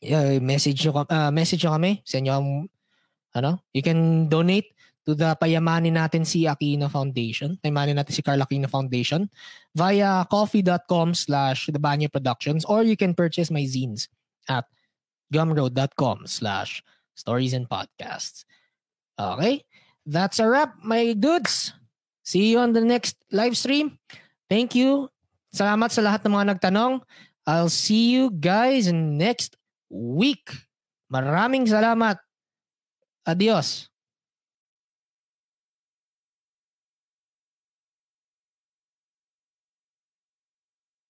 eh, 0.02 0.40
message 0.40 0.86
nyo, 0.86 1.06
ah, 1.10 1.32
message 1.32 1.64
nyo 1.66 1.74
kami 1.78 2.02
sa 2.06 2.22
inyo 2.22 2.34
ang 2.34 2.48
ano 3.36 3.62
you 3.74 3.82
can 3.82 4.30
donate 4.30 4.74
to 5.08 5.16
the 5.16 5.38
payamanin 5.40 5.96
natin 5.96 6.28
si 6.28 6.46
Aquino 6.46 6.90
Foundation 6.92 7.56
payamanin 7.62 7.98
natin 7.98 8.14
si 8.14 8.22
Carl 8.22 8.42
Aquino 8.42 8.68
Foundation 8.68 9.30
via 9.74 10.26
coffee.com 10.28 11.14
slash 11.14 11.70
the 11.72 11.80
Banyo 11.80 12.12
Productions 12.12 12.66
or 12.66 12.84
you 12.84 12.98
can 12.98 13.14
purchase 13.14 13.50
my 13.50 13.64
zines 13.66 14.10
at 14.48 14.66
gumroad.com 15.32 16.28
slash 16.28 16.84
stories 17.14 17.54
and 17.54 17.68
podcasts 17.68 18.46
okay 19.18 19.66
that's 20.08 20.40
a 20.40 20.48
wrap 20.48 20.78
my 20.82 21.12
dudes 21.14 21.78
See 22.28 22.52
you 22.52 22.60
on 22.60 22.76
the 22.76 22.84
next 22.84 23.16
live 23.32 23.56
stream. 23.56 23.96
Thank 24.52 24.76
you. 24.76 25.08
Salamat 25.56 25.96
sa 25.96 26.04
lahat 26.04 26.28
ng 26.28 26.36
mga 26.36 26.60
nagtanong. 26.60 27.00
I'll 27.48 27.72
see 27.72 28.12
you 28.12 28.36
guys 28.36 28.92
next 28.92 29.56
week. 29.92 30.52
Maraming 31.08 31.68
salamat. 31.68 32.20
Adios. 33.28 33.92